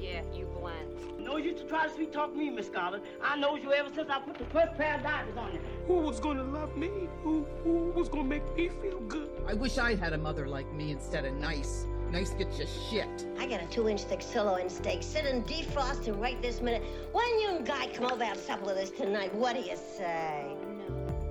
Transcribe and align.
yeah, 0.00 0.22
you 0.34 0.46
blend. 0.58 1.18
No 1.18 1.36
use 1.36 1.60
to 1.60 1.66
try 1.66 1.86
to 1.86 1.94
sweet 1.94 2.12
talk 2.12 2.34
me, 2.34 2.50
Miss 2.50 2.66
Scarlett. 2.66 3.02
I 3.22 3.36
knows 3.36 3.62
you 3.62 3.72
ever 3.72 3.88
since 3.94 4.08
I 4.08 4.20
put 4.20 4.38
the 4.38 4.44
first 4.46 4.74
pair 4.76 4.94
of 4.94 5.02
diamonds 5.02 5.36
on 5.36 5.52
you. 5.52 5.60
Who 5.86 5.94
was 5.94 6.20
gonna 6.20 6.44
love 6.44 6.76
me? 6.76 6.90
Who, 7.22 7.44
who 7.64 7.92
was 7.94 8.08
gonna 8.08 8.24
make 8.24 8.56
me 8.56 8.70
feel 8.80 9.00
good? 9.00 9.30
I 9.46 9.54
wish 9.54 9.78
I 9.78 9.94
had 9.94 10.12
a 10.12 10.18
mother 10.18 10.46
like 10.46 10.72
me 10.72 10.92
instead 10.92 11.24
of 11.24 11.34
nice. 11.34 11.86
Nice 12.10 12.30
gets 12.30 12.58
you 12.58 12.66
shit. 12.88 13.26
I 13.38 13.46
got 13.46 13.62
a 13.62 13.66
two-inch 13.66 14.02
thick 14.02 14.22
sirloin 14.22 14.70
steak 14.70 15.02
sitting 15.02 15.42
defrosting 15.44 16.18
right 16.18 16.40
this 16.40 16.62
minute. 16.62 16.82
Why 17.12 17.22
don't 17.28 17.40
you 17.40 17.56
and 17.58 17.66
Guy 17.66 17.88
come 17.92 18.06
over 18.06 18.14
and 18.14 18.22
have 18.22 18.38
supper 18.38 18.64
with 18.64 18.78
us 18.78 18.90
tonight? 18.90 19.34
What 19.34 19.54
do 19.54 19.60
you 19.60 19.76
say? 19.76 20.56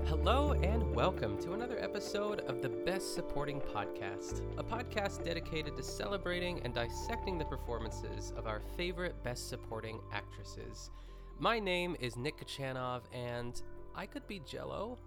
Hello 0.07 0.53
and 0.63 0.95
welcome 0.95 1.37
to 1.39 1.51
another 1.51 1.77
episode 1.79 2.39
of 2.47 2.61
the 2.61 2.69
Best 2.69 3.13
Supporting 3.13 3.59
Podcast, 3.59 4.41
a 4.57 4.63
podcast 4.63 5.25
dedicated 5.25 5.75
to 5.75 5.83
celebrating 5.83 6.61
and 6.63 6.73
dissecting 6.73 7.37
the 7.37 7.43
performances 7.43 8.31
of 8.37 8.47
our 8.47 8.61
favorite 8.77 9.21
Best 9.25 9.49
Supporting 9.49 9.99
actresses. 10.13 10.91
My 11.39 11.59
name 11.59 11.97
is 11.99 12.15
Nick 12.15 12.37
Kachanov, 12.37 13.01
and 13.11 13.61
I 13.95 14.05
could 14.05 14.25
be 14.27 14.39
Jello. 14.49 14.97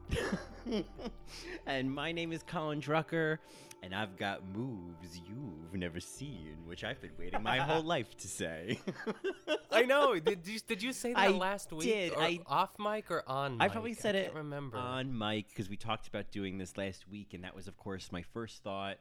and 1.66 1.90
my 1.90 2.12
name 2.12 2.30
is 2.30 2.42
Colin 2.42 2.78
Drucker, 2.82 3.38
and 3.82 3.94
I've 3.94 4.16
got 4.16 4.42
moves 4.54 5.18
you've 5.26 5.74
never 5.74 6.00
seen, 6.00 6.56
which 6.66 6.84
I've 6.84 7.00
been 7.00 7.12
waiting 7.18 7.42
my 7.42 7.58
whole 7.58 7.82
life 7.96 8.16
to 8.18 8.28
say. 8.28 8.78
I 9.72 9.82
know. 9.82 10.18
Did 10.18 10.46
you 10.46 10.58
did 10.66 10.82
you 10.82 10.92
say 10.92 11.12
that 11.12 11.18
I 11.18 11.28
last 11.28 11.72
week? 11.72 11.82
did. 11.88 12.12
Or 12.12 12.22
I- 12.22 12.40
off 12.46 12.70
mic 12.78 13.10
or 13.10 13.22
on? 13.26 13.58
Mic? 13.58 13.62
I 13.62 13.68
probably 13.68 13.94
said 13.94 14.14
I 14.16 14.20
it 14.20 14.34
remember. 14.34 14.76
on 14.76 15.16
mic 15.16 15.48
because 15.48 15.68
we 15.68 15.76
talked 15.76 16.08
about 16.08 16.30
doing 16.30 16.58
this 16.58 16.76
last 16.76 17.08
week, 17.08 17.34
and 17.34 17.44
that 17.44 17.54
was, 17.54 17.68
of 17.68 17.76
course, 17.76 18.10
my 18.12 18.22
first 18.22 18.62
thought. 18.62 18.96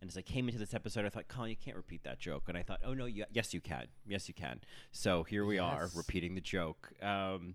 And 0.00 0.10
as 0.10 0.16
I 0.18 0.22
came 0.22 0.46
into 0.48 0.58
this 0.58 0.74
episode, 0.74 1.06
I 1.06 1.08
thought, 1.08 1.26
Colin, 1.26 1.48
you 1.50 1.56
can't 1.56 1.76
repeat 1.76 2.04
that 2.04 2.18
joke. 2.18 2.44
And 2.48 2.58
I 2.58 2.62
thought, 2.62 2.80
oh 2.84 2.92
no, 2.92 3.06
you, 3.06 3.24
yes, 3.32 3.54
you 3.54 3.60
can. 3.60 3.86
Yes, 4.06 4.28
you 4.28 4.34
can. 4.34 4.60
So 4.92 5.22
here 5.22 5.44
we 5.46 5.58
are, 5.58 5.88
repeating 5.94 6.34
the 6.34 6.42
joke. 6.42 6.90
Um, 7.02 7.54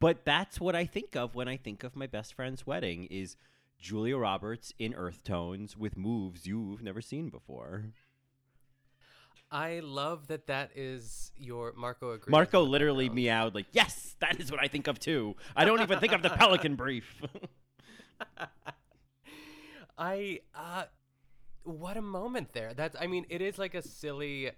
but 0.00 0.24
that's 0.24 0.60
what 0.60 0.76
I 0.76 0.84
think 0.84 1.16
of 1.16 1.34
when 1.34 1.48
I 1.48 1.56
think 1.56 1.84
of 1.84 1.96
my 1.96 2.06
best 2.06 2.34
friend's 2.34 2.66
wedding: 2.66 3.04
is 3.10 3.36
Julia 3.78 4.16
Roberts 4.16 4.72
in 4.78 4.94
earth 4.94 5.24
tones 5.24 5.76
with 5.76 5.96
moves 5.96 6.46
you've 6.46 6.82
never 6.82 7.00
seen 7.00 7.30
before. 7.30 7.84
I 9.50 9.80
love 9.80 10.26
that 10.26 10.46
that 10.48 10.72
is 10.74 11.32
your 11.36 11.72
Marco 11.76 12.12
agrees. 12.12 12.30
Marco 12.30 12.62
literally 12.62 13.08
meowed 13.08 13.54
like, 13.54 13.66
"Yes, 13.72 14.14
that 14.20 14.38
is 14.40 14.50
what 14.50 14.62
I 14.62 14.68
think 14.68 14.88
of 14.88 14.98
too." 14.98 15.36
I 15.56 15.64
don't 15.64 15.80
even 15.80 15.98
think 16.00 16.12
of 16.12 16.22
the 16.22 16.30
Pelican 16.30 16.76
Brief. 16.76 17.22
I 19.98 20.40
uh 20.54 20.84
what 21.64 21.96
a 21.96 22.02
moment 22.02 22.52
there. 22.52 22.74
That's 22.74 22.96
I 23.00 23.06
mean, 23.06 23.26
it 23.30 23.40
is 23.40 23.58
like 23.58 23.74
a 23.74 23.82
silly 23.82 24.50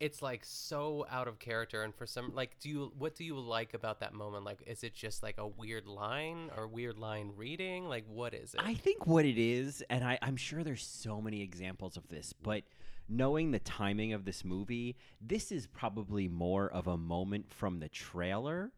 it's 0.00 0.22
like 0.22 0.44
so 0.44 1.06
out 1.10 1.26
of 1.26 1.38
character 1.38 1.82
and 1.82 1.94
for 1.94 2.06
some 2.06 2.32
like 2.34 2.58
do 2.60 2.68
you 2.68 2.92
what 2.98 3.16
do 3.16 3.24
you 3.24 3.38
like 3.38 3.74
about 3.74 4.00
that 4.00 4.14
moment? 4.14 4.44
Like 4.44 4.62
is 4.66 4.84
it 4.84 4.94
just 4.94 5.22
like 5.22 5.38
a 5.38 5.46
weird 5.46 5.86
line 5.86 6.50
or 6.56 6.68
weird 6.68 6.98
line 6.98 7.32
reading? 7.36 7.88
Like 7.88 8.04
what 8.08 8.34
is 8.34 8.54
it? 8.54 8.60
I 8.62 8.74
think 8.74 9.06
what 9.06 9.24
it 9.24 9.38
is, 9.38 9.82
and 9.90 10.04
I, 10.04 10.18
I'm 10.22 10.36
sure 10.36 10.62
there's 10.62 10.86
so 10.86 11.20
many 11.20 11.42
examples 11.42 11.96
of 11.96 12.08
this, 12.08 12.32
but 12.32 12.62
knowing 13.08 13.50
the 13.50 13.58
timing 13.60 14.12
of 14.12 14.24
this 14.24 14.44
movie, 14.44 14.96
this 15.20 15.50
is 15.50 15.66
probably 15.66 16.28
more 16.28 16.70
of 16.70 16.86
a 16.86 16.96
moment 16.96 17.50
from 17.50 17.80
the 17.80 17.88
trailer, 17.88 18.70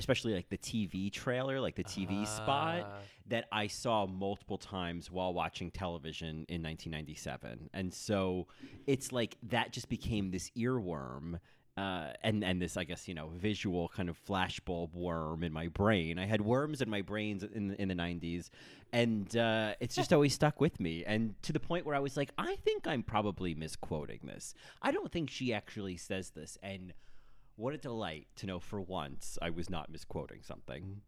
especially 0.00 0.34
like 0.34 0.48
the 0.48 0.58
TV 0.58 1.12
trailer, 1.12 1.60
like 1.60 1.76
the 1.76 1.84
TV 1.84 2.22
Ah. 2.22 2.24
spot, 2.24 3.02
that 3.28 3.44
I 3.52 3.68
saw 3.68 4.06
multiple 4.06 4.58
times 4.58 5.10
while 5.10 5.32
watching 5.32 5.70
television 5.70 6.44
in 6.48 6.62
1997. 6.62 7.70
And 7.72 7.94
so 7.94 8.48
it's 8.88 9.12
like 9.12 9.36
that 9.44 9.72
just 9.72 9.88
became 9.88 10.32
this 10.32 10.50
earworm 10.56 11.38
uh, 11.76 12.12
and 12.22 12.42
and 12.44 12.60
this 12.60 12.76
I 12.76 12.84
guess 12.84 13.06
you 13.08 13.14
know 13.14 13.28
visual 13.36 13.88
kind 13.88 14.08
of 14.08 14.18
flashbulb 14.26 14.92
worm 14.92 15.44
in 15.44 15.52
my 15.52 15.68
brain. 15.68 16.18
I 16.18 16.26
had 16.26 16.40
worms 16.40 16.82
in 16.82 16.90
my 16.90 17.00
brains 17.00 17.42
in 17.44 17.68
the, 17.68 17.80
in 17.80 17.88
the 17.88 17.94
'90s, 17.94 18.50
and 18.92 19.34
uh, 19.36 19.74
it's 19.80 19.94
just 19.94 20.12
always 20.12 20.34
stuck 20.34 20.60
with 20.60 20.78
me. 20.80 21.04
And 21.06 21.40
to 21.42 21.52
the 21.52 21.60
point 21.60 21.86
where 21.86 21.94
I 21.94 22.00
was 22.00 22.16
like, 22.16 22.32
I 22.36 22.56
think 22.56 22.86
I'm 22.86 23.02
probably 23.02 23.54
misquoting 23.54 24.20
this. 24.24 24.52
I 24.82 24.90
don't 24.90 25.10
think 25.12 25.30
she 25.30 25.54
actually 25.54 25.96
says 25.96 26.30
this. 26.30 26.58
And 26.62 26.92
what 27.60 27.74
a 27.74 27.78
delight 27.78 28.28
to 28.36 28.46
know 28.46 28.58
for 28.58 28.80
once 28.80 29.38
I 29.42 29.50
was 29.50 29.68
not 29.68 29.90
misquoting 29.90 30.42
something. 30.42 31.02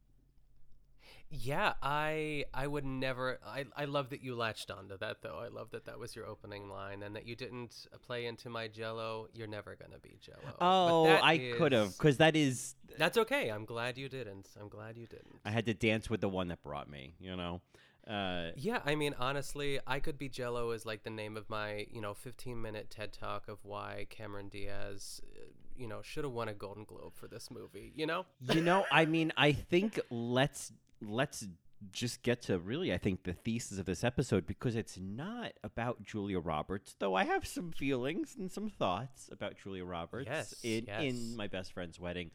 Yeah, 1.35 1.73
I 1.83 2.45
I 2.53 2.67
would 2.67 2.85
never. 2.85 3.39
I 3.45 3.65
I 3.75 3.87
love 3.87 4.11
that 4.11 4.23
you 4.23 4.35
latched 4.37 4.71
onto 4.71 4.99
that 4.99 5.23
though. 5.23 5.39
I 5.43 5.49
love 5.49 5.71
that 5.71 5.87
that 5.87 5.99
was 5.99 6.15
your 6.15 6.27
opening 6.27 6.69
line 6.69 7.03
and 7.03 7.17
that 7.17 7.27
you 7.27 7.35
didn't 7.35 7.87
play 8.07 8.27
into 8.27 8.51
my 8.51 8.69
Jello. 8.69 9.29
You're 9.33 9.47
never 9.47 9.75
gonna 9.75 9.99
be 9.99 10.19
Jello. 10.21 10.55
Oh, 10.61 11.07
I 11.07 11.35
is- 11.35 11.57
could 11.57 11.73
have 11.73 11.97
because 11.97 12.19
that 12.19 12.37
is 12.37 12.75
That's 12.99 13.17
okay. 13.17 13.51
I'm 13.51 13.65
glad 13.65 13.97
you 13.97 14.11
didn't. 14.11 14.51
I'm 14.61 14.69
glad 14.69 14.99
you 14.99 15.07
didn't. 15.07 15.41
I 15.45 15.51
had 15.51 15.65
to 15.67 15.75
dance 15.75 16.11
with 16.11 16.21
the 16.21 16.29
one 16.29 16.49
that 16.49 16.63
brought 16.63 16.91
me. 16.91 17.15
You 17.19 17.35
know. 17.37 17.63
Uh, 18.07 18.51
Yeah, 18.57 18.81
I 18.85 18.95
mean, 18.97 19.15
honestly, 19.19 19.79
I 19.87 20.01
could 20.01 20.19
be 20.19 20.29
Jello 20.29 20.73
is 20.73 20.85
like 20.85 21.05
the 21.05 21.11
name 21.11 21.37
of 21.37 21.49
my, 21.49 21.87
you 21.91 22.01
know, 22.01 22.15
15 22.15 22.61
minute 22.61 22.91
TED 22.91 23.13
talk 23.13 23.47
of 23.49 23.65
why 23.65 24.07
Cameron 24.11 24.49
Diaz, 24.49 25.21
uh, 25.25 25.45
you 25.83 25.89
know, 25.89 26.01
should 26.03 26.25
have 26.25 26.33
won 26.33 26.49
a 26.49 26.55
Golden 26.55 26.85
Globe 26.85 27.13
for 27.15 27.27
this 27.27 27.51
movie. 27.51 27.93
You 27.95 28.07
know? 28.07 28.25
you 28.55 28.61
know 28.61 28.85
i 28.91 29.05
mean 29.05 29.33
i 29.37 29.53
think 29.53 29.99
let's 30.11 30.73
let's 31.01 31.47
just 31.91 32.23
get 32.23 32.43
to 32.43 32.59
really 32.59 32.93
i 32.93 32.99
think 32.99 33.23
the 33.25 33.33
thesis 33.33 33.79
of 33.79 33.87
this 33.87 34.05
episode 34.05 34.47
because 34.47 34.77
it's 34.77 34.99
not 35.01 35.53
about 35.65 36.03
julia 36.05 36.39
roberts 36.39 36.95
though 36.99 37.15
i 37.15 37.25
have 37.25 37.47
some 37.47 37.71
feelings 37.73 38.35
and 38.39 38.51
some 38.51 38.69
thoughts 38.69 39.29
about 39.33 39.55
julia 39.57 39.85
roberts 39.85 40.29
Yes, 40.31 40.55
in 40.63 40.85
yes. 40.87 41.03
in 41.03 41.37
my 41.37 41.47
best 41.49 41.73
friend's 41.73 41.99
wedding 41.99 42.31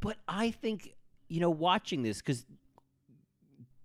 but 0.00 0.16
i 0.28 0.50
think 0.50 0.94
you 1.28 1.40
know 1.40 1.50
watching 1.50 2.02
this 2.02 2.18
because 2.18 2.44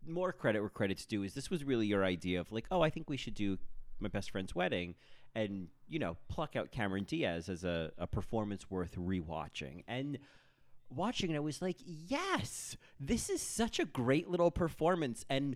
more 0.06 0.32
credit 0.34 0.62
where 0.62 0.70
credit's 0.70 1.06
due 1.06 1.24
is 1.24 1.34
this 1.34 1.50
was 1.50 1.64
really 1.64 1.88
your 1.88 2.04
idea 2.04 2.40
of 2.40 2.52
like 2.52 2.66
oh 2.72 2.82
i 2.82 2.90
think 2.90 3.10
we 3.10 3.18
should 3.18 3.34
do 3.36 3.58
my 4.00 4.10
best 4.10 4.32
friend's 4.32 4.54
wedding 4.56 4.96
and 5.38 5.68
you 5.88 6.00
know 6.00 6.18
pluck 6.28 6.56
out 6.56 6.72
cameron 6.72 7.04
diaz 7.04 7.48
as 7.48 7.64
a, 7.64 7.92
a 7.98 8.08
performance 8.08 8.70
worth 8.70 8.96
rewatching. 8.96 9.84
And 9.88 10.18
watching 10.90 11.32
it 11.32 11.36
i 11.36 11.40
was 11.40 11.62
like 11.62 11.76
yes 11.86 12.78
this 12.98 13.30
is 13.30 13.42
such 13.42 13.78
a 13.80 13.86
great 13.86 14.28
little 14.30 14.52
performance. 14.52 15.26
And 15.30 15.56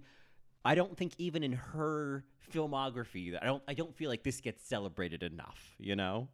i 0.63 0.75
don't 0.75 0.95
think 0.95 1.13
even 1.17 1.43
in 1.43 1.53
her 1.53 2.23
filmography 2.53 3.35
i 3.41 3.45
don't 3.45 3.63
i 3.67 3.73
don't 3.73 3.95
feel 3.95 4.09
like 4.09 4.23
this 4.23 4.41
gets 4.41 4.63
celebrated 4.67 5.23
enough 5.23 5.75
you 5.79 5.95
know? 5.95 6.27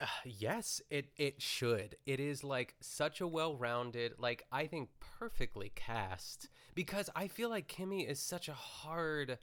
Uh, 0.00 0.06
yes, 0.24 0.82
it 0.90 1.06
it 1.16 1.40
should. 1.40 1.96
It 2.04 2.18
is 2.18 2.42
like 2.42 2.74
such 2.80 3.20
a 3.20 3.28
well-rounded, 3.28 4.14
like 4.18 4.44
I 4.50 4.66
think 4.66 4.88
perfectly 5.18 5.70
cast 5.74 6.48
because 6.74 7.08
I 7.14 7.28
feel 7.28 7.48
like 7.48 7.68
Kimmy 7.68 8.06
is 8.06 8.18
such 8.18 8.48
a 8.48 8.54
hard 8.54 9.38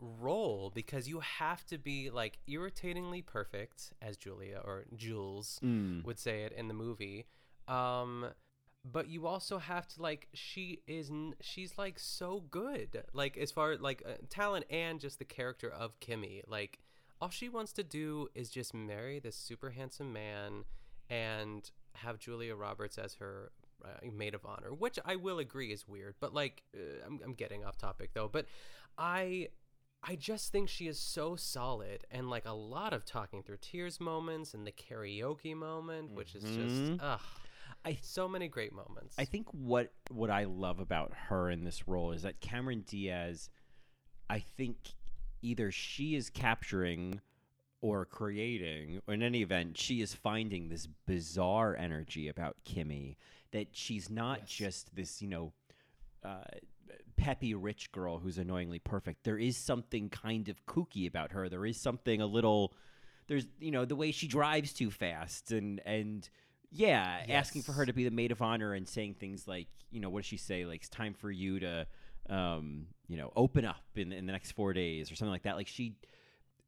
role 0.00 0.70
because 0.74 1.08
you 1.08 1.20
have 1.20 1.64
to 1.66 1.78
be 1.78 2.10
like 2.10 2.38
irritatingly 2.46 3.22
perfect 3.22 3.92
as 4.02 4.16
Julia 4.16 4.60
or 4.64 4.84
Jules 4.94 5.58
would 6.04 6.18
say 6.18 6.42
it 6.42 6.52
in 6.52 6.68
the 6.68 6.74
movie. 6.74 7.26
Um 7.68 8.26
but 8.84 9.08
you 9.08 9.26
also 9.26 9.58
have 9.58 9.88
to 9.88 10.02
like 10.02 10.28
she 10.32 10.80
is 10.86 11.10
she's 11.40 11.76
like 11.76 11.98
so 11.98 12.44
good 12.50 13.02
like 13.12 13.36
as 13.36 13.50
far 13.50 13.76
like 13.76 14.00
uh, 14.06 14.12
talent 14.30 14.64
and 14.70 15.00
just 15.00 15.18
the 15.18 15.24
character 15.24 15.68
of 15.68 15.98
Kimmy 15.98 16.42
like 16.46 16.78
all 17.20 17.30
she 17.30 17.48
wants 17.48 17.72
to 17.72 17.82
do 17.82 18.28
is 18.34 18.50
just 18.50 18.74
marry 18.74 19.18
this 19.18 19.36
super 19.36 19.70
handsome 19.70 20.12
man 20.12 20.64
and 21.08 21.70
have 21.94 22.18
Julia 22.18 22.54
Roberts 22.54 22.98
as 22.98 23.14
her 23.14 23.50
uh, 23.84 23.88
maid 24.12 24.34
of 24.34 24.44
honor, 24.44 24.72
which 24.72 24.98
I 25.04 25.16
will 25.16 25.38
agree 25.38 25.72
is 25.72 25.86
weird. 25.86 26.16
But 26.20 26.34
like, 26.34 26.62
uh, 26.74 27.06
I'm, 27.06 27.20
I'm 27.24 27.34
getting 27.34 27.64
off 27.64 27.78
topic 27.78 28.10
though. 28.14 28.28
But 28.28 28.46
I, 28.98 29.48
I 30.08 30.14
just 30.14 30.52
think 30.52 30.68
she 30.68 30.86
is 30.86 30.98
so 30.98 31.34
solid 31.36 32.04
and 32.10 32.30
like 32.30 32.46
a 32.46 32.52
lot 32.52 32.92
of 32.92 33.04
talking 33.04 33.42
through 33.42 33.58
tears 33.60 33.98
moments 34.00 34.54
and 34.54 34.66
the 34.66 34.72
karaoke 34.72 35.54
moment, 35.56 36.12
which 36.12 36.34
is 36.36 36.44
just 36.44 37.00
ugh, 37.02 37.20
I- 37.84 37.98
so 38.02 38.28
many 38.28 38.46
great 38.48 38.72
moments. 38.72 39.16
I 39.18 39.24
think 39.24 39.48
what 39.52 39.92
what 40.10 40.30
I 40.30 40.44
love 40.44 40.78
about 40.78 41.12
her 41.28 41.50
in 41.50 41.64
this 41.64 41.88
role 41.88 42.12
is 42.12 42.22
that 42.22 42.40
Cameron 42.40 42.84
Diaz, 42.86 43.50
I 44.30 44.38
think 44.38 44.76
either 45.42 45.70
she 45.72 46.14
is 46.14 46.30
capturing 46.30 47.20
or 47.80 48.04
creating. 48.04 49.00
Or 49.06 49.14
in 49.14 49.22
any 49.22 49.42
event, 49.42 49.76
she 49.76 50.00
is 50.00 50.14
finding 50.14 50.68
this 50.68 50.86
bizarre 51.06 51.76
energy 51.76 52.28
about 52.28 52.56
Kimmy 52.64 53.16
that 53.52 53.68
she's 53.72 54.08
not 54.08 54.40
Yes. 54.40 54.48
just 54.50 54.94
this, 54.96 55.20
you 55.20 55.28
know, 55.28 55.52
uh, 56.24 56.42
peppy 57.16 57.54
rich 57.54 57.92
girl 57.92 58.18
who's 58.18 58.38
annoyingly 58.38 58.78
perfect. 58.78 59.24
There 59.24 59.38
is 59.38 59.56
something 59.56 60.08
kind 60.08 60.48
of 60.48 60.64
kooky 60.66 61.06
about 61.06 61.32
her. 61.32 61.48
There 61.48 61.66
is 61.66 61.80
something 61.80 62.20
a 62.20 62.26
little. 62.26 62.74
There's 63.28 63.46
you 63.58 63.70
know 63.70 63.84
the 63.84 63.96
way 63.96 64.12
she 64.12 64.28
drives 64.28 64.72
too 64.72 64.90
fast 64.90 65.52
and 65.52 65.80
and 65.84 66.28
yeah, 66.70 67.24
asking 67.28 67.62
for 67.62 67.72
her 67.72 67.86
to 67.86 67.92
be 67.92 68.04
the 68.04 68.10
maid 68.10 68.32
of 68.32 68.42
honor 68.42 68.74
and 68.74 68.88
saying 68.88 69.14
things 69.14 69.48
like 69.48 69.68
you 69.90 70.00
know 70.00 70.10
what 70.10 70.20
does 70.20 70.26
she 70.26 70.36
say 70.36 70.64
like 70.64 70.80
it's 70.80 70.88
time 70.88 71.14
for 71.14 71.30
you 71.30 71.60
to 71.60 71.86
um 72.28 72.86
you 73.06 73.16
know 73.16 73.32
open 73.36 73.64
up 73.64 73.84
in 73.94 74.12
in 74.12 74.26
the 74.26 74.32
next 74.32 74.52
four 74.52 74.72
days 74.72 75.10
or 75.10 75.16
something 75.16 75.32
like 75.32 75.44
that. 75.44 75.56
Like 75.56 75.68
she 75.68 75.96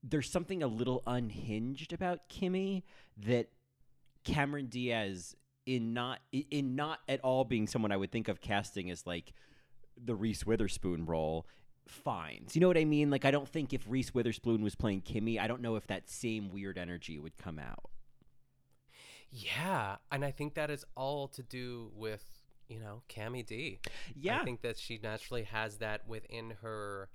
there's 0.02 0.30
something 0.30 0.62
a 0.62 0.68
little 0.68 1.02
unhinged 1.06 1.92
about 1.92 2.28
Kimmy 2.28 2.84
that 3.18 3.48
Cameron 4.24 4.66
Diaz 4.66 5.34
in 5.66 5.92
not 5.92 6.20
in 6.32 6.76
not 6.76 7.00
at 7.08 7.20
all 7.20 7.44
being 7.44 7.66
someone 7.66 7.92
I 7.92 7.96
would 7.96 8.10
think 8.10 8.28
of 8.28 8.40
casting 8.40 8.90
as 8.90 9.06
like 9.06 9.32
the 10.04 10.14
Reese 10.14 10.44
Witherspoon 10.46 11.04
role 11.06 11.46
finds. 11.86 12.54
You 12.54 12.60
know 12.60 12.68
what 12.68 12.78
I 12.78 12.84
mean? 12.84 13.10
Like 13.10 13.24
I 13.24 13.30
don't 13.30 13.48
think 13.48 13.72
if 13.72 13.82
Reese 13.88 14.12
Witherspoon 14.14 14.62
was 14.62 14.74
playing 14.74 15.02
Kimmy, 15.02 15.38
I 15.40 15.46
don't 15.46 15.62
know 15.62 15.76
if 15.76 15.86
that 15.88 16.08
same 16.08 16.50
weird 16.50 16.76
energy 16.78 17.18
would 17.18 17.36
come 17.38 17.58
out. 17.58 17.90
Yeah, 19.30 19.96
and 20.10 20.24
I 20.24 20.30
think 20.30 20.54
that 20.54 20.70
is 20.70 20.84
all 20.96 21.28
to 21.28 21.42
do 21.42 21.90
with 21.94 22.24
you 22.68 22.80
know 22.80 23.02
Cammy 23.08 23.44
D. 23.44 23.80
Yeah. 24.14 24.40
I 24.40 24.44
think 24.44 24.62
that 24.62 24.78
she 24.78 24.98
naturally 25.02 25.44
has 25.44 25.78
that 25.78 26.06
within 26.08 26.54
her 26.62 27.08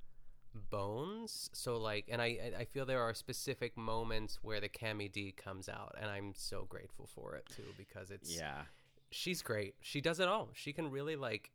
bones. 0.69 1.49
So 1.53 1.77
like, 1.77 2.05
and 2.11 2.21
I 2.21 2.25
I- 2.25 2.59
I 2.59 2.65
feel 2.65 2.85
there 2.85 3.01
are 3.01 3.13
specific 3.15 3.75
moments 3.77 4.39
where 4.43 4.59
the 4.61 4.69
Cammy 4.69 5.11
D 5.11 5.31
comes 5.31 5.67
out, 5.69 5.95
and 5.99 6.09
I'm 6.09 6.33
so 6.35 6.65
grateful 6.65 7.07
for 7.07 7.35
it 7.35 7.47
too 7.55 7.73
because 7.77 8.11
it's 8.11 8.35
Yeah. 8.37 8.63
she's 9.09 9.41
great. 9.41 9.75
She 9.81 9.99
does 10.01 10.19
it 10.19 10.27
all. 10.27 10.49
She 10.53 10.73
can 10.73 10.91
really 10.91 11.15
like. 11.15 11.51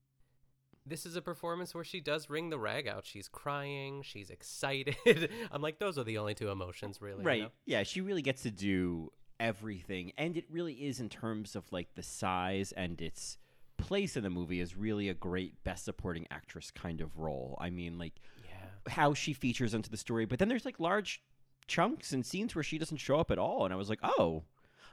This 0.88 1.04
is 1.06 1.16
a 1.16 1.22
performance 1.22 1.74
where 1.74 1.84
she 1.84 2.00
does 2.00 2.30
wring 2.30 2.50
the 2.50 2.58
rag 2.58 2.86
out. 2.88 3.04
She's 3.06 3.28
crying. 3.28 4.02
She's 4.02 4.30
excited. 4.30 4.96
I'm 5.52 5.62
like, 5.62 5.78
those 5.78 5.98
are 5.98 6.04
the 6.04 6.18
only 6.18 6.34
two 6.34 6.48
emotions, 6.50 7.00
really. 7.02 7.20
you 7.22 7.26
Right. 7.26 7.42
know? 7.42 7.50
Yeah, 7.66 7.82
she 7.82 8.00
really 8.00 8.22
gets 8.22 8.42
to 8.42 8.50
do 8.50 9.12
everything. 9.38 10.12
And 10.16 10.36
it 10.36 10.44
really 10.50 10.74
is 10.74 11.00
in 11.00 11.08
terms 11.08 11.54
of 11.56 11.70
like 11.72 11.94
the 11.94 12.02
size 12.02 12.72
and 12.72 13.00
its 13.00 13.38
place 13.76 14.16
in 14.16 14.22
the 14.24 14.30
movie 14.30 14.60
is 14.60 14.76
really 14.76 15.08
a 15.08 15.14
great 15.14 15.62
best 15.62 15.84
supporting 15.84 16.26
actress 16.30 16.70
kind 16.70 17.00
of 17.00 17.16
role. 17.18 17.56
I 17.60 17.70
mean, 17.70 17.98
like 17.98 18.14
Yeah. 18.44 18.92
how 18.92 19.14
she 19.14 19.32
features 19.32 19.74
into 19.74 19.90
the 19.90 19.96
story, 19.96 20.24
but 20.26 20.38
then 20.38 20.48
there's 20.48 20.64
like 20.64 20.80
large 20.80 21.22
chunks 21.68 22.12
and 22.12 22.24
scenes 22.26 22.54
where 22.54 22.64
she 22.64 22.78
doesn't 22.78 22.96
show 22.96 23.20
up 23.20 23.30
at 23.30 23.38
all 23.38 23.64
and 23.64 23.72
I 23.72 23.76
was 23.76 23.88
like, 23.90 24.00
"Oh, 24.02 24.44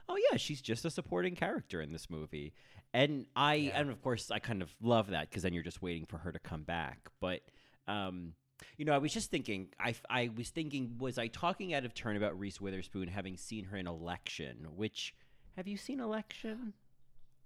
oh 0.08 0.18
yeah, 0.30 0.36
she's 0.36 0.60
just 0.60 0.84
a 0.84 0.90
supporting 0.90 1.34
character 1.34 1.80
in 1.80 1.90
this 1.92 2.08
movie." 2.08 2.52
And 2.96 3.26
I 3.36 3.54
Yeah. 3.54 3.80
and 3.80 3.90
of 3.90 4.00
course 4.02 4.30
I 4.30 4.38
kind 4.38 4.62
of 4.62 4.74
love 4.80 5.08
that 5.08 5.28
because 5.28 5.42
then 5.42 5.52
you're 5.52 5.62
just 5.62 5.82
waiting 5.82 6.06
for 6.06 6.16
her 6.18 6.32
to 6.32 6.38
come 6.38 6.62
back. 6.62 7.10
But 7.20 7.42
um 7.86 8.34
you 8.78 8.86
know, 8.86 8.94
I 8.94 8.98
was 8.98 9.12
just 9.12 9.30
thinking. 9.30 9.68
I, 9.78 9.94
I 10.08 10.30
was 10.34 10.48
thinking, 10.48 10.96
was 10.98 11.18
I 11.18 11.26
talking 11.26 11.74
out 11.74 11.84
of 11.84 11.92
turn 11.92 12.16
about 12.16 12.38
Reese 12.38 12.58
Witherspoon 12.58 13.06
having 13.08 13.36
seen 13.36 13.66
her 13.66 13.76
in 13.76 13.86
Election? 13.86 14.66
Which 14.74 15.14
have 15.56 15.68
you 15.68 15.76
seen 15.76 16.00
Election? 16.00 16.72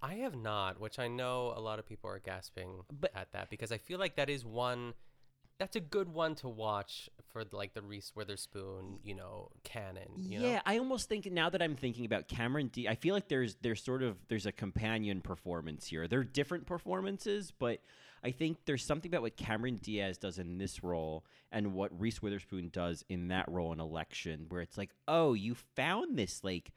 I 0.01 0.15
have 0.15 0.37
not, 0.37 0.81
which 0.81 1.01
I 1.01 1.09
know 1.09 1.53
a 1.57 1.61
lot 1.61 1.81
of 1.81 1.85
people 1.87 2.09
are 2.11 2.21
gasping 2.21 2.85
But- 3.01 3.11
at 3.17 3.33
that 3.33 3.51
because 3.51 3.73
I 3.73 3.79
feel 3.79 3.99
like 3.99 4.15
that 4.17 4.31
is 4.31 4.45
one 4.47 4.95
that's 5.61 5.77
a 5.77 5.81
good 5.81 6.09
one 6.09 6.35
to 6.37 6.49
watch 6.49 7.11
for 7.33 7.45
like 7.53 7.75
the 7.75 7.83
Reese 7.83 8.13
Witherspoon, 8.17 8.99
you 9.05 9.15
know, 9.15 9.51
canon. 9.63 10.09
You 10.17 10.41
yeah, 10.41 10.55
know? 10.55 10.61
I 10.65 10.79
almost 10.79 11.09
think 11.11 11.31
now 11.31 11.51
that 11.51 11.61
I'm 11.61 11.77
thinking 11.77 12.07
about 12.07 12.29
Cameron 12.29 12.69
D, 12.69 12.89
I 12.89 12.95
feel 12.95 13.15
like 13.15 13.29
there's 13.29 13.57
there's 13.61 13.85
sort 13.85 14.03
of 14.03 14.17
there's 14.29 14.47
a 14.47 14.53
companion 14.53 15.21
performance 15.21 15.87
here. 15.87 16.09
They're 16.09 16.25
different 16.25 16.67
performances, 16.67 17.53
but 17.57 17.81
I 18.25 18.31
think 18.31 18.57
there's 18.65 18.85
something 18.85 19.11
about 19.11 19.21
what 19.21 19.37
Cameron 19.37 19.77
Diaz 19.77 20.17
does 20.17 20.39
in 20.39 20.57
this 20.57 20.83
role 20.83 21.27
and 21.53 21.75
what 21.75 22.01
Reese 22.01 22.23
Witherspoon 22.23 22.71
does 22.73 23.05
in 23.11 23.29
that 23.29 23.47
role 23.51 23.73
in 23.73 23.81
Election, 23.81 24.47
where 24.49 24.63
it's 24.63 24.79
like, 24.79 24.91
oh, 25.07 25.35
you 25.35 25.55
found 25.77 26.19
this 26.19 26.43
like 26.43 26.73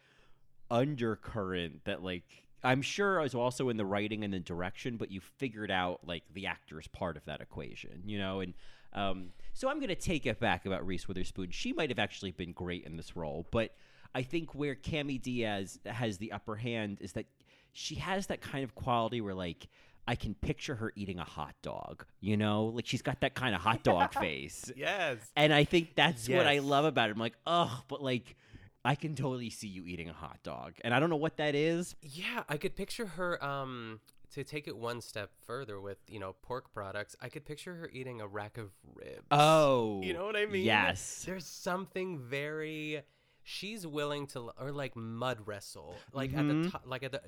undercurrent 0.69 1.85
that 1.85 2.03
like 2.03 2.25
I'm 2.63 2.81
sure 2.81 3.21
is 3.21 3.35
also 3.35 3.69
in 3.69 3.77
the 3.77 3.85
writing 3.85 4.23
and 4.23 4.33
the 4.33 4.39
direction, 4.39 4.97
but 4.97 5.11
you 5.11 5.21
figured 5.21 5.71
out 5.71 5.99
like 6.05 6.23
the 6.33 6.47
actor's 6.47 6.87
part 6.87 7.17
of 7.17 7.25
that 7.25 7.41
equation, 7.41 8.03
you 8.05 8.17
know? 8.17 8.39
And 8.39 8.53
um, 8.93 9.31
so 9.53 9.69
I'm 9.69 9.77
going 9.77 9.89
to 9.89 9.95
take 9.95 10.25
it 10.25 10.39
back 10.39 10.65
about 10.65 10.85
Reese 10.85 11.07
Witherspoon. 11.07 11.51
She 11.51 11.73
might 11.73 11.89
have 11.89 11.99
actually 11.99 12.31
been 12.31 12.53
great 12.53 12.85
in 12.85 12.95
this 12.95 13.15
role, 13.15 13.45
but 13.51 13.75
I 14.15 14.21
think 14.21 14.55
where 14.55 14.75
Cami 14.75 15.21
Diaz 15.21 15.79
has 15.85 16.17
the 16.17 16.31
upper 16.31 16.55
hand 16.55 16.99
is 17.01 17.13
that 17.13 17.25
she 17.73 17.95
has 17.95 18.27
that 18.27 18.41
kind 18.41 18.63
of 18.63 18.75
quality 18.75 19.19
where 19.19 19.33
like 19.33 19.67
I 20.07 20.15
can 20.15 20.35
picture 20.35 20.75
her 20.75 20.93
eating 20.95 21.19
a 21.19 21.23
hot 21.23 21.55
dog, 21.61 22.05
you 22.21 22.37
know? 22.37 22.65
Like 22.65 22.85
she's 22.85 23.01
got 23.01 23.21
that 23.21 23.33
kind 23.33 23.55
of 23.55 23.61
hot 23.61 23.83
dog 23.83 24.13
face. 24.19 24.71
Yes. 24.75 25.17
And 25.35 25.53
I 25.53 25.63
think 25.65 25.95
that's 25.95 26.29
what 26.29 26.47
I 26.47 26.59
love 26.59 26.85
about 26.85 27.09
it. 27.09 27.13
I'm 27.13 27.19
like, 27.19 27.37
oh, 27.45 27.81
but 27.87 28.01
like, 28.01 28.35
I 28.85 28.95
can 28.95 29.15
totally 29.15 29.49
see 29.49 29.67
you 29.67 29.85
eating 29.85 30.09
a 30.09 30.13
hot 30.13 30.39
dog, 30.43 30.73
and 30.83 30.93
I 30.93 30.99
don't 30.99 31.09
know 31.09 31.15
what 31.15 31.37
that 31.37 31.55
is. 31.55 31.95
Yeah, 32.01 32.43
I 32.49 32.57
could 32.57 32.75
picture 32.75 33.05
her 33.05 33.43
um 33.43 33.99
to 34.31 34.43
take 34.43 34.67
it 34.67 34.75
one 34.75 34.99
step 34.99 35.29
further 35.45 35.79
with, 35.79 35.99
you 36.07 36.19
know, 36.19 36.33
pork 36.41 36.73
products. 36.73 37.15
I 37.21 37.29
could 37.29 37.45
picture 37.45 37.75
her 37.75 37.89
eating 37.93 38.19
a 38.19 38.25
rack 38.27 38.57
of 38.57 38.71
ribs. 38.95 39.27
Oh, 39.29 40.01
You 40.01 40.13
know 40.13 40.25
what 40.25 40.35
I 40.35 40.47
mean? 40.47 40.65
Yes. 40.65 41.23
There's 41.25 41.45
something 41.45 42.17
very 42.19 43.03
she's 43.43 43.85
willing 43.85 44.25
to 44.25 44.49
or 44.59 44.71
like 44.71 44.95
mud 44.95 45.37
wrestle 45.45 45.93
like 46.13 46.33
at 46.33 46.45
Mhm. 46.45 46.63
the 46.63 46.69
top 46.69 46.83
like 46.85 47.03
at 47.03 47.11
the 47.11 47.21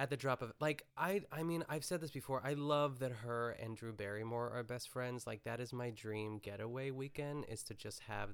at 0.00 0.10
the 0.10 0.16
drop 0.16 0.42
of 0.42 0.52
like 0.58 0.84
i 0.96 1.22
i 1.30 1.44
mean 1.44 1.62
i've 1.68 1.84
said 1.84 2.00
this 2.00 2.10
before 2.10 2.42
i 2.44 2.54
love 2.54 2.98
that 2.98 3.12
her 3.12 3.50
and 3.50 3.76
drew 3.76 3.92
barrymore 3.92 4.50
are 4.52 4.64
best 4.64 4.88
friends 4.88 5.28
like 5.28 5.44
that 5.44 5.60
is 5.60 5.72
my 5.72 5.90
dream 5.90 6.38
getaway 6.38 6.90
weekend 6.90 7.44
is 7.48 7.62
to 7.62 7.72
just 7.72 8.00
have 8.00 8.30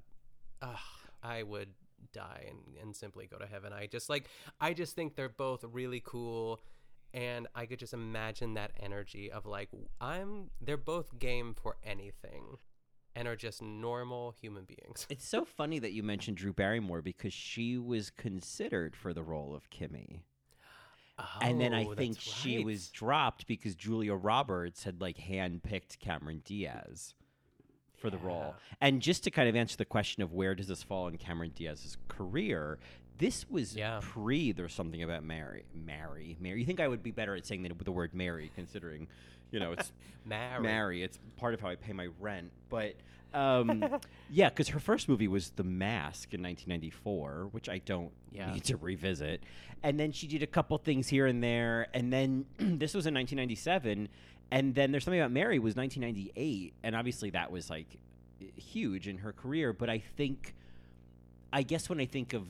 Ugh, 0.62 0.78
i 1.22 1.42
would 1.42 1.68
die 2.12 2.46
and, 2.48 2.58
and 2.80 2.94
simply 2.96 3.26
go 3.26 3.36
to 3.38 3.46
heaven. 3.46 3.72
I 3.72 3.86
just 3.86 4.08
like 4.08 4.28
i 4.60 4.72
just 4.72 4.94
think 4.94 5.14
they're 5.16 5.28
both 5.28 5.64
really 5.64 6.02
cool 6.04 6.60
and 7.14 7.46
i 7.54 7.66
could 7.66 7.78
just 7.78 7.94
imagine 7.94 8.54
that 8.54 8.72
energy 8.80 9.30
of 9.30 9.46
like 9.46 9.68
i'm 10.00 10.50
they're 10.60 10.76
both 10.76 11.18
game 11.18 11.54
for 11.54 11.76
anything 11.84 12.56
and 13.14 13.26
are 13.26 13.36
just 13.36 13.62
normal 13.62 14.32
human 14.32 14.64
beings. 14.64 15.06
It's 15.10 15.26
so 15.26 15.44
funny 15.46 15.78
that 15.78 15.92
you 15.92 16.02
mentioned 16.02 16.36
Drew 16.36 16.52
Barrymore 16.52 17.00
because 17.00 17.32
she 17.32 17.78
was 17.78 18.10
considered 18.10 18.94
for 18.94 19.14
the 19.14 19.22
role 19.22 19.54
of 19.54 19.70
Kimmy. 19.70 20.20
and 21.40 21.58
then 21.58 21.72
I 21.72 21.86
Oh, 21.86 21.94
think 21.94 22.16
that's 22.16 22.26
she 22.42 22.62
was 22.62 22.88
dropped 22.90 23.46
because 23.46 23.74
Julia 23.74 24.14
Roberts 24.14 24.84
had 24.84 25.00
like 25.00 25.16
handpicked 25.16 25.98
Cameron 25.98 26.42
Diaz 26.44 27.14
for 28.06 28.10
the 28.10 28.18
role. 28.18 28.54
And 28.80 29.02
just 29.02 29.24
to 29.24 29.30
kind 29.30 29.48
of 29.48 29.56
answer 29.56 29.76
the 29.76 29.84
question 29.84 30.22
of 30.22 30.32
where 30.32 30.54
does 30.54 30.68
this 30.68 30.82
fall 30.82 31.08
in 31.08 31.16
Cameron 31.18 31.52
Diaz's 31.54 31.96
career, 32.08 32.78
this 33.18 33.48
was 33.50 33.74
Yeah. 33.76 33.98
pre 34.02 34.52
there's 34.52 34.72
something 34.74 35.02
about 35.02 35.24
Mary. 35.24 35.64
Mary. 35.74 36.36
Mary. 36.40 36.60
You 36.60 36.66
think 36.66 36.80
I 36.80 36.86
would 36.88 37.02
be 37.02 37.10
better 37.10 37.34
at 37.34 37.46
saying 37.46 37.62
the, 37.62 37.72
the 37.84 37.90
word 37.92 38.14
Mary 38.14 38.50
considering, 38.54 39.08
you 39.50 39.58
know, 39.58 39.72
it's 39.72 39.92
Mary. 40.24 40.62
Mary. 40.62 41.02
It's 41.02 41.18
part 41.36 41.54
of 41.54 41.60
how 41.60 41.68
I 41.68 41.74
pay 41.76 41.92
my 41.92 42.08
rent. 42.20 42.52
But 42.68 42.94
um, 43.34 43.84
yeah, 44.30 44.50
because 44.50 44.68
her 44.68 44.78
first 44.80 45.08
movie 45.08 45.28
was 45.28 45.50
The 45.50 45.64
Mask 45.64 46.32
in 46.32 46.42
1994, 46.42 47.48
which 47.50 47.68
I 47.68 47.78
don't 47.78 48.12
Yeah. 48.30 48.52
need 48.52 48.64
to 48.64 48.76
revisit. 48.76 49.42
And 49.82 49.98
then 50.00 50.12
she 50.12 50.26
did 50.26 50.42
a 50.42 50.46
couple 50.46 50.78
things 50.78 51.08
here 51.08 51.26
and 51.26 51.42
there. 51.42 51.88
And 51.92 52.12
then 52.12 52.46
this 52.58 52.94
was 52.94 53.06
in 53.06 53.14
1997. 53.14 54.08
And 54.50 54.74
then 54.74 54.92
there's 54.92 55.04
something 55.04 55.20
about 55.20 55.32
Mary 55.32 55.58
was 55.58 55.74
1998. 55.74 56.74
And 56.82 56.94
obviously 56.94 57.30
that 57.30 57.50
was 57.50 57.68
like 57.70 57.98
huge 58.56 59.08
in 59.08 59.18
her 59.18 59.32
career. 59.32 59.72
But 59.72 59.90
I 59.90 59.98
think, 59.98 60.54
I 61.52 61.62
guess 61.62 61.88
when 61.88 62.00
I 62.00 62.06
think 62.06 62.32
of 62.32 62.46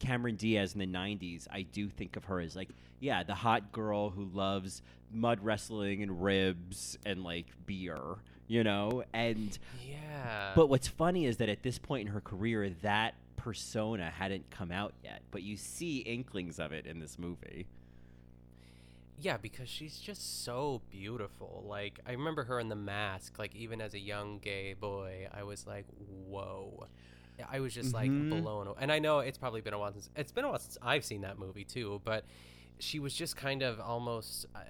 Cameron 0.00 0.36
Diaz 0.36 0.74
in 0.74 0.80
the 0.80 0.86
90s, 0.86 1.46
I 1.50 1.62
do 1.62 1.88
think 1.88 2.16
of 2.16 2.24
her 2.24 2.40
as 2.40 2.56
like, 2.56 2.68
yeah, 3.00 3.22
the 3.22 3.34
hot 3.34 3.72
girl 3.72 4.10
who 4.10 4.24
loves 4.34 4.82
mud 5.12 5.40
wrestling 5.42 6.02
and 6.02 6.22
ribs 6.22 6.98
and 7.06 7.24
like 7.24 7.46
beer, 7.66 7.98
you 8.46 8.62
know? 8.62 9.02
And 9.12 9.58
Yeah. 9.88 10.52
but 10.54 10.68
what's 10.68 10.88
funny 10.88 11.24
is 11.24 11.38
that 11.38 11.48
at 11.48 11.62
this 11.62 11.78
point 11.78 12.06
in 12.08 12.14
her 12.14 12.20
career, 12.20 12.70
that 12.82 13.14
persona 13.36 14.10
hadn't 14.10 14.50
come 14.50 14.70
out 14.70 14.92
yet, 15.02 15.22
but 15.30 15.42
you 15.42 15.56
see 15.56 15.98
inklings 15.98 16.58
of 16.58 16.72
it 16.72 16.86
in 16.86 17.00
this 17.00 17.18
movie. 17.18 17.66
Yeah, 19.20 19.36
because 19.36 19.68
she's 19.68 19.98
just 19.98 20.44
so 20.44 20.80
beautiful. 20.90 21.64
Like 21.68 22.00
I 22.06 22.12
remember 22.12 22.44
her 22.44 22.58
in 22.58 22.68
The 22.68 22.76
Mask. 22.76 23.38
Like 23.38 23.54
even 23.54 23.80
as 23.80 23.92
a 23.94 23.98
young 23.98 24.38
gay 24.38 24.74
boy, 24.74 25.28
I 25.32 25.42
was 25.42 25.66
like, 25.66 25.84
"Whoa!" 26.26 26.86
I 27.50 27.60
was 27.60 27.74
just 27.74 27.94
like 27.94 28.10
blown. 28.10 28.66
away. 28.66 28.76
And 28.80 28.90
I 28.90 28.98
know 28.98 29.20
it's 29.20 29.38
probably 29.38 29.60
been 29.60 29.74
a 29.74 29.78
while 29.78 29.92
since 29.92 30.10
it's 30.16 30.32
been 30.32 30.44
a 30.44 30.48
while 30.48 30.58
since 30.58 30.78
I've 30.82 31.04
seen 31.04 31.20
that 31.22 31.38
movie 31.38 31.64
too. 31.64 32.00
But 32.04 32.24
she 32.78 32.98
was 32.98 33.14
just 33.14 33.36
kind 33.36 33.62
of 33.62 33.78
almost. 33.80 34.46
Uh, 34.54 34.60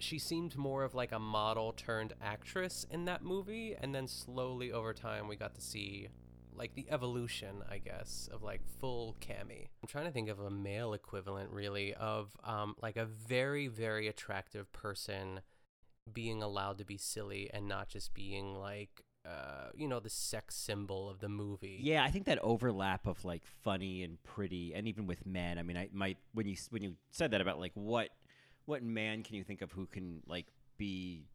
she 0.00 0.18
seemed 0.20 0.56
more 0.56 0.84
of 0.84 0.94
like 0.94 1.10
a 1.10 1.18
model 1.18 1.72
turned 1.72 2.12
actress 2.22 2.86
in 2.90 3.04
that 3.06 3.24
movie, 3.24 3.74
and 3.80 3.92
then 3.92 4.06
slowly 4.06 4.70
over 4.70 4.94
time 4.94 5.26
we 5.26 5.34
got 5.34 5.56
to 5.56 5.60
see 5.60 6.08
like 6.58 6.74
the 6.74 6.86
evolution, 6.90 7.62
I 7.70 7.78
guess, 7.78 8.28
of 8.32 8.42
like 8.42 8.60
full 8.80 9.16
cami. 9.20 9.68
I'm 9.82 9.88
trying 9.88 10.06
to 10.06 10.10
think 10.10 10.28
of 10.28 10.40
a 10.40 10.50
male 10.50 10.92
equivalent, 10.92 11.50
really, 11.50 11.94
of 11.94 12.36
um, 12.44 12.74
like 12.82 12.96
a 12.96 13.04
very, 13.04 13.68
very 13.68 14.08
attractive 14.08 14.70
person 14.72 15.40
being 16.12 16.42
allowed 16.42 16.78
to 16.78 16.84
be 16.84 16.96
silly 16.96 17.50
and 17.52 17.68
not 17.68 17.88
just 17.88 18.14
being 18.14 18.54
like, 18.54 19.02
uh, 19.26 19.68
you 19.74 19.86
know, 19.86 20.00
the 20.00 20.10
sex 20.10 20.54
symbol 20.54 21.08
of 21.08 21.20
the 21.20 21.28
movie. 21.28 21.78
Yeah, 21.80 22.02
I 22.02 22.10
think 22.10 22.26
that 22.26 22.38
overlap 22.40 23.06
of 23.06 23.24
like 23.24 23.44
funny 23.62 24.02
and 24.02 24.22
pretty, 24.22 24.74
and 24.74 24.88
even 24.88 25.06
with 25.06 25.26
men. 25.26 25.58
I 25.58 25.62
mean, 25.62 25.76
I 25.76 25.88
might 25.92 26.18
when 26.32 26.46
you 26.46 26.56
when 26.70 26.82
you 26.82 26.94
said 27.10 27.30
that 27.32 27.40
about 27.40 27.58
like 27.58 27.72
what 27.74 28.08
what 28.64 28.82
man 28.82 29.22
can 29.22 29.36
you 29.36 29.44
think 29.44 29.62
of 29.62 29.72
who 29.72 29.86
can 29.86 30.22
like 30.26 30.46
be 30.76 31.26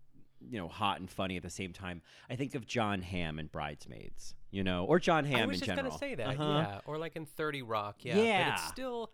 you 0.50 0.60
know 0.60 0.68
hot 0.68 1.00
and 1.00 1.10
funny 1.10 1.38
at 1.38 1.44
the 1.44 1.50
same 1.50 1.74
time? 1.74 2.02
I 2.30 2.36
think 2.36 2.56
of 2.56 2.66
John 2.66 3.02
Hamm 3.02 3.40
and 3.40 3.52
Bridesmaids, 3.52 4.36
you 4.52 4.64
know, 4.64 4.86
or 4.86 5.00
John 5.00 5.26
Hamm 5.26 5.34
in 5.34 5.36
general. 5.36 5.44
I 5.44 5.48
was 5.48 5.60
just 5.60 5.68
general. 5.68 5.90
gonna 5.90 6.00
say 6.00 6.16
that, 6.16 6.28
Uh-huh. 6.28 6.44
yeah, 6.44 6.80
or 6.86 6.98
like 6.98 7.16
in 7.16 7.26
Thirty 7.26 7.62
Rock, 7.62 7.98
yeah. 8.06 8.18
Yeah. 8.18 8.50
but 8.50 8.54
it's 8.60 8.68
still 8.68 9.12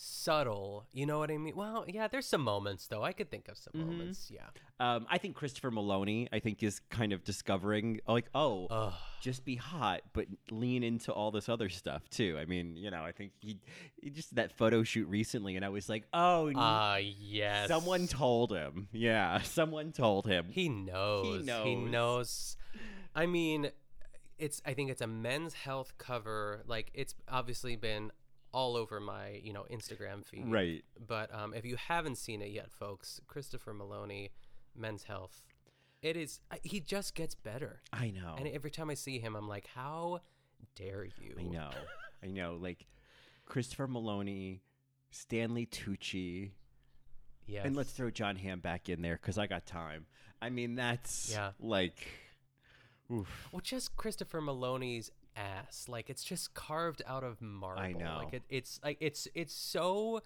subtle. 0.00 0.86
You 0.92 1.06
know 1.06 1.18
what 1.18 1.30
I 1.30 1.38
mean? 1.38 1.56
Well, 1.56 1.84
yeah, 1.88 2.06
there's 2.08 2.26
some 2.26 2.42
moments 2.42 2.86
though. 2.86 3.02
I 3.02 3.12
could 3.12 3.30
think 3.30 3.48
of 3.48 3.58
some 3.58 3.72
Mhm. 3.74 3.86
moments. 3.86 4.30
Yeah. 4.32 4.46
Um, 4.80 5.06
I 5.10 5.18
think 5.18 5.34
Christopher 5.34 5.70
Meloni, 5.72 6.28
I 6.32 6.38
think, 6.38 6.62
is 6.62 6.78
kind 6.88 7.12
of 7.12 7.24
discovering 7.24 8.00
like, 8.06 8.26
oh, 8.34 8.66
Ugh. 8.70 8.92
just 9.20 9.44
be 9.44 9.56
hot, 9.56 10.02
but 10.12 10.26
lean 10.50 10.84
into 10.84 11.12
all 11.12 11.30
this 11.32 11.48
other 11.48 11.68
stuff 11.68 12.08
too. 12.10 12.38
I 12.40 12.44
mean, 12.44 12.76
you 12.76 12.90
know, 12.90 13.02
I 13.02 13.10
think 13.10 13.32
he, 13.40 13.58
he 14.00 14.10
just 14.10 14.36
that 14.36 14.52
photo 14.52 14.84
shoot 14.84 15.08
recently, 15.08 15.56
and 15.56 15.64
I 15.64 15.68
was 15.68 15.88
like, 15.88 16.04
oh, 16.12 16.52
Ah, 16.54 16.96
yes. 16.96 17.66
someone 17.68 18.06
told 18.06 18.52
him. 18.52 18.88
Yeah, 18.92 19.40
someone 19.42 19.90
told 19.92 20.26
him. 20.26 20.46
He 20.50 20.68
knows. 20.68 21.26
He 21.40 21.42
knows. 21.74 21.90
knows. 21.90 22.56
I 23.16 23.26
mean, 23.26 23.70
it's. 24.38 24.62
I 24.64 24.74
think 24.74 24.90
it's 24.90 25.00
a 25.02 25.08
Men's 25.08 25.54
Health 25.54 25.94
cover. 25.98 26.62
Like 26.68 26.92
it's 26.94 27.16
obviously 27.28 27.74
been 27.74 28.12
all 28.58 28.76
over 28.76 28.98
my 28.98 29.40
you 29.44 29.52
know 29.52 29.64
Instagram 29.70 30.24
feed. 30.26 30.44
Right. 30.48 30.84
But 31.06 31.32
um, 31.32 31.54
if 31.54 31.64
you 31.64 31.76
haven't 31.76 32.16
seen 32.18 32.42
it 32.42 32.50
yet, 32.50 32.70
folks, 32.72 33.20
Christopher 33.28 33.72
Meloni, 33.72 34.30
Men's 34.76 35.04
Health. 35.04 35.42
It 36.02 36.16
is. 36.16 36.40
He 36.62 36.80
just 36.80 37.14
gets 37.14 37.34
better. 37.34 37.80
I 37.92 38.10
know. 38.10 38.34
And 38.38 38.46
every 38.48 38.70
time 38.70 38.88
I 38.90 38.94
see 38.94 39.18
him, 39.18 39.34
I'm 39.34 39.48
like, 39.48 39.68
how 39.74 40.20
dare 40.76 41.04
you? 41.04 41.34
I 41.38 41.42
know. 41.42 41.70
I 42.22 42.26
know. 42.28 42.56
Like 42.60 42.86
Christopher 43.46 43.88
Meloni, 43.88 44.60
Stanley 45.10 45.66
Tucci. 45.66 46.50
Yes. 47.46 47.64
And 47.64 47.74
let's 47.74 47.90
throw 47.92 48.10
John 48.10 48.36
Hamm 48.36 48.60
back 48.60 48.88
in 48.88 49.02
there 49.02 49.18
because 49.20 49.38
I 49.38 49.46
got 49.46 49.66
time. 49.66 50.06
I 50.42 50.50
mean, 50.50 50.74
that's 50.76 51.30
Yeah. 51.32 51.50
like, 51.58 52.06
oof. 53.12 53.48
Well, 53.50 53.60
just 53.60 53.96
Christopher 53.96 54.40
Meloni's 54.40 55.10
ass, 55.38 55.86
like 55.88 56.10
it's 56.10 56.24
just 56.24 56.54
carved 56.54 57.02
out 57.06 57.24
of 57.24 57.40
marble. 57.40 57.80
I 57.82 57.92
know. 57.92 58.20
Like 58.24 58.34
it, 58.34 58.42
it's 58.48 58.80
like 58.82 58.98
it's 59.00 59.28
it's 59.34 59.54
so 59.54 60.22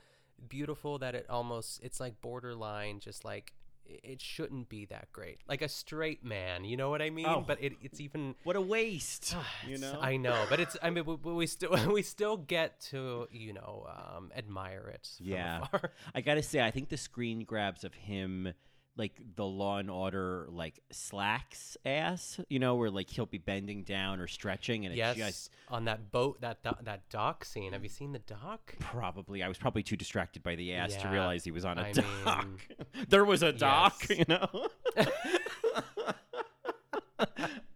beautiful 0.49 0.99
that 0.99 1.14
it 1.14 1.26
almost 1.28 1.81
it's 1.83 2.00
like 2.00 2.21
borderline, 2.21 3.00
just 3.00 3.25
like 3.25 3.52
it 3.85 4.21
shouldn't 4.21 4.69
be 4.69 4.85
that 4.87 5.12
great. 5.12 5.38
Like 5.49 5.62
a 5.62 5.69
straight 5.69 6.25
man, 6.25 6.64
you 6.64 6.76
know 6.76 6.90
what 6.90 7.02
I 7.02 7.11
mean? 7.11 7.26
Oh. 7.26 7.45
But 7.47 7.62
it, 7.62 7.75
it's 7.83 8.00
even 8.00 8.35
What 8.45 8.57
a 8.57 8.61
waste. 8.61 9.37
you 9.66 9.78
know? 9.78 9.99
I 10.00 10.16
know, 10.16 10.45
but 10.49 10.61
it's 10.61 10.76
I 10.83 10.90
mean 10.90 11.04
we, 11.04 11.33
we 11.33 11.47
still 11.47 11.76
we 11.92 12.02
still 12.02 12.37
get 12.37 12.81
to 12.90 13.28
you 13.31 13.52
know 13.52 13.87
um, 13.88 14.33
admire 14.37 14.90
it. 14.95 15.09
From 15.16 15.26
Yeah. 15.26 15.66
I 16.14 16.21
gotta 16.21 16.42
say, 16.42 16.61
I 16.61 16.71
think 16.71 16.88
the 16.88 16.97
screen 16.97 17.45
grabs 17.45 17.85
of 17.85 17.95
him, 17.95 18.52
like 18.97 19.19
the 19.37 19.45
Law 19.45 19.79
and 19.79 19.91
Order, 19.91 20.47
like 20.51 20.81
slacks 20.91 21.77
ass, 21.87 22.39
you 22.49 22.59
know, 22.59 22.77
where 22.77 22.91
like 22.91 23.09
he'll 23.09 23.27
be 23.27 23.39
bending 23.39 23.85
down 23.85 24.21
or 24.21 24.27
stretching, 24.27 24.85
and 24.85 24.95
yes, 24.95 25.17
just 25.17 25.51
on 25.69 25.87
that 25.87 26.13
boat, 26.13 26.41
that 26.43 26.63
do- 26.63 26.77
that 26.83 27.09
dock 27.09 27.45
scene. 27.45 27.73
Have 27.73 27.83
you 27.83 27.89
seen 27.89 28.13
the 28.13 28.19
dock? 28.19 28.75
probably 28.81 29.43
I 29.43 29.49
was 29.49 29.59
probably 29.59 29.83
too 29.83 29.97
distracted 29.97 30.43
by 30.43 30.57
the 30.57 30.75
ass 30.75 30.95
to 30.97 31.09
realize 31.09 31.45
he 31.45 31.51
was 31.51 31.65
on 31.65 31.79
a 31.79 31.83
I 31.83 31.93
dock. 31.93 32.47
mean, 32.47 33.07
there 33.09 33.25
was 33.25 33.43
a 33.43 33.53
dock, 33.53 34.05
yes. 34.11 34.19
you 34.21 34.25
know. 34.29 34.69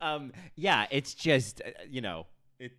um, 0.00 0.32
yeah, 0.54 0.86
it's 0.90 1.14
just 1.14 1.62
uh, 1.62 1.70
you 1.88 2.02
know, 2.02 2.26
it 2.58 2.72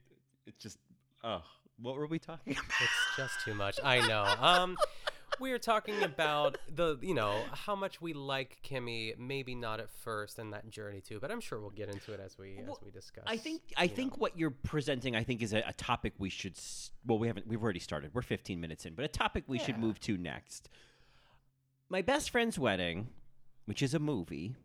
it's 0.46 0.62
just 0.62 0.78
oh, 1.24 1.42
what 1.80 1.96
were 1.96 2.08
we 2.08 2.20
talking 2.20 2.54
about? 2.54 2.66
It's 2.82 3.18
just 3.18 3.34
too 3.44 3.56
much. 3.56 3.80
I 3.84 4.08
know. 4.08 4.26
Um, 4.40 4.78
we 5.40 5.52
are 5.52 5.60
talking 5.60 6.04
about 6.04 6.58
the, 6.74 6.98
you 7.02 7.14
know, 7.14 7.42
how 7.52 7.76
much 7.76 8.02
we 8.02 8.14
like 8.14 8.58
Kimmy. 8.64 9.18
Maybe 9.18 9.56
not 9.56 9.80
at 9.80 9.90
first, 9.90 10.40
and 10.40 10.54
that 10.54 10.70
journey 10.70 11.02
too. 11.02 11.20
But 11.20 11.32
I'm 11.32 11.42
sure 11.42 11.60
we'll 11.60 11.70
get 11.70 11.90
into 11.90 12.14
it 12.14 12.20
as 12.20 12.38
we 12.38 12.58
as 12.58 12.78
we 12.84 12.92
discuss. 12.92 13.24
I 13.28 13.38
think 13.38 13.62
I 13.76 13.88
think 13.88 14.18
what 14.18 14.38
you're 14.38 14.52
presenting, 14.52 15.16
I 15.16 15.24
think, 15.24 15.42
is 15.42 15.54
a, 15.54 15.64
a 15.68 15.74
topic 15.74 16.14
we 16.18 16.30
should. 16.30 16.58
Well, 17.06 17.20
we 17.20 17.28
haven't. 17.28 17.48
We've 17.48 17.62
already 17.62 17.80
started. 17.80 18.12
We're 18.14 18.22
15 18.22 18.60
minutes 18.60 18.86
in, 18.86 18.94
but 18.94 19.06
a 19.06 19.10
topic 19.10 19.44
we 19.48 19.60
should 19.60 19.78
move 19.78 20.00
to 20.02 20.18
next. 20.18 20.70
My 21.90 22.02
best 22.02 22.30
friend's 22.30 22.60
wedding, 22.60 23.08
which 23.66 23.82
is 23.82 23.94
a 23.94 24.00
movie 24.00 24.56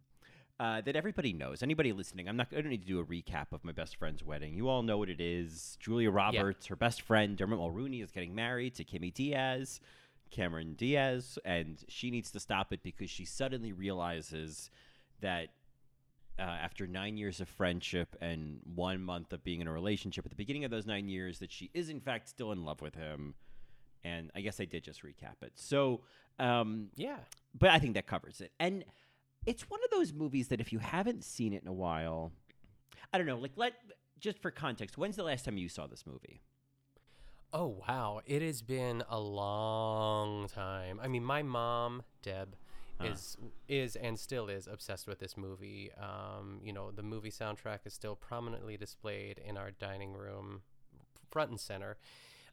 uh, 0.62 0.80
that 0.80 0.94
everybody 0.94 1.32
knows. 1.32 1.62
Anybody 1.62 1.92
listening, 1.92 2.28
I'm 2.28 2.36
not. 2.36 2.48
I 2.52 2.60
don't 2.60 2.70
need 2.70 2.82
to 2.82 2.86
do 2.86 3.00
a 3.00 3.04
recap 3.04 3.46
of 3.52 3.64
my 3.64 3.72
best 3.72 3.96
friend's 3.96 4.24
wedding. 4.24 4.54
You 4.54 4.68
all 4.68 4.82
know 4.82 4.96
what 4.96 5.08
it 5.08 5.20
is. 5.20 5.76
Julia 5.80 6.10
Roberts, 6.10 6.66
her 6.66 6.76
best 6.76 7.02
friend 7.02 7.36
Dermot 7.36 7.58
Mulroney, 7.58 8.02
is 8.02 8.12
getting 8.12 8.34
married 8.34 8.76
to 8.76 8.84
Kimmy 8.84 9.12
Diaz, 9.12 9.80
Cameron 10.32 10.74
Diaz, 10.74 11.38
and 11.44 11.78
she 11.88 12.10
needs 12.10 12.30
to 12.32 12.40
stop 12.40 12.72
it 12.72 12.82
because 12.82 13.10
she 13.10 13.24
suddenly 13.24 13.72
realizes 13.72 14.70
that 15.20 15.48
uh, 16.38 16.42
after 16.42 16.86
nine 16.86 17.16
years 17.16 17.40
of 17.40 17.48
friendship 17.48 18.16
and 18.20 18.58
one 18.74 19.00
month 19.00 19.32
of 19.32 19.44
being 19.44 19.60
in 19.60 19.68
a 19.68 19.72
relationship 19.72 20.24
at 20.24 20.30
the 20.30 20.36
beginning 20.36 20.64
of 20.64 20.70
those 20.70 20.86
nine 20.86 21.08
years 21.08 21.38
that 21.38 21.52
she 21.52 21.70
is 21.74 21.88
in 21.90 22.00
fact 22.00 22.28
still 22.28 22.50
in 22.50 22.64
love 22.64 22.80
with 22.80 22.94
him. 22.94 23.34
And 24.04 24.32
i 24.34 24.40
guess 24.40 24.58
i 24.58 24.64
did 24.64 24.82
just 24.82 25.04
recap 25.04 25.42
it. 25.42 25.52
So 25.54 26.00
um, 26.40 26.88
yeah. 26.96 27.18
But 27.56 27.70
i 27.70 27.78
think 27.78 27.94
that 27.94 28.06
covers 28.06 28.40
it. 28.40 28.50
And 28.58 28.84
it's 29.46 29.68
one 29.68 29.80
of 29.84 29.90
those 29.90 30.12
movies 30.12 30.48
that 30.48 30.60
if 30.60 30.72
you 30.72 30.78
haven't 30.78 31.24
seen 31.24 31.52
it 31.52 31.62
in 31.62 31.68
a 31.68 31.72
while 31.72 32.32
i 33.12 33.18
don't 33.18 33.26
know 33.26 33.36
like 33.36 33.52
let 33.56 33.74
just 34.20 34.40
for 34.40 34.50
context 34.50 34.96
when's 34.96 35.16
the 35.16 35.22
last 35.22 35.44
time 35.44 35.58
you 35.58 35.68
saw 35.68 35.86
this 35.86 36.06
movie 36.06 36.40
Oh 37.52 37.76
wow, 37.86 38.20
it 38.24 38.40
has 38.42 38.62
been 38.62 39.02
a 39.08 39.18
long 39.20 40.48
time. 40.48 40.98
I 41.02 41.08
mean, 41.08 41.24
my 41.24 41.42
mom, 41.42 42.02
Deb, 42.22 42.56
Huh. 42.98 43.08
is 43.08 43.36
is 43.68 43.96
and 43.96 44.18
still 44.18 44.48
is 44.48 44.66
obsessed 44.66 45.06
with 45.06 45.18
this 45.18 45.36
movie. 45.36 45.90
Um, 45.98 46.60
you 46.62 46.72
know, 46.72 46.90
the 46.90 47.02
movie 47.02 47.30
soundtrack 47.30 47.80
is 47.84 47.92
still 47.94 48.16
prominently 48.16 48.76
displayed 48.76 49.38
in 49.38 49.56
our 49.56 49.70
dining 49.70 50.12
room, 50.12 50.62
front 51.30 51.50
and 51.50 51.60
center. 51.60 51.96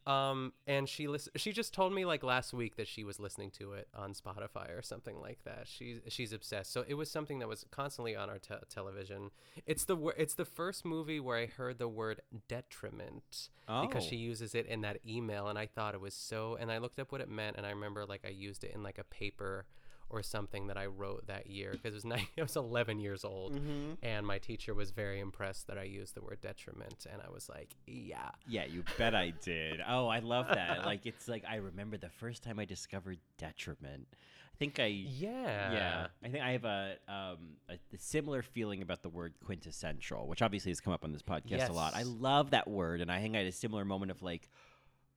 Um, 0.09 0.53
and 0.65 0.89
she 0.89 1.07
lis- 1.07 1.29
she 1.35 1.51
just 1.51 1.73
told 1.73 1.93
me 1.93 2.03
like 2.03 2.23
last 2.23 2.51
week 2.53 2.77
that 2.77 2.87
she 2.87 3.03
was 3.03 3.19
listening 3.19 3.51
to 3.59 3.73
it 3.73 3.87
on 3.93 4.13
Spotify 4.13 4.75
or 4.75 4.81
something 4.81 5.19
like 5.21 5.43
that. 5.43 5.67
She's 5.67 5.99
she's 6.07 6.33
obsessed. 6.33 6.71
So 6.73 6.83
it 6.87 6.95
was 6.95 7.11
something 7.11 7.37
that 7.39 7.47
was 7.47 7.65
constantly 7.69 8.15
on 8.15 8.29
our 8.29 8.39
te- 8.39 8.55
television. 8.69 9.29
It's 9.67 9.85
the 9.85 9.95
it's 10.17 10.33
the 10.33 10.45
first 10.45 10.83
movie 10.83 11.19
where 11.19 11.37
I 11.37 11.45
heard 11.45 11.77
the 11.77 11.87
word 11.87 12.21
detriment 12.47 13.49
because 13.67 14.03
Oh. 14.05 14.07
she 14.09 14.15
uses 14.15 14.55
it 14.55 14.65
in 14.65 14.81
that 14.81 14.97
email, 15.07 15.47
and 15.47 15.59
I 15.59 15.67
thought 15.67 15.93
it 15.93 16.01
was 16.01 16.15
so. 16.15 16.57
And 16.59 16.71
I 16.71 16.79
looked 16.79 16.97
up 16.99 17.11
what 17.11 17.21
it 17.21 17.29
meant, 17.29 17.57
and 17.57 17.65
I 17.65 17.69
remember 17.69 18.05
like 18.05 18.21
I 18.25 18.29
used 18.29 18.63
it 18.63 18.71
in 18.73 18.81
like 18.81 18.97
a 18.97 19.03
paper 19.03 19.65
or 20.09 20.23
something 20.23 20.67
that 20.67 20.77
I 20.77 20.87
wrote 20.87 21.27
that 21.27 21.47
year 21.49 21.71
because 21.71 21.93
it 21.93 21.97
was 21.97 22.05
nine, 22.13 22.27
I 22.37 22.41
was 22.41 22.55
11 22.55 22.99
years 22.99 23.23
old, 23.23 23.53
Mhm. 23.53 23.97
and 24.01 24.25
my 24.25 24.39
teacher 24.39 24.73
was 24.73 24.91
very 24.91 25.19
impressed 25.19 25.67
that 25.67 25.77
I 25.77 25.83
used 25.83 26.15
the 26.15 26.21
word 26.21 26.41
detriment, 26.41 27.05
and 27.11 27.21
I 27.21 27.29
was 27.29 27.47
like, 27.49 27.75
yeah. 27.85 28.29
Yeah, 28.47 28.65
you 28.65 28.83
bet 28.97 29.13
I 29.15 29.31
did. 29.41 29.81
Oh, 29.87 30.07
I 30.07 30.19
love 30.19 30.47
that. 30.47 30.85
like 30.85 31.05
it's 31.05 31.27
like 31.27 31.43
I 31.47 31.55
remember 31.57 31.97
the 31.97 32.09
first 32.09 32.43
time 32.43 32.59
I 32.59 32.65
discovered 32.65 33.19
detriment. 33.37 34.07
I 34.11 34.57
think 34.59 34.79
I 34.79 34.87
Yeah. 34.87 35.71
yeah. 35.71 36.07
I 36.23 36.27
think 36.29 36.43
I 36.43 36.51
have 36.51 36.65
a 36.65 36.95
um 37.07 37.37
a, 37.69 37.73
a 37.93 37.97
similar 37.97 38.41
feeling 38.41 38.81
about 38.81 39.03
the 39.03 39.09
word 39.09 39.33
quintessential, 39.45 40.27
which 40.27 40.41
obviously 40.41 40.71
has 40.71 40.81
come 40.81 40.91
up 40.91 41.03
on 41.05 41.13
this 41.13 41.21
podcast 41.21 41.69
a 41.69 41.73
lot. 41.73 41.95
I 41.95 42.03
love 42.03 42.49
that 42.51 42.67
word, 42.67 42.99
and 42.99 43.09
I 43.11 43.21
think 43.21 43.35
I 43.35 43.39
had 43.39 43.47
a 43.47 43.51
similar 43.53 43.85
moment 43.85 44.11
of 44.11 44.21
like, 44.21 44.49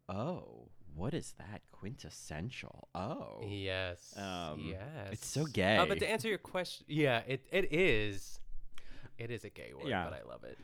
oh, 0.08 0.68
what 0.94 1.14
is 1.14 1.34
that 1.38 1.62
quintessential? 1.72 2.88
Oh, 2.94 3.40
Yes. 3.46 4.14
Um, 4.16 4.60
yes. 4.64 5.08
it's 5.12 5.26
so 5.26 5.44
gay. 5.44 5.76
Uh, 5.78 5.86
but 5.86 5.98
to 6.00 6.08
answer 6.08 6.28
your 6.28 6.38
question, 6.38 6.84
yeah, 6.88 7.22
it, 7.26 7.44
it 7.50 7.72
is. 7.72 8.40
It 9.18 9.30
is 9.30 9.44
a 9.44 9.50
gay 9.50 9.72
word, 9.74 9.88
Yeah. 9.88 10.04
but 10.04 10.14
I 10.14 10.28
love 10.28 10.44
it. 10.44 10.58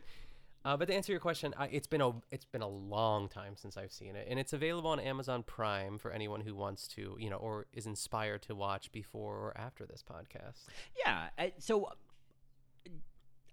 Uh, 0.65 0.77
but 0.77 0.89
to 0.89 0.95
answer 0.95 1.13
your 1.13 1.21
question, 1.21 1.55
I, 1.57 1.67
it's 1.69 1.87
been 1.87 2.01
a 2.01 2.11
it's 2.31 2.45
been 2.45 2.63
a 2.63 2.69
long 2.69 3.29
time 3.29 3.55
since 3.57 3.77
I've 3.77 3.93
seen 3.93 4.17
it, 4.17 4.27
and 4.29 4.39
it's 4.39 4.53
available 4.53 4.91
on 4.91 4.99
Amazon 5.01 5.43
Prime 5.45 5.99
for 5.99 6.11
anyone 6.11 6.41
who 6.41 6.55
wants 6.55 6.89
to, 6.89 7.17
you 7.19 7.31
know, 7.31 7.37
or 7.37 7.67
is 7.73 7.87
inspired 7.87 8.43
to 8.43 8.55
watch 8.55 8.91
before 8.93 9.37
or 9.37 9.55
after 9.57 9.87
this 9.87 10.03
podcast. 10.03 10.65
Yeah. 10.99 11.29
I, 11.39 11.53
so 11.59 11.85
uh, 11.85 11.91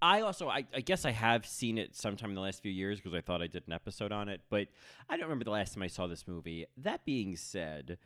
I 0.05 0.21
also, 0.21 0.47
I, 0.47 0.65
I 0.71 0.81
guess 0.81 1.03
I 1.03 1.09
have 1.09 1.47
seen 1.47 1.79
it 1.79 1.95
sometime 1.95 2.29
in 2.29 2.35
the 2.35 2.41
last 2.41 2.61
few 2.61 2.71
years 2.71 2.99
because 2.99 3.15
I 3.15 3.21
thought 3.21 3.41
I 3.41 3.47
did 3.47 3.63
an 3.65 3.73
episode 3.73 4.11
on 4.11 4.29
it, 4.29 4.41
but 4.51 4.67
I 5.09 5.17
don't 5.17 5.23
remember 5.25 5.45
the 5.45 5.49
last 5.51 5.73
time 5.73 5.81
I 5.81 5.87
saw 5.87 6.05
this 6.05 6.27
movie. 6.27 6.67
That 6.77 7.03
being 7.05 7.35
said, 7.35 7.97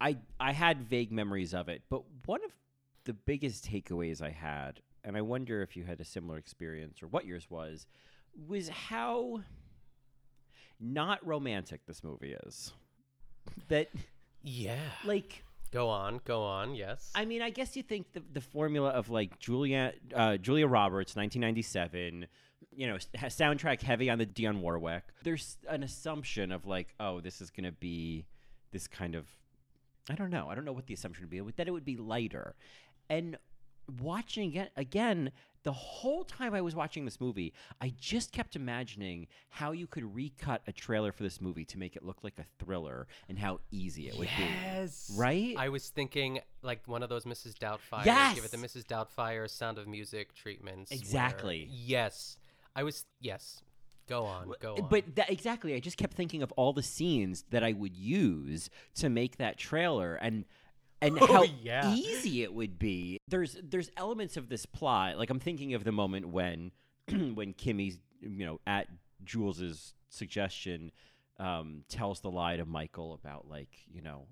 I 0.00 0.16
I 0.40 0.50
had 0.50 0.82
vague 0.82 1.12
memories 1.12 1.54
of 1.54 1.68
it, 1.68 1.82
but 1.88 2.02
one 2.26 2.44
of 2.44 2.50
the 3.04 3.12
biggest 3.12 3.64
takeaways 3.70 4.20
I 4.20 4.30
had, 4.30 4.80
and 5.04 5.16
I 5.16 5.20
wonder 5.20 5.62
if 5.62 5.76
you 5.76 5.84
had 5.84 6.00
a 6.00 6.04
similar 6.04 6.38
experience 6.38 7.04
or 7.04 7.06
what 7.06 7.24
yours 7.24 7.46
was, 7.48 7.86
was 8.48 8.68
how 8.68 9.42
not 10.80 11.24
romantic 11.24 11.86
this 11.86 12.02
movie 12.02 12.34
is. 12.46 12.72
That 13.68 13.90
Yeah. 14.42 14.80
like 15.04 15.44
Go 15.72 15.88
on, 15.88 16.20
go 16.24 16.42
on. 16.42 16.74
Yes. 16.74 17.10
I 17.14 17.24
mean, 17.24 17.40
I 17.40 17.48
guess 17.48 17.76
you 17.76 17.82
think 17.82 18.12
the, 18.12 18.22
the 18.32 18.42
formula 18.42 18.90
of 18.90 19.08
like 19.08 19.38
Julia 19.38 19.94
uh, 20.14 20.36
Julia 20.36 20.66
Roberts, 20.66 21.16
1997, 21.16 22.26
you 22.76 22.86
know, 22.86 22.96
soundtrack 23.14 23.80
heavy 23.80 24.10
on 24.10 24.18
the 24.18 24.26
Dionne 24.26 24.60
Warwick. 24.60 25.04
There's 25.24 25.56
an 25.68 25.82
assumption 25.82 26.52
of 26.52 26.66
like, 26.66 26.94
oh, 27.00 27.20
this 27.20 27.40
is 27.40 27.50
going 27.50 27.64
to 27.64 27.72
be 27.72 28.26
this 28.70 28.86
kind 28.86 29.14
of, 29.14 29.26
I 30.10 30.14
don't 30.14 30.30
know, 30.30 30.48
I 30.50 30.54
don't 30.54 30.66
know 30.66 30.72
what 30.72 30.86
the 30.86 30.94
assumption 30.94 31.24
would 31.24 31.30
be, 31.30 31.40
but 31.40 31.56
that 31.56 31.68
it 31.68 31.70
would 31.70 31.84
be 31.84 31.96
lighter. 31.96 32.54
And 33.08 33.38
watching 34.00 34.54
it 34.54 34.72
again, 34.76 35.32
the 35.64 35.72
whole 35.72 36.24
time 36.24 36.54
I 36.54 36.60
was 36.60 36.74
watching 36.74 37.04
this 37.04 37.20
movie, 37.20 37.52
I 37.80 37.92
just 37.98 38.32
kept 38.32 38.56
imagining 38.56 39.28
how 39.48 39.72
you 39.72 39.86
could 39.86 40.14
recut 40.14 40.62
a 40.66 40.72
trailer 40.72 41.12
for 41.12 41.22
this 41.22 41.40
movie 41.40 41.64
to 41.66 41.78
make 41.78 41.96
it 41.96 42.04
look 42.04 42.18
like 42.22 42.38
a 42.38 42.44
thriller 42.58 43.06
and 43.28 43.38
how 43.38 43.60
easy 43.70 44.08
it 44.08 44.18
would 44.18 44.28
yes. 44.38 45.08
be. 45.08 45.18
Right? 45.18 45.54
I 45.58 45.68
was 45.68 45.88
thinking 45.88 46.40
like 46.62 46.86
one 46.86 47.02
of 47.02 47.08
those 47.08 47.24
Mrs. 47.24 47.54
Doubtfire. 47.54 48.04
Yes! 48.04 48.34
Give 48.34 48.44
it 48.44 48.50
the 48.50 48.56
Mrs. 48.56 48.84
Doubtfire 48.84 49.48
Sound 49.48 49.78
of 49.78 49.86
Music 49.86 50.34
treatments. 50.34 50.90
where- 50.90 50.98
Exactly. 50.98 51.68
yes. 51.70 52.36
I 52.74 52.82
was. 52.84 53.04
Yes. 53.20 53.62
Go 54.08 54.24
on. 54.24 54.52
Go 54.60 54.74
uh, 54.74 54.82
on. 54.82 54.88
But 54.88 55.14
that, 55.16 55.30
exactly, 55.30 55.74
I 55.74 55.80
just 55.80 55.96
kept 55.96 56.14
thinking 56.14 56.42
of 56.42 56.52
all 56.52 56.72
the 56.72 56.82
scenes 56.82 57.44
that 57.50 57.62
I 57.62 57.72
would 57.72 57.96
use 57.96 58.68
to 58.96 59.08
make 59.08 59.36
that 59.36 59.58
trailer, 59.58 60.16
and 60.16 60.44
and 61.02 61.18
Oh, 61.20 61.26
how 61.26 61.42
yeah. 61.62 61.92
easy 61.92 62.42
it 62.42 62.52
would 62.54 62.78
be. 62.78 63.18
There's 63.28 63.56
there's 63.62 63.90
elements 63.96 64.36
of 64.36 64.48
this 64.48 64.64
plot, 64.66 65.18
like 65.18 65.28
I'm 65.30 65.40
thinking 65.40 65.74
of 65.74 65.84
the 65.84 65.92
moment 65.92 66.28
when 66.28 66.70
when 67.34 67.52
Kimmy's 67.52 67.98
you 68.20 68.46
know 68.46 68.60
at 68.66 68.88
Jules's 69.24 69.94
suggestion 70.08 70.90
um, 71.38 71.84
tells 71.88 72.20
the 72.20 72.30
lie 72.30 72.56
to 72.56 72.64
Michael 72.64 73.14
about 73.14 73.48
like 73.48 73.70
you 73.92 74.00
know 74.02 74.26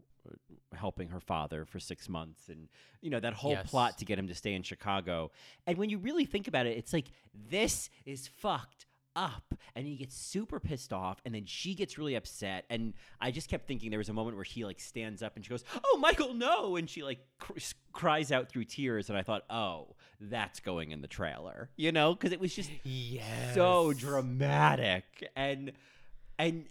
helping 0.74 1.08
her 1.08 1.18
father 1.18 1.64
for 1.64 1.80
six 1.80 2.08
months 2.08 2.48
and 2.50 2.68
you 3.00 3.10
know 3.10 3.18
that 3.18 3.32
whole 3.32 3.52
Yes. 3.52 3.68
plot 3.70 3.98
to 3.98 4.04
get 4.04 4.18
him 4.18 4.28
to 4.28 4.34
stay 4.34 4.52
in 4.52 4.62
chicago 4.62 5.30
and 5.66 5.78
when 5.78 5.88
you 5.88 5.96
really 5.98 6.26
think 6.26 6.46
about 6.46 6.66
it 6.66 6.76
it's 6.76 6.92
like 6.92 7.06
this 7.50 7.88
is 8.04 8.28
fucked 8.28 8.84
up 9.20 9.54
and 9.76 9.86
he 9.86 9.96
gets 9.96 10.16
super 10.16 10.58
pissed 10.58 10.92
off 10.94 11.20
and 11.26 11.34
then 11.34 11.44
she 11.44 11.74
gets 11.74 11.98
really 11.98 12.14
upset 12.14 12.64
and 12.70 12.94
i 13.20 13.30
just 13.30 13.50
kept 13.50 13.68
thinking 13.68 13.90
there 13.90 13.98
was 13.98 14.08
a 14.08 14.14
moment 14.14 14.34
where 14.34 14.44
he 14.44 14.64
like 14.64 14.80
stands 14.80 15.22
up 15.22 15.36
and 15.36 15.44
she 15.44 15.50
goes 15.50 15.62
oh 15.84 15.98
michael 16.00 16.32
no 16.32 16.76
and 16.76 16.88
she 16.88 17.02
like 17.02 17.18
cr- 17.38 17.58
cries 17.92 18.32
out 18.32 18.48
through 18.48 18.64
tears 18.64 19.10
and 19.10 19.18
i 19.18 19.22
thought 19.22 19.42
oh 19.50 19.94
that's 20.22 20.58
going 20.60 20.90
in 20.90 21.02
the 21.02 21.06
trailer 21.08 21.68
you 21.76 21.92
know 21.92 22.14
because 22.14 22.32
it 22.32 22.40
was 22.40 22.54
just 22.54 22.70
yes. 22.82 23.54
so 23.54 23.92
dramatic 23.92 25.04
and 25.36 25.72
and 26.38 26.64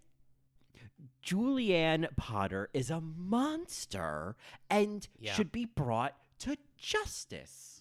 Julianne 1.23 2.07
Potter 2.15 2.69
is 2.73 2.89
a 2.89 2.99
monster 3.01 4.35
and 4.69 5.07
Yeah. 5.19 5.33
should 5.33 5.51
be 5.51 5.65
brought 5.65 6.15
to 6.39 6.57
justice. 6.77 7.78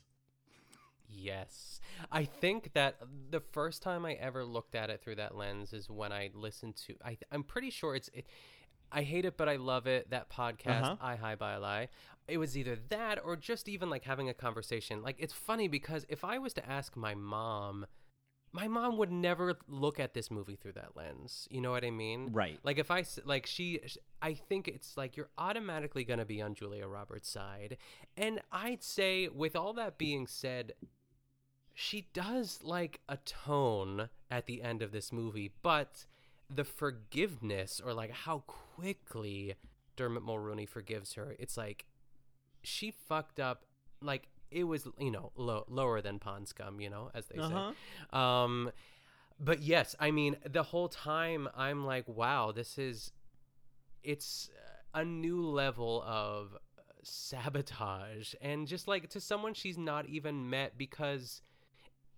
Yes. 1.09 1.81
I 2.13 2.25
think 2.25 2.73
that 2.75 2.97
the 3.31 3.41
first 3.41 3.83
time 3.83 4.05
I 4.05 4.13
ever 4.15 4.45
looked 4.45 4.75
at 4.75 4.91
it 4.91 5.03
through 5.03 5.17
that 5.17 5.37
lens 5.37 5.73
is 5.73 5.89
when 5.91 6.13
I 6.13 6.31
listened 6.35 6.77
to 6.87 6.95
I 7.05 7.19
I'm 7.33 7.43
pretty 7.43 7.71
sure 7.71 7.95
it's 7.95 8.11
it, 8.13 8.27
I 8.93 9.03
hate 9.03 9.25
it 9.25 9.37
but 9.37 9.49
I 9.49 9.57
love 9.57 9.87
it 9.87 10.11
that 10.11 10.31
podcast 10.31 10.83
Uh-huh. 10.83 10.97
I 11.01 11.17
Hi 11.17 11.35
By 11.35 11.57
Lie. 11.57 11.89
It 12.27 12.39
was 12.39 12.57
either 12.57 12.77
that 12.91 13.19
or 13.25 13.37
just 13.37 13.69
even 13.69 13.89
like 13.91 14.05
having 14.05 14.29
a 14.29 14.35
conversation. 14.35 15.03
Like 15.03 15.17
it's 15.19 15.33
funny 15.33 15.69
because 15.69 16.05
if 16.09 16.25
I 16.25 16.39
was 16.39 16.53
to 16.55 16.69
ask 16.69 16.97
my 16.97 17.15
mom 17.15 17.87
my 18.51 18.67
mom 18.67 18.97
would 18.97 19.13
never 19.13 19.59
look 19.69 20.01
at 20.01 20.15
this 20.15 20.31
movie 20.31 20.57
through 20.57 20.73
that 20.73 20.97
lens. 20.97 21.47
You 21.51 21.61
know 21.61 21.71
what 21.71 21.85
I 21.85 21.91
mean? 21.91 22.33
Right. 22.33 22.59
Like 22.63 22.79
if 22.79 22.91
I 22.91 23.05
like 23.25 23.47
she 23.47 23.81
I 24.23 24.35
think 24.35 24.69
it's 24.69 24.97
like 24.97 25.17
you're 25.17 25.29
automatically 25.37 26.05
going 26.05 26.19
to 26.19 26.25
be 26.25 26.41
on 26.41 26.55
Julia 26.55 26.87
Roberts' 26.87 27.29
side. 27.29 27.77
And 28.17 28.41
I'd 28.51 28.83
say 28.83 29.29
with 29.29 29.55
all 29.55 29.75
that 29.75 29.99
being 29.99 30.27
said, 30.27 30.73
she 31.81 32.09
does 32.13 32.59
like 32.65 32.99
atone 33.09 34.09
at 34.33 34.47
the 34.47 34.63
end 34.63 34.83
of 34.83 34.91
this 34.91 35.13
movie, 35.13 35.53
but 35.63 36.07
the 36.53 36.65
forgiveness 36.65 37.81
or 37.85 37.95
like 37.95 38.11
how 38.11 38.41
quickly 38.49 39.55
Dermot 39.97 40.25
Mulroney 40.27 40.69
forgives 40.69 41.15
her, 41.15 41.37
it's 41.39 41.57
like 41.57 41.87
she 42.63 42.91
fucked 42.91 43.39
up 43.39 43.65
like 44.03 44.27
it 44.51 44.65
was 44.65 44.89
you 44.99 45.11
know 45.13 45.31
low, 45.37 45.65
lower 45.69 46.01
than 46.01 46.19
pond 46.19 46.49
scum 46.49 46.81
you 46.81 46.91
know 46.91 47.11
as 47.15 47.27
they 47.27 47.39
Uh-huh. 47.39 47.73
say 48.13 48.19
um 48.19 48.71
but 49.39 49.61
yes 49.63 49.95
i 50.01 50.11
mean 50.11 50.37
the 50.51 50.63
whole 50.65 50.89
time 50.89 51.49
i'm 51.57 51.85
like 51.87 52.05
wow 52.09 52.51
this 52.53 52.79
is 52.79 53.13
it's 54.03 54.51
a 54.95 55.05
new 55.05 55.41
level 55.47 56.03
of 56.07 56.57
sabotage 57.03 58.35
and 58.41 58.67
just 58.67 58.89
like 58.89 59.09
to 59.11 59.21
someone 59.21 59.55
she's 59.55 59.79
not 59.79 60.07
even 60.07 60.49
met 60.51 60.77
because 60.79 61.41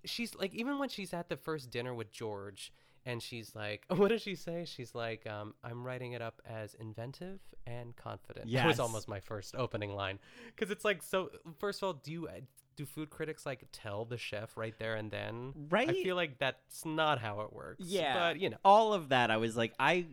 she's 0.05 0.35
like 0.35 0.55
even 0.55 0.79
when 0.79 0.89
she's 0.89 1.13
at 1.13 1.29
the 1.29 1.37
first 1.37 1.71
dinner 1.71 1.95
with 1.95 2.11
george 2.13 2.73
and 3.07 3.23
she's 3.23 3.55
like 3.55 3.85
what 3.97 4.09
does 4.09 4.23
she 4.23 4.35
say? 4.35 4.65
She's 4.65 4.95
like 4.95 5.27
um, 5.27 5.55
i'm 5.65 5.85
writing 5.85 6.13
it 6.13 6.23
up 6.23 6.41
as 6.49 6.75
inventive 6.75 7.41
and 7.67 7.95
confident. 7.97 8.51
That 8.51 8.67
was 8.67 8.81
almost 8.81 9.09
my 9.09 9.21
first 9.21 9.55
opening 9.57 9.95
line. 9.95 10.19
Because 10.55 10.71
it's 10.71 10.85
like 10.85 11.03
so 11.03 11.31
first 11.59 11.83
of 11.83 11.87
all 11.87 11.93
do 11.95 12.13
you 12.13 12.29
do 12.77 12.87
food 12.87 13.11
critics 13.11 13.45
like 13.45 13.65
tell 13.73 14.05
the 14.05 14.17
chef 14.17 14.57
right 14.57 14.75
there 14.79 14.95
and 14.97 15.11
then? 15.11 15.53
Right. 15.71 15.89
i 15.89 15.93
feel 15.93 16.17
like 16.17 16.39
that's 16.39 16.85
not 16.85 17.19
how 17.19 17.41
it 17.41 17.53
works. 17.53 17.85
Yeah, 17.85 18.15
but 18.15 18.41
you 18.41 18.51
know. 18.51 18.57
All 18.65 18.93
of 18.93 19.11
that. 19.11 19.31
I 19.31 19.37
was 19.37 19.57
like, 19.57 19.75
I, 19.79 20.07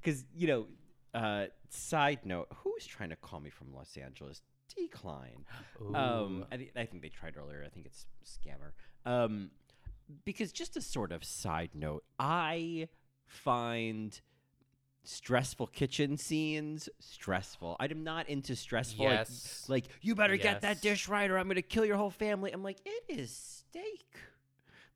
because 0.00 0.24
you 0.34 0.46
know, 0.48 0.66
uh, 1.14 1.46
side 1.70 2.20
note, 2.24 2.48
who's 2.62 2.86
trying 2.86 3.10
to 3.10 3.16
call 3.16 3.40
me 3.40 3.50
from 3.50 3.74
Los 3.74 3.96
Angeles? 3.96 4.40
Decline. 4.76 5.44
Um, 5.94 6.44
I, 6.52 6.56
thi- 6.56 6.70
I 6.76 6.84
think 6.86 7.02
they 7.02 7.08
tried 7.08 7.36
earlier. 7.36 7.62
I 7.64 7.68
think 7.68 7.86
it's 7.86 8.06
scammer. 8.24 8.72
Um, 9.10 9.50
because 10.24 10.52
just 10.52 10.76
a 10.76 10.80
sort 10.80 11.12
of 11.12 11.24
side 11.24 11.70
note, 11.74 12.04
I 12.18 12.88
find 13.26 14.20
stressful 15.04 15.68
kitchen 15.68 16.18
scenes 16.18 16.88
stressful. 17.00 17.76
I'm 17.80 18.04
not 18.04 18.28
into 18.28 18.54
stressful. 18.56 19.04
like- 19.06 19.14
Yes. 19.18 19.64
Like, 19.68 19.84
you 20.02 20.14
better 20.14 20.36
get 20.36 20.60
that 20.62 20.82
dish 20.82 21.08
right, 21.08 21.30
or 21.30 21.38
I'm 21.38 21.48
gonna 21.48 21.62
kill 21.62 21.84
your 21.84 21.96
whole 21.96 22.10
family. 22.10 22.52
I'm 22.52 22.62
like, 22.62 22.78
it 22.84 23.04
is 23.08 23.30
steak. 23.30 24.04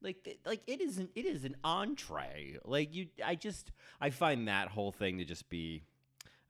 Like, 0.02 0.24
th- 0.24 0.40
like 0.44 0.62
it 0.66 0.80
isn't. 0.80 1.11
It 1.14 1.26
is 1.26 1.44
an 1.44 1.56
entree. 1.62 2.58
Like 2.64 2.92
you, 2.94 3.06
I 3.24 3.37
just, 3.37 3.70
I 4.00 4.11
find 4.11 4.48
that 4.48 4.68
whole 4.68 4.92
thing 4.92 5.18
to 5.18 5.24
just 5.24 5.48
be. 5.48 5.85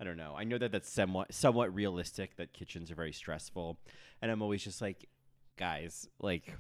I 0.03 0.05
don't 0.05 0.17
know. 0.17 0.35
I 0.37 0.43
know 0.43 0.59
that 0.59 0.73
that's 0.73 0.91
somewhat 0.91 1.33
somewhat 1.33 1.73
realistic 1.73 2.35
that 2.35 2.53
kitchens 2.53 2.91
are 2.91 2.97
very 2.97 3.13
stressful, 3.13 3.79
and 4.21 4.33
I'm 4.33 4.43
always 4.43 4.65
just 4.65 4.83
like, 4.83 5.09
guys, 5.57 6.09
like, 6.21 6.53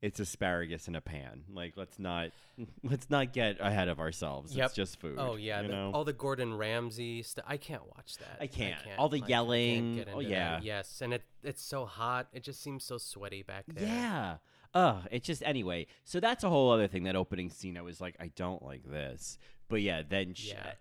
it's 0.00 0.18
asparagus 0.18 0.88
in 0.88 0.96
a 0.96 1.00
pan. 1.00 1.44
Like, 1.54 1.74
let's 1.76 2.00
not 2.00 2.30
let's 2.82 3.08
not 3.08 3.32
get 3.32 3.58
ahead 3.60 3.86
of 3.86 4.00
ourselves. 4.00 4.56
Yep. 4.56 4.66
It's 4.66 4.74
just 4.74 4.98
food. 4.98 5.18
Oh 5.18 5.36
yeah, 5.36 5.60
you 5.60 5.68
the- 5.68 5.72
know? 5.72 5.92
all 5.94 6.02
the 6.02 6.12
Gordon 6.12 6.54
Ramsay 6.54 7.22
stuff. 7.22 7.44
I 7.46 7.58
can't 7.58 7.86
watch 7.94 8.16
that. 8.18 8.38
I 8.40 8.48
can't. 8.48 8.80
All 8.98 9.08
the 9.08 9.20
like, 9.20 9.30
yelling. 9.30 10.04
Oh, 10.12 10.18
yeah. 10.18 10.54
that. 10.54 10.64
Yes, 10.64 11.00
and 11.00 11.14
it 11.14 11.22
it's 11.44 11.62
so 11.62 11.86
hot. 11.86 12.26
It 12.32 12.42
just 12.42 12.60
seems 12.60 12.82
so 12.82 12.98
sweaty 12.98 13.44
back 13.44 13.66
there. 13.68 13.86
Yeah. 13.86 14.36
Ugh. 14.74 15.04
It 15.12 15.22
just 15.22 15.44
anyway. 15.44 15.86
So 16.02 16.18
that's 16.18 16.42
a 16.42 16.48
whole 16.48 16.72
other 16.72 16.88
thing. 16.88 17.04
That 17.04 17.14
opening 17.14 17.50
scene, 17.50 17.78
I 17.78 17.82
was 17.82 18.00
like, 18.00 18.16
I 18.18 18.32
don't 18.34 18.64
like 18.64 18.82
this. 18.90 19.38
But 19.72 19.80
yeah, 19.80 20.02
then 20.06 20.34
sh- 20.34 20.48
Yeah. 20.50 20.74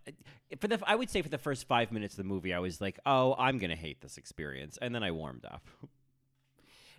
for 0.60 0.68
the 0.68 0.80
I 0.86 0.96
would 0.96 1.10
say 1.10 1.22
for 1.22 1.30
the 1.30 1.38
first 1.38 1.66
five 1.66 1.94
minutes 1.94 2.14
of 2.16 2.18
the 2.18 2.24
movie, 2.26 2.54
I 2.54 2.60
was 2.60 2.82
like, 2.82 3.00
oh, 3.06 3.36
I'm 3.40 3.58
gonna 3.58 3.76
hate 3.78 4.02
this 4.02 4.18
experience, 4.18 4.78
and 4.82 4.94
then 4.94 5.02
I 5.02 5.12
warmed 5.12 5.46
up. 5.46 5.66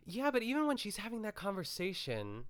Yeah, 0.06 0.30
but 0.30 0.42
even 0.42 0.66
when 0.66 0.78
she's 0.78 0.96
having 0.96 1.20
that 1.22 1.34
conversation, 1.34 2.44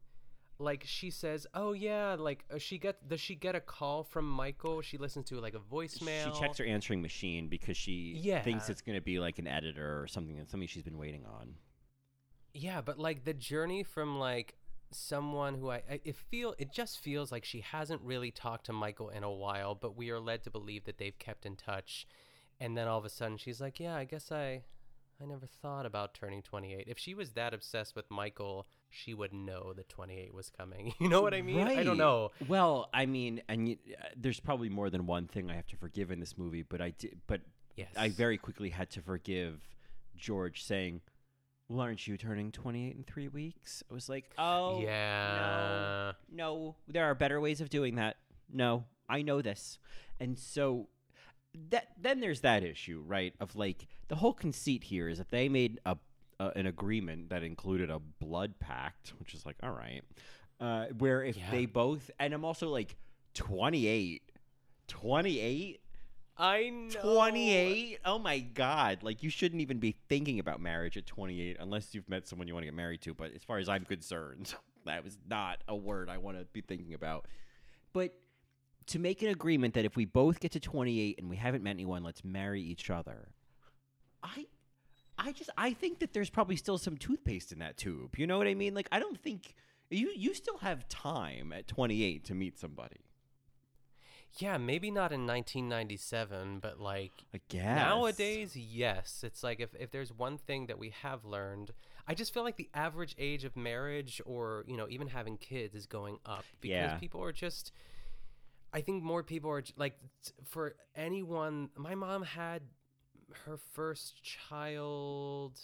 like 0.59 0.85
she 0.87 1.11
says, 1.11 1.47
"Oh 1.55 1.73
yeah," 1.73 2.15
like 2.19 2.45
uh, 2.55 2.59
she 2.59 2.79
get 2.79 3.09
does 3.09 3.21
she 3.21 3.35
get 3.35 3.55
a 3.57 3.61
call 3.61 4.05
from 4.05 4.31
Michael? 4.31 4.81
She 4.81 4.97
listens 4.97 5.27
to 5.31 5.41
like 5.41 5.55
a 5.55 5.59
voicemail. 5.59 6.33
She 6.33 6.41
checks 6.41 6.59
her 6.59 6.65
answering 6.65 7.03
machine 7.03 7.49
because 7.49 7.77
she 7.77 8.19
Yeah. 8.23 8.43
thinks 8.43 8.69
it's 8.69 8.81
gonna 8.81 9.01
be 9.01 9.19
like 9.19 9.39
an 9.41 9.49
editor 9.49 10.01
or 10.01 10.07
something, 10.07 10.37
something 10.47 10.69
she's 10.69 10.85
been 10.85 10.99
waiting 10.99 11.27
on. 11.27 11.57
Yeah, 12.55 12.81
but 12.81 12.99
like 12.99 13.25
the 13.25 13.35
journey 13.35 13.83
from 13.83 14.19
like 14.21 14.55
someone 14.95 15.55
who 15.55 15.71
I, 15.71 15.83
I 15.91 16.01
it 16.05 16.17
feel 16.17 16.55
it 16.59 16.73
just 16.73 16.99
feels 16.99 17.33
like 17.33 17.45
she 17.45 17.61
hasn't 17.61 18.03
really 18.03 18.31
talked 18.31 18.67
to 18.67 18.73
Michael 18.73 19.11
in 19.11 19.23
a 19.23 19.33
while, 19.33 19.75
but 19.75 19.97
we 19.97 20.11
are 20.11 20.21
led 20.21 20.43
to 20.45 20.51
believe 20.51 20.85
that 20.85 20.99
they've 20.99 21.19
kept 21.19 21.47
in 21.47 21.57
touch. 21.57 22.07
And 22.61 22.77
then 22.77 22.87
all 22.89 22.99
of 22.99 23.05
a 23.05 23.11
sudden 23.11 23.37
she's 23.37 23.61
like, 23.61 23.81
"Yeah, 23.81 23.97
I 23.97 24.05
guess 24.05 24.31
I 24.31 24.63
I 25.23 25.27
never 25.27 25.47
thought 25.47 25.87
about 25.87 26.15
turning 26.15 26.43
28. 26.43 26.85
If 26.89 26.99
she 26.99 27.15
was 27.15 27.33
that 27.33 27.55
obsessed 27.55 27.95
with 27.95 28.11
Michael, 28.11 28.67
she 28.91 29.15
would 29.15 29.33
know 29.33 29.73
that 29.75 29.89
28 29.89 30.35
was 30.35 30.51
coming. 30.51 30.95
You 31.01 31.09
know 31.09 31.23
what 31.23 31.35
I 31.35 31.43
mean? 31.43 31.67
I 31.67 31.85
don't 31.85 31.97
know. 31.97 32.31
Well, 32.49 32.89
I 32.93 33.07
mean, 33.07 33.43
and 33.49 33.67
y 33.67 33.77
uh, 34.01 34.05
there's 34.17 34.41
probably 34.41 34.69
more 34.69 34.91
than 34.91 35.07
one 35.07 35.29
thing 35.29 35.51
I 35.51 35.55
have 35.55 35.67
to 35.69 35.77
forgive 35.77 36.11
in 36.11 36.21
this 36.21 36.37
movie, 36.37 36.63
but 36.63 36.81
I 36.81 36.91
did, 36.91 37.21
but 37.27 37.41
Yes. 37.77 37.89
I 37.97 38.11
very 38.11 38.37
quickly 38.37 38.71
had 38.71 38.91
to 38.91 39.01
forgive 39.01 39.61
George 40.17 40.63
saying, 40.63 41.01
well, 41.69 41.81
aren't 41.81 42.07
you 42.07 42.17
turning 42.17 42.53
28 42.53 42.97
in 42.97 43.05
three 43.05 43.29
weeks? 43.29 43.83
I 43.91 43.95
was 43.95 44.09
like, 44.09 44.31
oh, 44.39 44.81
Yeah. 44.83 46.13
no, 46.31 46.45
no, 46.45 46.77
there 46.89 47.05
are 47.05 47.15
better 47.15 47.41
ways 47.41 47.61
of 47.61 47.71
doing 47.71 47.95
that. 47.97 48.17
No, 48.53 48.85
I 49.09 49.23
know 49.23 49.41
this. 49.43 49.79
And 50.21 50.39
so 50.39 50.89
that 51.71 51.89
then 52.01 52.21
there's 52.21 52.41
that 52.41 52.63
issue, 52.65 53.03
right? 53.07 53.35
Of 53.41 53.57
like 53.57 53.87
the 54.09 54.17
whole 54.17 54.33
conceit 54.35 54.85
here 54.85 55.09
is 55.09 55.19
that 55.19 55.31
they 55.31 55.49
made 55.49 55.81
a, 55.87 55.97
an 56.39 56.67
agreement 56.67 57.31
that 57.31 57.43
included 57.43 57.91
a 57.91 57.99
blood 57.99 58.59
pact, 58.59 59.13
which 59.19 59.35
is 59.35 59.45
like, 59.47 59.57
all 59.63 59.71
right, 59.71 60.03
uh, 60.61 60.87
where 60.99 61.23
if 61.23 61.37
Yeah. 61.37 61.51
they 61.51 61.67
both, 61.67 62.11
and 62.19 62.33
I'm 62.35 62.45
also 62.45 62.69
like 62.69 62.97
28, 63.35 64.23
28. 64.89 65.81
I 66.43 66.71
know. 66.71 67.15
28 67.15 68.01
oh 68.05 68.19
my 68.19 68.41
god. 68.41 69.05
Like 69.05 69.23
you 69.23 69.31
shouldn't 69.31 69.63
even 69.63 69.79
be 69.79 69.95
thinking 70.09 70.41
about 70.41 70.61
marriage 70.61 70.97
at 70.97 71.07
28 71.07 71.57
unless 71.61 71.95
you've 71.95 72.09
met 72.09 72.27
someone 72.27 72.49
you 72.49 72.55
want 72.55 72.63
to 72.63 72.67
get 72.67 72.75
married 72.75 73.01
to 73.03 73.15
but 73.15 73.33
as 73.33 73.45
far 73.45 73.59
as 73.59 73.69
i'm 73.69 73.85
concerned 73.85 74.55
that 74.85 75.05
was 75.05 75.17
not 75.31 75.59
a 75.69 75.77
word 75.77 76.09
i 76.11 76.19
want 76.19 76.37
to 76.37 76.45
be 76.53 76.61
thinking 76.61 76.95
about. 76.95 77.27
But 77.93 78.15
to 78.87 78.99
make 78.99 79.23
an 79.23 79.29
agreement 79.29 79.75
that 79.75 79.85
if 79.85 79.95
we 79.95 80.05
both 80.05 80.41
get 80.41 80.51
to 80.53 80.61
28 80.61 81.21
and 81.21 81.31
we 81.31 81.37
haven't 81.37 81.63
met 81.63 81.71
anyone 81.71 82.03
let's 82.03 82.25
marry 82.25 82.61
each 82.61 82.91
other. 82.91 83.29
I 84.25 84.47
i 85.17 85.31
just 85.31 85.51
i 85.57 85.73
think 85.73 86.01
that 86.01 86.13
there's 86.13 86.31
probably 86.31 86.57
still 86.57 86.77
some 86.77 86.97
toothpaste 86.97 87.53
in 87.53 87.61
that 87.61 87.77
tube. 87.77 88.19
You 88.19 88.27
know 88.27 88.37
what 88.37 88.49
i 88.49 88.55
mean? 88.55 88.75
Like 88.75 88.89
i 88.91 88.99
don't 88.99 89.21
think 89.21 89.55
you 89.91 90.11
you 90.17 90.35
still 90.35 90.59
have 90.59 90.89
time 90.89 91.53
at 91.53 91.69
28 91.69 92.25
to 92.25 92.35
meet 92.35 92.59
somebody 92.59 93.12
Yeah, 94.39 94.57
maybe 94.57 94.91
not 94.91 95.13
in 95.13 95.27
1997, 95.27 96.59
but 96.61 96.81
like 96.81 97.13
nowadays, 97.75 98.57
yes. 98.57 99.23
It's 99.25 99.43
like 99.43 99.61
if, 99.61 99.71
if 99.79 99.91
there's 99.91 100.13
one 100.13 100.39
thing 100.39 100.67
that 100.67 100.79
we 100.79 100.91
have 101.03 101.25
learned, 101.25 101.73
I 102.09 102.15
just 102.15 102.33
feel 102.33 102.43
like 102.43 102.57
the 102.57 102.71
average 102.75 103.15
age 103.19 103.45
of 103.45 103.57
marriage 103.57 104.21
or, 104.25 104.65
you 104.67 104.77
know, 104.77 104.87
even 104.89 105.09
having 105.09 105.37
kids 105.37 105.75
is 105.75 105.87
going 105.87 106.19
up 106.25 106.45
because 106.61 106.71
Yeah. 106.93 106.97
people 106.99 107.23
are 107.23 107.33
just 107.33 107.73
I 108.75 108.81
think 108.81 109.03
more 109.03 109.23
people 109.23 109.51
are 109.51 109.63
like 109.77 109.99
for 110.47 110.77
anyone 110.97 111.69
my 111.77 111.95
mom 111.95 112.23
had 112.23 112.63
her 113.45 113.59
first 113.73 114.23
child 114.23 115.59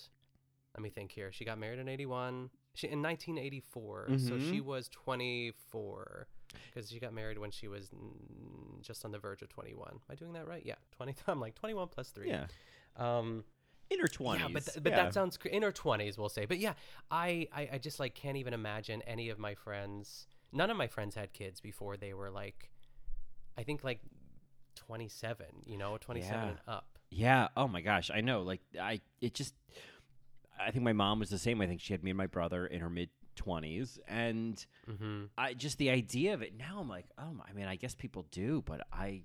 let 0.74 0.83
me 0.83 0.90
think 0.90 1.11
here. 1.11 1.33
She 1.33 1.44
got 1.46 1.59
married 1.59 1.78
in 1.81 1.88
81. 1.88 2.50
She 2.74 2.87
in 2.87 3.00
1984. 3.02 4.09
So 4.18 4.35
Mhm. 4.35 4.50
she 4.50 4.61
was 4.61 4.88
24 4.90 6.28
because 6.73 6.90
she 6.90 6.99
got 7.01 7.12
married 7.12 7.38
when 7.38 7.51
she 7.51 7.68
was 7.68 7.90
just 8.83 9.05
on 9.05 9.12
the 9.12 9.18
verge 9.18 9.42
of 9.42 9.49
21. 9.49 9.88
Am 9.92 10.01
I 10.11 10.14
doing 10.14 10.33
that 10.35 10.47
right? 10.47 10.62
Yeah, 10.64 10.75
20. 10.97 11.14
I'm 11.27 11.40
like 11.40 11.55
21 11.55 11.88
plus 11.88 12.09
three. 12.11 12.29
yeah 12.29 12.47
Um, 12.97 13.44
in 13.90 14.01
her 14.01 14.07
20s 14.07 14.38
yeah, 14.40 14.49
but 14.53 14.64
th- 14.66 14.83
but 14.83 14.90
yeah. 14.90 15.05
that 15.05 15.14
sounds 15.14 15.37
cr- 15.38 15.49
in 15.49 15.62
her 15.62 15.73
20s, 15.73 16.18
we'll 16.18 16.29
say. 16.29 16.44
But 16.44 16.59
yeah, 16.59 16.75
I, 17.11 17.49
I 17.55 17.68
I 17.75 17.79
just 17.79 17.99
like 17.99 18.14
can't 18.14 18.37
even 18.37 18.53
imagine 18.53 19.01
any 19.03 19.31
of 19.31 19.38
my 19.38 19.55
friends. 19.55 20.27
None 20.53 20.71
of 20.71 20.77
my 20.77 20.87
friends 20.88 21.14
had 21.14 21.33
kids 21.33 21.61
before 21.61 21.97
they 21.97 22.12
were 22.12 22.31
like, 22.31 22.71
I 23.57 23.62
think 23.62 23.83
like 23.85 24.01
27. 24.77 25.47
You 25.64 25.79
know, 25.79 25.97
27 25.99 26.35
Yeah. 26.38 26.49
and 26.49 26.59
up. 26.66 26.99
Yeah. 27.11 27.49
Oh 27.57 27.66
my 27.68 27.81
gosh. 27.81 28.11
I 28.12 28.21
know. 28.21 28.42
Like 28.42 28.61
I, 28.81 29.01
it 29.21 29.35
just. 29.35 29.55
I 30.61 30.71
think 30.73 30.85
my 30.85 30.92
mom 30.92 31.21
was 31.21 31.31
the 31.31 31.38
same. 31.38 31.61
I 31.61 31.66
think 31.66 31.81
she 31.81 31.92
had 31.92 32.03
me 32.03 32.11
and 32.11 32.18
my 32.18 32.27
brother 32.27 32.66
in 32.66 32.81
her 32.81 32.90
mid 32.90 33.11
twenties, 33.38 33.98
and 34.09 34.64
Mm-hmm. 34.90 35.24
I 35.38 35.55
just 35.55 35.79
the 35.79 35.90
idea 35.90 36.35
of 36.35 36.42
it. 36.42 36.53
Now 36.59 36.79
I'm 36.81 36.88
like, 36.88 37.07
oh, 37.18 37.37
I 37.48 37.53
mean, 37.53 37.66
I 37.66 37.77
guess 37.77 37.94
people 37.94 38.27
do, 38.31 38.62
but 38.66 38.81
I, 38.92 39.22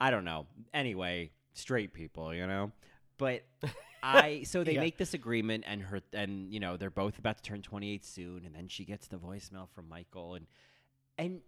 I 0.00 0.10
don't 0.10 0.24
know. 0.24 0.46
Anyway, 0.72 1.30
straight 1.54 1.92
people, 1.92 2.32
you 2.34 2.46
know. 2.46 2.72
But 3.18 3.44
I, 4.02 4.42
so 4.44 4.62
they 4.64 4.74
Yeah. 4.74 4.80
make 4.80 4.96
this 4.98 5.14
agreement, 5.14 5.64
and 5.66 5.82
her, 5.82 6.00
and 6.12 6.52
you 6.52 6.60
know, 6.60 6.76
they're 6.76 6.90
both 6.90 7.18
about 7.18 7.36
to 7.38 7.42
turn 7.42 7.62
28 7.62 8.04
soon, 8.04 8.44
and 8.46 8.54
then 8.54 8.68
she 8.68 8.84
gets 8.84 9.06
the 9.08 9.16
voicemail 9.16 9.68
from 9.74 9.88
Michael, 9.88 10.34
and 10.34 10.46
and 11.18 11.40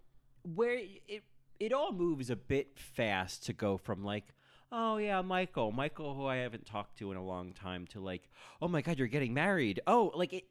where 0.43 0.77
it 0.77 1.23
it 1.61 1.73
all 1.73 1.93
moves 1.93 2.31
a 2.31 2.37
bit 2.37 2.79
fast 2.79 3.45
to 3.47 3.53
go 3.53 3.77
from 3.77 4.03
like 4.05 4.25
oh 4.71 4.97
yeah 4.99 5.21
michael 5.23 5.73
michael 5.73 6.15
who 6.15 6.25
i 6.27 6.37
haven't 6.37 6.65
talked 6.65 6.97
to 6.99 7.11
in 7.11 7.17
a 7.17 7.25
long 7.25 7.53
time 7.53 7.87
to 7.87 7.99
like 8.01 8.29
oh 8.63 8.69
my 8.69 8.81
god 8.81 8.97
you're 8.99 9.09
getting 9.09 9.35
married 9.35 9.81
oh 9.87 10.13
like 10.15 10.33
it 10.33 10.45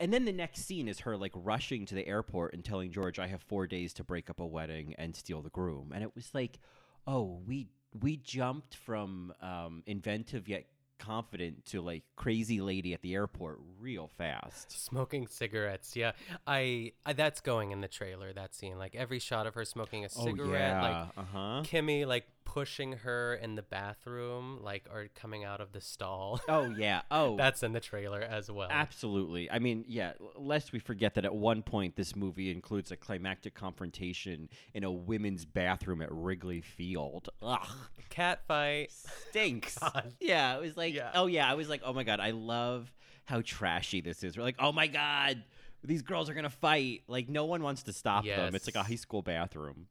and 0.00 0.12
then 0.12 0.24
the 0.24 0.32
next 0.32 0.64
scene 0.64 0.88
is 0.88 1.00
her 1.00 1.16
like 1.16 1.32
rushing 1.34 1.86
to 1.86 1.94
the 1.94 2.06
airport 2.06 2.52
and 2.54 2.64
telling 2.64 2.90
george 2.90 3.18
i 3.18 3.26
have 3.26 3.42
four 3.42 3.66
days 3.66 3.92
to 3.92 4.04
break 4.04 4.30
up 4.30 4.40
a 4.40 4.46
wedding 4.46 4.94
and 4.98 5.14
steal 5.14 5.42
the 5.42 5.50
groom 5.50 5.92
and 5.94 6.02
it 6.02 6.14
was 6.14 6.30
like 6.34 6.58
oh 7.06 7.40
we 7.46 7.68
we 8.00 8.16
jumped 8.16 8.74
from 8.74 9.32
um, 9.40 9.82
inventive 9.86 10.48
yet 10.48 10.66
confident 10.98 11.64
to 11.64 11.80
like 11.80 12.02
crazy 12.16 12.60
lady 12.60 12.92
at 12.92 13.02
the 13.02 13.14
airport 13.14 13.58
real 13.80 14.08
fast 14.18 14.84
Smoking 14.84 15.26
cigarettes, 15.26 15.94
yeah. 15.94 16.12
I, 16.46 16.92
I 17.06 17.12
that's 17.12 17.40
going 17.40 17.70
in 17.70 17.80
the 17.80 17.88
trailer. 17.88 18.32
That 18.32 18.54
scene, 18.54 18.78
like 18.78 18.94
every 18.94 19.18
shot 19.18 19.46
of 19.46 19.54
her 19.54 19.64
smoking 19.64 20.04
a 20.04 20.08
cigarette, 20.08 20.82
like 20.82 20.94
uh 21.16 21.22
huh 21.32 21.62
Kimmy 21.64 22.06
like 22.06 22.24
pushing 22.54 22.92
her 22.92 23.34
in 23.34 23.56
the 23.56 23.62
bathroom, 23.62 24.58
like 24.62 24.84
or 24.90 25.06
coming 25.14 25.44
out 25.44 25.60
of 25.60 25.72
the 25.72 25.80
stall. 25.82 26.40
oh 26.48 26.72
yeah 26.78 27.02
oh 27.10 27.36
That's 27.36 27.62
in 27.62 27.72
the 27.72 27.80
trailer 27.80 28.20
as 28.22 28.50
well. 28.50 28.68
Absolutely. 28.70 29.50
I 29.50 29.58
mean, 29.58 29.84
yeah, 29.86 30.12
lest 30.34 30.72
we 30.72 30.78
forget 30.78 31.14
that 31.14 31.26
at 31.26 31.34
one 31.34 31.62
point 31.62 31.94
this 31.96 32.16
movie 32.16 32.50
includes 32.50 32.90
a 32.90 32.96
climactic 32.96 33.54
confrontation 33.54 34.48
in 34.72 34.82
a 34.82 34.90
women's 34.90 35.44
bathroom 35.44 36.00
at 36.00 36.08
Wrigley 36.10 36.62
Field. 36.62 37.28
Ugh, 37.42 37.68
Cat 38.08 38.40
fight. 38.48 38.92
stinks. 39.30 39.76
God. 39.80 40.14
Yeah, 40.18 40.56
it 40.56 40.62
was 40.62 40.74
like, 40.76 40.94
Yeah. 40.94 41.10
oh 41.14 41.26
yeah, 41.26 41.50
I 41.50 41.54
was 41.54 41.68
like, 41.68 41.82
oh 41.84 41.92
my 41.92 42.02
god, 42.02 42.18
I 42.18 42.30
love 42.30 42.90
how 43.26 43.42
trashy 43.42 44.00
this 44.00 44.24
is. 44.24 44.38
We're 44.38 44.42
like, 44.44 44.56
oh 44.58 44.72
my 44.72 44.86
god, 44.86 45.44
these 45.84 46.00
girls 46.00 46.30
are 46.30 46.34
gonna 46.34 46.48
fight. 46.48 47.02
Like 47.08 47.28
no 47.28 47.44
one 47.44 47.62
wants 47.62 47.82
to 47.84 47.92
stop 47.92 48.24
them. 48.24 48.54
It's 48.54 48.66
like 48.66 48.74
a 48.76 48.82
high 48.88 48.94
school 48.96 49.20
bathroom. 49.20 49.88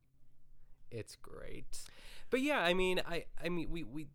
It's 0.89 1.15
great. 1.17 1.77
But 2.29 2.41
yeah, 2.41 2.59
I 2.59 2.73
mean, 2.73 3.01
I 3.07 3.25
I 3.43 3.49
mean, 3.49 3.69
we 3.69 3.83
we 3.83 4.07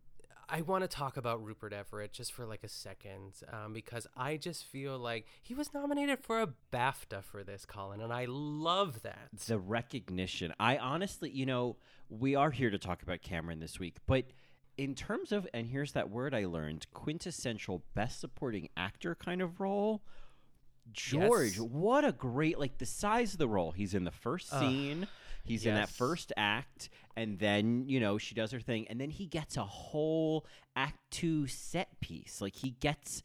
I 0.49 0.61
want 0.61 0.83
to 0.83 0.87
talk 0.87 1.17
about 1.17 1.43
Rupert 1.43 1.73
Everett 1.73 2.11
just 2.13 2.33
for 2.33 2.45
like 2.45 2.63
a 2.63 2.69
second, 2.69 3.33
um, 3.51 3.73
because 3.73 4.05
I 4.15 4.37
just 4.37 4.65
feel 4.65 4.99
like 4.99 5.25
he 5.41 5.55
was 5.55 5.73
nominated 5.73 6.19
for 6.19 6.41
a 6.41 6.49
BAFTA 6.71 7.23
for 7.23 7.43
this, 7.43 7.65
Colin, 7.65 8.01
and 8.01 8.11
I 8.13 8.25
love 8.27 9.01
that. 9.03 9.29
the 9.47 9.57
recognition. 9.57 10.53
I 10.59 10.77
honestly, 10.77 11.29
you 11.31 11.45
know, 11.45 11.77
we 12.09 12.35
are 12.35 12.51
here 12.51 12.69
to 12.69 12.77
talk 12.77 13.01
about 13.01 13.21
Cameron 13.21 13.59
this 13.59 13.79
week, 13.79 13.97
but 14.05 14.25
in 14.77 14.95
terms 14.95 15.31
of, 15.31 15.47
and 15.53 15.67
here's 15.67 15.93
that 15.93 16.09
word 16.09 16.35
I 16.35 16.45
learned, 16.45 16.87
quintessential 16.93 17.83
best 17.95 18.19
supporting 18.19 18.69
actor 18.75 19.15
kind 19.15 19.41
of 19.41 19.59
role. 19.59 20.03
George, 20.91 21.53
Yes. 21.53 21.59
what 21.59 22.03
a 22.03 22.11
great 22.11 22.59
like 22.59 22.77
the 22.77 22.85
size 22.85 23.33
of 23.33 23.39
the 23.39 23.47
role. 23.47 23.71
He's 23.71 23.93
in 23.93 24.03
the 24.03 24.11
first 24.11 24.49
scene. 24.49 25.07
He's 25.43 25.65
in 25.65 25.75
that 25.75 25.89
first 25.89 26.31
act, 26.37 26.89
and 27.15 27.37
then 27.39 27.85
you 27.87 27.99
know 27.99 28.17
she 28.17 28.33
does 28.35 28.51
her 28.51 28.59
thing, 28.59 28.87
and 28.89 28.99
then 28.99 29.09
he 29.09 29.25
gets 29.25 29.57
a 29.57 29.63
whole 29.63 30.45
act 30.75 30.99
two 31.11 31.47
set 31.47 31.99
piece. 31.99 32.39
Like 32.41 32.55
he 32.55 32.71
gets 32.71 33.21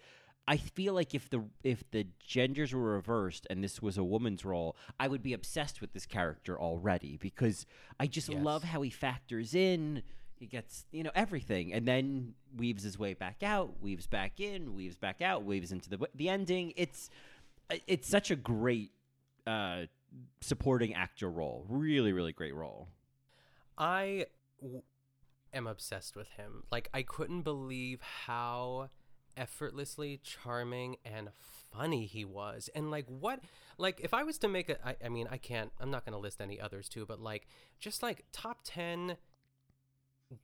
I 0.48 0.56
feel 0.56 0.94
like 0.94 1.14
if 1.14 1.28
the 1.28 1.44
if 1.62 1.84
the 1.90 2.06
genders 2.26 2.72
were 2.74 2.80
reversed 2.94 3.46
and 3.50 3.62
this 3.62 3.82
was 3.82 3.98
a 3.98 4.02
woman's 4.04 4.44
role, 4.44 4.76
I 4.98 5.06
would 5.06 5.22
be 5.22 5.34
obsessed 5.34 5.80
with 5.80 5.92
this 5.92 6.06
character 6.06 6.58
already 6.58 7.18
because 7.18 7.66
I 8.00 8.06
just 8.06 8.30
Yes. 8.30 8.42
love 8.42 8.64
how 8.64 8.80
he 8.82 8.90
factors 8.90 9.54
in. 9.54 10.02
He 10.34 10.46
gets 10.46 10.86
you 10.90 11.02
know 11.02 11.10
everything, 11.14 11.72
and 11.72 11.86
then 11.86 12.34
weaves 12.56 12.82
his 12.82 12.98
way 12.98 13.12
back 13.12 13.42
out, 13.42 13.82
weaves 13.82 14.06
back 14.06 14.40
in, 14.40 14.74
weaves 14.74 14.96
back 14.96 15.20
out, 15.20 15.44
weaves 15.44 15.70
into 15.70 15.90
the 15.90 15.98
the 16.14 16.28
ending. 16.30 16.72
It's 16.76 17.10
it's 17.86 18.08
such 18.08 18.30
a 18.30 18.36
great 18.36 18.92
uh, 19.46 19.82
supporting 20.40 20.94
actor 20.94 21.30
role. 21.30 21.64
Really, 21.68 22.12
really 22.12 22.32
great 22.32 22.54
role. 22.54 22.88
I 23.76 24.26
w- 24.60 24.82
am 25.52 25.66
obsessed 25.66 26.16
with 26.16 26.28
him. 26.30 26.64
Like 26.70 26.88
I 26.92 27.02
couldn't 27.02 27.42
believe 27.42 28.00
how 28.00 28.90
effortlessly 29.36 30.20
charming 30.22 30.96
and 31.04 31.30
funny 31.72 32.06
he 32.06 32.24
was. 32.24 32.68
And 32.74 32.90
like 32.90 33.06
what 33.06 33.40
like 33.78 34.00
if 34.02 34.12
I 34.12 34.24
was 34.24 34.38
to 34.38 34.48
make 34.48 34.68
a 34.68 34.86
I, 34.86 34.96
I 35.04 35.08
mean 35.08 35.28
I 35.30 35.36
can't 35.36 35.70
I'm 35.80 35.90
not 35.90 36.04
going 36.04 36.14
to 36.14 36.18
list 36.18 36.40
any 36.40 36.60
others 36.60 36.88
too, 36.88 37.06
but 37.06 37.20
like 37.20 37.46
just 37.78 38.02
like 38.02 38.24
top 38.32 38.60
10 38.64 39.16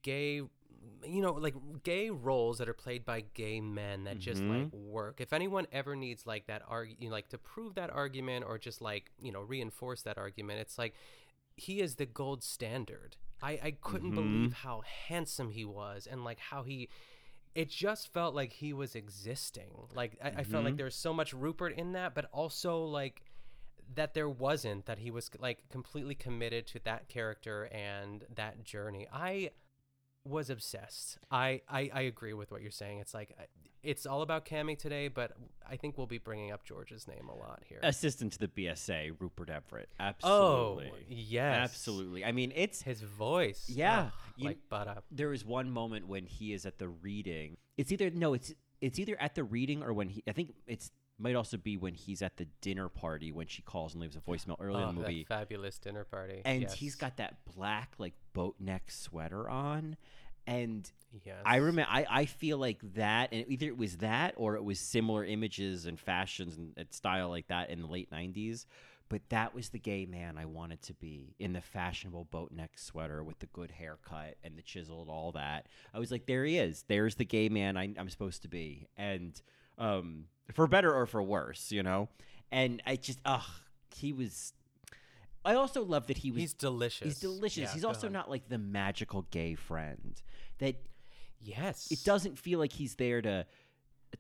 gay 0.02 0.42
you 1.06 1.20
know 1.22 1.32
like 1.32 1.54
gay 1.82 2.10
roles 2.10 2.58
that 2.58 2.68
are 2.68 2.74
played 2.74 3.04
by 3.04 3.22
gay 3.34 3.60
men 3.60 4.04
that 4.04 4.18
just 4.18 4.48
like 4.48 4.66
work. 4.72 5.20
If 5.20 5.32
anyone 5.32 5.66
ever 5.72 5.96
needs 5.96 6.26
like 6.26 6.46
that 6.46 6.62
arg 6.68 6.94
you 6.98 7.08
know, 7.08 7.14
like 7.14 7.28
to 7.30 7.38
prove 7.38 7.74
that 7.74 7.90
argument 7.90 8.44
or 8.48 8.58
just 8.58 8.80
like 8.80 9.10
you 9.18 9.32
know 9.32 9.40
reinforce 9.40 10.02
that 10.02 10.18
argument 10.18 10.60
it's 10.60 10.78
like 10.78 10.94
he 11.56 11.80
is 11.80 11.96
the 11.96 12.06
gold 12.06 12.42
standard. 12.42 13.16
I 13.42 13.58
i 13.62 13.70
couldn't 13.80 14.12
Mhm. 14.12 14.14
believe 14.14 14.52
how 14.52 14.82
handsome 15.08 15.50
he 15.50 15.64
was 15.64 16.06
and 16.10 16.24
like 16.24 16.38
how 16.40 16.62
he 16.64 16.88
it 17.54 17.68
just 17.70 18.12
felt 18.12 18.34
like 18.34 18.52
he 18.54 18.72
was 18.72 18.94
existing. 18.96 19.88
Like 19.94 20.18
i, 20.22 20.28
I 20.38 20.44
felt 20.44 20.64
like 20.64 20.74
Mhm. 20.74 20.78
there 20.78 20.86
was 20.86 20.96
so 20.96 21.12
much 21.14 21.32
rupert 21.32 21.74
in 21.74 21.92
that 21.92 22.14
but 22.14 22.26
also 22.32 22.84
like 22.84 23.22
that 23.94 24.14
there 24.14 24.28
wasn't 24.28 24.86
that 24.86 24.98
he 24.98 25.10
was 25.10 25.30
like 25.38 25.68
completely 25.68 26.14
committed 26.14 26.66
to 26.68 26.78
that 26.84 27.08
character 27.08 27.64
and 27.72 28.24
that 28.34 28.64
journey. 28.64 29.06
I 29.12 29.50
was 30.24 30.50
obsessed 30.50 31.18
i 31.30 31.60
i, 31.68 31.90
I 31.92 32.00
agree 32.02 32.32
with 32.32 32.50
what 32.50 32.62
you're 32.62 32.70
saying 32.70 32.98
it's 32.98 33.14
like 33.14 33.34
uh, 33.38 33.44
it's 33.84 34.06
all 34.06 34.22
about 34.22 34.46
Cammy 34.46 34.76
today, 34.78 35.08
but 35.08 35.32
I 35.68 35.76
think 35.76 35.98
we'll 35.98 36.06
be 36.06 36.18
bringing 36.18 36.50
up 36.50 36.64
George's 36.64 37.06
name 37.06 37.28
a 37.28 37.34
lot 37.34 37.62
here. 37.68 37.80
Assistant 37.82 38.32
to 38.32 38.38
the 38.38 38.48
BSA, 38.48 39.12
Rupert 39.18 39.50
Everett. 39.50 39.90
Absolutely. 40.00 40.40
Oh, 40.40 40.78
Absolutely. 40.80 41.14
yes. 41.14 41.70
Absolutely. 41.70 42.24
I 42.24 42.32
mean, 42.32 42.52
it's 42.56 42.82
his 42.82 43.02
voice. 43.02 43.66
Yeah. 43.68 44.10
You- 44.36 44.46
like 44.46 44.58
butter. 44.68 44.96
there 45.10 45.32
is 45.32 45.44
one 45.44 45.70
moment 45.70 46.08
when 46.08 46.24
he 46.26 46.52
is 46.52 46.66
at 46.66 46.78
the 46.78 46.88
reading. 46.88 47.56
It's 47.76 47.92
either 47.92 48.10
no, 48.10 48.34
it's 48.34 48.52
it's 48.80 48.98
either 48.98 49.16
at 49.20 49.34
the 49.34 49.44
reading 49.44 49.82
or 49.82 49.92
when 49.92 50.08
he. 50.08 50.22
I 50.26 50.32
think 50.32 50.54
it's 50.66 50.90
might 51.18 51.34
also 51.36 51.56
be 51.56 51.76
when 51.76 51.94
he's 51.94 52.22
at 52.22 52.36
the 52.36 52.46
dinner 52.60 52.88
party 52.88 53.30
when 53.32 53.46
she 53.46 53.62
calls 53.62 53.92
and 53.94 54.02
leaves 54.02 54.16
a 54.16 54.20
voicemail 54.20 54.56
early 54.60 54.82
Oh, 54.82 54.88
in 54.88 54.94
the 54.96 55.00
oh, 55.00 55.04
that 55.04 55.08
movie. 55.10 55.24
fabulous 55.24 55.78
dinner 55.78 56.04
party. 56.04 56.42
and 56.44 56.62
yes. 56.62 56.74
he's 56.74 56.94
got 56.96 57.16
that 57.18 57.36
black 57.56 57.92
like 57.98 58.14
boat 58.32 58.56
neck 58.58 58.90
sweater 58.90 59.48
on 59.48 59.96
and 60.46 60.90
Yes. 61.24 61.36
i 61.46 61.56
remember 61.56 61.88
I, 61.88 62.04
I 62.10 62.24
feel 62.26 62.58
like 62.58 62.80
that 62.94 63.28
and 63.32 63.44
either 63.48 63.66
it 63.66 63.78
was 63.78 63.98
that 63.98 64.34
or 64.36 64.56
it 64.56 64.64
was 64.64 64.80
similar 64.80 65.24
images 65.24 65.86
and 65.86 65.98
fashions 65.98 66.56
and, 66.56 66.72
and 66.76 66.88
style 66.92 67.28
like 67.28 67.46
that 67.46 67.70
in 67.70 67.80
the 67.80 67.86
late 67.86 68.10
90s 68.10 68.66
but 69.08 69.20
that 69.28 69.54
was 69.54 69.68
the 69.68 69.78
gay 69.78 70.06
man 70.06 70.36
i 70.36 70.44
wanted 70.44 70.82
to 70.82 70.94
be 70.94 71.36
in 71.38 71.52
the 71.52 71.60
fashionable 71.60 72.24
boat 72.32 72.50
neck 72.50 72.72
sweater 72.74 73.22
with 73.22 73.38
the 73.38 73.46
good 73.46 73.70
haircut 73.70 74.34
and 74.42 74.58
the 74.58 74.62
chiseled 74.62 75.08
all 75.08 75.30
that 75.30 75.66
i 75.94 76.00
was 76.00 76.10
like 76.10 76.26
there 76.26 76.44
he 76.44 76.58
is 76.58 76.84
there's 76.88 77.14
the 77.14 77.24
gay 77.24 77.48
man 77.48 77.76
I, 77.76 77.94
i'm 77.96 78.10
supposed 78.10 78.42
to 78.42 78.48
be 78.48 78.88
and 78.96 79.40
um, 79.78 80.24
for 80.52 80.66
better 80.66 80.92
or 80.94 81.06
for 81.06 81.22
worse 81.22 81.72
you 81.72 81.82
know 81.82 82.08
and 82.52 82.82
i 82.86 82.96
just 82.96 83.18
ugh 83.24 83.42
he 83.94 84.12
was 84.12 84.52
I 85.44 85.56
also 85.56 85.84
love 85.84 86.06
that 86.06 86.16
he 86.16 86.30
was. 86.30 86.40
He's 86.40 86.54
delicious. 86.54 87.04
He's 87.06 87.20
delicious. 87.20 87.58
Yeah, 87.64 87.72
he's 87.74 87.84
also 87.84 88.06
on. 88.06 88.14
not 88.14 88.30
like 88.30 88.48
the 88.48 88.56
magical 88.58 89.22
gay 89.30 89.54
friend 89.54 90.20
that. 90.58 90.76
Yes. 91.42 91.88
It 91.90 92.02
doesn't 92.04 92.38
feel 92.38 92.58
like 92.58 92.72
he's 92.72 92.94
there 92.94 93.20
to 93.20 93.44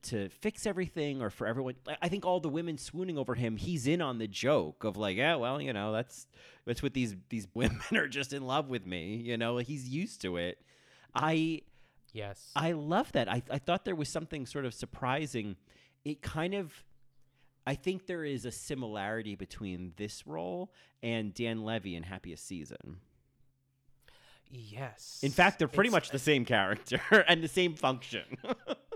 to 0.02 0.28
fix 0.28 0.66
everything 0.66 1.22
or 1.22 1.30
for 1.30 1.46
everyone. 1.46 1.76
I- 1.88 1.96
I 2.02 2.08
think 2.10 2.26
all 2.26 2.40
the 2.40 2.48
women 2.50 2.76
swooning 2.76 3.16
over 3.16 3.34
him, 3.34 3.56
he's 3.56 3.86
in 3.86 4.02
on 4.02 4.18
the 4.18 4.26
joke 4.28 4.84
of 4.84 4.96
like, 4.98 5.16
yeah, 5.16 5.36
well, 5.36 5.62
you 5.62 5.72
know, 5.72 5.92
that's 5.92 6.26
that's 6.66 6.82
what 6.82 6.92
these 6.92 7.16
these 7.30 7.46
women 7.54 7.80
are 7.94 8.08
just 8.08 8.34
in 8.34 8.42
love 8.42 8.68
with 8.68 8.84
me. 8.86 9.16
You 9.16 9.38
know, 9.38 9.56
he's 9.56 9.88
used 9.88 10.20
to 10.22 10.36
it. 10.36 10.58
I 11.14 11.62
Yes. 12.14 12.50
I 12.56 12.72
love 12.72 13.12
that. 13.12 13.28
I 13.28 13.42
I 13.50 13.58
thought 13.58 13.84
there 13.84 13.94
was 13.96 14.08
something 14.08 14.46
sort 14.46 14.64
of 14.64 14.72
surprising. 14.72 15.56
It 16.04 16.22
kind 16.22 16.54
of 16.54 16.72
I 17.66 17.74
think 17.74 18.06
there 18.06 18.24
is 18.24 18.44
a 18.46 18.50
similarity 18.52 19.34
between 19.34 19.92
this 19.96 20.26
role 20.26 20.72
and 21.02 21.34
Dan 21.34 21.64
Levy 21.64 21.94
in 21.96 22.04
Happiest 22.04 22.46
Season. 22.46 22.98
yes. 24.50 25.20
In 25.22 25.30
fact, 25.32 25.58
they're 25.58 25.68
pretty 25.68 25.88
It's- 25.88 25.96
much 25.96 26.10
the 26.10 26.18
same 26.18 26.44
character 26.44 27.00
and 27.28 27.42
the 27.42 27.48
same 27.48 27.74
function. 27.74 28.22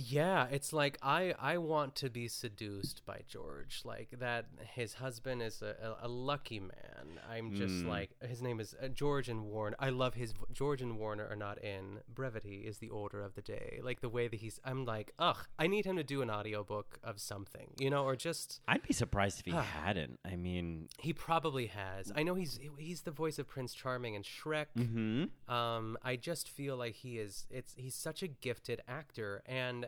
Yeah, 0.00 0.46
it's 0.50 0.72
like 0.72 0.96
I 1.02 1.34
I 1.40 1.58
want 1.58 1.96
to 1.96 2.08
be 2.10 2.28
seduced 2.28 3.04
by 3.04 3.22
George. 3.26 3.80
Like 3.84 4.10
that, 4.20 4.46
his 4.74 4.94
husband 4.94 5.42
is 5.42 5.60
a, 5.60 5.96
a, 6.02 6.06
a 6.06 6.08
lucky 6.08 6.60
man. 6.60 7.18
I'm 7.28 7.54
just 7.54 7.84
Mm. 7.84 7.88
like 7.88 8.10
his 8.22 8.40
name 8.40 8.60
is 8.60 8.74
uh, 8.82 8.88
George 8.88 9.28
and 9.28 9.42
Warner. 9.46 9.76
I 9.80 9.90
love 9.90 10.14
his 10.14 10.34
George 10.52 10.80
and 10.82 10.98
Warner 10.98 11.26
are 11.28 11.36
not 11.36 11.58
in. 11.62 11.98
Brevity 12.14 12.58
is 12.66 12.78
the 12.78 12.90
order 12.90 13.20
of 13.22 13.34
the 13.34 13.42
day. 13.42 13.80
Like 13.82 14.00
the 14.00 14.08
way 14.08 14.28
that 14.28 14.36
he's. 14.38 14.60
I'm 14.64 14.84
like, 14.84 15.12
ugh. 15.18 15.46
I 15.58 15.66
need 15.66 15.84
him 15.84 15.96
to 15.96 16.04
do 16.04 16.22
an 16.22 16.30
audiobook 16.30 16.98
of 17.02 17.18
something, 17.20 17.72
you 17.78 17.90
know, 17.90 18.04
or 18.04 18.14
just. 18.14 18.60
I'd 18.68 18.82
be 18.82 18.94
surprised 18.94 19.40
if 19.40 19.46
he 19.46 19.50
hadn't. 19.52 20.20
I 20.24 20.36
mean, 20.36 20.88
He 20.98 21.12
probably 21.12 21.66
has. 21.66 22.12
I 22.14 22.22
know 22.22 22.34
he's 22.36 22.60
he's 22.78 23.00
the 23.02 23.10
voice 23.10 23.38
of 23.40 23.48
Prince 23.48 23.74
Charming 23.74 24.14
and 24.14 24.24
Shrek. 24.24 24.66
mhm. 24.78 25.30
Um, 25.52 25.98
I 26.04 26.14
just 26.16 26.48
feel 26.48 26.76
like 26.76 26.94
he 26.94 27.18
is. 27.18 27.46
It's 27.50 27.74
he's 27.76 27.94
such 27.96 28.22
a 28.22 28.28
gifted 28.28 28.80
actor, 28.86 29.42
and 29.46 29.87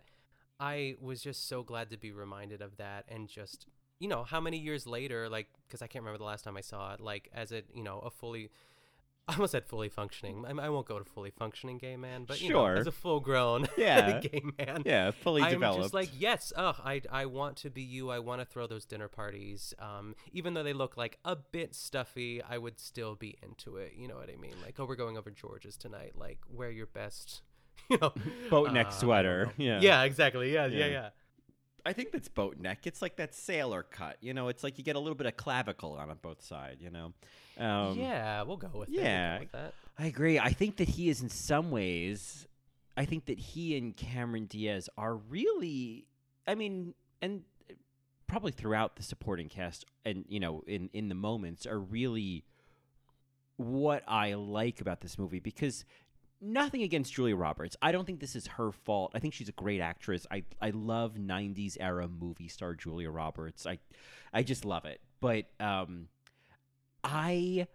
I 0.60 0.94
was 1.00 1.22
just 1.22 1.48
so 1.48 1.62
glad 1.62 1.90
to 1.90 1.96
be 1.96 2.12
reminded 2.12 2.60
of 2.62 2.76
that, 2.76 3.06
and 3.08 3.28
just 3.28 3.66
you 3.98 4.08
know 4.08 4.22
how 4.24 4.40
many 4.40 4.58
years 4.58 4.86
later, 4.86 5.28
like 5.28 5.48
because 5.66 5.82
I 5.82 5.86
can't 5.86 6.02
remember 6.04 6.18
the 6.18 6.24
last 6.24 6.44
time 6.44 6.56
I 6.56 6.60
saw 6.62 6.92
it, 6.94 7.00
like 7.00 7.30
as 7.34 7.50
it 7.52 7.66
you 7.74 7.82
know 7.82 7.98
a 8.00 8.10
fully. 8.10 8.50
I 9.28 9.34
almost 9.34 9.52
said 9.52 9.64
fully 9.66 9.88
functioning. 9.88 10.44
I, 10.44 10.50
I 10.66 10.68
won't 10.70 10.86
go 10.88 10.98
to 10.98 11.04
fully 11.04 11.30
functioning 11.30 11.78
gay 11.78 11.96
man, 11.96 12.24
but 12.24 12.40
you 12.40 12.48
know, 12.48 12.64
Sure. 12.64 12.76
as 12.78 12.88
a 12.88 12.90
full 12.90 13.20
grown 13.20 13.68
Yeah. 13.76 14.18
gay 14.18 14.42
man, 14.58 14.82
Yeah, 14.84 15.12
fully 15.12 15.42
I'm 15.42 15.52
developed. 15.52 15.82
just 15.82 15.94
like 15.94 16.10
yes, 16.18 16.52
ugh, 16.56 16.74
I 16.84 17.02
I 17.12 17.26
want 17.26 17.56
to 17.58 17.70
be 17.70 17.82
you. 17.82 18.10
I 18.10 18.18
want 18.18 18.40
to 18.40 18.44
throw 18.44 18.66
those 18.66 18.84
dinner 18.86 19.06
parties. 19.06 19.72
Um, 19.78 20.16
even 20.32 20.54
though 20.54 20.64
they 20.64 20.72
look 20.72 20.96
like 20.96 21.18
a 21.24 21.36
bit 21.36 21.76
stuffy, 21.76 22.42
I 22.42 22.58
would 22.58 22.80
still 22.80 23.14
be 23.14 23.36
into 23.40 23.76
it. 23.76 23.92
You 23.96 24.08
know 24.08 24.16
what 24.16 24.30
I 24.30 24.36
mean? 24.36 24.54
Like, 24.64 24.80
oh, 24.80 24.84
we're 24.84 24.96
going 24.96 25.16
over 25.16 25.30
George's 25.30 25.76
tonight. 25.76 26.14
Like, 26.18 26.38
wear 26.52 26.70
your 26.70 26.86
best, 26.86 27.42
you 27.90 27.98
know, 28.00 28.12
Boat 28.48 28.72
neck 28.72 28.88
uh, 28.88 28.90
sweater. 28.90 29.52
Yeah. 29.56 29.80
yeah, 29.80 30.02
exactly. 30.02 30.52
Yeah, 30.52 30.66
yeah, 30.66 30.78
Yeah. 30.78 30.86
yeah. 30.86 31.08
I 31.84 31.92
think 31.92 32.12
that's 32.12 32.28
boat 32.28 32.58
neck. 32.58 32.86
It's 32.86 33.00
like 33.00 33.16
that 33.16 33.34
sailor 33.34 33.82
cut. 33.82 34.16
You 34.20 34.34
know, 34.34 34.48
it's 34.48 34.62
like 34.62 34.78
you 34.78 34.84
get 34.84 34.96
a 34.96 34.98
little 34.98 35.14
bit 35.14 35.26
of 35.26 35.36
clavicle 35.36 35.94
on 35.94 36.14
both 36.20 36.42
side. 36.42 36.78
You 36.80 36.90
know. 36.90 37.12
Um, 37.58 37.98
yeah, 37.98 38.42
we'll 38.42 38.56
go 38.56 38.68
with 38.72 38.88
it. 38.88 38.92
We'll 38.92 39.00
go 39.00 39.08
yeah, 39.08 39.38
with 39.40 39.52
that. 39.52 39.74
I 39.98 40.06
agree. 40.06 40.38
I 40.38 40.50
think 40.50 40.76
that 40.76 40.88
he 40.88 41.08
is 41.08 41.20
in 41.20 41.28
some 41.28 41.70
ways. 41.70 42.46
I 42.96 43.04
think 43.04 43.26
that 43.26 43.38
he 43.38 43.76
and 43.76 43.96
Cameron 43.96 44.46
Diaz 44.46 44.88
are 44.96 45.14
really. 45.16 46.06
I 46.46 46.54
mean, 46.54 46.94
and 47.22 47.42
probably 48.26 48.52
throughout 48.52 48.96
the 48.96 49.02
supporting 49.02 49.48
cast, 49.48 49.84
and 50.04 50.24
you 50.28 50.40
know, 50.40 50.62
in 50.66 50.90
in 50.92 51.08
the 51.08 51.14
moments, 51.14 51.66
are 51.66 51.78
really 51.78 52.44
what 53.56 54.02
I 54.08 54.34
like 54.34 54.80
about 54.80 55.00
this 55.02 55.18
movie 55.18 55.40
because 55.40 55.84
nothing 56.40 56.82
against 56.82 57.12
Julia 57.12 57.36
Roberts. 57.36 57.76
I 57.82 57.92
don't 57.92 58.04
think 58.06 58.20
this 58.20 58.34
is 58.36 58.46
her 58.46 58.72
fault. 58.72 59.12
I 59.14 59.18
think 59.18 59.34
she's 59.34 59.48
a 59.48 59.52
great 59.52 59.80
actress. 59.80 60.26
I 60.30 60.44
I 60.60 60.70
love 60.70 61.14
90s 61.14 61.76
era 61.80 62.08
movie 62.08 62.48
star 62.48 62.74
Julia 62.74 63.10
Roberts. 63.10 63.66
I 63.66 63.78
I 64.32 64.42
just 64.42 64.64
love 64.64 64.84
it. 64.84 65.00
But 65.20 65.46
um 65.60 66.08
I 67.04 67.66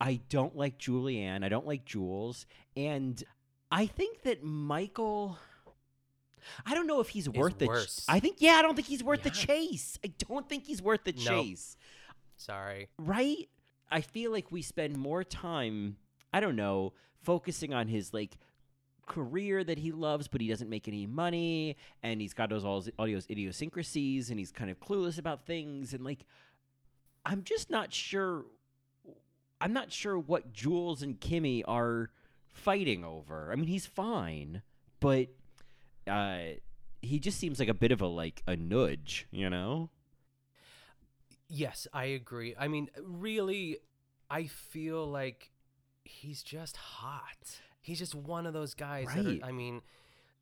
I 0.00 0.20
don't 0.28 0.56
like 0.56 0.78
Julianne. 0.78 1.44
I 1.44 1.48
don't 1.48 1.66
like 1.66 1.84
Jules. 1.84 2.46
And 2.76 3.22
I 3.70 3.86
think 3.86 4.22
that 4.22 4.42
Michael 4.42 5.38
I 6.66 6.74
don't 6.74 6.86
know 6.86 7.00
if 7.00 7.08
he's 7.08 7.28
worth 7.28 7.58
the 7.58 7.66
ch- 7.68 8.04
I 8.08 8.20
think 8.20 8.36
yeah, 8.40 8.52
I 8.54 8.62
don't 8.62 8.74
think 8.74 8.88
he's 8.88 9.02
worth 9.02 9.22
the 9.22 9.30
chase. 9.30 9.98
I 10.04 10.08
don't 10.28 10.48
think 10.48 10.64
he's 10.66 10.82
worth 10.82 11.04
the 11.04 11.12
Nope. 11.12 11.24
chase 11.24 11.76
Sorry. 12.36 12.88
right? 12.98 13.48
I 13.90 14.00
feel 14.00 14.32
like 14.32 14.50
we 14.50 14.60
spend 14.62 14.96
more 14.98 15.22
time, 15.24 15.96
I 16.34 16.40
don't 16.40 16.56
know, 16.56 16.92
focusing 17.22 17.72
on 17.72 17.86
his 17.86 18.12
like 18.12 18.36
career 19.06 19.62
that 19.62 19.78
he 19.78 19.92
loves, 19.92 20.26
but 20.26 20.40
he 20.40 20.48
doesn't 20.48 20.68
make 20.68 20.88
any 20.88 21.06
money, 21.06 21.76
and 22.02 22.20
he's 22.20 22.34
got 22.34 22.50
those 22.50 22.64
all, 22.64 22.84
all 22.98 23.06
those 23.06 23.28
idiosyncrasies, 23.30 24.30
and 24.30 24.38
he's 24.40 24.50
kind 24.50 24.68
of 24.68 24.80
clueless 24.80 25.16
about 25.16 25.46
things, 25.46 25.94
and 25.94 26.04
like, 26.04 26.26
I'm 27.24 27.44
just 27.44 27.70
not 27.70 27.92
sure. 27.92 28.46
I'm 29.60 29.72
not 29.72 29.92
sure 29.92 30.18
what 30.18 30.52
Jules 30.52 31.02
and 31.02 31.20
Kimmy 31.20 31.62
are 31.68 32.10
fighting 32.48 33.04
over. 33.04 33.52
I 33.52 33.54
mean, 33.54 33.68
he's 33.68 33.86
fine, 33.86 34.62
but 34.98 35.28
uh, 36.08 36.38
he 37.00 37.20
just 37.20 37.38
seems 37.38 37.60
like 37.60 37.68
a 37.68 37.74
bit 37.74 37.92
of 37.92 38.00
a 38.00 38.08
like 38.08 38.42
a 38.48 38.56
nudge, 38.56 39.28
you 39.30 39.48
know? 39.48 39.90
Yes, 41.48 41.86
I 41.92 42.06
agree. 42.06 42.56
I 42.58 42.66
mean, 42.66 42.90
really, 43.00 43.78
I 44.28 44.46
feel 44.46 45.06
like 45.06 45.52
he's 46.04 46.42
just 46.42 46.76
hot. 46.76 47.60
He's 47.80 47.98
just 47.98 48.14
one 48.14 48.46
of 48.46 48.52
those 48.52 48.74
guys. 48.74 49.08
That 49.14 49.24
Right. 49.26 49.42
are, 49.42 49.46
I 49.46 49.52
mean, 49.52 49.82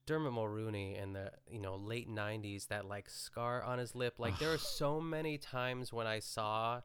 Dermot 0.07 0.33
Mulroney 0.33 1.01
in 1.01 1.12
the 1.12 1.33
you 1.51 1.61
know 1.61 1.77
late 1.77 2.09
'90s, 2.09 2.66
that 2.68 2.87
like 2.87 3.09
scar 3.09 3.62
on 3.62 3.79
his 3.79 3.94
lip. 3.94 4.14
Like 4.18 4.38
there 4.38 4.53
are 4.53 4.59
so 4.59 5.01
many 5.01 5.38
times 5.38 5.92
when 5.92 6.07
I 6.07 6.18
saw 6.20 6.83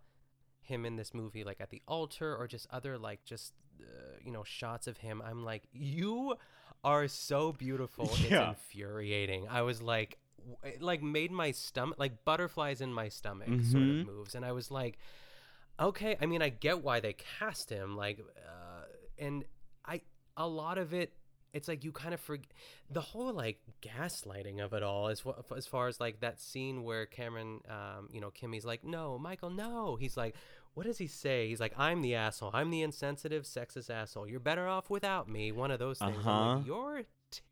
him 0.62 0.86
in 0.86 0.96
this 0.98 1.14
movie, 1.14 1.44
like 1.44 1.62
at 1.62 1.70
the 1.70 1.82
altar 1.88 2.36
or 2.36 2.48
just 2.48 2.68
other 2.72 2.98
like 2.98 3.24
just 3.24 3.54
uh, 3.82 3.86
you 4.24 4.32
know 4.32 4.44
shots 4.44 4.88
of 4.88 4.98
him. 4.98 5.22
I'm 5.26 5.44
like, 5.44 5.64
you 5.74 6.36
are 6.84 7.08
so 7.08 7.52
beautiful. 7.54 8.12
Yeah. 8.20 8.52
It's 8.52 8.60
infuriating. 8.60 9.48
I 9.50 9.62
was 9.64 9.82
like, 9.82 10.18
it 10.64 10.82
like 10.82 11.02
made 11.02 11.32
my 11.32 11.52
stomach 11.52 11.98
like 12.00 12.24
butterflies 12.26 12.82
in 12.82 12.94
my 12.94 13.10
stomach 13.10 13.48
sort 13.48 13.84
Mhm. 13.84 14.02
of 14.02 14.08
moves, 14.08 14.36
and 14.36 14.46
I 14.46 14.52
was 14.52 14.70
like, 14.72 14.98
okay. 15.80 16.18
I 16.22 16.26
mean, 16.28 16.42
I 16.42 16.50
get 16.50 16.84
why 16.84 17.00
they 17.00 17.14
cast 17.14 17.70
him. 17.72 17.96
Like, 17.98 18.20
uh, 18.20 18.67
and 19.20 19.46
I 19.86 20.02
a 20.36 20.48
lot 20.48 20.78
of 20.78 20.94
it. 20.94 21.14
It's 21.54 21.68
like 21.68 21.84
you 21.84 21.92
kind 21.92 22.14
of 22.14 22.20
forget 22.20 22.52
the 22.92 23.02
whole 23.02 23.34
like 23.34 23.60
gaslighting 23.82 24.64
of 24.64 24.74
it 24.74 24.84
all 24.84 25.08
as 25.08 25.24
as 25.56 25.66
far 25.66 25.88
as 25.88 26.00
like 26.00 26.20
that 26.20 26.40
scene 26.40 26.84
where 26.84 27.06
Cameron, 27.06 27.62
um, 27.70 28.10
you 28.12 28.22
know, 28.22 28.30
Kimmy's 28.32 28.66
like, 28.66 28.84
no, 28.84 29.18
Michael, 29.18 29.50
no. 29.50 29.96
He's 29.96 30.18
like, 30.18 30.36
what 30.74 30.86
does 30.86 30.98
he 30.98 31.08
say? 31.08 31.48
He's 31.48 31.60
like, 31.60 31.74
I'm 31.78 32.02
the 32.02 32.16
asshole. 32.16 32.52
I'm 32.54 32.70
the 32.70 32.84
insensitive, 32.84 33.44
sexist 33.46 33.90
asshole. 33.90 34.28
You're 34.28 34.40
better 34.40 34.68
off 34.68 34.90
without 34.90 35.28
me. 35.30 35.52
One 35.52 35.72
of 35.72 35.80
those 35.80 35.98
things. 35.98 36.18
Uh-huh. 36.18 36.56
like, 36.58 36.68
You're 36.68 37.04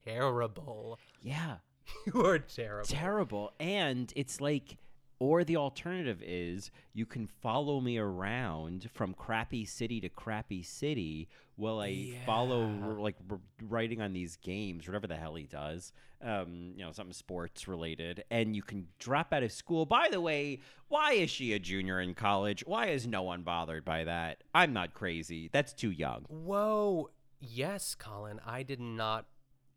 terrible. 0.06 1.00
Yeah. 1.24 1.56
You're 2.14 2.40
terrible. 2.40 2.86
terrible 2.86 3.54
and 3.60 4.12
it's 4.16 4.42
like 4.42 4.78
Or 5.20 5.44
the 5.46 5.56
alternative 5.58 6.22
is 6.22 6.72
you 6.94 7.06
can 7.06 7.26
follow 7.28 7.80
me 7.80 7.98
around 7.98 8.90
from 8.94 9.14
crappy 9.14 9.64
city 9.66 10.02
to 10.02 10.10
crappy 10.10 10.62
city 10.62 11.30
while 11.56 11.80
I 11.80 12.20
follow 12.26 12.68
Yeah. 12.68 12.86
r- 12.86 13.00
like 13.00 13.16
writing 13.64 14.02
on 14.02 14.12
these 14.12 14.36
games, 14.36 14.86
whatever 14.88 15.08
the 15.08 15.16
hell 15.16 15.36
he 15.36 15.46
does, 15.46 15.94
um, 16.22 16.74
you 16.76 16.84
know, 16.84 16.92
something 16.92 17.14
sports 17.14 17.66
related, 17.66 18.26
and 18.30 18.58
you 18.58 18.62
can 18.62 18.88
drop 19.00 19.32
out 19.32 19.42
of 19.42 19.54
school. 19.54 19.86
By 19.86 20.10
the 20.12 20.20
way, 20.20 20.60
why 20.90 21.14
is 21.14 21.30
she 21.30 21.54
a 21.54 21.60
junior 21.60 22.02
in 22.02 22.14
college? 22.14 22.64
Why 22.68 22.88
is 22.88 23.08
no 23.08 23.24
one 23.24 23.44
bothered 23.44 23.86
by 23.86 24.04
that? 24.04 24.44
I'm 24.54 24.74
not 24.74 24.94
crazy. 24.94 25.50
That's 25.54 25.72
too 25.74 25.92
young. 25.92 26.24
Whoa. 26.28 27.10
Yes, 27.40 27.96
Colin. 27.96 28.42
I 28.46 28.64
did 28.64 28.82
not. 28.82 29.26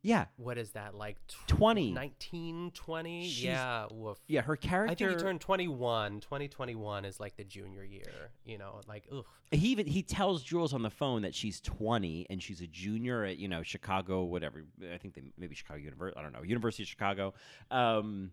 Yeah. 0.03 0.27
What 0.37 0.59
is 0.59 0.71
that? 0.71 0.95
Like 0.95 1.17
tw- 1.27 1.49
20. 1.49 1.93
19, 1.93 2.71
20? 2.73 3.23
She's- 3.29 3.45
yeah. 3.45 3.87
Woof. 3.91 4.19
Yeah, 4.29 4.43
her 4.43 4.57
character. 4.57 4.93
I 4.93 4.95
think 4.95 5.11
he 5.11 5.17
turned 5.25 5.41
21. 5.41 6.21
2021 6.21 7.05
is 7.05 7.19
like 7.19 7.37
the 7.37 7.45
junior 7.45 7.85
year. 7.85 8.31
You 8.45 8.59
know, 8.59 8.81
like, 8.87 9.07
ugh. 9.13 9.25
he 9.51 9.69
even 9.69 9.87
he 9.87 10.03
tells 10.03 10.43
Jules 10.43 10.73
on 10.73 10.83
the 10.83 10.91
phone 10.91 11.23
that 11.23 11.35
she's 11.35 11.61
20 11.61 12.27
and 12.31 12.43
she's 12.43 12.61
a 12.61 12.67
junior 12.67 13.25
at 13.25 13.39
you 13.39 13.49
know 13.49 13.63
Chicago 13.63 14.23
whatever 14.23 14.65
I 14.93 14.99
think 14.99 15.15
they 15.15 15.23
maybe 15.37 15.55
Chicago 15.55 15.79
University 15.81 16.19
I 16.19 16.23
don't 16.23 16.33
know 16.33 16.43
University 16.43 16.83
of 16.85 16.89
Chicago 16.89 17.35
um 17.71 18.31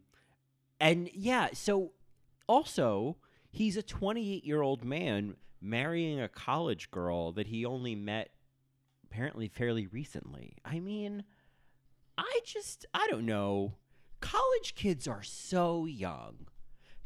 and 0.79 1.09
yeah 1.13 1.49
so 1.53 1.91
also 2.47 3.17
he's 3.49 3.77
a 3.77 3.81
28 3.81 4.43
year 4.45 4.61
old 4.61 4.83
man 4.83 5.35
marrying 5.61 6.19
a 6.21 6.27
college 6.27 6.91
girl 6.91 7.31
that 7.31 7.47
he 7.47 7.65
only 7.65 7.95
met 7.95 8.29
apparently 9.05 9.47
fairly 9.47 9.87
recently 9.87 10.57
I 10.65 10.79
mean 10.79 11.23
I 12.17 12.39
just 12.45 12.85
I 12.93 13.07
don't 13.09 13.25
know 13.25 13.73
college 14.21 14.75
kids 14.75 15.07
are 15.07 15.23
so 15.23 15.85
young 15.85 16.47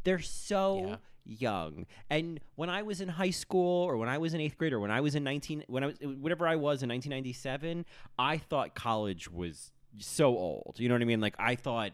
they're 0.04 0.19
so 0.19 0.98
young. 1.26 1.86
And 2.10 2.39
when 2.56 2.69
I 2.69 2.82
was 2.82 3.02
in 3.02 3.10
high 3.10 3.30
school 3.30 3.84
or 3.84 3.98
when 3.98 4.10
I 4.10 4.17
was 4.17 4.34
in 4.34 4.41
8th 4.41 4.58
grade 4.58 4.74
or 4.74 4.80
when 4.80 4.91
I 4.91 5.02
was 5.02 5.15
in 5.15 5.24
19 5.24 5.65
when 5.67 5.84
I 5.84 5.88
was 5.88 5.98
whatever 6.02 6.48
I 6.48 6.56
was 6.56 6.84
in 6.84 6.89
1997, 6.89 7.86
I 8.17 8.38
thought 8.38 8.76
college 8.76 9.30
was 9.30 9.72
so 9.98 10.38
old. 10.38 10.76
You 10.78 10.89
know 10.89 10.95
what 10.95 11.02
I 11.02 11.06
mean? 11.06 11.22
Like 11.22 11.36
I 11.38 11.56
thought 11.56 11.91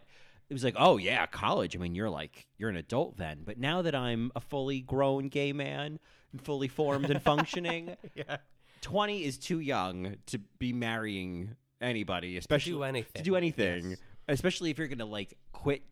it 0.48 0.52
was 0.52 0.64
like, 0.64 0.76
"Oh 0.78 0.96
yeah, 0.96 1.26
college. 1.26 1.76
I 1.76 1.78
mean, 1.78 1.94
you're 1.94 2.10
like 2.10 2.46
you're 2.56 2.70
an 2.70 2.76
adult 2.76 3.16
then." 3.16 3.42
But 3.44 3.58
now 3.58 3.82
that 3.82 3.94
I'm 3.94 4.30
a 4.36 4.40
fully 4.40 4.80
grown 4.80 5.28
gay 5.28 5.52
man, 5.52 5.98
and 6.32 6.42
fully 6.44 6.68
formed 6.68 7.10
and 7.10 7.20
functioning, 7.22 7.96
yeah. 8.14 8.38
20 8.82 9.24
is 9.24 9.38
too 9.38 9.58
young 9.58 10.16
to 10.26 10.38
be 10.58 10.72
marrying 10.72 11.56
anybody, 11.80 12.36
especially 12.36 12.86
anything. 12.86 13.12
To 13.14 13.22
do 13.22 13.36
anything, 13.36 13.96
especially 14.28 14.70
if 14.70 14.78
you're 14.78 14.88
going 14.88 14.98
to 14.98 15.04
like 15.04 15.36
quit 15.52 15.82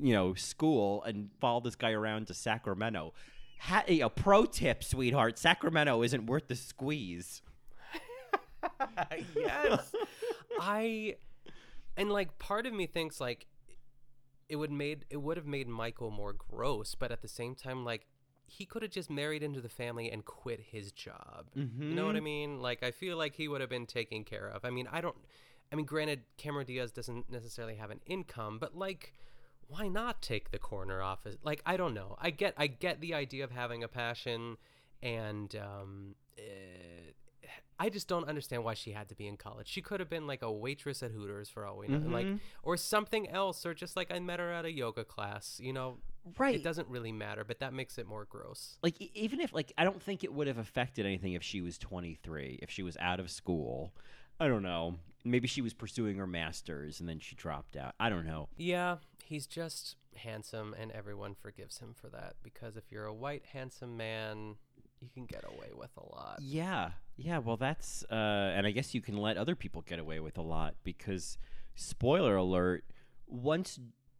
you 0.00 0.12
know, 0.12 0.34
school 0.34 1.02
and 1.04 1.30
follow 1.40 1.60
this 1.60 1.76
guy 1.76 1.92
around 1.92 2.26
to 2.28 2.34
Sacramento. 2.34 3.12
Ha- 3.60 3.84
you 3.88 4.00
know, 4.00 4.08
pro 4.08 4.44
tip, 4.44 4.82
sweetheart, 4.82 5.38
Sacramento 5.38 6.02
isn't 6.02 6.26
worth 6.26 6.48
the 6.48 6.56
squeeze. 6.56 7.42
yes. 9.36 9.92
I 10.60 11.16
and 11.96 12.10
like 12.10 12.38
part 12.38 12.66
of 12.66 12.72
me 12.72 12.86
thinks 12.86 13.20
like 13.20 13.46
it 14.48 14.56
would 14.56 14.70
made 14.70 15.04
it 15.10 15.18
would 15.18 15.36
have 15.36 15.46
made 15.46 15.68
Michael 15.68 16.10
more 16.10 16.32
gross, 16.32 16.94
but 16.94 17.12
at 17.12 17.22
the 17.22 17.28
same 17.28 17.54
time 17.54 17.84
like 17.84 18.06
he 18.46 18.64
could 18.66 18.82
have 18.82 18.90
just 18.90 19.10
married 19.10 19.42
into 19.42 19.60
the 19.60 19.68
family 19.68 20.10
and 20.10 20.24
quit 20.24 20.60
his 20.60 20.92
job. 20.92 21.46
You 21.54 21.94
know 21.94 22.06
what 22.06 22.16
I 22.16 22.20
Mhm. 22.20 22.24
mean? 22.24 22.60
Like 22.60 22.82
I 22.82 22.90
feel 22.90 23.16
like 23.16 23.34
he 23.34 23.48
would 23.48 23.60
have 23.60 23.70
been 23.70 23.86
taken 23.86 24.24
care 24.24 24.46
of. 24.48 24.64
I 24.64 24.70
mean, 24.70 24.88
I 24.90 25.00
don't 25.00 25.16
I 25.72 25.76
mean 25.76 25.86
granted 25.86 26.22
Cameron 26.36 26.66
Diaz 26.66 26.92
doesn't 26.92 27.30
necessarily 27.30 27.76
have 27.76 27.90
an 27.90 28.00
income, 28.06 28.58
but 28.58 28.76
like 28.76 29.12
why 29.66 29.88
not 29.88 30.20
take 30.20 30.50
the 30.50 30.58
corner 30.58 31.00
office? 31.02 31.36
Like 31.42 31.62
I 31.64 31.76
don't 31.76 31.94
know. 31.94 32.16
I 32.20 32.30
get 32.30 32.54
I 32.56 32.66
get 32.66 33.00
the 33.00 33.14
idea 33.14 33.44
of 33.44 33.50
having 33.50 33.82
a 33.82 33.88
passion 33.88 34.56
and 35.02 35.54
um 35.56 36.14
eh, 36.38 37.12
I 37.78 37.88
just 37.88 38.06
don't 38.06 38.28
understand 38.28 38.62
why 38.62 38.74
she 38.74 38.92
had 38.92 39.08
to 39.08 39.14
be 39.16 39.26
in 39.26 39.36
college. 39.36 39.66
She 39.68 39.82
could 39.82 39.98
have 40.00 40.08
been 40.08 40.26
like 40.26 40.42
a 40.42 40.52
waitress 40.52 41.02
at 41.02 41.10
Hooters 41.10 41.48
for 41.48 41.66
all 41.66 41.76
we 41.78 41.88
know, 41.88 41.98
like 42.08 42.26
Mhm. 42.28 42.38
or 42.62 42.76
something 42.76 43.28
else, 43.28 43.66
or 43.66 43.74
just 43.74 43.96
like 43.96 44.12
I 44.12 44.20
met 44.20 44.38
her 44.38 44.52
at 44.52 44.64
a 44.64 44.70
yoga 44.70 45.04
class. 45.04 45.58
You 45.60 45.72
know, 45.72 45.98
Right. 46.38 46.54
It 46.54 46.64
doesn't 46.64 46.88
really 46.88 47.12
matter, 47.12 47.44
but 47.44 47.60
that 47.60 47.72
makes 47.72 47.98
it 47.98 48.06
more 48.06 48.24
gross. 48.24 48.78
Like 48.82 49.00
even 49.14 49.40
if 49.40 49.52
like 49.52 49.72
I 49.76 49.84
don't 49.84 50.02
think 50.02 50.24
it 50.24 50.32
would 50.32 50.46
have 50.46 50.58
affected 50.58 51.06
anything 51.06 51.34
if 51.34 51.42
she 51.42 51.60
was 51.60 51.78
23, 51.78 52.60
if 52.62 52.70
she 52.70 52.82
was 52.82 52.96
out 52.98 53.20
of 53.20 53.30
school. 53.30 53.92
I 54.40 54.48
don't 54.48 54.62
know. 54.62 54.96
Maybe 55.24 55.46
she 55.46 55.62
was 55.62 55.72
pursuing 55.72 56.16
her 56.18 56.26
masters 56.26 57.00
and 57.00 57.08
then 57.08 57.18
she 57.20 57.34
dropped 57.34 57.76
out. 57.76 57.94
I 58.00 58.08
don't 58.08 58.26
know. 58.26 58.48
Yeah, 58.56 58.96
he's 59.24 59.46
just 59.46 59.96
handsome, 60.16 60.74
and 60.78 60.92
everyone 60.92 61.34
forgives 61.34 61.78
him 61.78 61.94
for 61.94 62.08
that 62.10 62.34
because 62.42 62.76
if 62.76 62.90
you're 62.90 63.06
a 63.06 63.14
white 63.14 63.44
handsome 63.52 63.96
man, 63.96 64.56
you 65.00 65.08
can 65.12 65.26
get 65.26 65.44
away 65.44 65.70
with 65.76 65.90
a 65.96 66.06
lot. 66.14 66.38
Yeah. 66.40 66.90
Yeah, 67.16 67.38
well 67.38 67.56
that's 67.56 68.04
uh 68.10 68.52
and 68.56 68.66
I 68.66 68.70
guess 68.70 68.94
you 68.94 69.00
can 69.00 69.16
let 69.16 69.36
other 69.36 69.54
people 69.54 69.82
get 69.82 69.98
away 69.98 70.20
with 70.20 70.38
a 70.38 70.42
lot 70.42 70.74
because 70.82 71.38
spoiler 71.74 72.36
alert, 72.36 72.84
once 73.26 73.78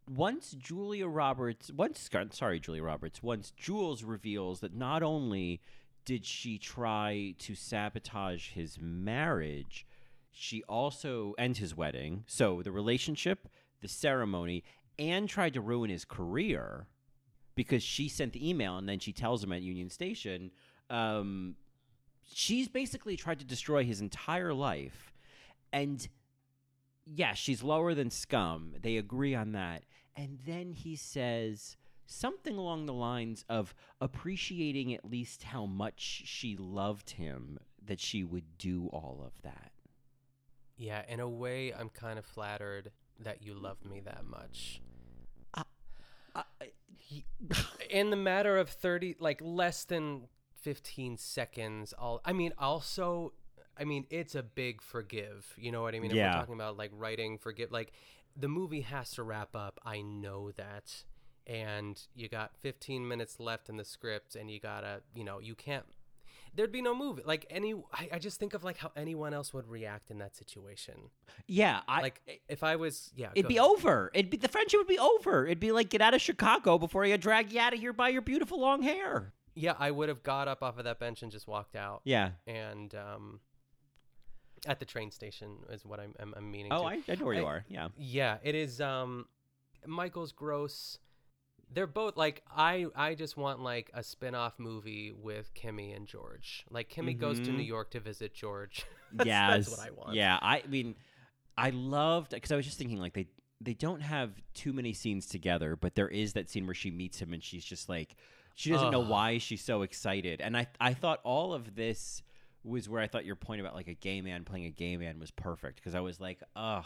once 0.09 0.51
Julia 0.51 1.07
Roberts, 1.07 1.71
once 1.71 2.09
sorry 2.31 2.59
Julia 2.59 2.83
Roberts, 2.83 3.23
once 3.23 3.51
Jules 3.51 4.03
reveals 4.03 4.59
that 4.59 4.75
not 4.75 5.03
only 5.03 5.61
did 6.05 6.25
she 6.25 6.57
try 6.57 7.33
to 7.39 7.55
sabotage 7.55 8.51
his 8.51 8.77
marriage, 8.79 9.85
she 10.31 10.63
also 10.63 11.33
and 11.37 11.57
his 11.57 11.75
wedding. 11.75 12.23
So 12.27 12.61
the 12.61 12.71
relationship, 12.71 13.47
the 13.81 13.87
ceremony, 13.87 14.63
and 14.99 15.27
tried 15.27 15.53
to 15.55 15.61
ruin 15.61 15.89
his 15.89 16.05
career 16.05 16.87
because 17.55 17.81
she 17.81 18.07
sent 18.07 18.33
the 18.33 18.47
email 18.47 18.77
and 18.77 18.87
then 18.87 18.99
she 18.99 19.13
tells 19.13 19.43
him 19.43 19.51
at 19.51 19.61
Union 19.61 19.89
Station, 19.89 20.51
um, 20.89 21.55
she's 22.31 22.67
basically 22.67 23.15
tried 23.15 23.39
to 23.39 23.45
destroy 23.45 23.83
his 23.83 24.01
entire 24.01 24.53
life. 24.53 25.13
And 25.73 26.07
yeah, 27.05 27.33
she's 27.33 27.63
lower 27.63 27.93
than 27.93 28.09
scum. 28.09 28.73
They 28.81 28.97
agree 28.97 29.35
on 29.35 29.53
that. 29.53 29.83
And 30.15 30.39
then 30.45 30.71
he 30.71 30.95
says 30.95 31.75
something 32.05 32.55
along 32.55 32.85
the 32.85 32.93
lines 32.93 33.43
of 33.49 33.73
appreciating 33.99 34.93
at 34.93 35.05
least 35.09 35.43
how 35.43 35.65
much 35.65 36.23
she 36.25 36.55
loved 36.57 37.11
him 37.11 37.57
that 37.85 37.99
she 37.99 38.23
would 38.23 38.57
do 38.57 38.87
all 38.93 39.23
of 39.25 39.41
that. 39.43 39.71
Yeah, 40.77 41.03
in 41.07 41.19
a 41.19 41.29
way, 41.29 41.73
I'm 41.73 41.89
kind 41.89 42.19
of 42.19 42.25
flattered 42.25 42.91
that 43.19 43.41
you 43.41 43.53
love 43.53 43.77
me 43.85 44.01
that 44.01 44.25
much. 44.25 44.81
He- 46.97 47.25
in 47.89 48.09
the 48.09 48.15
matter 48.15 48.57
of 48.57 48.69
30, 48.69 49.15
like 49.19 49.39
less 49.41 49.85
than 49.85 50.27
15 50.61 51.17
seconds, 51.17 51.93
I'll, 51.99 52.19
I 52.25 52.33
mean, 52.33 52.51
also, 52.57 53.33
I 53.77 53.83
mean, 53.85 54.05
it's 54.09 54.35
a 54.35 54.43
big 54.43 54.81
forgive. 54.81 55.53
You 55.57 55.71
know 55.71 55.81
what 55.81 55.93
I 55.95 55.99
mean? 55.99 56.11
If 56.11 56.17
Yeah. 56.17 56.33
we're 56.33 56.39
talking 56.39 56.55
about 56.55 56.77
like 56.77 56.91
writing, 56.93 57.37
forgive, 57.37 57.71
like 57.71 57.93
the 58.35 58.47
movie 58.47 58.81
has 58.81 59.11
to 59.11 59.23
wrap 59.23 59.55
up. 59.55 59.79
I 59.85 60.01
know 60.01 60.51
that. 60.51 61.03
And 61.47 62.01
you 62.15 62.27
got 62.27 62.57
15 62.61 63.07
minutes 63.07 63.39
left 63.39 63.69
in 63.69 63.77
the 63.77 63.85
script, 63.85 64.35
and 64.35 64.49
you 64.49 64.59
gotta, 64.59 65.01
you 65.13 65.23
know, 65.23 65.39
you 65.39 65.53
can't 65.55 65.85
there'd 66.55 66.71
be 66.71 66.81
no 66.81 66.95
movie. 66.95 67.21
Like 67.25 67.45
any, 67.49 67.73
I, 67.93 68.09
I 68.13 68.19
just 68.19 68.39
think 68.39 68.53
of 68.53 68.63
like 68.63 68.77
how 68.77 68.91
anyone 68.95 69.33
else 69.33 69.53
would 69.53 69.67
react 69.67 70.09
in 70.09 70.19
that 70.19 70.35
situation. 70.35 70.95
Yeah, 71.47 71.81
I 71.87 72.01
like 72.01 72.41
if 72.47 72.63
I 72.63 72.77
was, 72.77 73.11
yeah, 73.15 73.29
It'd 73.35 73.47
be 73.47 73.57
ahead. 73.57 73.69
over. 73.69 74.11
It'd 74.13 74.31
be 74.31 74.37
the 74.37 74.47
friendship 74.47 74.79
would 74.79 74.87
be 74.87 74.99
over. 74.99 75.45
It'd 75.45 75.59
be 75.59 75.71
like 75.71 75.89
get 75.89 76.01
out 76.01 76.13
of 76.13 76.21
Chicago 76.21 76.77
before 76.77 77.03
I 77.05 77.17
drag 77.17 77.51
you 77.51 77.59
out 77.59 77.73
of 77.73 77.79
here 77.79 77.93
by 77.93 78.09
your 78.09 78.21
beautiful 78.21 78.59
long 78.59 78.81
hair. 78.81 79.33
Yeah, 79.53 79.75
I 79.79 79.91
would 79.91 80.09
have 80.09 80.23
got 80.23 80.47
up 80.47 80.63
off 80.63 80.77
of 80.77 80.83
that 80.85 80.99
bench 80.99 81.23
and 81.23 81.31
just 81.31 81.47
walked 81.47 81.75
out. 81.75 82.01
Yeah. 82.03 82.31
and 82.47 82.93
um, 82.95 83.39
at 84.65 84.79
the 84.79 84.85
train 84.85 85.11
station 85.11 85.57
is 85.69 85.85
what 85.85 85.99
I'm, 85.99 86.13
I'm, 86.19 86.33
I'm 86.35 86.51
meaning. 86.51 86.71
Oh. 86.73 86.83
I- 86.85 87.01
I 87.07 87.15
know 87.15 87.25
where 87.25 87.35
you 87.35 87.45
are. 87.45 87.63
Yeah. 87.69 87.89
yeah, 87.97 88.37
it 88.43 88.55
is. 88.55 88.81
Um, 88.81 89.25
Michael's 89.85 90.31
gross. 90.31 90.97
They're 91.71 91.87
both 91.87 92.15
like 92.15 92.43
I. 92.55 92.85
I 92.95 93.15
just 93.15 93.37
want 93.37 93.59
like 93.59 93.89
a 93.93 94.03
spin-off 94.03 94.59
movie 94.59 95.11
with 95.11 95.53
Kimmy 95.55 95.95
and 95.95 96.07
George. 96.07 96.63
Like 96.69 96.89
Kimmy 96.91 97.17
goes 97.17 97.39
to 97.39 97.49
Mhm. 97.51 97.57
New 97.57 97.63
York 97.63 97.91
to 97.91 97.99
visit 97.99 98.33
George. 98.35 98.85
yeah, 99.25 99.49
that's 99.51 99.69
what 99.69 99.79
I 99.79 99.89
want. 99.91 100.13
Yeah, 100.13 100.37
I 100.41 100.61
mean, 100.67 100.95
I 101.57 101.71
loved 101.71 102.31
because 102.31 102.51
I 102.51 102.55
was 102.55 102.65
just 102.65 102.77
thinking 102.77 102.99
like 102.99 103.13
they 103.13 103.27
they 103.61 103.73
don't 103.73 104.01
have 104.01 104.31
too 104.53 104.73
many 104.73 104.93
scenes 104.93 105.25
together, 105.25 105.75
but 105.75 105.95
there 105.95 106.07
is 106.07 106.33
that 106.33 106.49
scene 106.51 106.67
where 106.67 106.75
she 106.75 106.91
meets 106.91 107.19
him 107.19 107.33
and 107.33 107.43
she's 107.43 107.65
just 107.65 107.89
like 107.89 108.15
she 108.53 108.69
doesn't 108.71 108.91
know 108.91 108.99
why 108.99 109.39
she's 109.39 109.63
so 109.63 109.81
excited, 109.81 110.41
and 110.41 110.55
I 110.55 110.67
I 110.79 110.93
thought 110.93 111.19
all 111.23 111.51
of 111.53 111.75
this 111.75 112.21
was 112.65 112.89
where 112.89 113.01
I 113.01 113.07
thought 113.07 113.25
your 113.25 113.35
point 113.35 113.61
about 113.61 113.75
like 113.75 113.87
a 113.87 113.93
gay 113.93 114.21
man 114.21 114.43
playing 114.43 114.65
a 114.65 114.71
gay 114.71 114.97
man 114.97 115.19
was 115.19 115.31
perfect 115.31 115.77
because 115.77 115.95
I 115.95 115.99
was 116.01 116.19
like, 116.19 116.41
ugh. 116.55 116.85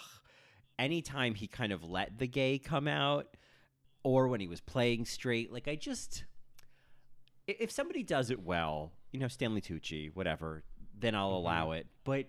Anytime 0.78 1.36
he 1.36 1.48
kind 1.48 1.74
of 1.74 1.84
let 1.84 2.20
the 2.20 2.28
gay 2.28 2.58
come 2.58 2.88
out, 2.88 3.36
or 4.04 4.28
when 4.28 4.40
he 4.40 4.48
was 4.48 4.62
playing 4.62 5.06
straight, 5.06 5.52
like 5.52 5.68
I 5.68 5.76
just 5.76 6.24
if 7.48 7.72
somebody 7.72 8.04
does 8.04 8.30
it 8.30 8.42
well, 8.42 8.94
you 9.12 9.20
know, 9.20 9.28
Stanley 9.28 9.62
Tucci, 9.62 10.14
whatever, 10.14 10.64
then 10.98 11.16
I'll 11.16 11.30
mm-hmm. 11.30 11.38
allow 11.38 11.72
it. 11.72 11.88
But 12.04 12.28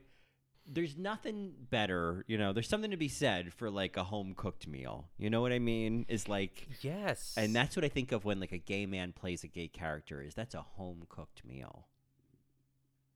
there's 0.66 0.96
nothing 0.96 1.53
better, 1.70 2.24
you 2.28 2.38
know. 2.38 2.53
There's 2.53 2.68
something 2.68 2.90
to 2.90 2.96
be 2.96 3.09
said 3.09 3.53
for 3.53 3.70
like 3.70 3.96
a 3.96 4.05
home 4.05 4.34
cooked 4.36 4.66
meal. 4.66 5.09
You 5.18 5.30
know 5.30 5.40
what 5.40 5.53
I 5.53 5.59
mean? 5.59 6.07
Is 6.09 6.28
like 6.28 6.68
Yes. 6.80 7.34
and 7.36 7.55
that's 7.55 7.76
what 7.76 7.84
I 7.84 7.88
think 7.88 8.12
of 8.12 8.24
when 8.24 8.40
like 8.40 8.53
a 8.53 8.59
gay 8.59 8.86
man 8.86 9.12
plays 9.12 9.44
a 9.44 9.48
gay 9.48 9.68
character. 9.68 10.22
Is 10.22 10.34
that's 10.34 10.55
a 10.55 10.62
home 10.62 11.05
cooked 11.09 11.44
meal? 11.44 11.86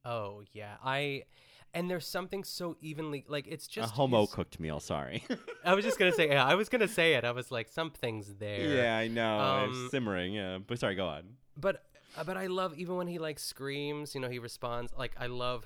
Oh 0.04 0.42
yeah, 0.52 0.76
I 0.84 1.24
and 1.72 1.90
there's 1.90 2.06
something 2.06 2.44
so 2.44 2.76
evenly 2.80 3.24
like 3.28 3.46
it's 3.48 3.66
just 3.66 3.92
a 3.92 3.94
homo 3.94 4.22
his- 4.22 4.32
cooked 4.32 4.60
meal. 4.60 4.80
Sorry. 4.80 5.24
I 5.64 5.74
was 5.74 5.84
just 5.84 5.98
gonna 5.98 6.12
say 6.12 6.28
yeah, 6.28 6.44
I 6.44 6.54
was 6.54 6.68
gonna 6.68 6.88
say 6.88 7.14
it. 7.14 7.24
I 7.24 7.32
was 7.32 7.50
like 7.50 7.68
something's 7.68 8.34
there. 8.34 8.76
yeah, 8.76 8.96
I 8.96 9.08
know. 9.08 9.38
Um, 9.38 9.70
it's 9.84 9.90
simmering. 9.90 10.34
Yeah, 10.34 10.58
but 10.64 10.78
sorry. 10.78 10.94
Go 10.94 11.06
on. 11.06 11.24
But 11.56 11.82
uh, 12.16 12.24
but 12.24 12.36
I 12.36 12.46
love 12.46 12.74
even 12.78 12.96
when 12.96 13.06
he 13.08 13.18
like 13.18 13.38
screams. 13.38 14.14
You 14.14 14.20
know, 14.20 14.28
he 14.28 14.38
responds 14.38 14.92
like 14.96 15.12
I 15.18 15.26
love 15.26 15.64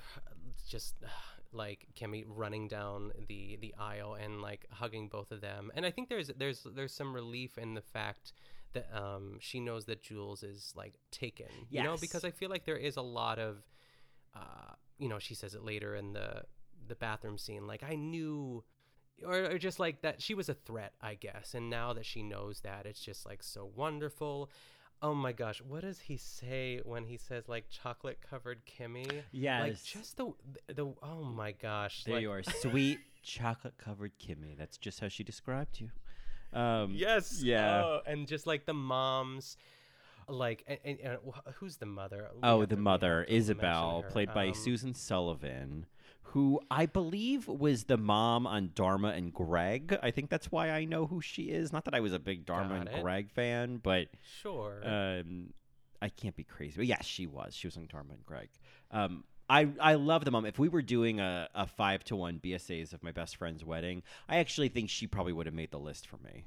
just 0.67 0.95
like 1.51 1.87
Kimmy 1.99 2.23
running 2.27 2.67
down 2.67 3.11
the 3.27 3.57
the 3.61 3.73
aisle 3.79 4.15
and 4.15 4.41
like 4.41 4.65
hugging 4.71 5.07
both 5.09 5.31
of 5.31 5.41
them. 5.41 5.71
And 5.75 5.85
I 5.85 5.91
think 5.91 6.09
there's 6.09 6.31
there's 6.37 6.65
there's 6.75 6.93
some 6.93 7.13
relief 7.13 7.57
in 7.57 7.73
the 7.75 7.81
fact 7.81 8.33
that 8.73 8.87
um 8.93 9.37
she 9.39 9.59
knows 9.59 9.85
that 9.85 10.01
Jules 10.01 10.43
is 10.43 10.73
like 10.75 10.93
taken. 11.11 11.47
You 11.69 11.83
know, 11.83 11.97
because 11.99 12.23
I 12.23 12.31
feel 12.31 12.49
like 12.49 12.65
there 12.65 12.77
is 12.77 12.97
a 12.97 13.01
lot 13.01 13.37
of 13.39 13.57
uh 14.35 14.73
you 14.97 15.07
know 15.09 15.19
she 15.19 15.33
says 15.35 15.55
it 15.55 15.63
later 15.63 15.95
in 15.95 16.13
the 16.13 16.43
the 16.87 16.95
bathroom 16.95 17.37
scene 17.37 17.67
like 17.67 17.83
I 17.83 17.95
knew 17.95 18.63
or, 19.25 19.51
or 19.51 19.57
just 19.57 19.79
like 19.79 20.01
that 20.01 20.21
she 20.21 20.33
was 20.33 20.47
a 20.47 20.53
threat 20.53 20.93
i 21.01 21.13
guess 21.13 21.53
and 21.53 21.69
now 21.69 21.91
that 21.91 22.05
she 22.05 22.23
knows 22.23 22.61
that 22.61 22.85
it's 22.85 23.01
just 23.01 23.25
like 23.25 23.43
so 23.43 23.69
wonderful 23.75 24.49
oh 25.01 25.13
my 25.13 25.33
gosh 25.33 25.61
what 25.61 25.81
does 25.81 25.99
he 25.99 26.15
say 26.15 26.79
when 26.85 27.03
he 27.03 27.17
says 27.17 27.49
like 27.49 27.69
chocolate 27.69 28.19
covered 28.27 28.59
kimmy 28.65 29.23
Yeah. 29.33 29.59
like 29.61 29.83
just 29.83 30.15
the 30.15 30.31
the 30.73 30.85
oh 31.03 31.23
my 31.23 31.51
gosh 31.51 32.05
There 32.05 32.15
like, 32.15 32.21
you 32.21 32.31
are, 32.31 32.43
sweet 32.61 32.99
chocolate 33.21 33.77
covered 33.77 34.13
Kimmy. 34.19 34.57
That's 34.57 34.77
just 34.77 34.99
how 35.01 35.09
she 35.09 35.23
described 35.23 35.81
you. 35.81 35.89
Um, 36.57 36.93
yes 36.95 37.41
Yeah. 37.43 37.83
oh, 37.85 37.99
and 38.07 38.27
just 38.27 38.47
like 38.47 38.65
the 38.65 38.73
moms 38.73 39.57
like 40.31 40.63
and, 40.67 40.79
and, 40.83 40.99
and 40.99 41.17
who's 41.55 41.77
the 41.77 41.85
mother 41.85 42.29
We 42.33 42.39
Oh, 42.43 42.65
the 42.65 42.77
mother, 42.77 43.23
Isabel, 43.23 44.03
played 44.09 44.33
by 44.33 44.47
Um, 44.47 44.53
Susan 44.53 44.93
Sullivan, 44.93 45.85
who 46.21 46.59
I 46.69 46.85
believe 46.85 47.47
was 47.47 47.85
the 47.85 47.97
mom 47.97 48.45
on 48.45 48.71
Dharma 48.75 49.09
and 49.09 49.33
Greg. 49.33 49.97
I 50.03 50.11
think 50.11 50.29
that's 50.29 50.51
why 50.51 50.71
I 50.71 50.85
know 50.85 51.07
who 51.07 51.21
she 51.21 51.43
is. 51.43 51.73
Not 51.73 51.85
that 51.85 51.95
I 51.95 51.99
was 51.99 52.13
a 52.13 52.19
big 52.19 52.45
Dharma 52.45 52.75
and 52.75 52.89
it. 52.89 53.01
Greg 53.01 53.31
fan, 53.31 53.77
but 53.77 54.09
sure 54.41 54.81
um, 54.83 55.53
I 56.01 56.09
can't 56.09 56.35
be 56.35 56.43
crazy. 56.43 56.75
But 56.77 56.85
yes, 56.85 57.05
she 57.05 57.25
was. 57.27 57.55
She 57.55 57.67
was 57.67 57.77
on 57.77 57.87
Dharma 57.87 58.13
and 58.13 58.25
Greg. 58.25 58.49
Um, 58.91 59.23
I 59.49 59.69
I 59.79 59.95
love 59.95 60.25
the 60.25 60.31
mom. 60.31 60.45
If 60.45 60.59
we 60.59 60.69
were 60.69 60.83
doing 60.83 61.19
a, 61.19 61.49
a 61.55 61.65
five 61.65 62.03
to 62.05 62.15
one 62.15 62.39
BSAs 62.39 62.93
of 62.93 63.03
my 63.03 63.11
best 63.11 63.35
friend's 63.37 63.65
wedding, 63.65 64.03
I 64.27 64.37
actually 64.37 64.69
think 64.69 64.89
she 64.89 65.07
probably 65.07 65.33
would 65.33 65.47
have 65.47 65.55
made 65.55 65.71
the 65.71 65.79
list 65.79 66.07
for 66.07 66.17
me. 66.17 66.45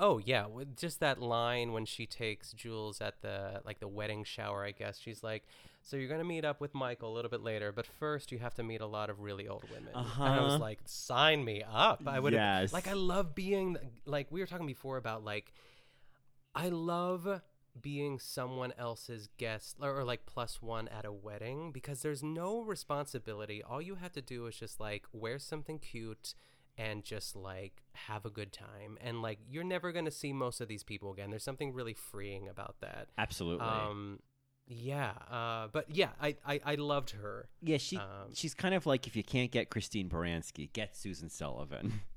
Oh 0.00 0.18
yeah, 0.18 0.46
just 0.76 1.00
that 1.00 1.20
line 1.20 1.72
when 1.72 1.84
she 1.84 2.06
takes 2.06 2.52
Jules 2.52 3.00
at 3.00 3.20
the 3.22 3.60
like 3.64 3.80
the 3.80 3.88
wedding 3.88 4.24
shower, 4.24 4.64
I 4.64 4.70
guess 4.72 4.98
she's 4.98 5.22
like, 5.22 5.44
"So 5.82 5.96
you're 5.96 6.08
gonna 6.08 6.24
meet 6.24 6.44
up 6.44 6.60
with 6.60 6.74
Michael 6.74 7.12
a 7.12 7.14
little 7.14 7.30
bit 7.30 7.42
later, 7.42 7.72
but 7.72 7.86
first 7.86 8.30
you 8.30 8.38
have 8.38 8.54
to 8.54 8.62
meet 8.62 8.80
a 8.80 8.86
lot 8.86 9.10
of 9.10 9.20
really 9.20 9.48
old 9.48 9.64
women." 9.70 9.92
And 9.94 10.06
I 10.34 10.40
was 10.40 10.54
Uh-huh. 10.54 10.58
like, 10.62 10.80
"Sign 10.84 11.44
me 11.44 11.62
up!" 11.68 12.06
I 12.06 12.20
would. 12.20 12.32
Yes. 12.32 12.72
Like 12.72 12.86
I 12.86 12.92
love 12.92 13.34
being 13.34 13.76
like 14.06 14.28
we 14.30 14.40
were 14.40 14.46
talking 14.46 14.66
before 14.66 14.96
about 14.98 15.24
like, 15.24 15.52
I 16.54 16.68
love 16.68 17.40
being 17.80 18.18
someone 18.18 18.72
else's 18.76 19.28
guest 19.38 19.76
or, 19.80 19.98
or 20.00 20.04
like 20.04 20.26
plus 20.26 20.60
one 20.60 20.88
at 20.88 21.04
a 21.04 21.12
wedding 21.12 21.70
because 21.70 22.02
there's 22.02 22.22
no 22.24 22.60
responsibility. 22.62 23.62
All 23.62 23.80
you 23.80 23.96
have 23.96 24.12
to 24.12 24.22
do 24.22 24.46
is 24.46 24.56
just 24.56 24.80
like 24.80 25.06
wear 25.12 25.38
something 25.38 25.78
cute 25.78 26.34
and 26.78 27.04
just 27.04 27.34
like 27.36 27.82
have 27.92 28.24
a 28.24 28.30
good 28.30 28.52
time 28.52 28.96
and 29.00 29.20
like 29.20 29.38
you're 29.50 29.64
never 29.64 29.90
going 29.92 30.04
to 30.04 30.10
see 30.10 30.32
most 30.32 30.60
of 30.60 30.68
these 30.68 30.84
people 30.84 31.12
again 31.12 31.28
there's 31.28 31.42
something 31.42 31.72
really 31.74 31.92
freeing 31.92 32.48
about 32.48 32.76
that 32.80 33.08
Absolutely. 33.18 33.66
um 33.66 34.20
yeah 34.68 35.12
uh 35.30 35.66
but 35.72 35.86
yeah 35.94 36.10
i 36.22 36.36
i, 36.46 36.60
I 36.64 36.74
loved 36.76 37.10
her 37.10 37.48
yeah, 37.60 37.78
she 37.78 37.96
um, 37.96 38.32
she's 38.32 38.54
kind 38.54 38.74
of 38.74 38.86
like 38.86 39.06
if 39.06 39.16
you 39.16 39.24
can't 39.24 39.50
get 39.50 39.70
Christine 39.70 40.08
Baranski, 40.08 40.72
get 40.72 40.96
Susan 40.96 41.28
Sullivan. 41.28 42.00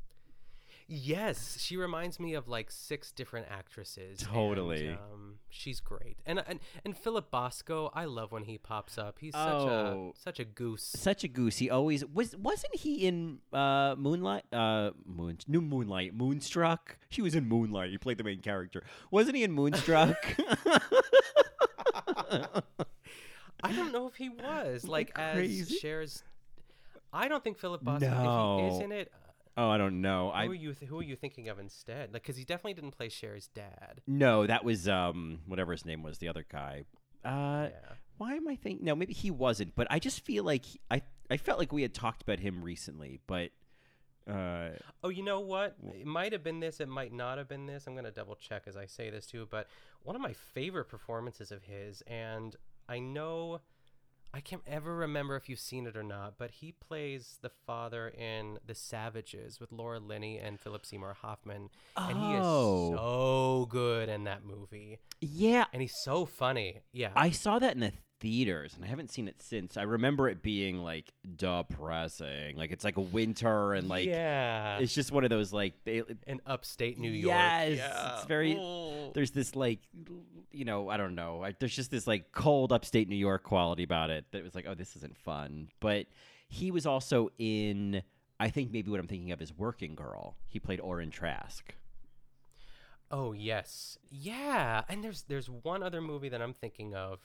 yes 0.93 1.57
she 1.61 1.77
reminds 1.77 2.19
me 2.19 2.33
of 2.33 2.49
like 2.49 2.69
six 2.69 3.13
different 3.13 3.47
actresses 3.49 4.19
and, 4.21 4.29
Totally. 4.29 4.89
um, 4.89 5.35
she's 5.49 5.79
great 5.79 6.17
and, 6.25 6.43
and 6.45 6.59
and 6.83 6.97
philip 6.97 7.31
bosco 7.31 7.89
i 7.93 8.03
love 8.03 8.33
when 8.33 8.43
he 8.43 8.57
pops 8.57 8.97
up 8.97 9.17
he's 9.19 9.33
such 9.33 9.41
Oh. 9.41 10.11
a 10.15 10.19
such 10.19 10.39
a 10.41 10.43
goose 10.43 10.83
Such 10.83 11.23
a 11.23 11.29
goose. 11.29 11.57
He 11.57 11.69
always 11.69 12.05
was. 12.05 12.35
Wasn't 12.35 12.75
he 12.75 13.07
in 13.07 13.39
uh, 13.53 13.95
Moonlight? 13.97 14.43
Uh, 14.51 14.91
Moon, 15.05 15.37
new 15.47 15.61
Moonlight, 15.61 16.13
Moonstruck. 16.13 16.97
He 17.09 17.21
was 17.21 17.35
in 17.35 17.47
Moonlight. 17.47 17.89
He 17.91 17.97
played 17.97 18.17
the 18.17 18.23
main 18.23 18.41
character. 18.41 18.83
Wasn't 19.11 19.35
he 19.35 19.43
in 19.43 19.51
Moonstruck? 19.53 20.17
i 23.63 23.71
don't 23.75 23.91
know 23.91 24.07
if 24.07 24.15
he 24.15 24.29
was 24.29 24.87
like 24.87 25.11
as 25.17 25.69
shares. 25.79 26.23
I 27.13 27.27
don't 27.27 27.43
think 27.43 27.57
philip 27.57 27.83
bosco 27.83 28.57
if 28.59 28.71
he 28.71 28.77
is 28.77 28.81
in 28.83 28.91
it 28.91 29.11
oh, 29.57 29.69
I 29.69 29.77
don't 29.77 30.01
know. 30.01 30.27
Who 30.31 30.37
I 30.37 30.45
are 30.47 30.53
you? 30.53 30.73
Th- 30.73 30.89
who 30.89 30.99
are 30.99 31.03
you 31.03 31.15
thinking 31.15 31.49
of 31.49 31.59
instead? 31.59 32.13
Like, 32.13 32.23
because 32.23 32.37
he 32.37 32.43
definitely 32.43 32.73
didn't 32.75 32.91
play 32.91 33.09
Cher's 33.09 33.47
dad. 33.47 34.01
no. 34.07 34.45
That 34.47 34.63
was 34.63 34.87
um 34.87 35.39
whatever 35.45 35.71
his 35.71 35.85
name 35.85 36.03
was. 36.03 36.17
The 36.19 36.27
other 36.29 36.45
guy. 36.49 36.85
Uh, 37.23 37.69
Yeah. 37.71 37.93
why 38.17 38.33
am 38.33 38.47
I 38.47 38.55
thinking? 38.55 38.83
No, 38.85 38.95
maybe 38.95 39.13
he 39.13 39.29
wasn't. 39.31 39.75
But 39.75 39.87
I 39.91 39.99
just 39.99 40.21
feel 40.21 40.43
like 40.43 40.65
he- 40.65 40.79
I 40.89 41.01
I 41.29 41.37
felt 41.37 41.59
like 41.59 41.71
we 41.71 41.81
had 41.83 41.93
talked 41.93 42.21
about 42.21 42.39
him 42.39 42.63
recently, 42.63 43.19
but. 43.27 43.51
Uh, 44.27 44.69
Oh, 45.03 45.09
you 45.09 45.23
know 45.23 45.39
what? 45.39 45.75
It 45.95 46.05
might 46.05 46.31
have 46.31 46.43
been 46.43 46.59
this. 46.59 46.79
It 46.79 46.87
might 46.87 47.11
not 47.11 47.37
have 47.39 47.47
been 47.47 47.65
this. 47.65 47.87
I'm 47.87 47.95
gonna 47.95 48.11
double 48.11 48.35
check 48.35 48.63
as 48.67 48.77
I 48.77 48.85
say 48.85 49.09
this 49.09 49.25
too. 49.25 49.47
But 49.49 49.67
one 50.03 50.15
of 50.15 50.21
my 50.21 50.33
favorite 50.33 50.85
performances 50.85 51.51
of 51.51 51.63
his, 51.63 52.01
and 52.03 52.55
I 52.87 52.99
know 52.99 53.61
I 54.33 54.39
can't 54.39 54.61
ever 54.65 54.95
remember 54.95 55.35
if 55.35 55.49
you've 55.49 55.59
seen 55.59 55.85
it 55.87 55.97
or 55.97 56.03
not, 56.03 56.35
but 56.37 56.51
he 56.51 56.71
plays 56.71 57.37
the 57.41 57.49
father 57.49 58.07
in 58.07 58.59
The 58.65 58.73
Savages 58.75 59.59
with 59.59 59.71
Laura 59.73 59.99
Linney 59.99 60.37
and 60.39 60.57
Philip 60.59 60.85
Seymour 60.85 61.15
Hoffman, 61.21 61.69
and 61.97 62.17
he 62.17 62.33
is 62.35 62.45
Oh. 62.45 62.95
so 62.95 63.65
good 63.69 64.07
in 64.07 64.23
that 64.23 64.45
movie, 64.45 64.99
yeah, 65.19 65.65
and 65.73 65.81
he's 65.81 65.97
so 65.97 66.25
funny. 66.25 66.81
Yeah, 66.93 67.11
I 67.15 67.31
saw 67.31 67.59
that 67.59 67.73
in 67.73 67.81
the 67.81 67.91
theaters, 68.21 68.75
and 68.75 68.85
I 68.85 68.87
haven't 68.87 69.11
seen 69.11 69.27
it 69.27 69.41
since. 69.41 69.75
I 69.75 69.81
remember 69.81 70.29
it 70.29 70.41
being 70.41 70.77
like 70.77 71.11
depressing. 71.35 72.55
Like 72.55 72.71
it's 72.71 72.85
like 72.85 72.97
a 72.97 73.01
winter, 73.01 73.73
and 73.73 73.89
like 73.89 74.05
yeah, 74.05 74.77
it's 74.77 74.93
just 74.93 75.11
one 75.11 75.23
of 75.23 75.29
those 75.29 75.51
like 75.51 75.73
they, 75.83 76.03
in 76.27 76.39
upstate 76.45 76.99
New 76.99 77.11
York. 77.11 77.35
Yes, 77.35 77.77
yeah. 77.77 78.15
it's 78.15 78.25
very. 78.25 78.57
Oh. 78.57 79.11
There's 79.13 79.31
this 79.31 79.55
like, 79.55 79.79
you 80.51 80.63
know, 80.63 80.87
I 80.87 80.97
don't 80.97 81.15
know. 81.15 81.43
I, 81.43 81.53
there's 81.59 81.75
just 81.75 81.91
this 81.91 82.07
like 82.07 82.31
cold 82.31 82.71
upstate 82.71 83.09
New 83.09 83.15
York 83.15 83.43
quality 83.43 83.83
about 83.83 84.09
it 84.09 84.25
that 84.31 84.43
was 84.43 84.55
like, 84.55 84.65
oh, 84.67 84.75
this 84.75 84.95
isn't 84.95 85.17
fun. 85.17 85.69
But 85.79 86.05
he 86.47 86.71
was 86.71 86.85
also 86.85 87.29
in. 87.37 88.03
I 88.39 88.49
think 88.49 88.71
maybe 88.71 88.89
what 88.89 88.99
I'm 88.99 89.07
thinking 89.07 89.31
of 89.31 89.41
is 89.41 89.53
Working 89.55 89.93
Girl. 89.95 90.35
He 90.47 90.59
played 90.59 90.79
Oren 90.79 91.11
Trask. 91.11 91.75
Oh 93.09 93.33
yes, 93.33 93.97
yeah. 94.09 94.83
And 94.87 95.03
there's 95.03 95.23
there's 95.23 95.49
one 95.49 95.83
other 95.83 96.01
movie 96.01 96.29
that 96.29 96.41
I'm 96.41 96.53
thinking 96.53 96.95
of 96.95 97.19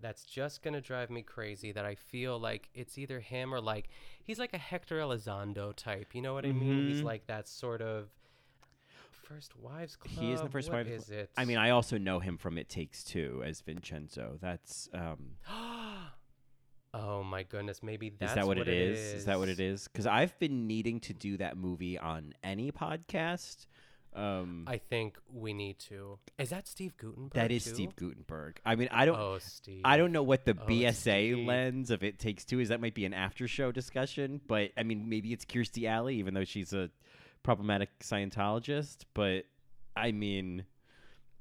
that's 0.00 0.24
just 0.24 0.62
gonna 0.62 0.80
drive 0.80 1.10
me 1.10 1.22
crazy. 1.22 1.72
That 1.72 1.84
I 1.84 1.94
feel 1.94 2.38
like 2.38 2.68
it's 2.74 2.98
either 2.98 3.20
him 3.20 3.54
or 3.54 3.60
like 3.60 3.88
he's 4.22 4.38
like 4.38 4.52
a 4.54 4.58
Hector 4.58 4.98
Elizondo 4.98 5.74
type. 5.74 6.14
You 6.14 6.22
know 6.22 6.34
what 6.34 6.44
I 6.44 6.52
mean? 6.52 6.88
He's 6.88 7.00
Mhm. 7.00 7.04
like 7.04 7.26
that 7.26 7.48
sort 7.48 7.80
of 7.82 8.08
First 9.24 9.56
Wives 9.56 9.96
Club. 9.96 10.14
He 10.24 10.30
is 10.32 10.40
the 10.40 10.48
First 10.48 10.70
Wives 10.70 10.88
is 10.90 11.10
it? 11.10 11.30
I 11.36 11.44
mean, 11.44 11.56
I 11.58 11.70
also 11.70 11.98
know 11.98 12.20
him 12.20 12.36
from 12.38 12.58
It 12.58 12.68
Takes 12.68 13.02
Two 13.02 13.42
as 13.44 13.60
Vincenzo. 13.60 14.38
That's 14.40 14.88
um, 14.94 15.36
oh 16.94 17.22
my 17.24 17.42
goodness, 17.42 17.82
maybe 17.82 18.10
that's 18.10 18.32
is 18.32 18.36
that 18.36 18.46
what, 18.46 18.58
what 18.58 18.68
it 18.68 18.74
is? 18.74 18.98
Is 19.14 19.24
that 19.26 19.38
what 19.38 19.48
it 19.48 19.60
is? 19.60 19.88
Because 19.88 20.06
I've 20.06 20.38
been 20.38 20.66
needing 20.66 21.00
to 21.00 21.12
do 21.12 21.36
that 21.38 21.56
movie 21.56 21.98
on 21.98 22.34
any 22.44 22.70
podcast. 22.70 23.66
Um, 24.14 24.64
I 24.66 24.78
think 24.78 25.18
we 25.32 25.52
need 25.52 25.78
to. 25.90 26.18
Is 26.38 26.48
that 26.50 26.66
Steve 26.66 26.96
Guttenberg? 26.96 27.32
that 27.34 27.50
is 27.50 27.64
too? 27.64 27.74
Steve 27.74 27.96
Guttenberg. 27.96 28.60
I 28.64 28.74
mean, 28.74 28.88
I 28.90 29.04
don't. 29.04 29.18
Oh, 29.18 29.38
Steve. 29.38 29.82
I 29.84 29.96
don't 29.98 30.12
know 30.12 30.22
what 30.22 30.44
the 30.46 30.56
Oh, 30.58 30.66
BSA 30.66 30.94
Steve. 30.94 31.46
lens 31.46 31.90
of 31.90 32.02
It 32.02 32.18
Takes 32.18 32.44
Two 32.44 32.60
is. 32.60 32.70
That 32.70 32.80
might 32.80 32.94
be 32.94 33.04
an 33.04 33.12
after 33.12 33.46
show 33.46 33.72
discussion, 33.72 34.40
but 34.46 34.70
I 34.76 34.84
mean, 34.84 35.08
maybe 35.08 35.32
it's 35.32 35.44
Kirstie 35.44 35.86
Alley, 35.88 36.16
even 36.16 36.32
though 36.34 36.44
she's 36.44 36.72
a 36.72 36.90
problematic 37.42 37.90
Scientologist. 38.00 39.04
But 39.12 39.44
I 39.94 40.12
mean, 40.12 40.64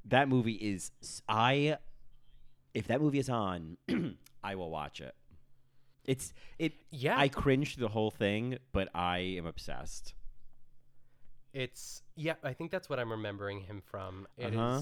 that 0.06 0.28
movie 0.28 0.54
is 0.54 0.92
I 1.30 1.78
If 2.74 2.88
that 2.88 3.00
movie 3.00 3.20
is 3.20 3.30
on, 3.30 3.78
I 4.44 4.56
will 4.56 4.70
watch 4.70 5.00
it. 5.00 5.16
It's 6.04 6.34
it. 6.60 6.74
Yeah. 6.92 7.18
I 7.18 7.30
cringe 7.30 7.76
through 7.76 7.88
the 7.88 7.92
whole 7.94 8.12
thing, 8.12 8.58
but 8.74 8.90
I 8.94 9.20
am 9.38 9.46
obsessed. 9.46 10.14
It's 11.56 12.04
yeah, 12.16 12.34
I 12.44 12.54
think 12.54 12.70
that's 12.70 12.90
what 12.90 13.00
I'm 13.00 13.10
remembering 13.12 13.62
him 13.62 13.82
from. 13.86 14.28
It 14.38 14.54
is. 14.54 14.60
Uh-huh. 14.60 14.82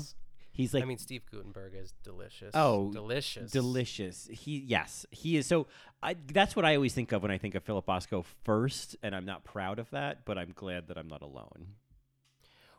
He's 0.51 0.73
like 0.73 0.83
I 0.83 0.85
mean, 0.85 0.97
Steve 0.97 1.21
Guttenberg 1.31 1.73
is 1.75 1.93
delicious. 2.03 2.51
Oh, 2.53 2.91
delicious, 2.91 3.51
delicious. 3.51 4.27
He 4.31 4.57
yes, 4.59 5.05
he 5.11 5.37
is. 5.37 5.45
So 5.47 5.67
I 6.01 6.15
that's 6.27 6.55
what 6.55 6.65
I 6.65 6.75
always 6.75 6.93
think 6.93 7.11
of 7.11 7.21
when 7.21 7.31
I 7.31 7.37
think 7.37 7.55
of 7.55 7.63
Philip 7.63 7.85
Bosco 7.85 8.23
first, 8.43 8.95
and 9.03 9.15
I'm 9.15 9.25
not 9.25 9.43
proud 9.43 9.77
of 9.79 9.89
that, 9.91 10.25
but 10.25 10.37
I'm 10.37 10.51
glad 10.53 10.87
that 10.87 10.97
I'm 10.97 11.07
not 11.07 11.21
alone. 11.21 11.75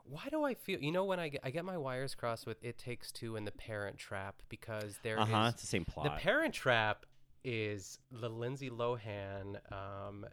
Why 0.05 0.25
do 0.31 0.45
I 0.45 0.55
feel? 0.55 0.81
You 0.81 0.93
know, 0.93 1.05
when 1.05 1.19
I 1.19 1.29
get 1.31 1.41
I 1.45 1.51
get 1.51 1.65
my 1.65 1.79
wires 1.79 2.15
crossed 2.15 2.47
with 2.47 2.63
"It 2.63 2.79
Takes 2.79 3.11
Two 3.11 3.37
and 3.37 3.47
"The 3.47 3.53
Parent 3.53 3.97
Trap" 3.97 4.37
because 4.49 4.99
there 5.03 5.19
Uh 5.19 5.25
huh. 5.25 5.45
is- 5.49 5.53
It's 5.55 5.63
the 5.63 5.69
same 5.69 5.85
plot. 5.85 6.05
The 6.05 6.11
Parent 6.21 6.53
Trap 6.55 7.07
is 7.45 7.99
the 8.11 8.29
Lindsay 8.29 8.71
Lohan. 8.71 9.57
Um, 9.73 10.27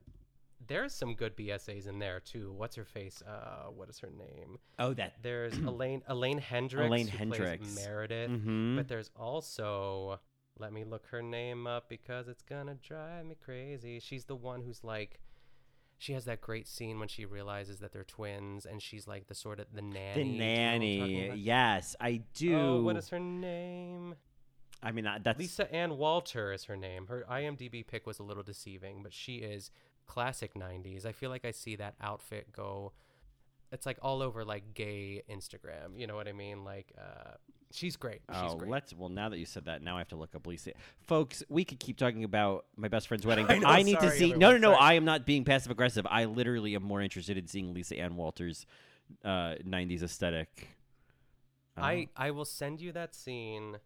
there's 0.71 0.93
some 0.93 1.15
good 1.15 1.35
BSAs 1.35 1.85
in 1.87 1.99
there 1.99 2.21
too. 2.21 2.53
What's 2.55 2.75
her 2.77 2.85
face? 2.85 3.21
Uh, 3.27 3.69
what 3.71 3.89
is 3.89 3.99
her 3.99 4.09
name? 4.09 4.57
oh, 4.79 4.93
that 4.93 5.15
There's 5.21 5.57
Elaine 5.57 6.01
Elaine 6.07 6.37
Hendrix. 6.37 6.87
Elaine 6.87 7.07
Hendrix. 7.07 7.61
plays 7.73 7.75
Meredith. 7.85 8.31
Mhm. 8.31 8.75
But 8.77 8.87
there's 8.87 9.11
also 9.19 10.19
let 10.57 10.71
me 10.71 10.83
look 10.83 11.07
her 11.07 11.21
name 11.21 11.67
up 11.67 11.89
because 11.89 12.27
it's 12.27 12.41
gonna 12.43 12.75
drive 12.75 13.25
me 13.25 13.35
crazy. 13.43 13.99
She's 13.99 14.25
the 14.25 14.35
one 14.35 14.61
who's 14.61 14.83
like. 14.83 15.19
She 15.97 16.13
has 16.13 16.25
that 16.25 16.41
great 16.41 16.67
scene 16.67 16.97
when 16.97 17.07
she 17.07 17.25
realizes 17.25 17.77
that 17.81 17.91
they're 17.91 18.03
twins, 18.03 18.65
and 18.65 18.81
she's 18.81 19.07
like 19.07 19.27
the 19.27 19.35
sort 19.35 19.59
of 19.59 19.67
the 19.71 19.83
nanny. 19.83 20.15
the 20.15 20.23
Do 20.23 20.29
you 20.29 20.39
know 20.39 20.45
what 20.45 20.49
I'm 20.51 20.99
talking 20.99 21.27
nanny. 21.27 21.39
Yes, 21.41 21.95
I 22.01 22.21
do. 22.33 22.57
Oh, 22.57 22.81
what 22.81 22.95
is 22.95 23.09
her 23.09 23.19
name? 23.19 24.15
I 24.81 24.91
mean, 24.91 25.07
that's 25.23 25.37
Lisa 25.37 25.71
Ann 25.71 25.97
Walter 25.97 26.51
is 26.51 26.63
her 26.63 26.75
name. 26.75 27.05
Her 27.05 27.23
IMDb 27.29 27.85
pick 27.85 28.07
was 28.07 28.17
a 28.17 28.23
little 28.23 28.41
deceiving, 28.41 29.03
but 29.03 29.13
she 29.13 29.35
is 29.35 29.69
classic 30.11 30.55
90s. 30.55 31.05
I 31.05 31.13
feel 31.13 31.29
like 31.29 31.45
I 31.45 31.51
see 31.51 31.77
that 31.77 31.95
outfit 32.01 32.51
go 32.51 32.91
it's 33.71 33.85
like 33.85 33.97
all 34.01 34.21
over 34.21 34.43
like 34.43 34.73
gay 34.73 35.23
Instagram, 35.31 35.97
you 35.97 36.05
know 36.05 36.17
what 36.17 36.27
I 36.27 36.33
mean? 36.33 36.65
Like 36.65 36.91
uh 36.97 37.35
she's 37.71 37.95
great. 37.95 38.19
She's 38.29 38.41
oh, 38.41 38.55
great. 38.57 38.69
let's. 38.69 38.93
Well, 38.93 39.07
now 39.07 39.29
that 39.29 39.37
you 39.37 39.45
said 39.45 39.65
that, 39.65 39.81
now 39.81 39.95
I 39.95 39.99
have 39.99 40.09
to 40.09 40.17
look 40.17 40.35
up 40.35 40.45
Lisa. 40.45 40.71
Folks, 41.07 41.43
we 41.47 41.63
could 41.63 41.79
keep 41.79 41.97
talking 41.97 42.25
about 42.25 42.65
my 42.75 42.89
best 42.89 43.07
friend's 43.07 43.25
wedding, 43.29 43.45
I 43.47 43.59
know, 43.59 43.67
I, 43.67 43.83
need 43.83 44.01
to 44.01 44.11
see. 44.11 44.33
No, 44.33 44.47
everyone, 44.47 44.61
no, 44.61 44.71
no. 44.71 44.75
sorry. 44.75 44.85
I 44.89 44.93
am 44.95 45.05
not 45.05 45.25
being 45.25 45.45
passive 45.45 45.71
aggressive. 45.71 46.05
I 46.09 46.25
literally 46.25 46.75
am 46.75 46.83
more 46.83 47.01
interested 47.01 47.37
in 47.37 47.47
seeing 47.47 47.73
Lisa 47.73 47.97
Ann 47.97 48.17
Walters' 48.17 48.65
uh, 49.23 49.55
'90s 49.65 50.03
aesthetic. 50.03 50.67
I 51.77 52.09
I 52.17 52.31
will 52.31 52.43
send 52.43 52.81
you 52.81 52.91
that 52.91 53.15
scene. 53.15 53.77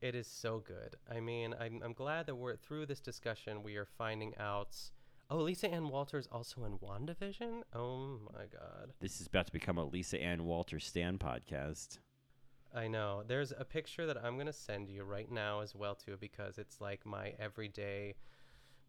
It 0.00 0.14
is 0.14 0.28
so 0.28 0.62
good. 0.64 0.94
I 1.10 1.18
mean, 1.18 1.52
I'm 1.58 1.82
I'm 1.84 1.94
glad 1.94 2.26
that 2.26 2.36
we're 2.36 2.54
through 2.54 2.86
this 2.86 3.00
discussion 3.00 3.64
we 3.64 3.74
are 3.74 3.86
finding 3.98 4.34
out 4.38 4.76
Oh, 5.28 5.38
Lisa 5.38 5.68
Ann 5.68 5.88
Walters 5.88 6.28
also 6.30 6.64
in 6.64 6.78
WandaVision? 6.78 7.62
Oh 7.74 8.18
my 8.32 8.44
god. 8.52 8.92
This 9.00 9.20
is 9.20 9.26
about 9.26 9.46
to 9.46 9.52
become 9.52 9.76
a 9.76 9.84
Lisa 9.84 10.20
Ann 10.22 10.44
Walters 10.44 10.86
Stan 10.86 11.18
podcast. 11.18 11.98
I 12.74 12.86
know. 12.88 13.22
There's 13.26 13.52
a 13.56 13.64
picture 13.64 14.06
that 14.06 14.16
I'm 14.22 14.34
going 14.34 14.46
to 14.46 14.52
send 14.52 14.88
you 14.88 15.02
right 15.02 15.30
now 15.30 15.60
as 15.60 15.74
well 15.74 15.94
too 15.96 16.16
because 16.20 16.58
it's 16.58 16.80
like 16.80 17.04
my 17.04 17.34
everyday 17.40 18.14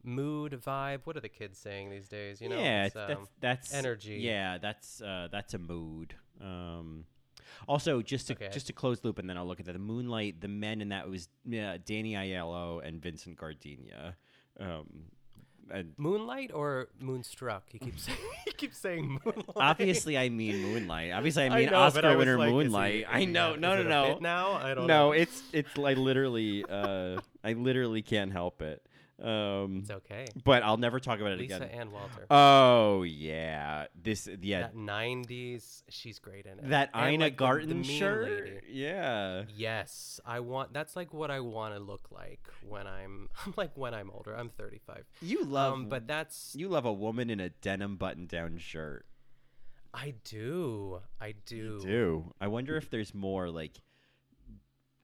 mood 0.04 0.52
vibe. 0.64 1.02
What 1.06 1.18
are 1.18 1.22
the 1.22 1.30
kids 1.30 1.58
saying 1.58 1.90
these 1.90 2.08
days? 2.08 2.40
You 2.40 2.50
know, 2.50 2.60
yeah, 2.60 2.84
um, 2.84 2.92
that's 2.94 3.30
that's 3.40 3.74
energy. 3.74 4.20
Yeah, 4.22 4.60
that's 4.60 5.02
uh, 5.02 5.30
that's 5.32 5.56
a 5.56 5.58
mood. 5.60 6.14
Um, 6.40 7.06
also, 7.68 8.02
just 8.04 8.28
to 8.28 8.34
Okay. 8.34 8.50
just 8.52 8.68
to 8.68 8.74
close 8.74 9.04
loop, 9.04 9.18
and 9.18 9.28
then 9.28 9.38
I'll 9.38 9.48
look 9.48 9.60
at 9.60 9.66
that. 9.66 9.74
The 9.74 9.80
Moonlight, 9.80 10.42
the 10.42 10.48
men 10.50 10.82
in 10.82 10.90
that 10.90 11.10
was 11.10 11.30
yeah, 11.46 11.78
Danny 11.84 12.14
Aiello 12.14 12.86
and 12.86 13.02
Vincent 13.02 13.38
Gardenia. 13.38 14.18
Um, 14.60 15.06
and 15.72 15.94
Moonlight 15.98 16.52
or 16.54 16.88
Moonstruck? 17.00 17.64
He 17.72 17.80
keeps 17.80 18.04
saying, 18.04 18.18
he 18.46 18.52
keeps 18.52 18.78
saying 18.78 19.20
Moonlight. 19.26 19.46
obviously, 19.56 20.18
I 20.18 20.30
mean 20.30 20.62
Moonlight. 20.62 21.12
Obviously, 21.12 21.46
I 21.46 21.50
mean 21.50 21.70
know, 21.70 21.80
Oscar 21.80 22.08
I 22.08 22.16
winner 22.16 22.38
like, 22.38 22.48
he- 22.48 22.54
Moonlight. 22.54 23.06
I 23.10 23.26
know. 23.26 23.56
No, 23.56 23.74
is 23.74 23.86
no, 23.86 24.14
no. 24.14 24.20
now? 24.20 24.54
I 24.54 24.74
don't 24.74 24.88
no, 24.88 25.08
know. 25.08 25.12
it's 25.12 25.44
it's 25.54 25.78
like 25.78 25.98
literally. 25.98 26.64
Uh, 26.68 27.20
I 27.44 27.54
literally 27.54 28.02
can't 28.02 28.32
help 28.32 28.62
it. 28.62 28.82
Um, 29.20 29.78
It's 29.80 29.90
okay. 29.90 30.26
But 30.44 30.62
I'll 30.62 30.78
never 30.78 31.00
talk 31.00 31.20
about 31.20 31.32
it 31.32 31.40
Lisa 31.40 31.56
again. 31.56 31.70
Ann 31.70 31.92
Walter. 31.92 32.28
Oh 32.30 33.02
yeah, 33.02 33.88
this 34.00 34.30
yeah 34.42 34.62
That 34.62 34.76
90s, 34.76 35.82
she's 35.90 36.20
great 36.20 36.46
in 36.46 36.60
it. 36.60 36.70
that 36.70 36.92
And, 36.94 37.14
Ina 37.16 37.24
like, 37.26 37.32
the- 37.34 37.36
the 37.36 37.38
Garten 37.48 37.84
shirt. 37.84 38.30
lady. 38.30 38.60
Yeah. 38.70 39.46
Yes, 39.56 40.20
I 40.26 40.42
want. 40.42 40.72
That's 40.72 40.96
like 40.96 41.14
what 41.16 41.32
I 41.32 41.40
want 41.40 41.74
to 41.74 41.80
look 41.80 42.10
like 42.12 42.48
when 42.68 42.86
I'm. 42.86 43.30
I'm 43.46 43.54
like 43.58 43.76
when 43.76 43.96
I'm 43.96 44.12
older. 44.12 44.36
I'm 44.38 44.50
35. 44.50 45.06
You 45.24 45.44
love, 45.46 45.74
um, 45.74 45.90
but 45.90 46.06
that's 46.08 46.54
you 46.56 46.68
love 46.70 46.86
a 46.86 46.94
woman 46.94 47.30
in 47.32 47.40
a 47.40 47.50
denim 47.50 47.96
button-down 47.98 48.60
shirt. 48.60 49.06
I 49.94 50.14
do. 50.26 51.00
I 51.20 51.34
do. 51.48 51.80
Do 51.82 52.34
I 52.40 52.48
wonder 52.50 52.78
if 52.78 52.92
there's 52.92 53.16
more 53.16 53.50
like 53.50 53.82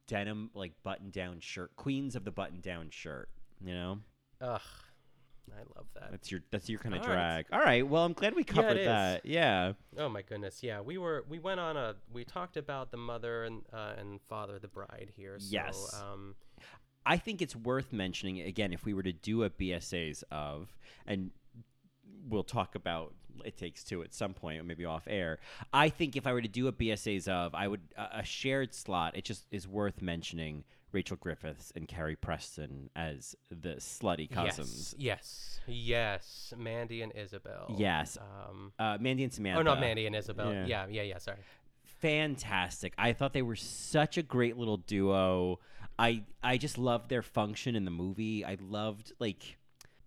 denim, 0.08 0.52
like 0.54 0.74
button-down 0.84 1.40
shirt, 1.40 1.76
queens 1.76 2.16
of 2.16 2.26
the 2.26 2.32
button-down 2.32 2.90
shirt? 2.92 3.30
You 3.66 3.74
know, 3.74 4.00
Ugh, 4.42 4.62
I 5.52 5.60
love 5.76 5.86
that. 5.96 6.12
that's 6.12 6.32
your 6.32 6.42
that's 6.52 6.70
your 6.70 6.80
kind 6.80 6.96
of 6.96 7.02
All 7.02 7.08
right. 7.08 7.14
drag. 7.14 7.46
All 7.54 7.60
right, 7.60 7.88
well, 7.88 8.04
I'm 8.04 8.14
glad 8.14 8.36
we 8.36 8.44
covered 8.44 8.78
is. 8.78 8.86
that. 8.86 9.26
Yeah. 9.26 9.74
Oh 9.98 10.10
my 10.10 10.22
goodness, 10.22 10.62
yeah. 10.64 10.82
We 10.82 10.98
were 10.98 11.24
we 11.30 11.40
went 11.40 11.60
on 11.60 11.78
a 11.78 11.96
we 12.12 12.24
talked 12.26 12.58
about 12.58 12.92
the 12.92 12.98
mother 12.98 13.44
and 13.44 13.62
uh, 13.72 13.94
and 13.98 14.20
father 14.28 14.60
the 14.60 14.68
bride 14.68 15.12
here. 15.16 15.38
So, 15.40 15.48
Yes. 15.50 16.02
Um, 16.02 16.36
I 17.06 17.18
think 17.18 17.42
it's 17.42 17.56
worth 17.56 17.92
mentioning 17.94 18.42
again 18.42 18.74
if 18.74 18.86
we 18.86 18.94
were 18.94 19.04
to 19.04 19.12
do 19.14 19.44
a 19.44 19.50
BSA's 19.50 20.24
of, 20.32 20.74
and 21.06 21.32
we'll 22.30 22.44
talk 22.44 22.76
about 22.76 23.14
it 23.44 23.58
takes 23.58 23.84
two 23.84 24.04
at 24.04 24.14
some 24.14 24.34
point, 24.34 24.60
or 24.60 24.64
maybe 24.64 24.86
off 24.86 25.04
air. 25.08 25.40
I 25.74 25.90
think 25.90 26.16
if 26.16 26.26
I 26.28 26.34
were 26.34 26.42
to 26.42 26.48
do 26.48 26.68
a 26.68 26.72
BSA's 26.72 27.28
of, 27.28 27.54
I 27.56 27.68
would 27.68 27.82
a 27.98 28.20
a 28.20 28.24
shared 28.24 28.74
slot. 28.74 29.18
It 29.18 29.26
just 29.26 29.46
is 29.52 29.68
worth 29.68 30.02
mentioning 30.02 30.64
Rachel 30.94 31.18
Griffiths 31.20 31.72
and 31.76 31.88
Carrie 31.88 32.16
Preston 32.16 32.90
as 32.96 33.36
the 33.50 33.76
slutty 33.76 34.30
cousins. 34.30 34.94
Yes, 34.98 35.60
yes, 35.68 36.52
yes. 36.52 36.54
Mandy 36.58 37.02
and 37.02 37.12
Isabel. 37.16 37.74
Yes. 37.78 38.18
Um, 38.18 38.72
Uh, 38.80 38.98
Mandy 39.02 39.24
and 39.24 39.34
Samantha. 39.34 39.60
oh, 39.60 39.64
not 39.64 39.80
Mandy 39.80 40.06
and 40.06 40.16
Isabel. 40.16 40.54
Yeah. 40.54 40.66
Yeah, 40.68 40.86
yeah, 40.90 41.02
yeah. 41.02 41.18
sorry. 41.18 41.40
fantastic. 42.00 42.94
I 42.98 43.14
thought 43.14 43.34
they 43.34 43.42
were 43.42 43.56
such 43.56 44.18
a 44.18 44.24
great 44.24 44.58
little 44.58 44.78
duo. 44.78 45.60
I 45.98 46.24
I 46.44 46.58
just 46.58 46.78
loved 46.78 47.10
their 47.10 47.22
function 47.22 47.76
in 47.76 47.86
the 47.86 47.92
movie. 47.92 48.44
I 48.46 48.58
loved 48.62 49.14
like 49.20 49.58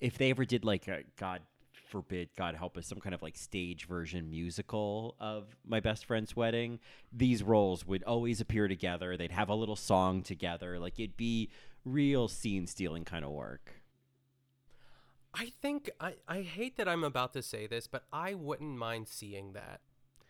if 0.00 0.18
they 0.18 0.30
ever 0.30 0.44
did 0.44 0.64
like 0.64 0.88
a 0.88 1.04
God 1.18 1.40
forbid, 1.86 2.30
God 2.36 2.54
help 2.54 2.76
us, 2.76 2.86
some 2.86 3.00
kind 3.00 3.14
of 3.14 3.22
like 3.22 3.36
stage 3.36 3.86
version 3.86 4.30
musical 4.30 5.16
of 5.20 5.56
my 5.66 5.80
best 5.80 6.04
friend's 6.04 6.36
wedding. 6.36 6.78
These 7.12 7.42
roles 7.42 7.86
would 7.86 8.02
always 8.04 8.40
appear 8.40 8.68
together. 8.68 9.16
They'd 9.16 9.30
have 9.30 9.48
a 9.48 9.54
little 9.54 9.76
song 9.76 10.22
together. 10.22 10.78
Like 10.78 10.98
it'd 10.98 11.16
be 11.16 11.50
real 11.84 12.28
scene 12.28 12.66
stealing 12.66 13.04
kind 13.04 13.24
of 13.24 13.30
work. 13.30 13.82
I 15.38 15.52
think 15.60 15.90
I, 16.00 16.14
I 16.26 16.40
hate 16.40 16.76
that 16.78 16.88
I'm 16.88 17.04
about 17.04 17.34
to 17.34 17.42
say 17.42 17.66
this, 17.66 17.86
but 17.86 18.04
I 18.12 18.34
wouldn't 18.34 18.76
mind 18.78 19.08
seeing 19.08 19.52
that. 19.52 19.80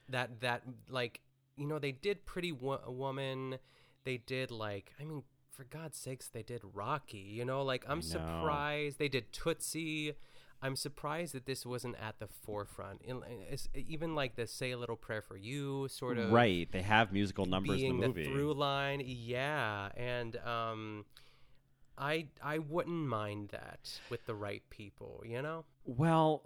That 0.09 0.41
that 0.41 0.63
like 0.89 1.21
you 1.57 1.67
know 1.67 1.79
they 1.79 1.93
did 1.93 2.27
Pretty 2.27 2.53
Wo- 2.53 2.83
Woman, 2.87 3.59
they 4.05 4.19
did 4.19 4.51
like 4.51 4.93
I 5.01 5.05
mean 5.05 5.23
for 5.51 5.65
God's 5.65 5.97
sakes 5.97 6.29
they 6.29 6.43
did 6.43 6.61
Rocky. 6.75 7.19
You 7.19 7.45
know 7.45 7.63
like 7.63 7.85
I'm 7.89 8.03
surprised 8.03 8.99
they 8.99 9.09
did 9.09 9.33
Tootsie. 9.33 10.15
I'm 10.63 10.75
surprised 10.75 11.35
that 11.35 11.47
this 11.47 11.67
wasn't 11.67 11.97
at 12.01 12.19
the 12.19 12.27
forefront. 12.27 13.03
It's- 13.05 13.69
even 13.75 14.15
like 14.15 14.37
the 14.37 14.47
"Say 14.47 14.71
a 14.71 14.79
Little 14.79 14.97
Prayer 14.97 15.23
for 15.23 15.37
You" 15.37 15.87
sort 15.89 16.19
of 16.19 16.33
Right. 16.33 16.71
They 16.73 16.83
have 16.83 17.13
musical 17.13 17.47
numbers 17.47 17.83
in 17.83 18.01
the 18.01 18.09
movie. 18.09 18.25
through 18.25 18.55
line. 18.55 19.03
Yeah, 19.05 19.91
and 19.97 20.37
um, 20.39 21.05
I 21.99 22.29
I 22.43 22.59
wouldn't 22.59 23.07
mind 23.07 23.51
that 23.51 24.01
with 24.11 24.25
the 24.27 24.35
right 24.35 24.63
people. 24.71 25.23
You 25.27 25.43
know. 25.43 25.65
well, 25.85 26.43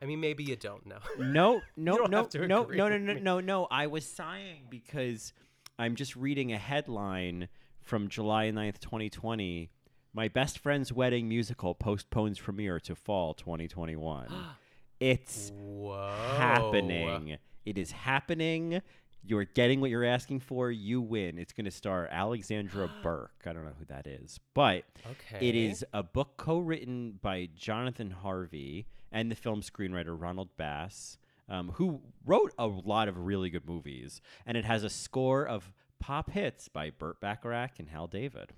I 0.00 0.06
mean, 0.06 0.20
maybe 0.20 0.42
you 0.44 0.56
don't 0.56 0.86
know. 0.86 0.98
No, 1.18 1.62
no, 1.76 1.96
no, 2.06 2.28
no, 2.34 2.46
no, 2.46 2.64
no, 2.88 2.98
no, 2.98 3.12
no, 3.14 3.40
no. 3.40 3.66
I 3.70 3.86
was 3.86 4.06
sighing 4.06 4.66
because 4.70 5.32
I'm 5.78 5.94
just 5.96 6.16
reading 6.16 6.52
a 6.52 6.58
headline 6.58 7.48
from 7.80 8.08
July 8.08 8.50
9th, 8.50 8.78
2020. 8.80 9.70
My 10.14 10.28
best 10.28 10.58
friend's 10.58 10.92
wedding 10.92 11.28
musical 11.28 11.74
postpones 11.74 12.38
premiere 12.38 12.78
to 12.80 12.94
fall 12.94 13.32
2021. 13.34 14.28
it's 15.00 15.52
Whoa. 15.54 16.14
happening. 16.36 17.38
It 17.64 17.78
is 17.78 17.92
happening. 17.92 18.82
You're 19.24 19.44
getting 19.44 19.80
what 19.80 19.88
you're 19.90 20.04
asking 20.04 20.40
for. 20.40 20.70
You 20.70 21.00
win. 21.00 21.38
It's 21.38 21.52
going 21.52 21.64
to 21.64 21.70
star 21.70 22.08
Alexandra 22.10 22.90
Burke. 23.02 23.30
I 23.46 23.52
don't 23.52 23.64
know 23.64 23.72
who 23.78 23.84
that 23.86 24.06
is, 24.06 24.38
but 24.52 24.78
it 24.78 24.84
Okay. 25.34 25.66
is 25.66 25.84
a 25.94 26.02
book 26.02 26.36
co-written 26.36 27.18
by 27.22 27.48
Jonathan 27.54 28.10
Harvey 28.10 28.86
and 29.10 29.30
the 29.30 29.34
film 29.36 29.62
screenwriter 29.62 30.18
Ronald 30.20 30.48
Bass, 30.56 31.16
um, 31.48 31.70
who 31.76 32.00
wrote 32.26 32.52
a 32.58 32.66
lot 32.66 33.08
of 33.08 33.16
really 33.16 33.48
good 33.48 33.66
movies, 33.66 34.20
and 34.44 34.56
it 34.58 34.64
has 34.64 34.84
a 34.84 34.90
score 34.90 35.46
of 35.46 35.72
pop 36.00 36.30
hits 36.30 36.68
by 36.68 36.90
Burt 36.90 37.20
Bacharach 37.20 37.78
and 37.78 37.88
Hal 37.90 38.08
David. 38.08 38.52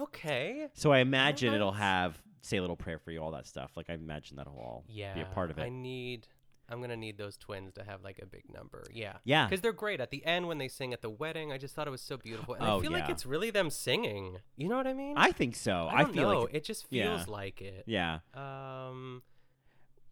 Okay. 0.00 0.68
So 0.74 0.92
I 0.92 0.98
imagine 0.98 1.52
it'll 1.54 1.72
have 1.72 2.20
"Say 2.40 2.56
a 2.56 2.60
Little 2.60 2.76
Prayer 2.76 2.98
for 2.98 3.10
You," 3.10 3.20
all 3.20 3.32
that 3.32 3.46
stuff. 3.46 3.72
Like 3.76 3.86
I 3.90 3.94
imagine 3.94 4.36
that'll 4.36 4.54
all 4.56 4.84
Yeah. 4.88 5.14
be 5.14 5.20
a 5.20 5.26
part 5.26 5.50
of 5.50 5.58
it. 5.58 5.62
I 5.62 5.68
need. 5.68 6.26
I'm 6.68 6.80
gonna 6.80 6.96
need 6.96 7.18
those 7.18 7.36
twins 7.36 7.74
to 7.74 7.84
have 7.84 8.02
like 8.02 8.18
a 8.22 8.24
big 8.26 8.44
number. 8.50 8.84
Yeah. 8.92 9.18
Yeah. 9.24 9.46
Because 9.46 9.60
they're 9.60 9.72
great 9.72 10.00
at 10.00 10.10
the 10.10 10.24
end 10.24 10.48
when 10.48 10.56
they 10.58 10.68
sing 10.68 10.94
at 10.94 11.02
the 11.02 11.10
wedding. 11.10 11.52
I 11.52 11.58
just 11.58 11.74
thought 11.74 11.86
it 11.86 11.90
was 11.90 12.00
so 12.00 12.16
beautiful, 12.16 12.54
and 12.54 12.64
Oh, 12.64 12.78
I 12.78 12.80
feel 12.80 12.92
like 12.92 13.06
yeah. 13.08 13.12
it's 13.12 13.26
really 13.26 13.50
them 13.50 13.68
singing. 13.68 14.38
You 14.56 14.68
know 14.68 14.76
what 14.76 14.86
I 14.86 14.94
mean? 14.94 15.14
I 15.18 15.32
think 15.32 15.54
so. 15.54 15.88
I, 15.90 16.02
don't 16.04 16.14
feel 16.14 16.30
know. 16.30 16.40
like 16.42 16.54
it 16.54 16.64
just 16.64 16.86
yeah. 16.88 17.14
feels 17.16 17.28
like 17.28 17.60
it. 17.60 17.84
Yeah. 17.86 18.20
Um. 18.34 19.22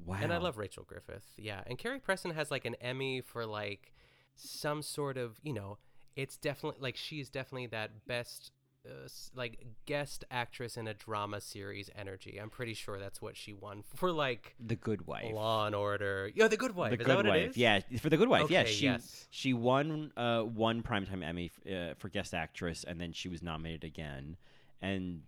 Wow. 0.05 0.19
And 0.21 0.33
I 0.33 0.39
love 0.39 0.59
Rachel 0.59 0.85
Griffith. 0.85 1.25
Yeah. 1.39 1.61
And 1.67 1.79
Carrie 1.79 2.01
Preston 2.01 2.33
has 2.33 2.51
like 2.51 2.65
an 2.65 2.75
Emmy 2.81 3.21
for 3.21 3.47
like 3.47 3.95
some 4.35 4.83
sort 4.83 5.17
of, 5.19 5.39
you 5.43 5.53
know, 5.53 5.79
it's 6.17 6.37
definitely 6.37 6.81
like 6.81 6.97
she's 6.97 7.29
definitely 7.31 7.67
that 7.69 8.07
best 8.07 8.51
uh, 8.87 9.09
like 9.35 9.65
guest 9.87 10.25
actress 10.31 10.77
in 10.77 10.87
a 10.89 10.95
drama 10.95 11.41
series 11.41 11.91
energy. 11.97 12.39
I'm 12.41 12.51
pretty 12.51 12.75
sure 12.75 12.99
that's 12.99 13.21
what 13.21 13.37
she 13.37 13.53
won 13.53 13.83
for 13.95 14.11
like 14.13 14.55
The 14.65 14.77
Good 14.77 15.07
Wife. 15.07 15.33
Law 15.33 15.67
and 15.67 15.75
Order. 15.75 16.31
Yeah, 16.35 16.49
The 16.49 16.57
Good 16.57 16.75
Wife. 16.75 16.91
The 16.91 17.01
is 17.01 17.07
Good 17.07 17.11
that 17.11 17.17
what 17.17 17.27
Wife. 17.27 17.37
it 17.43 17.51
is? 17.51 17.57
Yeah, 17.57 17.81
for 18.01 18.09
The 18.09 18.17
Good 18.17 18.29
Wife. 18.29 18.51
yeah, 18.51 18.65
she 18.65 18.85
yes. 18.87 19.27
she 19.31 19.53
won 19.53 20.13
uh, 20.17 20.43
one 20.43 20.83
primetime 20.83 21.25
Emmy 21.25 21.51
f- 21.67 21.73
uh, 21.73 21.95
for 21.99 22.09
guest 22.09 22.35
actress, 22.35 22.85
and 22.85 23.01
then 23.01 23.13
she 23.13 23.29
was 23.29 23.43
nominated 23.43 23.85
again. 23.85 24.37
And 24.83 25.23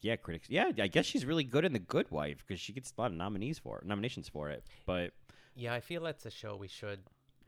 yeah, 0.00 0.16
critics. 0.16 0.48
Yeah, 0.50 0.70
I 0.78 0.86
guess 0.88 1.06
she's 1.06 1.24
really 1.24 1.44
good 1.44 1.64
in 1.64 1.72
The 1.72 1.78
Good 1.78 2.10
Wife 2.10 2.44
because 2.46 2.60
she 2.60 2.72
gets 2.72 2.92
a 2.96 3.00
lot 3.00 3.10
of 3.10 3.16
nominees 3.16 3.58
for 3.58 3.82
nominations 3.84 4.28
for 4.28 4.48
it. 4.50 4.64
But 4.86 5.12
Yeah, 5.54 5.74
I 5.74 5.80
feel 5.80 6.02
that's 6.02 6.26
a 6.26 6.30
show 6.30 6.56
we 6.56 6.68
should 6.68 7.00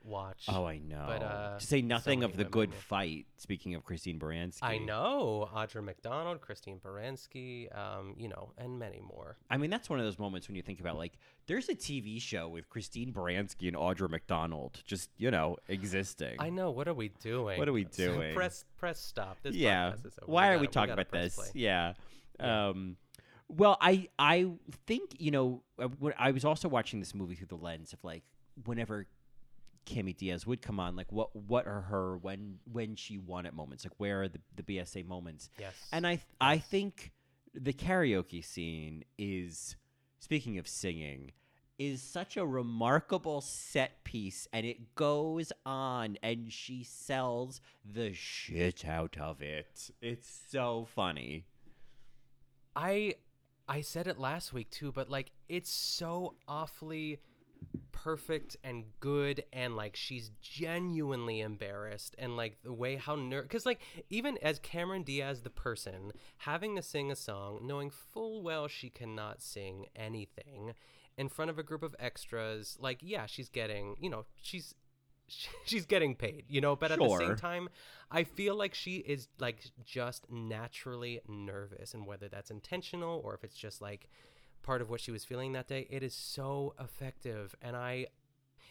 watch. 0.05 0.47
oh, 0.49 0.65
I 0.65 0.79
know. 0.79 1.05
But 1.07 1.23
uh, 1.23 1.59
to 1.59 1.67
say 1.67 1.83
nothing 1.83 2.21
many 2.21 2.33
of 2.33 2.37
The 2.39 2.45
Good. 2.45 2.75
Fight. 2.75 3.27
Speaking 3.37 3.75
of 3.75 3.85
Christine 3.85 4.19
Baranski, 4.19 4.59
I 4.63 4.79
know 4.79 5.49
Audra 5.55 5.83
McDonald, 5.83 6.41
Christine 6.41 6.79
Baranski, 6.79 7.75
um, 7.77 8.15
you 8.19 8.29
know, 8.29 8.53
and 8.59 8.79
many 8.79 9.01
more. 9.01 9.37
I 9.51 9.57
mean, 9.57 9.71
that's 9.71 9.89
one 9.89 9.99
of 9.99 10.05
those 10.05 10.19
moments 10.19 10.47
when 10.49 10.57
you 10.57 10.63
think 10.63 10.81
about 10.81 10.97
like, 10.97 11.13
there's 11.47 11.69
a 11.69 11.75
TV 11.75 12.21
show 12.21 12.49
with 12.49 12.69
Christine 12.69 13.13
Baranski 13.13 13.69
and 13.69 13.77
Audra 13.77 14.09
McDonald 14.11 14.83
just 14.85 15.11
you 15.17 15.31
know 15.31 15.57
existing. 15.69 16.37
I 16.39 16.51
know. 16.51 16.71
What 16.71 16.89
are 16.89 16.95
we 16.95 17.09
doing? 17.21 17.59
What 17.59 17.69
are 17.69 17.73
we 17.73 17.85
doing? 17.97 18.35
press 18.35 18.65
press 18.77 19.01
stop. 19.01 19.39
This 19.43 19.55
yeah. 19.55 19.91
podcast 19.91 20.07
is 20.07 20.19
over. 20.23 20.33
Why 20.33 20.49
are 20.49 20.53
gotta- 20.53 20.61
we 20.61 20.67
talking 20.67 20.89
gotta 20.97 21.03
about 21.03 21.13
this? 21.13 21.35
play. 21.37 21.47
Yeah. 21.55 21.95
Um, 22.39 22.97
well, 23.49 23.77
I 23.81 24.09
I 24.19 24.49
think 24.87 25.17
you 25.19 25.31
know 25.31 25.63
uh, 25.79 25.89
I 26.19 26.31
was 26.31 26.45
also 26.45 26.69
watching 26.69 27.01
this 27.01 27.15
movie 27.15 27.35
through 27.35 27.49
the 27.49 27.57
lens 27.57 27.93
of 27.93 28.03
like 28.05 28.23
whenever 28.65 29.07
Cami 29.87 30.17
Diaz 30.17 30.47
would 30.47 30.63
come 30.63 30.79
on, 30.79 30.97
like 30.97 31.11
what 31.11 31.35
what 31.35 31.67
are 31.67 31.83
her 31.83 32.17
when 32.19 32.59
when 32.71 32.97
she 32.97 33.19
won 33.19 33.47
at 33.47 33.55
moments, 33.55 33.85
like 33.85 33.95
where 33.99 34.23
are 34.23 34.29
the 34.29 34.41
the 34.57 34.63
BSA 34.63 35.07
moments? 35.07 35.51
Yes. 35.59 35.75
And 35.93 36.07
I 36.07 36.21
I 36.41 36.59
think 36.59 37.13
the 37.55 37.73
karaoke 37.73 38.45
scene 38.45 39.05
is 39.19 39.77
speaking 40.21 40.59
of 40.59 40.69
singing 40.69 41.33
is 41.79 42.03
such 42.03 42.37
a 42.37 42.45
remarkable 42.45 43.41
set 43.41 44.05
piece 44.05 44.47
and 44.53 44.67
it 44.67 44.95
goes 44.95 45.51
on 45.65 46.19
and 46.23 46.53
she 46.53 46.85
sells 46.85 47.63
the 47.83 48.13
shit 48.13 48.85
out 48.87 49.17
of 49.19 49.41
it. 49.41 49.91
It's 50.03 50.43
so 50.51 50.87
funny. 50.95 51.47
I 52.77 53.15
I 53.67 53.81
said 53.81 54.07
it 54.07 54.19
last 54.19 54.53
week 54.53 54.69
too, 54.71 54.93
but 54.93 55.09
like 55.09 55.31
it's 55.49 55.71
so 55.71 56.35
awfully 56.47 57.21
perfect 57.93 58.57
and 58.65 58.85
good 59.01 59.45
and 59.53 59.77
like 59.77 59.95
she's 59.95 60.31
genuinely 60.41 61.41
embarrassed 61.41 62.17
and 62.19 62.35
like 62.35 62.57
the 62.65 62.73
way 62.73 62.97
how 62.97 63.15
ner 63.15 63.43
because 63.43 63.67
like 63.67 63.81
even 64.09 64.39
as 64.41 64.59
cameron 64.59 65.03
diaz 65.03 65.43
the 65.43 65.51
person 65.51 66.11
having 66.39 66.75
to 66.75 66.81
sing 66.81 67.13
a 67.13 67.17
song 67.17 67.61
knowing 67.63 67.91
full 67.91 68.43
well 68.43 68.67
she 68.67 68.89
cannot 68.89 69.43
sing 69.43 69.85
anything 69.95 70.73
in 71.19 71.29
front 71.29 71.51
of 71.51 71.59
a 71.59 71.63
group 71.63 71.83
of 71.83 71.95
extras 71.99 72.79
like 72.81 72.99
yeah 73.03 73.27
she's 73.27 73.51
getting 73.51 73.95
you 74.01 74.09
know 74.09 74.25
she's 74.41 74.75
she's 75.65 75.85
getting 75.85 76.15
paid 76.15 76.45
you 76.49 76.61
know? 76.61 76.75
But 76.75 76.93
at 76.93 76.99
the 76.99 77.19
same 77.19 77.37
time 77.37 77.69
i 78.11 78.25
feel 78.25 78.57
like 78.57 78.75
she 78.75 78.97
is 78.97 79.29
like 79.39 79.63
just 79.85 80.25
naturally 80.31 81.21
nervous 81.29 81.93
and 81.93 82.07
whether 82.07 82.29
that's 82.29 82.51
intentional 82.51 83.21
or 83.23 83.35
if 83.35 83.45
it's 83.45 83.57
just 83.57 83.83
like 83.83 84.09
part 84.63 84.81
of 84.83 84.91
what 84.91 85.01
she 85.01 85.11
was 85.11 85.25
feeling 85.25 85.53
that 85.53 85.69
day 85.69 85.87
it 85.91 86.03
is 86.03 86.15
so 86.15 86.75
effective 86.81 87.55
and 87.63 87.77
i 87.77 88.07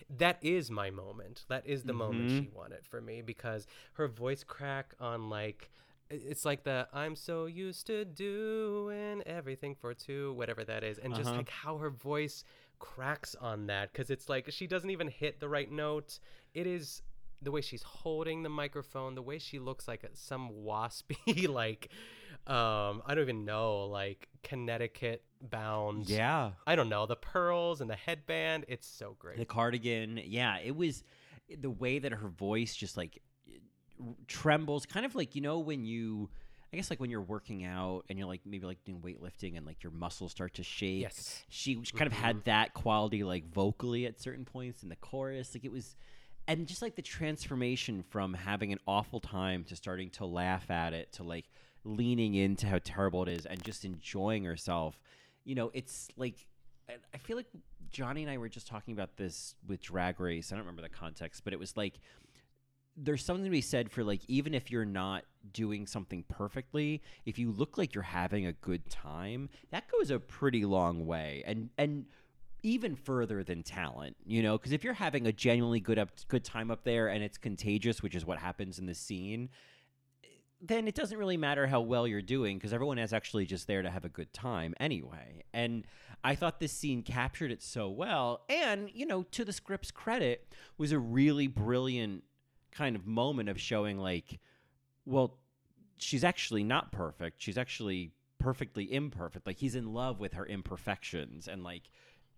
that 0.10 0.38
is 0.42 0.72
my 0.72 0.90
moment 0.90 1.44
that 1.50 1.66
is 1.68 1.84
the 1.84 1.94
moment 1.94 2.30
Mhm. 2.30 2.40
she 2.44 2.48
wanted 2.54 2.86
for 2.86 3.02
me 3.02 3.22
because 3.22 3.68
her 3.94 4.08
voice 4.08 4.44
crack 4.44 4.94
on 5.00 5.30
like 5.30 5.70
it's 6.10 6.46
like 6.46 6.64
the 6.64 6.88
i'm 6.94 7.16
so 7.16 7.46
used 7.46 7.86
to 7.88 8.06
doing 8.06 9.22
everything 9.26 9.76
for 9.76 9.94
two 9.94 10.34
whatever 10.34 10.64
that 10.64 10.84
is 10.84 10.98
and 10.98 11.14
just 11.16 11.28
Uh-huh. 11.30 11.38
like 11.38 11.50
how 11.50 11.78
her 11.78 11.90
voice 11.90 12.44
cracks 12.80 13.36
on 13.36 13.68
that 13.68 13.92
because 13.92 14.10
it's 14.10 14.30
like 14.30 14.50
she 14.52 14.66
doesn't 14.68 14.90
even 14.90 15.08
hit 15.10 15.40
the 15.40 15.50
right 15.50 15.70
note 15.72 16.20
it 16.54 16.66
is 16.66 17.02
the 17.42 17.52
way 17.52 17.62
she's 17.62 17.84
holding 17.84 18.44
the 18.44 18.50
microphone 18.50 19.16
the 19.16 19.22
way 19.22 19.38
she 19.38 19.60
looks 19.60 19.88
like 19.88 20.04
a- 20.04 20.16
some 20.16 20.50
waspy 20.66 21.48
like 21.62 21.90
um 22.50 23.02
i 23.06 23.14
don't 23.14 23.24
even 23.24 23.45
know 23.45 23.86
like 23.86 24.28
connecticut 24.43 25.24
bound 25.41 26.10
Yeah. 26.10 26.52
i 26.68 26.76
don't 26.76 26.89
know 26.89 27.06
the 27.06 27.16
pearls 27.16 27.80
and 27.80 27.89
the 27.89 27.95
headband 27.95 28.66
it's 28.68 28.88
so 28.88 29.16
great 29.20 29.38
The 29.38 29.45
cardigan, 29.45 30.20
yeah, 30.26 30.58
it 30.64 30.76
was 30.76 31.04
the 31.58 31.70
way 31.70 32.00
that 32.00 32.12
her 32.12 32.28
voice 32.28 32.76
just 32.76 32.97
like 32.97 33.22
trembles, 34.28 34.86
kind 34.86 35.06
of 35.06 35.16
like 35.16 35.36
you 35.36 35.41
know 35.41 35.60
when 35.60 35.86
you, 35.86 36.30
I 36.74 36.78
guess 36.78 36.89
like 36.89 37.00
when 37.00 37.10
you're 37.10 37.22
working 37.22 37.66
out 37.66 38.06
and 38.10 38.18
you're 38.20 38.28
like 38.28 38.41
maybe 38.45 38.66
like 38.66 38.84
doing 38.86 39.00
weightlifting 39.02 39.58
and 39.58 39.66
like 39.66 39.84
your 39.84 39.91
muscles 39.91 40.32
start 40.32 40.54
to 40.56 40.64
shake. 40.64 41.02
Yes. 41.02 41.43
she 41.50 41.76
kind 41.95 42.08
of 42.08 42.14
had 42.14 42.45
that 42.45 42.74
quality 42.74 43.24
like 43.24 43.45
vocally 43.52 44.06
at 44.06 44.20
certain 44.22 44.45
points 44.45 44.84
in 44.84 44.89
the 44.89 44.95
chorus, 44.95 45.54
like 45.56 45.66
it 45.66 45.72
was. 45.72 45.95
And 46.47 46.66
just 46.66 46.82
like 46.82 46.95
the 46.95 47.04
transformation 47.04 48.04
from 48.10 48.34
having 48.34 48.72
an 48.72 48.80
awful 48.88 49.20
time 49.20 49.64
to 49.66 49.76
starting 49.76 50.10
to 50.12 50.26
laugh 50.26 50.72
at 50.72 50.93
it 50.93 51.12
to 51.14 51.24
like 51.24 51.45
leaning 51.84 52.36
into 52.36 52.67
how 52.67 52.80
terrible 52.84 53.23
it 53.23 53.30
is 53.30 53.45
and 53.45 53.63
just 53.63 53.86
enjoying 53.86 54.43
herself, 54.43 54.99
you 55.43 55.55
know, 55.55 55.71
it's 55.73 56.09
like 56.17 56.45
I- 57.13 57.17
feel 57.19 57.38
like 57.38 57.47
Johnny 57.91 58.23
and 58.23 58.32
I 58.32 58.38
were 58.38 58.49
just 58.49 58.67
talking 58.67 58.93
about 58.93 59.17
this 59.17 59.55
with 59.67 59.82
Drag 59.82 60.19
Race. 60.19 60.51
I 60.51 60.55
don't 60.55 60.65
remember 60.65 60.82
the 60.82 60.89
context, 60.89 61.43
but 61.43 61.53
it 61.53 61.59
was 61.59 61.77
like 61.77 61.99
there's 62.97 63.23
something 63.23 63.45
to 63.45 63.49
be 63.49 63.61
said 63.61 63.91
for 63.91 64.03
like 64.03 64.21
even 64.27 64.53
if 64.53 64.69
you're 64.69 64.86
not 64.86 65.23
doing 65.53 65.88
something 65.88 66.23
perfectly, 66.27 67.01
if 67.25 67.39
you 67.39 67.51
look 67.51 67.77
like 67.77 67.95
you're 67.95 68.03
having 68.03 68.45
a 68.45 68.53
good 68.53 68.89
time, 68.89 69.49
that 69.71 69.89
goes 69.89 70.11
a 70.11 70.19
pretty 70.19 70.65
long 70.65 71.05
way. 71.05 71.43
And 71.45 71.69
and 71.77 72.05
even 72.61 72.95
further 72.95 73.41
than 73.43 73.63
talent, 73.63 74.17
you 74.25 74.43
know, 74.43 74.57
because 74.57 74.73
if 74.73 74.84
you're 74.84 74.93
having 74.93 75.27
a 75.27 75.32
genuinely 75.32 75.80
good 75.80 75.97
up 75.97 76.09
good 76.27 76.43
time 76.43 76.69
up 76.69 76.84
there 76.84 77.07
and 77.07 77.23
it's 77.23 77.38
contagious, 77.38 78.03
which 78.03 78.15
is 78.15 78.25
what 78.25 78.38
happens 78.38 78.80
in 78.80 78.86
the 78.86 78.95
scene, 78.95 79.49
then 80.62 80.88
it 80.88 80.95
doesn't 80.95 81.18
really 81.18 81.38
matter 81.38 81.68
how 81.68 81.80
well 81.82 82.05
you're 82.07 82.22
doing 82.22 82.57
because 82.57 82.74
everyone 82.74 82.99
is 82.99 83.14
actually 83.14 83.45
just 83.45 83.66
there 83.68 83.82
to 83.82 83.89
have 83.89 84.03
a 84.03 84.10
good 84.10 84.34
time 84.34 84.74
anyway. 84.80 85.43
And 85.53 85.86
I 86.24 86.36
thought 86.36 86.60
this 86.60 86.74
scene 86.74 87.01
captured 87.01 87.51
it 87.51 87.64
so 87.64 87.89
well. 87.89 88.41
And, 88.49 88.89
you 88.93 89.05
know, 89.05 89.24
to 89.24 89.45
the 89.45 89.53
script's 89.53 89.89
credit, 89.91 90.53
was 90.78 90.91
a 90.91 90.99
really 90.99 91.47
brilliant 91.47 92.24
kind 92.72 92.95
of 92.97 93.07
moment 93.07 93.47
of 93.47 93.60
showing, 93.60 93.97
like, 93.97 94.39
well, 95.05 95.38
she's 95.97 96.24
actually 96.26 96.64
not 96.64 96.91
perfect. 96.91 97.41
She's 97.41 97.57
actually 97.57 98.12
perfectly 98.38 98.91
imperfect. 98.93 99.47
Like, 99.47 99.57
he's 99.60 99.76
in 99.76 99.93
love 99.93 100.20
with 100.20 100.34
her 100.34 100.45
imperfections. 100.45 101.47
And, 101.47 101.64
like, 101.64 101.84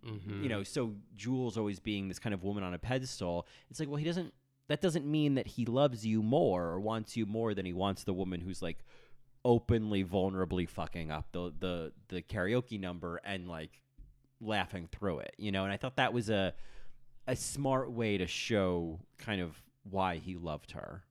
Mhm. 0.06 0.44
you 0.44 0.50
know, 0.50 0.64
so 0.64 0.96
Jules 1.16 1.58
always 1.58 1.80
being 1.80 2.08
this 2.08 2.18
kind 2.20 2.34
of 2.34 2.44
woman 2.44 2.64
on 2.64 2.74
a 2.74 2.80
pedestal, 2.80 3.48
it's 3.70 3.80
like, 3.80 3.90
well, 3.90 3.98
he 3.98 4.06
doesn't. 4.06 4.34
That 4.72 4.82
doesn't 4.82 5.06
mean 5.06 5.36
that 5.36 5.48
he 5.48 5.66
loves 5.66 6.06
you 6.06 6.22
more 6.22 6.64
or 6.66 6.80
wants 6.80 7.18
you 7.18 7.26
more 7.26 7.54
than 7.54 7.66
he 7.66 7.74
wants 7.74 8.04
the 8.04 8.14
woman 8.14 8.42
who's 8.42 8.62
like 8.62 8.80
openly, 9.44 10.04
vulnerably 10.04 10.68
fucking 10.68 11.12
up 11.12 11.28
the 11.32 11.54
the 11.60 11.92
the 12.10 12.22
karaoke 12.22 12.80
number 12.80 13.20
and 13.24 13.48
like 13.48 13.82
laughing 14.40 14.88
through 14.92 15.20
it, 15.20 15.36
you 15.38 15.52
know. 15.52 15.64
And 15.64 15.74
I 15.74 15.78
thought 15.78 15.98
that 15.98 16.14
was 16.14 16.30
a 16.30 16.54
a 17.28 17.36
smart 17.36 17.92
way 17.92 18.18
to 18.18 18.28
show 18.28 19.00
kind 19.18 19.42
of 19.42 19.62
why 19.84 20.18
he 20.18 20.36
loved 20.36 20.72
her. 20.72 21.04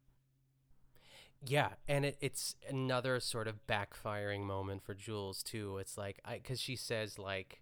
Yeah, 1.47 1.71
and 1.89 2.05
it, 2.05 2.19
it's 2.21 2.57
another 2.69 3.19
sort 3.21 3.49
of 3.49 3.67
backfiring 3.67 4.43
moment 4.43 4.83
for 4.83 4.95
Jules 4.95 5.43
too. 5.43 5.79
It's 5.79 5.97
like 5.97 6.21
I 6.25 6.35
because 6.35 6.61
she 6.61 6.77
says 6.77 7.19
like, 7.19 7.61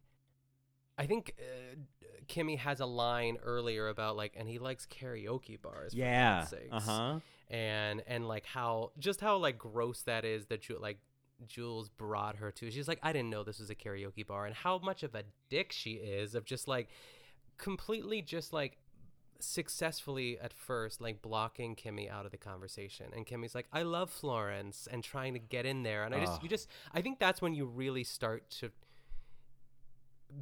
I 0.99 1.07
think 1.07 1.34
uh, 1.38 1.76
Kimmy 2.28 2.59
has 2.59 2.80
a 2.80 2.86
line 2.86 3.38
earlier 3.42 3.88
about 3.88 4.16
like, 4.16 4.34
and 4.36 4.49
he 4.49 4.59
likes 4.59 4.86
karaoke 4.86 5.61
bars. 5.61 5.92
For 5.92 5.99
Yeah, 5.99 6.44
uh-huh. 6.72 7.20
And 7.51 8.03
and 8.07 8.28
like 8.28 8.44
how 8.44 8.92
just 8.99 9.20
how 9.20 9.38
like 9.38 9.57
gross 9.57 10.03
that 10.03 10.24
is 10.24 10.46
that 10.46 10.62
Ju- 10.62 10.78
like 10.78 10.99
Jules 11.46 11.88
brought 11.88 12.36
her 12.36 12.51
to. 12.53 12.70
She's 12.70 12.88
like, 12.88 12.99
I 13.03 13.12
didn't 13.12 13.30
know 13.30 13.44
this 13.44 13.59
was 13.59 13.70
a 13.70 13.74
karaoke 13.74 14.26
bar, 14.26 14.44
and 14.44 14.55
how 14.55 14.78
much 14.78 15.03
of 15.03 15.14
a 15.14 15.22
dick 15.49 15.72
she 15.72 15.92
is 15.92 16.34
of 16.34 16.44
just 16.44 16.68
like 16.68 16.88
completely 17.57 18.20
just 18.22 18.53
like 18.53 18.78
successfully 19.40 20.38
at 20.40 20.53
first 20.53 21.01
like 21.01 21.22
blocking 21.22 21.76
Kimmy 21.76 22.11
out 22.11 22.24
of 22.24 22.32
the 22.32 22.36
conversation 22.36 23.07
and 23.14 23.24
Kimmy's 23.24 23.55
like 23.55 23.66
I 23.72 23.82
love 23.82 24.11
Florence 24.11 24.88
and 24.90 25.03
trying 25.03 25.34
to 25.34 25.38
get 25.38 25.64
in 25.64 25.84
there 25.84 26.05
and 26.05 26.12
I 26.12 26.20
just 26.24 26.42
you 26.42 26.49
just 26.49 26.68
I 26.92 27.03
think 27.03 27.20
that's 27.20 27.40
when 27.40 27.55
you 27.55 27.64
really 27.64 28.03
start 28.03 28.51
to 28.59 28.72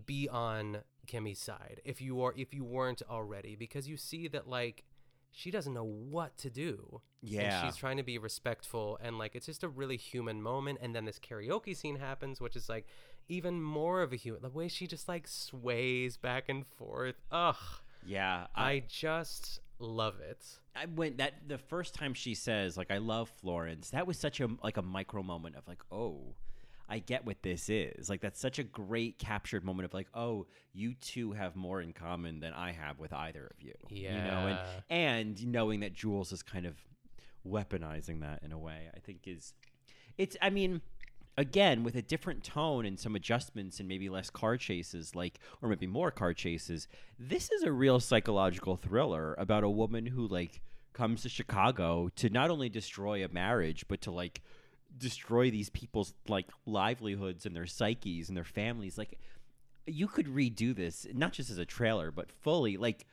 be 0.04 0.28
on 0.28 0.78
Kimmy's 1.06 1.38
side 1.38 1.80
if 1.84 2.00
you 2.00 2.20
are 2.22 2.34
if 2.36 2.52
you 2.52 2.64
weren't 2.64 3.02
already 3.08 3.54
because 3.56 3.88
you 3.88 3.96
see 3.96 4.28
that 4.28 4.48
like 4.48 4.84
she 5.30 5.50
doesn't 5.50 5.74
know 5.74 5.84
what 5.84 6.36
to 6.38 6.50
do. 6.50 7.02
Yeah. 7.22 7.60
And 7.60 7.66
she's 7.66 7.76
trying 7.76 7.98
to 7.98 8.02
be 8.02 8.18
respectful 8.18 8.98
and 9.02 9.18
like 9.18 9.36
it's 9.36 9.46
just 9.46 9.62
a 9.62 9.68
really 9.68 9.96
human 9.96 10.42
moment 10.42 10.78
and 10.82 10.94
then 10.94 11.04
this 11.04 11.18
karaoke 11.18 11.76
scene 11.76 11.96
happens 11.96 12.40
which 12.40 12.56
is 12.56 12.68
like 12.68 12.86
even 13.28 13.62
more 13.62 14.02
of 14.02 14.12
a 14.12 14.16
human 14.16 14.42
the 14.42 14.48
way 14.48 14.68
she 14.68 14.86
just 14.86 15.08
like 15.08 15.28
sways 15.28 16.16
back 16.16 16.48
and 16.48 16.66
forth. 16.66 17.16
Ugh. 17.30 17.56
Yeah, 18.06 18.46
I 18.54 18.84
just 18.88 19.60
love 19.78 20.20
it. 20.20 20.44
I 20.74 20.86
went 20.86 21.18
that 21.18 21.48
the 21.48 21.58
first 21.58 21.94
time 21.94 22.14
she 22.14 22.34
says 22.34 22.76
like 22.76 22.90
I 22.90 22.98
love 22.98 23.28
Florence. 23.28 23.90
That 23.90 24.06
was 24.06 24.18
such 24.18 24.40
a 24.40 24.48
like 24.62 24.76
a 24.76 24.82
micro 24.82 25.22
moment 25.22 25.56
of 25.56 25.66
like 25.66 25.82
oh, 25.90 26.34
I 26.88 27.00
get 27.00 27.24
what 27.24 27.42
this 27.42 27.68
is. 27.68 28.08
Like 28.08 28.20
that's 28.20 28.40
such 28.40 28.58
a 28.58 28.62
great 28.62 29.18
captured 29.18 29.64
moment 29.64 29.86
of 29.86 29.94
like 29.94 30.08
oh, 30.14 30.46
you 30.72 30.94
two 30.94 31.32
have 31.32 31.56
more 31.56 31.80
in 31.80 31.92
common 31.92 32.40
than 32.40 32.52
I 32.52 32.72
have 32.72 32.98
with 32.98 33.12
either 33.12 33.46
of 33.46 33.62
you. 33.62 33.74
Yeah. 33.88 34.16
you 34.16 34.30
know, 34.30 34.58
and 34.90 35.38
and 35.38 35.46
knowing 35.46 35.80
that 35.80 35.92
Jules 35.92 36.32
is 36.32 36.42
kind 36.42 36.66
of 36.66 36.76
weaponizing 37.46 38.20
that 38.22 38.42
in 38.42 38.52
a 38.52 38.58
way, 38.58 38.88
I 38.94 39.00
think 39.00 39.20
is 39.26 39.54
it's. 40.18 40.36
I 40.40 40.50
mean. 40.50 40.80
Again, 41.38 41.84
with 41.84 41.96
a 41.96 42.00
different 42.00 42.44
tone 42.44 42.86
and 42.86 42.98
some 42.98 43.14
adjustments 43.14 43.78
and 43.78 43.86
maybe 43.86 44.08
less 44.08 44.30
car 44.30 44.56
chases, 44.56 45.14
like, 45.14 45.38
or 45.60 45.68
maybe 45.68 45.86
more 45.86 46.10
car 46.10 46.32
chases, 46.32 46.88
this 47.18 47.50
is 47.50 47.62
a 47.62 47.70
real 47.70 48.00
psychological 48.00 48.78
thriller 48.78 49.34
about 49.34 49.62
a 49.62 49.68
woman 49.68 50.06
who, 50.06 50.26
like, 50.26 50.62
comes 50.96 51.20
to 51.22 51.28
Chicago 51.28 52.08
to 52.16 52.30
not 52.30 52.50
only 52.50 52.70
destroy 52.70 53.22
a 53.22 53.28
marriage, 53.28 53.84
but 53.86 54.00
to 54.00 54.10
like 54.10 54.40
destroy 54.98 55.50
these 55.50 55.70
people's 55.70 56.14
like 56.28 56.46
livelihoods 56.64 57.46
and 57.46 57.54
their 57.54 57.66
psyches 57.66 58.28
and 58.28 58.36
their 58.36 58.44
families. 58.44 58.98
Like 58.98 59.18
you 59.86 60.06
could 60.06 60.26
redo 60.26 60.74
this 60.74 61.06
not 61.14 61.32
just 61.32 61.50
as 61.50 61.58
a 61.58 61.64
trailer, 61.64 62.10
but 62.10 62.30
fully. 62.30 62.76
Like 62.76 63.06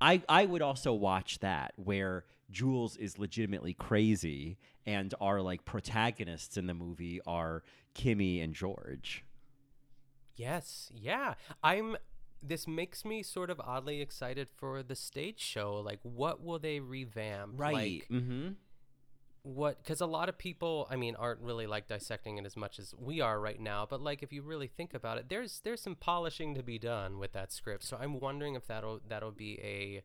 I 0.00 0.22
I 0.28 0.46
would 0.46 0.62
also 0.62 0.92
watch 0.92 1.40
that 1.40 1.72
where 1.76 2.24
Jules 2.50 2.96
is 2.96 3.18
legitimately 3.18 3.74
crazy 3.74 4.58
and 4.86 5.14
our 5.20 5.40
like 5.40 5.64
protagonists 5.64 6.56
in 6.56 6.66
the 6.66 6.74
movie 6.74 7.20
are 7.26 7.62
Kimmy 7.94 8.42
and 8.42 8.54
George. 8.54 9.24
Yes, 10.36 10.90
yeah. 10.94 11.34
I'm 11.62 11.96
this 12.42 12.68
makes 12.68 13.04
me 13.04 13.22
sort 13.22 13.50
of 13.50 13.60
oddly 13.60 14.00
excited 14.00 14.48
for 14.48 14.82
the 14.82 14.94
stage 14.94 15.40
show. 15.40 15.82
Like, 15.84 15.98
what 16.02 16.42
will 16.42 16.58
they 16.58 16.80
revamp? 16.80 17.54
Right. 17.56 17.74
Like, 17.74 18.08
mm-hmm. 18.10 18.48
What? 19.46 19.82
Because 19.82 20.00
a 20.00 20.06
lot 20.06 20.28
of 20.28 20.36
people, 20.36 20.88
I 20.90 20.96
mean, 20.96 21.14
aren't 21.14 21.40
really 21.40 21.66
like 21.66 21.86
dissecting 21.86 22.38
it 22.38 22.44
as 22.44 22.56
much 22.56 22.78
as 22.78 22.94
we 22.98 23.20
are 23.20 23.38
right 23.38 23.60
now. 23.60 23.86
But 23.88 24.00
like, 24.00 24.22
if 24.22 24.32
you 24.32 24.42
really 24.42 24.66
think 24.66 24.92
about 24.92 25.18
it, 25.18 25.28
there's 25.28 25.60
there's 25.60 25.80
some 25.80 25.94
polishing 25.94 26.54
to 26.54 26.62
be 26.62 26.78
done 26.78 27.18
with 27.18 27.32
that 27.32 27.52
script. 27.52 27.84
So 27.84 27.96
I'm 28.00 28.18
wondering 28.18 28.56
if 28.56 28.66
that'll 28.66 29.00
that'll 29.08 29.30
be 29.30 29.58
a 29.62 30.02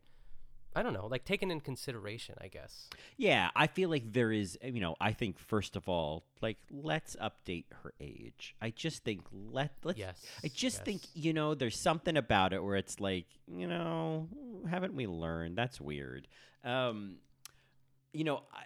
I 0.73 0.83
don't 0.83 0.93
know, 0.93 1.07
like 1.07 1.25
taken 1.25 1.51
in 1.51 1.59
consideration, 1.59 2.35
I 2.39 2.47
guess. 2.47 2.87
Yeah, 3.17 3.49
I 3.55 3.67
feel 3.67 3.89
like 3.89 4.13
there 4.13 4.31
is, 4.31 4.57
you 4.63 4.79
know, 4.79 4.95
I 5.01 5.11
think 5.11 5.37
first 5.37 5.75
of 5.75 5.89
all, 5.89 6.23
like 6.41 6.57
let's 6.69 7.17
update 7.17 7.65
her 7.83 7.93
age. 7.99 8.55
I 8.61 8.69
just 8.69 9.03
think 9.03 9.21
let 9.31 9.71
let's 9.83 9.99
Yes, 9.99 10.23
I 10.43 10.47
just 10.47 10.77
yes. 10.77 10.85
think, 10.85 11.01
you 11.13 11.33
know, 11.33 11.55
there's 11.55 11.79
something 11.79 12.15
about 12.15 12.53
it 12.53 12.63
where 12.63 12.77
it's 12.77 12.99
like, 12.99 13.25
you 13.47 13.67
know, 13.67 14.29
haven't 14.69 14.93
we 14.93 15.07
learned? 15.07 15.57
That's 15.57 15.81
weird. 15.81 16.27
Um 16.63 17.17
you 18.13 18.23
know, 18.23 18.43
I, 18.53 18.63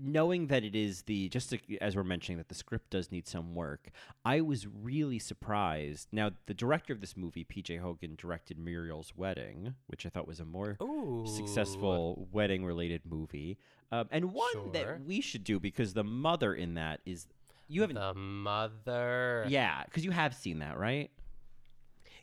knowing 0.00 0.48
that 0.48 0.64
it 0.64 0.74
is 0.74 1.02
the 1.02 1.28
just 1.28 1.50
to, 1.50 1.58
as 1.80 1.94
we're 1.96 2.04
mentioning 2.04 2.38
that 2.38 2.48
the 2.48 2.54
script 2.54 2.90
does 2.90 3.10
need 3.12 3.26
some 3.26 3.54
work 3.54 3.90
i 4.24 4.40
was 4.40 4.66
really 4.66 5.18
surprised 5.18 6.08
now 6.12 6.30
the 6.46 6.54
director 6.54 6.92
of 6.92 7.00
this 7.00 7.16
movie 7.16 7.44
pj 7.44 7.78
hogan 7.80 8.14
directed 8.16 8.58
muriel's 8.58 9.12
wedding 9.16 9.74
which 9.86 10.04
i 10.06 10.08
thought 10.08 10.26
was 10.26 10.40
a 10.40 10.44
more 10.44 10.76
Ooh. 10.82 11.24
successful 11.26 12.28
wedding 12.32 12.64
related 12.64 13.02
movie 13.08 13.58
um, 13.90 14.06
and 14.10 14.32
one 14.32 14.48
Sure. 14.52 14.70
that 14.72 15.04
we 15.06 15.20
should 15.20 15.44
do 15.44 15.58
because 15.58 15.94
the 15.94 16.04
mother 16.04 16.54
in 16.54 16.74
that 16.74 17.00
is 17.06 17.26
you 17.68 17.80
haven't 17.82 17.96
The 17.96 18.14
mother. 18.14 19.44
yeah 19.48 19.82
because 19.84 20.04
you 20.04 20.10
have 20.10 20.34
seen 20.34 20.58
that 20.60 20.78
right 20.78 21.10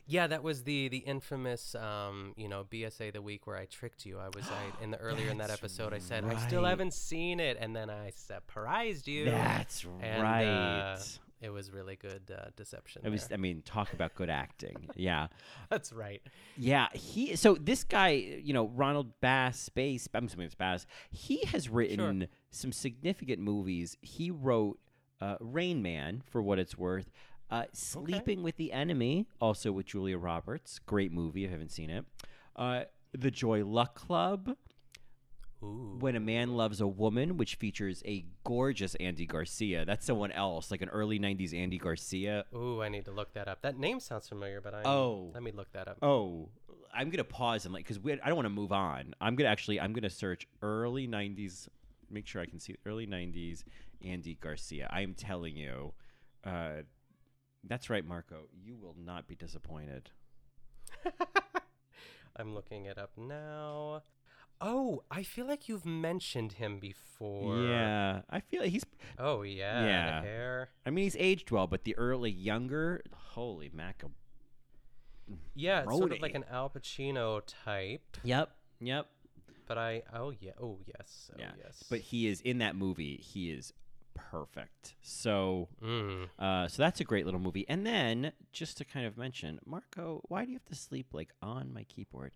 Yeah, 0.06 0.26
that 0.28 0.42
was 0.42 0.62
the 0.62 0.88
the 0.88 0.98
infamous, 0.98 1.74
um, 1.74 2.32
you 2.36 2.48
know, 2.48 2.64
BSA 2.70 3.12
the 3.12 3.22
week 3.22 3.46
where 3.46 3.56
I 3.56 3.66
tricked 3.66 4.06
you. 4.06 4.18
I 4.18 4.28
was 4.34 4.44
I, 4.48 4.82
in 4.82 4.90
the 4.90 4.98
earlier 4.98 5.30
in 5.30 5.38
that 5.38 5.50
episode. 5.50 5.92
I 5.92 5.98
said 5.98 6.24
I 6.24 6.36
still 6.46 6.64
haven't 6.64 6.94
seen 6.94 7.40
it, 7.40 7.56
and 7.60 7.74
then 7.74 7.90
I 7.90 8.12
surprised 8.14 9.08
you. 9.08 9.26
That's 9.26 9.84
and, 10.00 10.22
right. 10.22 10.44
Uh, 10.44 10.98
it 11.42 11.50
was 11.50 11.70
really 11.70 11.96
good 11.96 12.32
uh, 12.34 12.46
deception. 12.56 13.02
it 13.04 13.10
was 13.10 13.28
i 13.30 13.36
mean 13.36 13.60
talk 13.60 13.92
about 13.92 14.14
good 14.14 14.30
acting 14.30 14.88
yeah 14.96 15.26
That's 15.70 15.92
right. 15.92 16.22
Yeah, 16.56 16.88
he. 16.92 17.36
So 17.36 17.54
this 17.54 17.84
guy, 17.84 18.10
you 18.10 18.52
know, 18.52 18.68
Ronald 18.68 19.20
Bass, 19.20 19.58
Space. 19.58 20.08
I'm 20.14 20.26
assuming 20.26 20.46
it's 20.46 20.54
Bass. 20.54 20.86
He 21.10 21.44
has 21.46 21.68
written 21.68 22.28
some 22.50 22.72
significant 22.72 23.40
movies. 23.40 23.96
He 24.00 24.30
wrote 24.30 24.78
uh, 25.20 25.36
Rain 25.40 25.82
Man, 25.82 26.22
for 26.24 26.40
what 26.40 26.58
it's 26.58 26.78
worth. 26.78 27.10
Uh, 27.50 27.64
Sleeping 27.72 28.42
with 28.42 28.56
the 28.56 28.72
Enemy, 28.72 29.26
also 29.40 29.70
with 29.72 29.86
Julia 29.86 30.18
Roberts. 30.18 30.78
Great 30.80 31.12
movie. 31.12 31.44
If 31.44 31.50
you 31.50 31.52
haven't 31.52 31.70
seen 31.72 31.90
it. 31.90 32.04
Uh, 32.56 32.84
the 33.12 33.30
Joy 33.30 33.64
Luck 33.64 33.94
Club. 33.94 34.56
Ooh. 35.62 35.96
When 36.00 36.16
a 36.16 36.20
Man 36.20 36.54
Loves 36.56 36.80
a 36.82 36.86
Woman, 36.86 37.36
which 37.38 37.54
features 37.54 38.02
a 38.04 38.26
gorgeous 38.44 38.94
Andy 38.96 39.24
Garcia. 39.26 39.84
That's 39.86 40.04
someone 40.04 40.30
else, 40.32 40.70
like 40.70 40.82
an 40.82 40.90
early 40.90 41.18
'90s 41.18 41.54
Andy 41.54 41.78
Garcia. 41.78 42.44
Ooh, 42.54 42.82
I 42.82 42.88
need 42.90 43.06
to 43.06 43.10
look 43.10 43.32
that 43.34 43.48
up. 43.48 43.62
That 43.62 43.78
name 43.78 43.98
sounds 44.00 44.28
familiar, 44.28 44.60
but 44.60 44.74
I 44.74 44.82
Oh. 44.84 45.30
let 45.32 45.42
me 45.42 45.52
look 45.52 45.72
that 45.72 45.88
up. 45.88 45.96
Oh, 46.02 46.50
I'm 46.92 47.08
gonna 47.08 47.24
pause 47.24 47.64
and 47.64 47.72
like 47.72 47.84
because 47.84 47.98
we 47.98 48.12
I 48.20 48.26
don't 48.26 48.36
want 48.36 48.44
to 48.46 48.50
move 48.50 48.70
on. 48.70 49.14
I'm 49.20 49.34
gonna 49.34 49.48
actually 49.48 49.80
I'm 49.80 49.92
gonna 49.94 50.10
search 50.10 50.46
early 50.60 51.08
'90s. 51.08 51.68
Make 52.10 52.26
sure 52.26 52.42
I 52.42 52.46
can 52.46 52.60
see 52.60 52.76
early 52.84 53.06
'90s 53.06 53.64
Andy 54.04 54.34
Garcia. 54.40 54.88
I 54.90 55.00
am 55.00 55.14
telling 55.14 55.56
you, 55.56 55.94
uh, 56.44 56.82
that's 57.68 57.90
right, 57.90 58.06
Marco. 58.06 58.48
You 58.52 58.76
will 58.76 58.96
not 58.98 59.26
be 59.26 59.34
disappointed. 59.34 60.10
I'm 62.36 62.54
looking 62.54 62.86
it 62.86 62.98
up 62.98 63.12
now. 63.16 64.02
Oh, 64.60 65.02
I 65.10 65.22
feel 65.22 65.46
like 65.46 65.68
you've 65.68 65.84
mentioned 65.84 66.54
him 66.54 66.78
before. 66.78 67.58
Yeah, 67.58 68.22
I 68.30 68.40
feel 68.40 68.62
like 68.62 68.72
he's. 68.72 68.84
Oh 69.18 69.42
yeah. 69.42 69.84
Yeah. 69.84 70.22
Hair. 70.22 70.68
I 70.86 70.90
mean, 70.90 71.04
he's 71.04 71.16
aged 71.18 71.50
well, 71.50 71.66
but 71.66 71.84
the 71.84 71.96
early 71.96 72.30
younger, 72.30 73.02
holy 73.12 73.70
mackerel. 73.72 74.12
Yeah, 75.54 75.82
it's 75.82 75.96
sort 75.96 76.12
of 76.12 76.20
like 76.20 76.34
an 76.34 76.44
Al 76.50 76.70
Pacino 76.70 77.42
type. 77.64 78.16
Yep, 78.22 78.50
yep. 78.80 79.08
But 79.66 79.78
I 79.78 80.02
oh 80.14 80.32
yeah 80.40 80.52
oh 80.60 80.78
yes 80.86 81.30
oh 81.32 81.36
yeah, 81.38 81.50
yes. 81.62 81.82
but 81.90 81.98
he 81.98 82.28
is 82.28 82.40
in 82.40 82.58
that 82.58 82.76
movie. 82.76 83.16
He 83.16 83.50
is 83.50 83.72
perfect. 84.16 84.94
So, 85.02 85.68
Mm. 85.82 86.28
uh, 86.38 86.68
so 86.68 86.82
that's 86.82 87.00
a 87.00 87.04
great 87.04 87.24
little 87.24 87.40
movie. 87.40 87.64
And 87.68 87.86
then, 87.86 88.32
just 88.52 88.76
to 88.78 88.84
kind 88.84 89.06
of 89.06 89.16
mention, 89.16 89.58
Marco, 89.64 90.22
why 90.28 90.44
do 90.44 90.50
you 90.52 90.56
have 90.56 90.64
to 90.66 90.74
sleep 90.74 91.08
like 91.12 91.32
on 91.42 91.72
my 91.72 91.84
keyboard? 91.84 92.32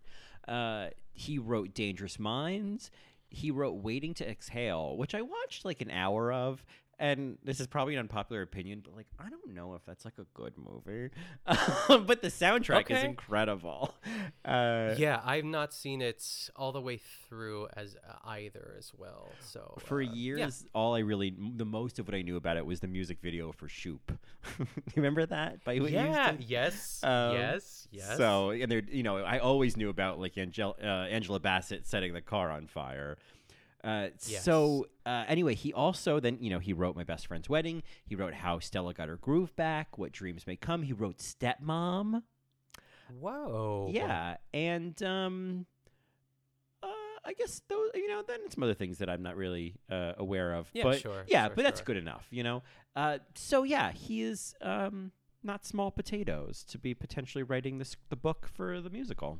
Uh, 0.47 0.87
he 1.13 1.37
wrote 1.37 1.73
Dangerous 1.73 2.17
Minds. 2.19 2.91
He 3.29 3.51
wrote 3.51 3.81
Waiting 3.83 4.13
to 4.15 4.29
Exhale, 4.29 4.97
which 4.97 5.15
I 5.15 5.21
watched 5.21 5.65
like 5.65 5.81
an 5.81 5.91
hour 5.91 6.31
of. 6.31 6.63
And 7.01 7.39
this 7.43 7.59
is 7.59 7.65
probably 7.65 7.95
an 7.95 8.01
unpopular 8.01 8.43
opinion, 8.43 8.81
but 8.85 8.95
like 8.95 9.07
I 9.19 9.27
don't 9.27 9.55
know 9.55 9.73
if 9.73 9.83
that's 9.87 10.05
like 10.05 10.19
a 10.19 10.25
good 10.35 10.53
movie. 10.55 11.09
but 12.05 12.21
the 12.21 12.27
soundtrack 12.27 12.91
is 12.91 13.03
incredible. 13.03 13.95
Uh, 14.45 14.93
yeah, 14.97 15.19
I've 15.25 15.43
not 15.43 15.73
seen 15.73 16.03
it 16.03 16.23
all 16.55 16.71
the 16.71 16.79
way 16.79 16.99
through 17.27 17.69
as 17.75 17.95
uh, 18.07 18.29
either 18.29 18.75
as 18.77 18.91
well. 18.95 19.29
So 19.39 19.77
For 19.79 19.97
uh, 19.99 20.03
yeah. 20.03 20.11
years, 20.13 20.65
all 20.75 20.93
I 20.93 20.99
really, 20.99 21.33
the 21.55 21.65
most 21.65 21.97
of 21.97 22.07
what 22.07 22.13
I 22.13 22.21
knew 22.21 22.35
about 22.35 22.57
it 22.57 22.65
was 22.67 22.81
the 22.81 22.87
music 22.87 23.17
video 23.19 23.51
for 23.51 23.67
Shoop. 23.67 24.11
you 24.59 24.65
remember 24.95 25.25
that 25.25 25.63
by 25.63 25.77
Whitney 25.77 25.93
Yeah. 25.93 26.33
Houston? 26.33 26.45
Yes. 26.47 26.99
Um, 27.03 27.33
yes. 27.35 27.87
Yes. 27.91 28.17
So, 28.17 28.51
and 28.51 28.71
there, 28.71 28.83
you 28.91 29.01
know, 29.01 29.17
I 29.17 29.39
always 29.39 29.75
knew 29.75 29.89
about 29.89 30.19
like 30.19 30.37
Angel- 30.37 30.77
uh, 30.81 30.85
Angela 30.85 31.39
Bassett 31.39 31.87
setting 31.87 32.13
the 32.13 32.21
car 32.21 32.51
on 32.51 32.67
fire. 32.67 33.17
Uh, 33.83 34.09
So, 34.17 34.87
uh, 35.05 35.25
anyway, 35.27 35.55
he 35.55 35.73
also 35.73 36.19
then, 36.19 36.37
you 36.39 36.49
know, 36.49 36.59
he 36.59 36.73
wrote 36.73 36.95
My 36.95 37.03
Best 37.03 37.27
Friend's 37.27 37.49
Wedding. 37.49 37.83
He 38.05 38.15
wrote 38.15 38.33
How 38.33 38.59
Stella 38.59 38.93
Got 38.93 39.09
Her 39.09 39.17
Groove 39.17 39.55
Back, 39.55 39.97
What 39.97 40.11
Dreams 40.11 40.45
May 40.45 40.55
Come. 40.55 40.83
He 40.83 40.93
wrote 40.93 41.17
Stepmom. 41.17 42.23
Whoa. 43.19 43.89
Yeah, 43.91 44.37
and 44.53 45.01
um, 45.03 45.65
uh, 46.81 46.87
I 47.25 47.33
guess 47.33 47.61
those, 47.67 47.89
you 47.93 48.07
know, 48.07 48.23
then 48.25 48.39
some 48.49 48.63
other 48.63 48.73
things 48.73 48.99
that 48.99 49.09
I'm 49.09 49.21
not 49.21 49.35
really 49.35 49.75
uh, 49.89 50.13
aware 50.17 50.53
of. 50.53 50.69
Yeah, 50.73 50.83
but 50.83 51.01
sure, 51.01 51.23
Yeah, 51.27 51.47
sure, 51.47 51.55
but 51.55 51.63
that's 51.63 51.81
good 51.81 51.97
enough, 51.97 52.27
you 52.31 52.43
know. 52.43 52.63
Uh, 52.95 53.19
so 53.35 53.63
yeah, 53.63 53.91
he 53.91 54.21
is 54.21 54.55
um 54.61 55.11
not 55.43 55.65
small 55.65 55.91
potatoes 55.91 56.63
to 56.65 56.77
be 56.77 56.93
potentially 56.93 57.43
writing 57.43 57.79
this 57.79 57.95
the 58.09 58.15
book 58.15 58.47
for 58.47 58.79
the 58.79 58.89
musical. 58.89 59.39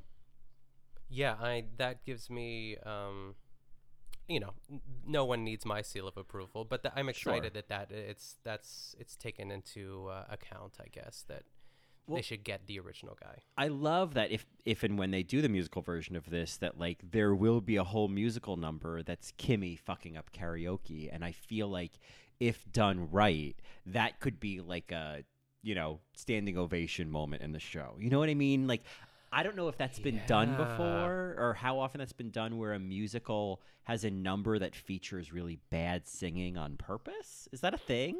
Yeah, 1.09 1.35
I 1.39 1.65
that 1.77 2.03
gives 2.05 2.29
me 2.29 2.77
um 2.85 3.35
you 4.31 4.39
know, 4.39 4.53
no 5.05 5.25
one 5.25 5.43
needs 5.43 5.65
my 5.65 5.81
seal 5.81 6.07
of 6.07 6.17
approval, 6.17 6.63
but 6.65 6.83
th- 6.83 6.93
I'm 6.95 7.05
Sure. 7.13 7.33
excited 7.33 7.53
that 7.53 7.67
that 7.69 7.91
it's 7.91 8.37
that's 8.43 8.95
it's 8.99 9.15
taken 9.15 9.51
into 9.51 10.07
uh, 10.09 10.25
account, 10.29 10.77
I 10.79 10.87
guess 10.91 11.23
that 11.27 11.43
they 12.07 12.21
should 12.21 12.43
get 12.43 12.67
the 12.67 12.77
original 12.79 13.17
guy. 13.21 13.37
I 13.57 13.67
love 13.69 14.15
that 14.15 14.31
if 14.31 14.45
if 14.65 14.83
and 14.83 14.97
when 14.97 15.11
they 15.11 15.23
do 15.23 15.41
the 15.41 15.49
musical 15.49 15.81
version 15.81 16.15
of 16.15 16.29
this, 16.29 16.57
that 16.57 16.79
like 16.79 16.99
there 17.11 17.33
will 17.35 17.61
be 17.61 17.75
a 17.77 17.83
whole 17.83 18.07
musical 18.07 18.57
number 18.57 19.03
that's 19.03 19.31
Kimmy 19.33 19.77
fucking 19.79 20.17
up 20.17 20.31
karaoke, 20.31 21.09
and 21.11 21.23
I 21.23 21.31
feel 21.31 21.67
like 21.69 21.99
if 22.39 22.65
done 22.71 23.09
right, 23.11 23.55
that 23.85 24.19
could 24.19 24.39
be 24.39 24.59
like 24.61 24.91
a 24.91 25.23
you 25.63 25.75
know 25.75 25.99
standing 26.15 26.57
ovation 26.57 27.09
moment 27.09 27.43
in 27.43 27.51
the 27.51 27.59
show. 27.59 27.95
You 27.99 28.09
know 28.09 28.19
what 28.19 28.29
I 28.29 28.35
mean? 28.35 28.67
Like. 28.67 28.83
I 29.31 29.43
don't 29.43 29.55
know 29.55 29.69
if 29.69 29.77
that's 29.77 29.99
been 29.99 30.21
done 30.27 30.55
before 30.55 31.35
or 31.37 31.53
how 31.53 31.79
often 31.79 31.99
that's 31.99 32.11
been 32.13 32.31
done 32.31 32.57
where 32.57 32.73
a 32.73 32.79
musical 32.79 33.61
has 33.83 34.03
a 34.03 34.11
number 34.11 34.59
that 34.59 34.75
features 34.75 35.31
really 35.31 35.59
bad 35.69 36.05
singing 36.07 36.57
on 36.57 36.75
purpose. 36.77 37.47
Is 37.51 37.61
that 37.61 37.73
a 37.73 37.77
thing? 37.77 38.17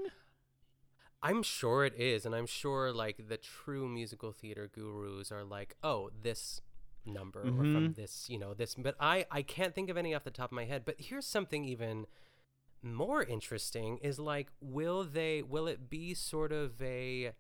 I'm 1.24 1.44
sure 1.44 1.86
it 1.86 1.94
is, 1.96 2.26
and 2.26 2.34
I'm 2.34 2.48
sure 2.48 2.92
like 2.92 3.28
the 3.28 3.38
true 3.38 3.88
musical 3.88 4.32
theater 4.32 4.68
gurus 4.74 5.32
are 5.32 5.44
like, 5.44 5.76
oh, 5.84 6.10
this 6.22 6.62
number 7.06 7.52
or 7.58 7.66
from 7.66 7.90
Mhm. 7.90 7.96
this, 7.96 8.30
you 8.30 8.40
know, 8.40 8.54
this. 8.54 8.76
But 8.76 8.96
I 9.00 9.26
I 9.30 9.42
can't 9.44 9.76
think 9.76 9.90
of 9.90 9.98
any 9.98 10.16
off 10.16 10.24
the 10.24 10.32
top 10.32 10.52
of 10.52 10.56
my 10.56 10.66
head. 10.66 10.84
But 10.86 10.96
here's 11.00 11.26
something 11.28 11.64
even 11.66 12.08
more 12.82 13.24
interesting: 13.24 13.98
is 14.00 14.20
like, 14.20 14.52
will 14.62 15.04
they? 15.04 15.44
Will 15.44 15.68
it 15.68 15.90
be 15.90 16.14
sort 16.16 16.52
of 16.52 16.82
a 16.82 17.34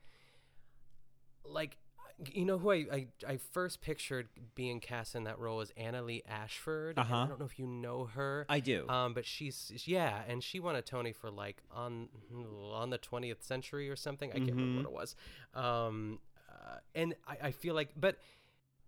like? 1.43 1.77
You 2.33 2.45
know 2.45 2.57
who 2.57 2.71
I, 2.71 2.85
I, 2.91 3.07
I 3.27 3.37
first 3.37 3.81
pictured 3.81 4.27
being 4.53 4.79
cast 4.79 5.15
in 5.15 5.23
that 5.23 5.39
role 5.39 5.61
is 5.61 5.71
Annaleigh 5.79 6.21
Ashford. 6.27 6.99
Uh-huh. 6.99 7.15
I 7.15 7.27
don't 7.27 7.39
know 7.39 7.45
if 7.45 7.57
you 7.57 7.65
know 7.65 8.05
her. 8.13 8.45
I 8.49 8.59
do. 8.59 8.87
Um, 8.89 9.13
but 9.13 9.25
she's 9.25 9.71
yeah, 9.85 10.21
and 10.27 10.43
she 10.43 10.59
won 10.59 10.75
a 10.75 10.81
Tony 10.81 11.13
for 11.13 11.31
like 11.31 11.63
on 11.71 12.09
on 12.73 12.89
the 12.91 12.97
twentieth 12.97 13.41
century 13.43 13.89
or 13.89 13.95
something. 13.95 14.29
I 14.31 14.35
can't 14.37 14.51
remember 14.51 14.81
Mhm. 14.81 14.83
what 14.83 14.91
it 14.91 14.93
was. 14.93 15.15
Um, 15.55 16.19
uh, 16.49 16.77
and 16.93 17.15
I, 17.27 17.47
I 17.47 17.51
feel 17.51 17.73
like, 17.73 17.89
but 17.99 18.17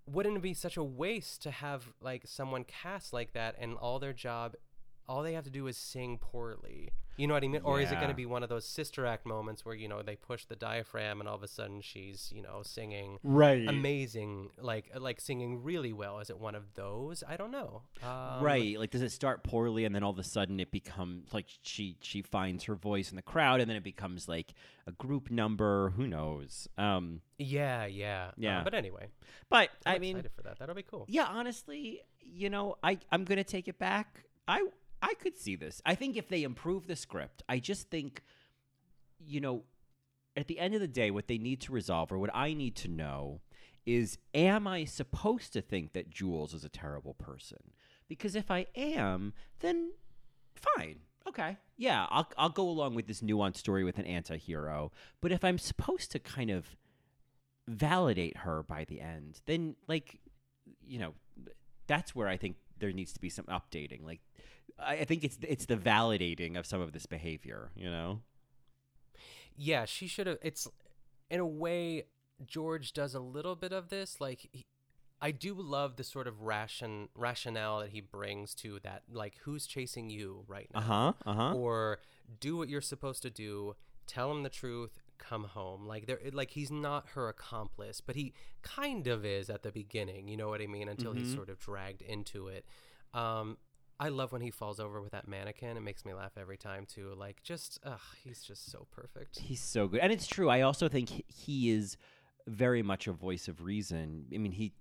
wouldn't 0.06 0.36
it 0.38 0.42
be 0.44 0.54
such 0.54 0.76
a 0.78 0.84
waste 0.84 1.42
to 1.44 1.52
have 1.52 1.94
like 2.02 2.24
someone 2.26 2.66
cast 2.66 3.14
like 3.14 3.34
that 3.34 3.56
and 3.58 3.76
all 3.78 4.00
their 4.00 4.14
job, 4.14 4.56
all 5.08 5.24
they 5.24 5.34
have 5.34 5.44
to 5.46 5.50
do 5.50 5.68
is 5.68 5.78
sing 5.78 6.18
poorly? 6.18 6.92
You 7.16 7.28
know 7.28 7.36
what 7.36 7.44
I 7.44 7.48
mean? 7.48 7.62
Or 7.64 7.80
is 7.80 7.92
it 7.92 7.96
going 7.98 8.08
to 8.10 8.16
be 8.16 8.26
one 8.26 8.42
of 8.42 8.50
those 8.50 8.66
sister 8.66 9.06
act 9.06 9.24
moments 9.28 9.64
where 9.64 9.76
you 9.76 9.88
know 9.88 10.02
they 10.02 10.16
push 10.16 10.46
the 10.46 10.56
diaphragm 10.56 11.20
and 11.20 11.30
all 11.30 11.36
of 11.36 11.44
a 11.44 11.48
sudden 11.48 11.80
she's 11.82 12.32
you 12.36 12.42
know 12.42 12.62
singing 12.64 13.20
Right. 13.22 13.68
amazing 13.70 14.50
like 14.60 14.90
like 14.98 15.22
singing 15.22 15.62
really 15.62 15.94
well? 15.94 16.20
Is 16.20 16.32
it 16.32 16.40
one 16.40 16.56
of 16.56 16.74
those? 16.74 17.24
I 17.28 17.38
don't 17.38 17.52
know. 17.52 17.84
Um, 18.02 18.44
right 18.44 18.80
like 18.80 18.90
does 18.90 19.04
it 19.04 19.12
start 19.12 19.44
poorly 19.44 19.86
and 19.86 19.94
then 19.94 20.02
all 20.02 20.10
of 20.10 20.18
a 20.18 20.24
sudden 20.24 20.60
it 20.60 20.72
becomes 20.72 21.32
like 21.34 21.46
she 21.62 21.98
she 22.02 22.24
finds 22.24 22.64
her 22.64 22.74
voice 22.74 23.12
in 23.12 23.16
the 23.16 23.22
crowd 23.22 23.62
and 23.62 23.70
then 23.70 23.78
it 23.78 23.84
becomes 23.84 24.28
like 24.28 24.54
a 24.88 24.92
group 24.94 25.30
number 25.30 25.92
who 25.92 26.08
knows 26.08 26.68
um 26.80 27.22
Yeah, 27.38 27.86
yeah, 27.86 28.30
Uh, 28.30 28.34
Yeah. 28.38 28.64
but 28.64 28.74
anyway, 28.74 29.08
but 29.50 29.70
I'm 29.86 29.96
i 29.96 30.00
mean 30.00 30.16
excited 30.18 30.32
for 30.36 30.42
that. 30.44 30.58
That'll 30.58 30.74
be 30.74 30.82
cool. 30.84 31.06
yeah 31.08 31.26
honestly 31.30 32.02
you 32.22 32.50
know 32.50 32.76
i 32.84 32.98
i'm 33.12 33.24
gonna 33.24 33.44
take 33.44 33.68
it 33.68 33.78
back 33.78 34.24
i 34.48 34.66
i 35.04 35.14
could 35.16 35.38
see 35.38 35.56
this. 35.56 35.82
I 35.86 35.96
think 35.96 36.18
if 36.18 36.30
they 36.30 36.44
improve 36.44 36.88
the 36.88 36.96
script 36.96 37.44
i 37.48 37.60
just 37.60 37.90
think 37.90 38.24
you 39.20 39.40
know 39.42 39.64
at 40.36 40.48
the 40.48 40.60
end 40.60 40.74
of 40.74 40.82
the 40.82 40.88
day 40.88 41.12
what 41.12 41.28
they 41.28 41.38
need 41.38 41.62
to 41.62 41.72
resolve 41.72 42.12
or 42.12 42.18
what 42.18 42.32
i 42.34 42.54
need 42.54 42.76
to 42.78 42.88
know 42.88 43.42
is 43.86 44.18
am 44.34 44.66
i 44.68 44.86
supposed 44.86 45.54
to 45.54 45.62
think 45.62 45.94
that 45.94 46.10
jules 46.10 46.54
is 46.54 46.64
a 46.64 46.70
terrible 46.70 47.14
person? 47.14 47.60
Because 48.08 48.36
if 48.36 48.50
i 48.50 48.66
am 48.76 49.34
then 49.60 49.92
fine. 50.56 51.00
Okay. 51.28 51.58
Yeah 51.78 52.08
i'll, 52.10 52.30
I'll 52.38 52.50
go 52.50 52.68
along 52.68 52.96
with 52.96 53.08
this 53.08 53.22
nuanced 53.22 53.58
story 53.58 53.84
with 53.84 53.98
an 54.00 54.06
anti-hero. 54.06 54.92
But 55.22 55.32
if 55.32 55.44
i'm 55.44 55.58
supposed 55.58 56.12
to 56.12 56.20
kind 56.20 56.50
of 56.50 56.78
validate 57.68 58.38
her 58.38 58.62
by 58.62 58.84
the 58.84 59.00
end 59.00 59.40
then 59.46 59.76
like 59.88 60.20
you 60.86 61.00
know 61.00 61.14
that's 61.88 62.14
where 62.14 62.28
i 62.28 62.36
think 62.36 62.58
there 62.84 62.92
needs 62.92 63.14
to 63.14 63.20
be 63.20 63.30
some 63.30 63.46
updating. 63.46 64.04
Like 64.04 64.22
i, 64.80 65.04
think 65.06 65.24
it's 65.24 65.38
it's 65.48 65.66
the 65.66 65.78
validating 65.78 66.58
of 66.58 66.66
some 66.66 66.82
of 66.82 66.92
this 66.94 67.06
behavior 67.06 67.72
you 67.76 67.90
know 67.90 68.22
Yeah, 69.56 69.86
she 69.86 70.08
should 70.08 70.26
have. 70.28 70.40
It's 70.42 70.68
in 71.30 71.40
a 71.40 71.46
way 71.46 72.06
George 72.46 72.92
does 72.94 73.14
a 73.14 73.20
little 73.20 73.56
bit 73.56 73.72
of 73.72 73.90
this. 73.90 74.20
Like 74.20 74.50
he, 74.52 74.64
I 75.22 75.30
do 75.32 75.54
love 75.54 75.96
the 75.96 76.04
sort 76.04 76.28
of 76.28 76.42
ration 76.42 77.10
rationale 77.16 77.80
that 77.82 77.90
he 77.90 78.02
brings 78.02 78.56
to 78.56 78.80
that. 78.84 79.04
Like 79.12 79.36
who's 79.44 79.68
chasing 79.68 80.10
you 80.10 80.44
right 80.48 80.68
now? 80.74 80.80
uh-huh 80.80 81.14
uh-huh 81.26 81.54
Or 81.54 82.00
do 82.40 82.58
what 82.58 82.68
you're 82.68 82.82
supposed 82.82 83.22
to 83.22 83.30
do. 83.30 83.76
Tell 84.08 84.32
him 84.32 84.42
the 84.44 84.50
truth. 84.50 85.02
Come 85.20 85.44
home. 85.46 85.86
Like 85.86 86.08
there, 86.08 86.20
like 86.34 86.52
he's 86.52 86.72
not 86.72 87.10
her 87.14 87.30
accomplice, 87.30 88.02
but 88.02 88.16
he 88.16 88.34
kind 88.64 89.06
of 89.08 89.24
is 89.24 89.50
at 89.52 89.62
the 89.62 89.72
beginning. 89.72 90.28
You 90.28 90.36
know 90.38 90.50
what 90.50 90.62
I 90.62 90.68
mean? 90.68 90.90
Until 90.90 91.14
he's 91.14 91.32
Mhm. 91.32 91.36
sort 91.36 91.50
of 91.50 91.60
dragged 91.60 92.02
into 92.02 92.48
it. 92.48 92.66
Um, 93.14 93.58
I 94.00 94.10
love 94.10 94.32
when 94.32 94.42
he 94.42 94.52
falls 94.52 94.80
over 94.80 95.02
with 95.02 95.12
that 95.12 95.28
mannequin. 95.28 95.78
It 95.78 95.82
makes 95.82 96.04
me 96.06 96.14
laugh 96.14 96.32
every 96.38 96.58
time 96.58 96.86
too. 96.86 97.14
Like 97.16 97.42
just, 97.44 97.80
ugh, 97.86 98.00
he's 98.24 98.42
just 98.42 98.72
so 98.72 98.88
perfect. 98.92 99.40
He's 99.40 99.62
so 99.62 99.88
good. 99.88 100.00
And 100.02 100.12
it's 100.12 100.28
true. 100.28 100.50
I 100.50 100.62
also 100.62 100.90
think 100.90 101.10
he- 101.28 101.70
is 101.70 101.98
very 102.48 102.82
much 102.84 103.08
a 103.08 103.14
voice 103.14 103.48
of 103.48 103.62
reason. 103.62 104.26
I 104.34 104.38
mean, 104.38 104.52
he 104.52 104.74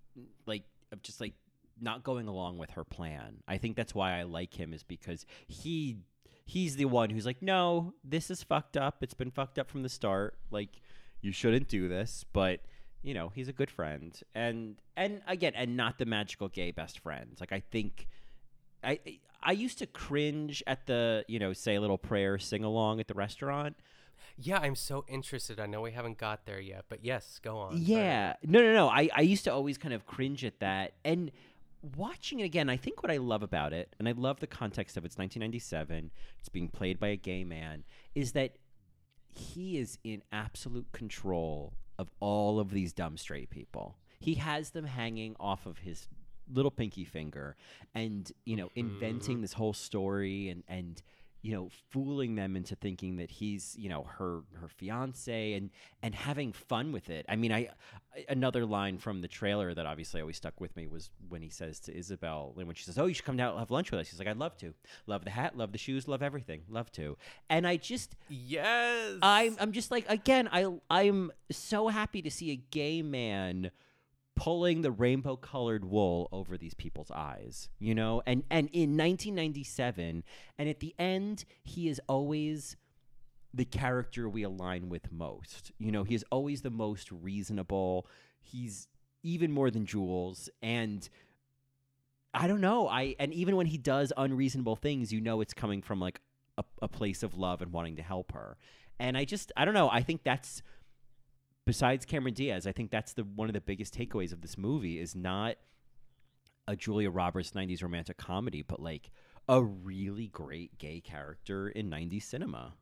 like 0.46 0.64
just 1.02 1.20
like 1.20 1.34
not 1.80 2.02
going 2.02 2.26
along 2.28 2.58
with 2.58 2.70
her 2.70 2.84
plan. 2.84 3.42
I 3.46 3.58
think 3.58 3.76
that's 3.76 3.94
why 3.94 4.18
I 4.18 4.24
like 4.24 4.54
him 4.58 4.72
is 4.72 4.82
because 4.82 5.26
he 5.46 5.98
he's 6.44 6.76
the 6.76 6.86
one 6.86 7.10
who's 7.10 7.24
like, 7.26 7.40
"No, 7.40 7.94
this 8.02 8.30
is 8.30 8.42
fucked 8.42 8.76
up. 8.76 9.02
It's 9.02 9.14
been 9.14 9.30
fucked 9.30 9.58
up 9.58 9.70
from 9.70 9.82
the 9.82 9.88
start. 9.88 10.36
Like 10.50 10.80
you 11.20 11.30
shouldn't 11.32 11.68
do 11.68 11.88
this." 11.88 12.24
But 12.32 12.60
you 13.02 13.14
know, 13.14 13.28
he's 13.34 13.48
a 13.48 13.52
good 13.52 13.70
friend. 13.70 14.18
And 14.34 14.76
and 14.96 15.22
again, 15.26 15.52
and 15.54 15.76
not 15.76 15.98
the 15.98 16.06
magical 16.06 16.48
gay 16.48 16.72
best 16.72 16.98
friend. 16.98 17.36
Like 17.38 17.52
I 17.52 17.60
think 17.60 18.08
I 18.82 18.98
I 19.42 19.52
used 19.52 19.78
to 19.78 19.86
cringe 19.86 20.62
at 20.66 20.86
the, 20.86 21.24
you 21.28 21.38
know, 21.38 21.52
say 21.52 21.74
a 21.74 21.80
little 21.80 21.98
prayer 21.98 22.38
sing 22.38 22.64
along 22.64 23.00
at 23.00 23.08
the 23.08 23.14
restaurant. 23.14 23.76
Yeah, 24.38 24.58
I'm 24.58 24.76
so 24.76 25.04
interested. 25.08 25.60
I 25.60 25.66
know 25.66 25.80
we 25.80 25.92
haven't 25.92 26.18
got 26.18 26.46
there 26.46 26.60
yet, 26.60 26.84
but 26.88 27.04
yes, 27.04 27.40
go 27.42 27.58
on. 27.58 27.72
Sorry. 27.72 27.82
Yeah. 27.82 28.34
No, 28.44 28.60
no, 28.60 28.72
no. 28.72 28.88
I, 28.88 29.08
I 29.14 29.20
used 29.22 29.44
to 29.44 29.52
always 29.52 29.78
kind 29.78 29.92
of 29.92 30.06
cringe 30.06 30.44
at 30.44 30.60
that. 30.60 30.92
And 31.04 31.32
watching 31.96 32.40
it 32.40 32.44
again, 32.44 32.70
I 32.70 32.76
think 32.76 33.02
what 33.02 33.10
I 33.10 33.16
love 33.18 33.42
about 33.42 33.72
it, 33.72 33.94
and 33.98 34.08
I 34.08 34.12
love 34.12 34.40
the 34.40 34.46
context 34.46 34.96
of 34.96 35.04
it's 35.04 35.18
1997, 35.18 36.10
it's 36.38 36.48
being 36.48 36.68
played 36.68 36.98
by 36.98 37.08
a 37.08 37.16
gay 37.16 37.44
man, 37.44 37.84
is 38.14 38.32
that 38.32 38.56
he 39.28 39.78
is 39.78 39.98
in 40.04 40.22
absolute 40.32 40.92
control 40.92 41.74
of 41.98 42.10
all 42.20 42.60
of 42.60 42.70
these 42.70 42.92
dumb 42.92 43.16
straight 43.16 43.50
people. 43.50 43.96
He 44.20 44.34
has 44.34 44.70
them 44.70 44.84
hanging 44.84 45.34
off 45.40 45.66
of 45.66 45.78
his 45.78 46.06
little 46.52 46.70
pinky 46.70 47.04
finger 47.04 47.56
and, 47.94 48.30
you 48.44 48.56
know, 48.56 48.70
inventing 48.74 49.36
mm-hmm. 49.36 49.42
this 49.42 49.52
whole 49.52 49.72
story 49.72 50.48
and, 50.48 50.62
and, 50.68 51.02
you 51.42 51.52
know, 51.52 51.68
fooling 51.90 52.36
them 52.36 52.54
into 52.54 52.76
thinking 52.76 53.16
that 53.16 53.28
he's, 53.28 53.74
you 53.76 53.88
know, 53.88 54.04
her 54.04 54.42
her 54.60 54.68
fiance 54.68 55.54
and 55.54 55.70
and 56.00 56.14
having 56.14 56.52
fun 56.52 56.92
with 56.92 57.10
it. 57.10 57.26
I 57.28 57.34
mean, 57.34 57.50
I 57.52 57.68
I- 58.14 58.24
another 58.28 58.64
line 58.64 58.98
from 58.98 59.22
the 59.22 59.28
trailer 59.28 59.74
that 59.74 59.84
obviously 59.84 60.20
always 60.20 60.36
stuck 60.36 60.60
with 60.60 60.76
me 60.76 60.86
was 60.86 61.10
when 61.28 61.42
he 61.42 61.48
says 61.48 61.80
to 61.80 61.96
Isabel, 61.96 62.54
and 62.56 62.68
when 62.68 62.76
she 62.76 62.84
says, 62.84 62.96
"Oh, 62.96 63.06
you 63.06 63.14
should 63.14 63.24
come 63.24 63.36
down 63.36 63.50
and 63.50 63.58
have 63.58 63.72
lunch 63.72 63.90
with 63.90 63.98
us." 63.98 64.08
He's 64.08 64.20
like, 64.20 64.28
"I'd 64.28 64.36
love 64.36 64.56
to. 64.58 64.72
Love 65.08 65.24
the 65.24 65.30
hat, 65.30 65.56
love 65.56 65.72
the 65.72 65.78
shoes, 65.78 66.06
love 66.06 66.22
everything, 66.22 66.62
love 66.68 66.92
to." 66.92 67.16
And 67.50 67.66
I 67.66 67.76
just 67.76 68.14
Yes. 68.28 69.18
I'm 69.20 69.56
I'm 69.58 69.72
just 69.72 69.90
like 69.90 70.08
again, 70.08 70.48
I 70.52 70.72
I'm 70.88 71.32
so 71.50 71.88
happy 71.88 72.22
to 72.22 72.30
see 72.30 72.52
a 72.52 72.56
gay 72.56 73.02
man 73.02 73.72
pulling 74.34 74.82
the 74.82 74.90
rainbow 74.90 75.36
colored 75.36 75.84
wool 75.84 76.28
over 76.32 76.56
these 76.56 76.74
people's 76.74 77.10
eyes, 77.10 77.68
you 77.78 77.94
know? 77.94 78.22
And 78.26 78.44
and 78.50 78.68
in 78.72 78.96
1997, 78.96 80.24
and 80.58 80.68
at 80.68 80.80
the 80.80 80.94
end, 80.98 81.44
he 81.62 81.88
is 81.88 82.00
always 82.08 82.76
the 83.54 83.64
character 83.64 84.28
we 84.28 84.42
align 84.42 84.88
with 84.88 85.12
most. 85.12 85.72
You 85.78 85.92
know, 85.92 86.04
he 86.04 86.14
is 86.14 86.24
always 86.30 86.62
the 86.62 86.70
most 86.70 87.12
reasonable. 87.12 88.06
He's 88.40 88.88
even 89.22 89.52
more 89.52 89.70
than 89.70 89.86
Jules 89.86 90.48
and 90.62 91.08
I 92.34 92.48
don't 92.48 92.60
know. 92.60 92.88
I 92.88 93.14
and 93.18 93.32
even 93.34 93.56
when 93.56 93.66
he 93.66 93.76
does 93.76 94.12
unreasonable 94.16 94.76
things, 94.76 95.12
you 95.12 95.20
know 95.20 95.40
it's 95.40 95.52
coming 95.52 95.82
from 95.82 96.00
like 96.00 96.20
a, 96.56 96.64
a 96.80 96.88
place 96.88 97.22
of 97.22 97.36
love 97.36 97.60
and 97.62 97.72
wanting 97.72 97.96
to 97.96 98.02
help 98.02 98.32
her. 98.32 98.56
And 98.98 99.16
I 99.16 99.24
just 99.24 99.52
I 99.56 99.64
don't 99.64 99.74
know. 99.74 99.90
I 99.90 100.02
think 100.02 100.22
that's 100.22 100.62
besides 101.66 102.04
Cameron 102.04 102.34
Diaz, 102.34 102.66
I 102.66 102.72
think 102.72 102.90
that's 102.90 103.12
the 103.12 103.24
one 103.24 103.48
of 103.48 103.54
the 103.54 103.60
biggest 103.60 103.96
takeaways 103.96 104.32
of 104.32 104.40
this 104.40 104.56
movie 104.58 104.98
is 104.98 105.14
not 105.14 105.56
a 106.68 106.76
Julia 106.76 107.10
Roberts 107.10 107.50
90s 107.52 107.82
romantic 107.82 108.16
comedy, 108.16 108.62
but 108.62 108.80
like 108.80 109.10
a 109.48 109.62
really 109.62 110.28
great 110.28 110.78
gay 110.78 111.00
character 111.00 111.68
in 111.68 111.90
90s 111.90 112.22
cinema. 112.22 112.74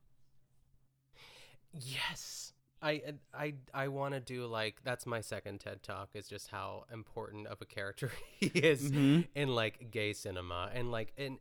Yes. 1.79 2.53
I 2.83 3.01
I 3.31 3.53
I 3.75 3.87
want 3.89 4.15
to 4.15 4.19
do 4.19 4.47
like 4.47 4.77
that's 4.83 5.05
my 5.05 5.21
second 5.21 5.59
TED 5.59 5.83
talk 5.83 6.09
is 6.15 6.27
just 6.27 6.47
how 6.47 6.85
important 6.91 7.45
of 7.45 7.61
a 7.61 7.65
character 7.65 8.11
he 8.39 8.47
is 8.47 8.91
Mhm. 8.91 9.27
in 9.35 9.49
like 9.49 9.91
gay 9.91 10.13
cinema 10.13 10.71
and 10.73 10.91
like 10.91 11.13
and 11.15 11.37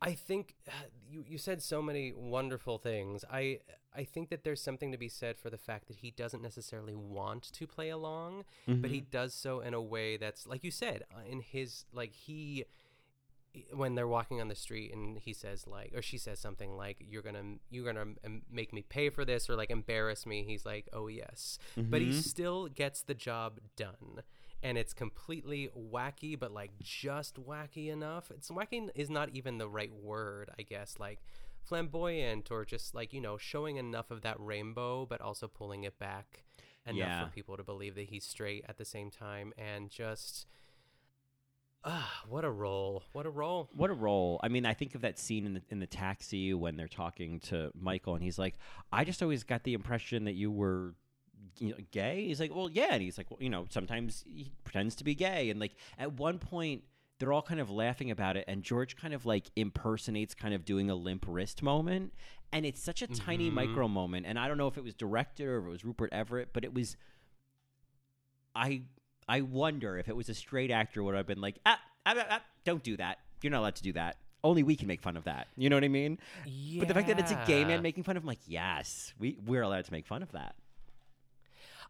I 0.00 0.12
think 0.14 0.54
you 1.10 1.24
you 1.28 1.38
said 1.38 1.62
so 1.62 1.82
many 1.82 2.12
wonderful 2.12 2.78
things. 2.78 3.24
I 3.30 3.60
I 3.96 4.04
think 4.04 4.28
that 4.30 4.44
there's 4.44 4.60
something 4.62 4.92
to 4.92 4.98
be 4.98 5.08
said 5.08 5.38
for 5.38 5.50
the 5.50 5.58
fact 5.58 5.88
that 5.88 5.96
he 5.96 6.10
doesn't 6.10 6.42
necessarily 6.42 6.94
want 6.94 7.42
to 7.52 7.66
play 7.66 7.88
along, 7.90 8.44
but 8.66 8.90
he 8.90 9.00
Mhm. 9.00 9.10
does 9.10 9.34
so 9.34 9.60
in 9.60 9.74
a 9.74 9.80
way 9.82 10.16
that's 10.16 10.46
like 10.46 10.62
you 10.64 10.70
said, 10.70 11.04
uh, 11.14 11.20
in 11.28 11.40
his 11.40 11.84
like 11.92 12.12
he 12.12 12.64
when 13.72 13.94
they're 13.94 14.06
walking 14.06 14.40
on 14.40 14.48
the 14.48 14.54
street 14.54 14.92
and 14.92 15.18
he 15.18 15.32
says 15.32 15.66
like 15.66 15.90
or 15.94 16.02
she 16.02 16.18
says 16.18 16.38
something 16.38 16.76
like 16.76 16.98
you're 17.00 17.22
going 17.22 17.34
to 17.34 17.58
you're 17.70 17.90
going 17.92 17.96
to 17.96 18.40
make 18.50 18.72
me 18.72 18.82
pay 18.82 19.08
for 19.10 19.24
this 19.24 19.48
or 19.50 19.56
like 19.56 19.70
embarrass 19.70 20.26
me. 20.26 20.44
He's 20.44 20.64
like, 20.66 20.86
"Oh, 20.92 21.08
yes." 21.08 21.58
But 21.76 22.02
he 22.02 22.10
Mhm. 22.10 22.12
still 22.12 22.68
gets 22.68 23.02
the 23.02 23.14
job 23.14 23.58
done. 23.74 24.22
And 24.62 24.76
it's 24.76 24.92
completely 24.92 25.70
wacky, 25.76 26.38
but 26.38 26.52
like 26.52 26.72
just 26.80 27.36
wacky 27.42 27.88
enough. 27.92 28.30
It's 28.30 28.48
wacky 28.50 28.88
is 28.94 29.08
not 29.08 29.30
even 29.32 29.58
the 29.58 29.68
right 29.68 29.92
word, 29.94 30.50
I 30.58 30.62
guess. 30.62 30.96
Like 30.98 31.20
flamboyant 31.64 32.50
or 32.50 32.64
just 32.64 32.94
like, 32.94 33.12
you 33.12 33.20
know, 33.20 33.36
showing 33.38 33.76
enough 33.76 34.10
of 34.10 34.22
that 34.22 34.36
rainbow, 34.40 35.06
but 35.06 35.20
also 35.20 35.46
pulling 35.46 35.84
it 35.84 35.98
back 35.98 36.42
enough 36.86 36.96
Yeah. 36.98 37.24
for 37.24 37.30
people 37.30 37.56
to 37.56 37.62
believe 37.62 37.94
that 37.94 38.08
he's 38.08 38.24
straight 38.24 38.64
at 38.68 38.78
the 38.78 38.84
same 38.84 39.10
time. 39.10 39.52
And 39.56 39.90
just, 39.90 40.46
ah, 41.84 42.22
what 42.28 42.44
a 42.44 42.50
role. 42.50 43.04
What 43.12 43.26
a 43.26 43.30
role. 43.30 43.68
What 43.72 43.90
a 43.90 43.94
role! 43.94 44.40
I 44.42 44.48
mean, 44.48 44.66
I 44.66 44.74
think 44.74 44.94
of 44.94 45.02
that 45.02 45.18
scene 45.18 45.46
in 45.46 45.54
the 45.54 45.62
in 45.68 45.78
the 45.78 45.86
taxi 45.86 46.52
when 46.54 46.76
they're 46.76 46.88
talking 46.88 47.40
to 47.40 47.70
Michael, 47.78 48.14
and 48.14 48.22
he's 48.24 48.38
like, 48.38 48.54
"I 48.92 49.04
just 49.04 49.22
always 49.22 49.44
got 49.44 49.62
the 49.64 49.74
impression 49.74 50.24
that 50.24 50.34
you 50.34 50.50
were." 50.50 50.94
You 51.58 51.70
know, 51.70 51.76
gay? 51.90 52.26
He's 52.26 52.40
like, 52.40 52.54
well, 52.54 52.68
yeah, 52.70 52.88
and 52.92 53.02
he's 53.02 53.18
like, 53.18 53.30
well, 53.30 53.38
you 53.40 53.50
know, 53.50 53.66
sometimes 53.70 54.24
he 54.32 54.52
pretends 54.64 54.94
to 54.96 55.04
be 55.04 55.14
gay, 55.14 55.50
and 55.50 55.58
like 55.60 55.72
at 55.98 56.12
one 56.12 56.38
point 56.38 56.82
they're 57.18 57.32
all 57.32 57.42
kind 57.42 57.58
of 57.60 57.68
laughing 57.70 58.10
about 58.12 58.36
it, 58.36 58.44
and 58.46 58.62
George 58.62 58.96
kind 58.96 59.12
of 59.12 59.26
like 59.26 59.50
impersonates, 59.56 60.34
kind 60.34 60.54
of 60.54 60.64
doing 60.64 60.88
a 60.88 60.94
limp 60.94 61.24
wrist 61.26 61.62
moment, 61.62 62.12
and 62.52 62.64
it's 62.64 62.80
such 62.80 63.02
a 63.02 63.08
tiny 63.08 63.50
Mhm. 63.50 63.54
micro 63.54 63.88
moment, 63.88 64.24
and 64.26 64.38
I 64.38 64.46
don't 64.46 64.56
know 64.56 64.68
if 64.68 64.78
it 64.78 64.84
was 64.84 64.94
directed 64.94 65.46
or 65.46 65.58
if 65.58 65.66
it 65.66 65.70
was 65.70 65.84
Rupert 65.84 66.12
Everett, 66.12 66.52
but 66.52 66.64
it 66.64 66.72
was. 66.72 66.96
I 68.54 68.82
I 69.28 69.42
wonder 69.42 69.98
if 69.98 70.08
it 70.08 70.16
was 70.16 70.28
a 70.28 70.34
straight 70.34 70.70
actor 70.70 71.02
would 71.02 71.14
have 71.14 71.26
been 71.26 71.40
like, 71.40 71.58
ah, 71.66 71.78
ah, 72.06 72.14
ah, 72.16 72.26
ah, 72.30 72.42
don't 72.64 72.82
do 72.82 72.96
that. 72.96 73.18
You're 73.42 73.50
not 73.50 73.60
allowed 73.60 73.76
to 73.76 73.82
do 73.82 73.92
that. 73.92 74.16
Only 74.42 74.62
we 74.62 74.74
can 74.76 74.86
make 74.88 75.02
fun 75.02 75.16
of 75.16 75.24
that. 75.24 75.48
You 75.56 75.68
know 75.68 75.76
what 75.76 75.84
I 75.84 75.88
mean? 75.88 76.18
Yeah. 76.46 76.78
But 76.78 76.88
the 76.88 76.94
fact 76.94 77.08
that 77.08 77.18
it's 77.18 77.32
a 77.32 77.44
gay 77.46 77.64
man 77.64 77.82
making 77.82 78.04
fun 78.04 78.16
of 78.16 78.22
him, 78.22 78.26
like, 78.28 78.38
yes, 78.46 79.12
we 79.18 79.36
we're 79.44 79.62
allowed 79.62 79.84
to 79.84 79.92
make 79.92 80.06
fun 80.06 80.22
of 80.22 80.32
that. 80.32 80.54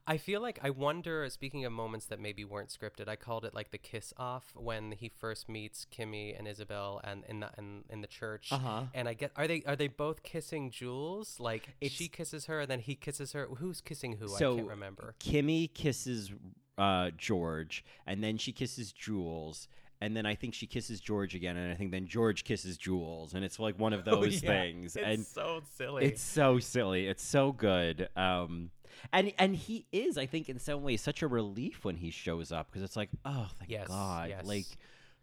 I 0.09 0.17
feel 0.17 0.41
like 0.41 0.59
I 0.63 0.71
wonder. 0.71 1.29
Speaking 1.29 1.65
of 1.67 1.73
moments 1.73 2.07
that 2.07 2.19
maybe 2.19 2.45
weren't 2.45 2.71
scripted, 2.71 3.09
I 3.09 3.17
called 3.17 3.45
it 3.45 3.55
like 3.55 3.71
the 3.71 3.79
kiss 3.79 4.13
off 4.17 4.53
when 4.57 4.93
he 4.93 5.09
first 5.09 5.49
meets 5.49 5.87
Kimmy 5.97 6.37
and 6.37 6.49
Isabel 6.49 7.01
and 7.05 7.25
in 7.29 7.41
the 7.41 7.51
in, 7.59 7.85
in 7.91 8.01
the 8.01 8.07
church. 8.07 8.49
Uh-huh. 8.51 8.85
And 8.95 9.07
I 9.09 9.13
get 9.15 9.33
are 9.37 9.47
they 9.47 9.63
are 9.67 9.77
they 9.77 9.89
both 9.89 10.23
kissing 10.23 10.71
Jules? 10.71 11.39
Like 11.39 11.69
It's- 11.81 11.93
she 11.99 12.09
kisses 12.09 12.47
her 12.47 12.61
and 12.61 12.71
then 12.71 12.81
he 12.81 12.95
kisses 12.95 13.33
her. 13.33 13.47
Who's 13.59 13.81
kissing 13.81 14.17
who? 14.17 14.29
so 14.29 14.55
I 14.55 14.57
can't 14.57 14.69
remember. 14.69 15.15
Kimmy 15.21 15.73
kisses 15.73 16.33
uh, 16.79 17.11
George, 17.17 17.85
and 18.07 18.25
then 18.25 18.39
she 18.39 18.53
kisses 18.53 18.93
Jules. 18.93 19.69
And 20.01 20.17
then 20.17 20.27
I 20.27 20.37
think 20.37 20.55
she 20.55 20.69
kisses 20.69 21.01
George 21.01 21.35
again, 21.35 21.57
and 21.57 21.73
I 21.73 21.75
think 21.75 21.91
then 21.91 22.07
George 22.07 22.45
kisses 22.45 22.77
Jules, 22.77 23.35
and 23.35 23.45
it's 23.45 23.59
like 23.59 23.77
one 23.81 23.93
of 23.93 24.03
Oh, 24.07 24.21
those 24.23 24.41
yeah. 24.45 24.49
things. 24.49 24.95
It's 24.95 25.05
and 25.05 25.27
so 25.27 25.61
silly. 25.77 26.05
It's 26.05 26.23
so 26.23 26.61
silly. 26.61 27.09
It's 27.09 27.25
so 27.25 27.51
good. 27.51 28.09
Um, 28.15 28.71
and 29.13 29.33
and 29.39 29.57
he 29.57 29.87
is, 29.93 30.17
I 30.19 30.27
think, 30.27 30.49
in 30.49 30.59
some 30.59 30.83
ways, 30.83 31.01
such 31.01 31.23
a 31.23 31.29
relief 31.29 31.85
when 31.85 31.97
he 31.97 32.11
shows 32.11 32.53
up 32.53 32.67
because 32.69 32.83
it's 32.83 32.97
like, 32.97 33.11
oh, 33.25 33.49
thank 33.59 33.71
Yes, 33.71 33.89
God, 33.89 34.29
yes. 34.31 34.45
like, 34.45 34.67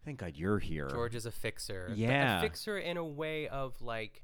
thank 0.03 0.19
God 0.19 0.33
you're 0.35 0.59
here. 0.59 0.87
George 0.89 1.15
is 1.15 1.25
a 1.25 1.31
fixer. 1.31 1.91
Yeah. 1.95 2.39
a 2.39 2.41
fixer 2.41 2.77
in 2.77 2.97
a 2.97 3.05
way 3.05 3.47
of 3.47 3.81
like, 3.81 4.23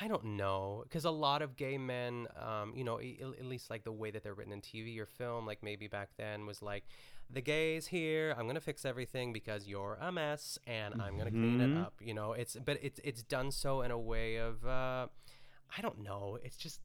I 0.00 0.06
don't 0.06 0.36
know, 0.36 0.82
because 0.84 1.04
a 1.04 1.10
lot 1.10 1.42
of 1.42 1.56
gay 1.56 1.76
men, 1.76 2.28
um, 2.40 2.72
you 2.76 2.84
know, 2.84 3.00
i- 3.00 3.16
at 3.20 3.44
least 3.44 3.68
like 3.68 3.82
the 3.82 3.90
way 3.92 4.10
that 4.12 4.22
they're 4.22 4.34
written 4.34 4.52
in 4.52 4.60
TV 4.60 4.98
or 5.00 5.06
film, 5.06 5.44
like 5.44 5.62
maybe 5.62 5.88
back 5.88 6.10
then 6.16 6.46
was 6.46 6.62
like, 6.62 6.84
the 7.30 7.40
gays 7.42 7.88
here, 7.88 8.32
I'm 8.38 8.46
gonna 8.46 8.60
fix 8.60 8.84
everything 8.84 9.32
because 9.32 9.66
you're 9.66 9.98
a 10.00 10.10
mess 10.12 10.58
and 10.66 10.94
I'm 11.02 11.18
gonna 11.18 11.30
clean 11.32 11.60
it 11.60 11.70
Mhm. 11.70 11.82
up. 11.84 11.94
You 12.00 12.14
know, 12.14 12.32
it's 12.32 12.56
but 12.64 12.78
it's 12.80 13.00
it's 13.04 13.22
done 13.22 13.50
so 13.50 13.82
in 13.82 13.90
a 13.90 13.98
way 13.98 14.36
of, 14.36 14.64
uh, 14.64 15.08
I 15.76 15.82
don't 15.82 15.98
know, 15.98 16.38
it's 16.42 16.56
just 16.56 16.80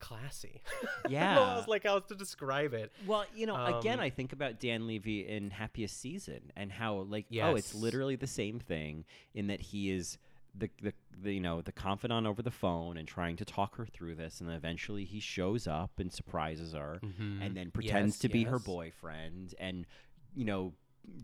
classy. 0.00 0.62
Yeah. 1.08 1.32
I 1.32 1.34
don't 1.34 1.34
know 1.34 1.40
how 1.40 1.50
Yeah. 1.50 1.56
else, 1.58 1.68
like 1.68 1.84
how 1.84 1.98
to 2.00 2.14
describe 2.14 2.74
it. 2.74 2.92
Well, 3.06 3.24
you 3.34 3.46
know, 3.46 3.78
again, 3.78 3.98
Um, 3.98 4.04
I 4.04 4.10
think 4.10 4.32
about 4.32 4.58
Dan 4.60 4.86
Levy 4.86 5.26
in 5.28 5.50
Happiest 5.50 6.00
Season 6.00 6.52
and 6.56 6.72
how, 6.72 6.96
like, 7.02 7.26
oh, 7.42 7.54
it's 7.56 7.74
literally 7.74 8.16
the 8.16 8.26
same 8.26 8.58
thing 8.60 9.04
in 9.34 9.46
that 9.48 9.60
he 9.60 9.90
is 9.90 10.18
the, 10.54 10.68
the, 10.82 10.92
the, 11.22 11.34
you 11.34 11.40
know, 11.40 11.62
the 11.62 11.70
confidant 11.72 12.26
over 12.26 12.42
the 12.42 12.50
phone 12.50 12.96
and 12.96 13.06
trying 13.06 13.36
to 13.36 13.44
talk 13.44 13.76
her 13.76 13.86
through 13.86 14.16
this, 14.16 14.40
and 14.40 14.48
then 14.48 14.56
eventually 14.56 15.04
he 15.04 15.20
shows 15.20 15.66
up 15.68 15.98
and 15.98 16.12
surprises 16.12 16.72
her, 16.72 16.98
Mhm. 17.04 17.40
and 17.44 17.56
then 17.56 17.70
pretends 17.70 18.16
Yes, 18.16 18.18
to 18.20 18.28
be 18.28 18.44
her 18.44 18.58
boyfriend, 18.58 19.54
and 19.60 19.86
you 20.34 20.44
know, 20.44 20.72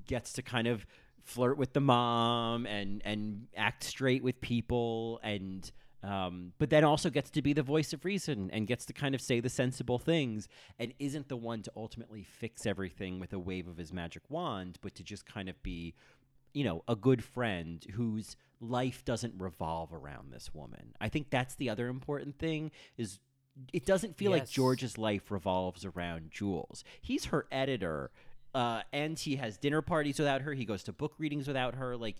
gets 0.06 0.32
to 0.34 0.42
kind 0.42 0.66
of 0.68 0.86
flirt 1.22 1.58
with 1.58 1.72
the 1.72 1.80
mom 1.80 2.66
and 2.66 3.02
and 3.04 3.48
act 3.56 3.82
straight 3.84 4.22
with 4.22 4.40
people 4.40 5.18
and 5.24 5.72
um, 6.06 6.52
but 6.58 6.70
then 6.70 6.84
also 6.84 7.10
gets 7.10 7.30
to 7.30 7.42
be 7.42 7.52
the 7.52 7.62
voice 7.62 7.92
of 7.92 8.04
reason 8.04 8.48
and 8.52 8.66
gets 8.66 8.86
to 8.86 8.92
kind 8.92 9.14
of 9.14 9.20
say 9.20 9.40
the 9.40 9.48
sensible 9.48 9.98
things 9.98 10.48
and 10.78 10.94
isn't 10.98 11.28
the 11.28 11.36
one 11.36 11.62
to 11.62 11.72
ultimately 11.76 12.22
fix 12.22 12.64
everything 12.64 13.18
with 13.18 13.32
a 13.32 13.38
wave 13.38 13.66
of 13.66 13.76
his 13.76 13.92
magic 13.92 14.22
wand 14.28 14.78
but 14.82 14.94
to 14.94 15.02
just 15.02 15.26
kind 15.26 15.48
of 15.48 15.60
be 15.62 15.94
you 16.54 16.62
know 16.62 16.82
a 16.86 16.94
good 16.94 17.24
friend 17.24 17.84
whose 17.94 18.36
life 18.60 19.04
doesn't 19.04 19.34
revolve 19.36 19.92
around 19.92 20.32
this 20.32 20.54
woman. 20.54 20.94
I 21.00 21.08
think 21.10 21.28
that's 21.28 21.56
the 21.56 21.68
other 21.68 21.88
important 21.88 22.38
thing 22.38 22.70
is 22.96 23.18
it 23.72 23.86
doesn't 23.86 24.18
feel 24.18 24.30
like 24.30 24.46
george's 24.46 24.98
life 24.98 25.30
revolves 25.30 25.82
around 25.86 26.30
jules 26.30 26.84
he's 27.00 27.26
her 27.26 27.46
editor 27.50 28.10
uh, 28.56 28.80
and 28.90 29.18
he 29.18 29.36
has 29.36 29.58
dinner 29.58 29.82
parties 29.82 30.18
without 30.18 30.40
her. 30.40 30.54
He 30.54 30.64
goes 30.64 30.82
to 30.84 30.92
book 30.94 31.12
readings 31.18 31.46
without 31.46 31.74
her. 31.74 31.94
Like 31.94 32.16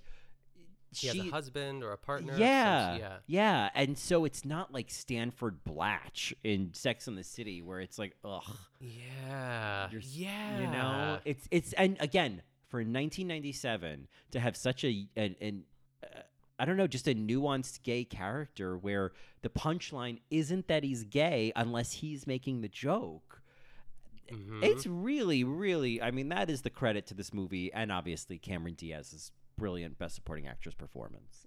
He 1.01 1.07
has 1.09 1.17
a 1.19 1.31
husband 1.31 1.83
or 1.85 1.93
a 1.93 1.97
partner. 1.99 2.33
of 2.33 2.39
some- 2.39 2.43
yeah, 2.47 2.97
yeah. 2.97 3.17
yeah, 3.27 3.71
and 3.75 3.97
so 3.99 4.25
it's 4.25 4.45
not 4.45 4.73
like 4.73 4.91
Stanford 4.91 5.65
Blatch 5.65 6.35
in 6.45 6.73
Sex 6.75 7.07
and 7.09 7.17
the 7.19 7.25
City, 7.25 7.63
where 7.63 7.81
it's 7.81 7.99
like, 7.99 8.17
ugh, 8.25 8.43
Yeah. 8.81 9.89
yeah. 10.03 10.61
you 10.61 10.67
know, 10.67 11.19
it's 11.25 11.47
it's 11.51 11.73
and 11.75 11.97
again 12.01 12.43
for 12.69 12.79
1997 12.79 14.09
to 14.33 14.41
have 14.41 14.57
such 14.57 14.85
a 14.85 15.07
an, 15.17 15.37
an 15.41 15.65
uh, 16.03 16.21
I 16.59 16.65
don't 16.65 16.77
know, 16.77 16.87
just 16.87 17.07
a 17.09 17.15
nuanced 17.15 17.83
gay 17.83 18.05
character 18.05 18.77
where 18.79 19.13
the 19.43 19.49
punchline 19.51 20.21
isn't 20.31 20.69
that 20.69 20.83
he's 20.85 21.05
gay 21.05 21.53
unless 21.55 21.93
he's 21.93 22.27
making 22.27 22.63
the 22.63 22.69
joke. 22.69 23.43
Mhm. 24.33 24.65
It's 24.65 24.87
really, 24.87 25.45
really. 25.45 26.03
I 26.03 26.11
mean, 26.11 26.31
that 26.31 26.51
is 26.51 26.63
the 26.63 26.71
credit 26.71 27.07
to 27.09 27.15
this 27.15 27.33
movie, 27.33 27.73
and 27.73 27.93
obviously 27.93 28.39
Cameron 28.39 28.75
Diaz's 28.75 29.31
brilliant 29.57 29.99
Best 29.99 30.15
Supporting 30.15 30.47
Actress 30.47 30.75
performance. 30.75 31.47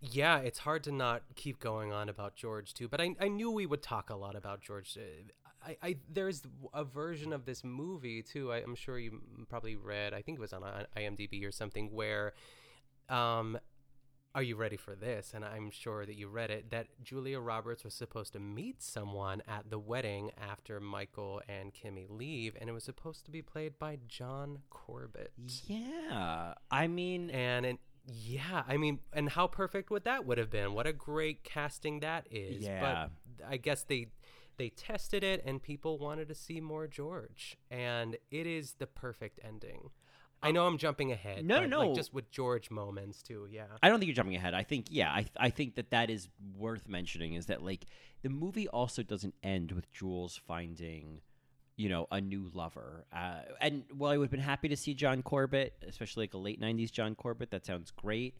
Yeah, 0.00 0.38
it's 0.38 0.58
hard 0.58 0.82
to 0.84 0.92
not 0.92 1.22
keep 1.36 1.60
going 1.60 1.92
on 1.92 2.08
about 2.08 2.34
George 2.34 2.74
too, 2.74 2.88
but 2.88 3.00
I, 3.00 3.14
I 3.20 3.28
knew 3.28 3.52
we 3.52 3.66
would 3.66 3.82
talk 3.82 4.10
a 4.10 4.16
lot 4.16 4.34
about 4.34 4.60
George. 4.60 4.98
Uh, 4.98 5.32
I, 5.64 5.76
I 5.80 5.96
there's 6.12 6.42
a 6.74 6.82
version 6.82 7.32
of 7.32 7.44
this 7.44 7.62
movie 7.62 8.20
too. 8.20 8.52
I, 8.52 8.58
I'm 8.58 8.74
sure 8.74 8.98
you 8.98 9.22
probably 9.48 9.76
read. 9.76 10.12
I 10.12 10.20
think 10.20 10.38
it 10.38 10.40
was 10.40 10.52
on 10.52 10.62
IMDb 10.96 11.46
or 11.46 11.52
something 11.52 11.92
where, 11.92 12.32
um, 13.08 13.58
are 14.34 14.42
you 14.42 14.56
ready 14.56 14.76
for 14.76 14.94
this? 14.94 15.32
And 15.34 15.44
I'm 15.44 15.70
sure 15.70 16.06
that 16.06 16.16
you 16.16 16.28
read 16.28 16.50
it. 16.50 16.70
That 16.70 16.86
Julia 17.02 17.38
Roberts 17.40 17.84
was 17.84 17.94
supposed 17.94 18.32
to 18.32 18.40
meet 18.40 18.82
someone 18.82 19.42
at 19.46 19.70
the 19.70 19.78
wedding 19.78 20.30
after 20.40 20.80
Michael 20.80 21.42
and 21.48 21.72
Kimmy 21.72 22.06
leave, 22.08 22.56
and 22.60 22.68
it 22.68 22.72
was 22.72 22.84
supposed 22.84 23.24
to 23.26 23.30
be 23.30 23.42
played 23.42 23.78
by 23.78 23.98
John 24.08 24.58
Corbett. 24.70 25.32
Yeah, 25.66 26.54
I 26.70 26.86
mean, 26.86 27.30
And 27.30 27.78
yeah, 28.06 28.64
I 28.66 28.76
mean, 28.76 28.98
and 29.12 29.28
how 29.28 29.46
perfect 29.46 29.90
would 29.90 30.04
that 30.04 30.24
would 30.26 30.38
have 30.38 30.50
been? 30.50 30.74
What 30.74 30.86
a 30.86 30.92
great 30.92 31.44
casting 31.44 32.00
that 32.00 32.26
is. 32.30 32.64
Yeah. 32.64 33.08
But 33.38 33.46
I 33.48 33.56
guess 33.58 33.84
they 33.84 34.08
they 34.56 34.68
tested 34.68 35.24
it 35.24 35.42
and 35.46 35.62
people 35.62 35.98
wanted 35.98 36.28
to 36.28 36.34
see 36.34 36.60
more 36.60 36.86
George. 36.86 37.56
And 37.70 38.16
it 38.30 38.46
is 38.46 38.74
the 38.78 38.86
perfect 38.86 39.40
ending. 39.44 39.90
I 40.42 40.50
know 40.50 40.66
I'm 40.66 40.78
jumping 40.78 41.12
ahead. 41.12 41.44
No, 41.44 41.64
no, 41.66 41.78
like, 41.80 41.88
no. 41.90 41.94
just 41.94 42.12
with 42.12 42.30
George 42.30 42.70
moments 42.70 43.22
too. 43.22 43.46
Yeah. 43.50 43.64
I 43.82 43.88
don't 43.88 43.98
think 44.00 44.08
you're 44.08 44.16
jumping 44.16 44.34
ahead. 44.36 44.54
I 44.54 44.62
think, 44.64 44.86
yeah, 44.90 45.10
I, 45.10 45.26
I 45.36 45.50
think 45.50 45.76
that 45.76 45.90
that 45.90 46.10
is 46.10 46.28
worth 46.56 46.88
mentioning. 46.88 47.34
Is 47.34 47.46
that 47.46 47.62
like 47.62 47.84
the 48.22 48.28
movie 48.28 48.68
also 48.68 49.02
doesn't 49.02 49.34
end 49.42 49.72
with 49.72 49.92
Jules 49.92 50.40
finding, 50.46 51.20
you 51.76 51.88
know, 51.88 52.06
a 52.10 52.20
new 52.20 52.50
lover. 52.54 53.04
Uh, 53.12 53.40
and 53.60 53.84
while 53.96 54.10
I 54.12 54.16
would 54.16 54.24
have 54.24 54.30
been 54.32 54.40
happy 54.40 54.68
to 54.68 54.76
see 54.76 54.94
John 54.94 55.22
Corbett, 55.22 55.74
especially 55.88 56.24
like 56.24 56.34
a 56.34 56.38
late 56.38 56.60
'90s 56.60 56.90
John 56.90 57.14
Corbett, 57.14 57.50
that 57.52 57.64
sounds 57.64 57.90
great. 57.92 58.34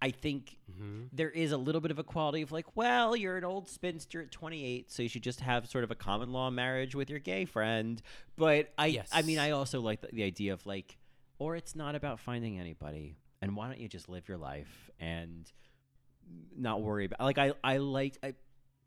I 0.00 0.10
think 0.10 0.56
Mm-hmm. 0.70 1.04
there 1.12 1.30
is 1.30 1.50
a 1.50 1.56
little 1.56 1.80
bit 1.80 1.90
of 1.90 1.98
a 1.98 2.04
quality 2.04 2.42
of 2.42 2.52
like, 2.52 2.76
well, 2.76 3.16
you're 3.16 3.36
an 3.36 3.42
old 3.42 3.68
spinster 3.68 4.20
at 4.22 4.30
28, 4.30 4.92
so 4.92 5.02
you 5.02 5.08
should 5.08 5.24
just 5.24 5.40
have 5.40 5.66
sort 5.68 5.82
of 5.82 5.90
a 5.90 5.96
common 5.96 6.30
law 6.32 6.50
marriage 6.50 6.94
with 6.94 7.10
your 7.10 7.18
gay 7.18 7.46
friend. 7.46 8.00
But 8.36 8.68
I, 8.78 9.02
I 9.10 9.22
mean, 9.22 9.40
I 9.40 9.50
also 9.50 9.80
like 9.80 10.02
the, 10.02 10.08
the 10.12 10.22
idea 10.22 10.52
of 10.52 10.64
like, 10.66 10.98
or 11.38 11.56
it's 11.56 11.74
not 11.74 11.94
about 11.94 12.20
finding 12.20 12.58
anybody. 12.58 13.16
and 13.40 13.54
why 13.54 13.68
don't 13.68 13.78
you 13.78 13.88
just 13.88 14.08
live 14.08 14.28
your 14.28 14.38
life 14.38 14.90
and 14.98 15.52
not 16.56 16.82
worry 16.82 17.04
about 17.04 17.20
like 17.20 17.38
I 17.38 17.52
I 17.62 17.76
like 17.78 18.18
I, 18.22 18.34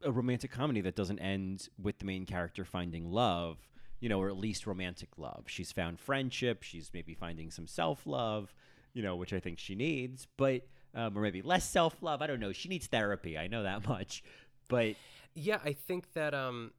a 0.03 0.11
romantic 0.11 0.51
comedy 0.51 0.81
that 0.81 0.95
doesn't 0.95 1.19
end 1.19 1.69
with 1.81 1.99
the 1.99 2.05
main 2.05 2.25
character 2.25 2.65
finding 2.65 3.09
love, 3.09 3.57
you 3.99 4.09
know, 4.09 4.19
or 4.21 4.27
at 4.27 4.37
least 4.37 4.67
romantic 4.67 5.09
love. 5.17 5.43
She's 5.47 5.71
found 5.71 5.99
friendship. 5.99 6.63
She's 6.63 6.91
maybe 6.93 7.13
finding 7.13 7.51
some 7.51 7.67
self 7.67 8.05
love, 8.05 8.53
you 8.93 9.01
know, 9.03 9.15
which 9.15 9.33
I 9.33 9.39
think 9.39 9.57
she 9.59 9.75
needs, 9.75 10.27
but 10.37 10.67
um, 10.93 11.17
or 11.17 11.21
maybe 11.21 11.41
less 11.41 11.69
self 11.69 12.01
love. 12.01 12.21
I 12.21 12.27
don't 12.27 12.39
know. 12.39 12.51
She 12.51 12.69
needs 12.69 12.87
therapy. 12.87 13.37
I 13.37 13.47
know 13.47 13.63
that 13.63 13.87
much, 13.95 14.23
but 14.67 14.95
yeah, 15.33 15.59
I 15.63 15.73
think 15.73 16.13
that 16.13 16.33
um, 16.33 16.71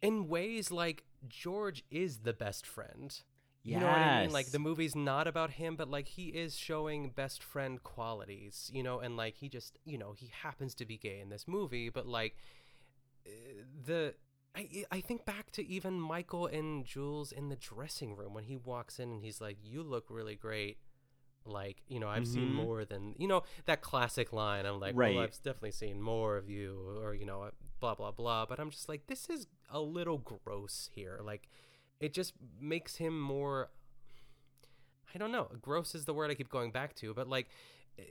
in 0.00 0.28
ways 0.28 0.70
like 0.70 1.04
George 1.28 1.84
is 1.90 2.18
the 2.18 2.32
best 2.32 2.66
friend. 2.66 3.20
You 3.62 3.76
know 3.76 3.90
what 3.90 4.02
I 4.02 4.08
mean? 4.08 4.32
Like 4.32 4.52
the 4.52 4.58
movie's 4.58 4.96
not 4.96 5.26
about 5.26 5.50
him, 5.52 5.76
but 5.76 5.88
like 5.88 6.08
he 6.08 6.28
is 6.28 6.56
showing 6.56 7.10
best 7.10 7.42
friend 7.42 7.82
qualities, 7.82 8.70
you 8.72 8.82
know, 8.82 9.00
and 9.00 9.16
like 9.16 9.36
he 9.36 9.48
just, 9.48 9.78
you 9.84 9.98
know, 9.98 10.12
he 10.12 10.30
happens 10.42 10.74
to 10.76 10.86
be 10.86 10.96
gay 10.96 11.20
in 11.20 11.28
this 11.28 11.46
movie, 11.46 11.90
but 11.90 12.06
like 12.06 12.36
uh, 13.26 13.30
the 13.86 14.14
I 14.56 14.84
I 14.90 15.00
think 15.00 15.24
back 15.24 15.50
to 15.52 15.66
even 15.66 16.00
Michael 16.00 16.46
and 16.46 16.84
Jules 16.84 17.32
in 17.32 17.48
the 17.48 17.56
dressing 17.56 18.16
room 18.16 18.34
when 18.34 18.44
he 18.44 18.56
walks 18.56 18.98
in 18.98 19.10
and 19.10 19.22
he's 19.22 19.40
like, 19.40 19.58
"You 19.62 19.82
look 19.82 20.06
really 20.10 20.34
great." 20.36 20.78
Like, 21.46 21.82
you 21.88 21.98
know, 22.00 22.08
I've 22.08 22.26
seen 22.26 22.50
Mhm. 22.50 22.54
more 22.54 22.84
than, 22.84 23.14
you 23.18 23.26
know, 23.26 23.42
that 23.66 23.80
classic 23.80 24.32
line. 24.32 24.66
I'm 24.66 24.78
like, 24.80 24.96
Right. 24.96 25.14
well, 25.14 25.24
I've 25.24 25.36
definitely 25.42 25.72
seen 25.72 26.00
more 26.00 26.36
of 26.36 26.50
you 26.50 26.98
or, 27.02 27.14
you 27.14 27.24
know, 27.26 27.50
blah 27.80 27.94
blah 27.94 28.10
blah, 28.12 28.46
but 28.46 28.60
I'm 28.60 28.70
just 28.70 28.88
like 28.88 29.06
this 29.06 29.28
is 29.30 29.46
a 29.70 29.80
little 29.80 30.18
gross 30.18 30.90
here. 30.94 31.20
Like 31.22 31.48
it 32.00 32.12
just 32.14 32.32
makes 32.60 32.96
him 32.96 33.20
more 33.20 33.68
I 35.14 35.18
don't 35.18 35.32
know. 35.32 35.48
Gross 35.60 35.94
is 35.94 36.04
the 36.04 36.14
word 36.14 36.30
I 36.30 36.34
keep 36.34 36.48
going 36.50 36.70
back 36.70 36.94
to, 36.96 37.12
but 37.12 37.28
like, 37.28 37.48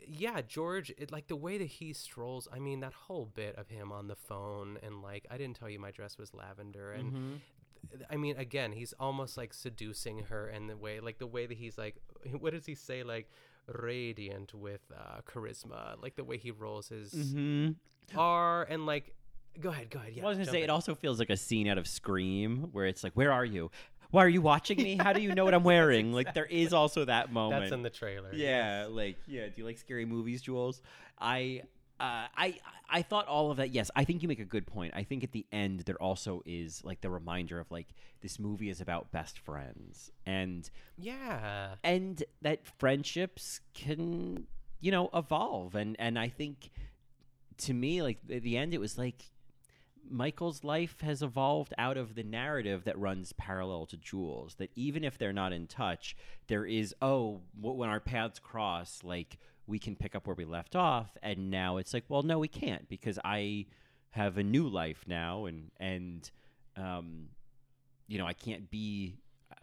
yeah, 0.06 0.42
George, 0.42 0.92
it, 0.98 1.12
like 1.14 1.28
the 1.28 1.36
way 1.36 1.58
that 1.58 1.68
he 1.68 1.94
strolls. 1.94 2.46
I 2.52 2.60
mean, 2.60 2.82
that 2.82 2.92
whole 2.94 3.26
bit 3.26 3.56
of 3.56 3.70
him 3.70 3.92
on 3.94 4.08
the 4.08 4.16
phone 4.18 4.78
and 4.84 5.02
like, 5.02 5.26
I 5.32 5.38
didn't 5.38 5.56
tell 5.56 5.70
you 5.70 5.80
my 5.80 5.92
dress 5.92 6.18
was 6.18 6.34
lavender, 6.34 6.92
and 6.92 7.40
th- 7.92 8.04
I 8.10 8.18
mean, 8.18 8.36
again, 8.38 8.74
he's 8.74 8.94
almost 9.00 9.38
like 9.38 9.54
seducing 9.54 10.26
her, 10.26 10.48
and 10.48 10.70
the 10.70 10.76
way, 10.76 11.00
like 11.00 11.20
the 11.20 11.26
way 11.28 11.46
that 11.46 11.58
he's 11.58 11.78
like, 11.78 11.96
what 12.40 12.52
does 12.54 12.66
he 12.66 12.76
say, 12.76 13.02
like 13.04 13.30
radiant 13.68 14.54
with 14.54 14.82
uh, 14.94 15.22
charisma, 15.26 16.02
like 16.04 16.16
the 16.18 16.24
way 16.26 16.38
he 16.38 16.52
rolls 16.52 16.90
his 16.90 17.14
Mhm. 17.14 17.76
R, 18.16 18.64
and 18.64 18.86
like, 18.86 19.16
go 19.60 19.70
ahead, 19.70 19.90
go 19.90 20.00
ahead. 20.00 20.14
Yeah, 20.16 20.26
I 20.26 20.30
was 20.30 20.38
gonna 20.38 20.50
say 20.50 20.60
in. 20.60 20.64
it 20.66 20.70
also 20.70 20.96
feels 20.96 21.20
like 21.20 21.30
a 21.30 21.38
scene 21.38 21.68
out 21.68 21.78
of 21.78 21.88
Scream, 21.88 22.70
where 22.72 22.86
it's 22.86 23.04
like, 23.04 23.14
"Where 23.14 23.32
are 23.32 23.46
you? 23.46 23.72
Why 24.12 24.24
are 24.26 24.30
you 24.30 24.42
watching 24.42 24.78
me? 24.82 24.98
How 25.00 25.14
do 25.14 25.22
you 25.22 25.36
know 25.36 25.46
what 25.46 25.54
I'm 25.54 25.64
wearing?" 25.76 26.12
Like 26.14 26.34
there 26.34 26.46
is 26.46 26.74
also 26.74 27.06
that 27.06 27.32
moment. 27.32 27.62
That's 27.64 27.72
in 27.74 27.84
the 27.84 27.90
trailer. 27.90 28.34
Yeah, 28.34 28.88
like 28.90 29.18
yeah. 29.28 29.46
Do 29.48 29.54
you 29.58 29.66
like 29.66 29.78
scary 29.78 30.06
movies, 30.06 30.42
Jules? 30.42 30.82
I. 31.20 31.64
Uh, 32.02 32.28
I 32.38 32.56
I 32.90 33.02
thought 33.02 33.28
all 33.28 33.52
of 33.52 33.58
that. 33.58 33.72
Yes, 33.72 33.92
I 33.94 34.06
think 34.06 34.22
you 34.22 34.30
make 34.30 34.40
a 34.40 34.46
good 34.46 34.66
point. 34.66 34.94
I 34.96 35.04
think 35.04 35.22
at 35.26 35.34
the 35.34 35.46
end 35.52 35.82
there 35.82 36.02
also 36.02 36.42
is 36.46 36.82
like 36.86 37.02
the 37.02 37.10
reminder 37.10 37.60
of 37.60 37.70
like 37.72 37.88
this 38.22 38.40
movie 38.40 38.70
is 38.70 38.80
about 38.80 39.12
best 39.12 39.38
friends 39.38 40.10
and 40.26 40.70
Yeah. 40.98 41.76
and 41.84 42.24
that 42.42 42.66
friendships 42.80 43.60
can 43.74 44.48
you 44.80 44.92
know 44.92 45.10
evolve 45.14 45.76
and 45.76 45.98
and 46.00 46.18
I 46.18 46.30
think 46.30 46.70
to 47.58 47.74
me 47.74 48.02
like 48.02 48.20
at 48.32 48.44
the 48.44 48.56
end 48.56 48.74
it 48.74 48.80
was 48.80 48.98
like 48.98 49.26
Michael's 50.10 50.64
life 50.64 51.02
has 51.02 51.22
evolved 51.22 51.74
out 51.78 51.98
of 51.98 52.16
the 52.16 52.24
narrative 52.24 52.84
that 52.86 52.98
runs 52.98 53.34
parallel 53.34 53.86
to 53.88 53.98
Jules. 53.98 54.56
That 54.56 54.72
even 54.76 55.04
if 55.04 55.18
they're 55.18 55.34
not 55.34 55.54
in 55.54 55.68
touch, 55.68 56.16
there 56.48 56.66
is 56.66 56.94
oh, 57.02 57.42
when 57.60 57.90
our 57.90 58.00
paths 58.00 58.40
cross, 58.40 59.00
like 59.04 59.38
we 59.68 59.80
can 59.80 59.96
pick 59.96 60.16
up 60.16 60.26
where 60.28 60.36
we 60.36 60.46
left 60.46 60.76
off. 60.76 61.16
And 61.22 61.52
now 61.52 61.78
it's 61.78 61.94
like, 61.94 62.06
well, 62.10 62.24
no, 62.24 62.40
we 62.40 62.48
can't 62.48 62.88
because 62.90 63.20
I 63.24 63.68
have 64.12 64.38
a 64.38 64.44
new 64.44 64.68
life 64.68 65.04
now, 65.08 65.46
and 65.46 65.70
and 65.80 66.30
um, 66.76 67.28
you 68.08 68.18
know, 68.18 68.26
I 68.26 68.34
can't 68.34 68.70
be. 68.72 69.18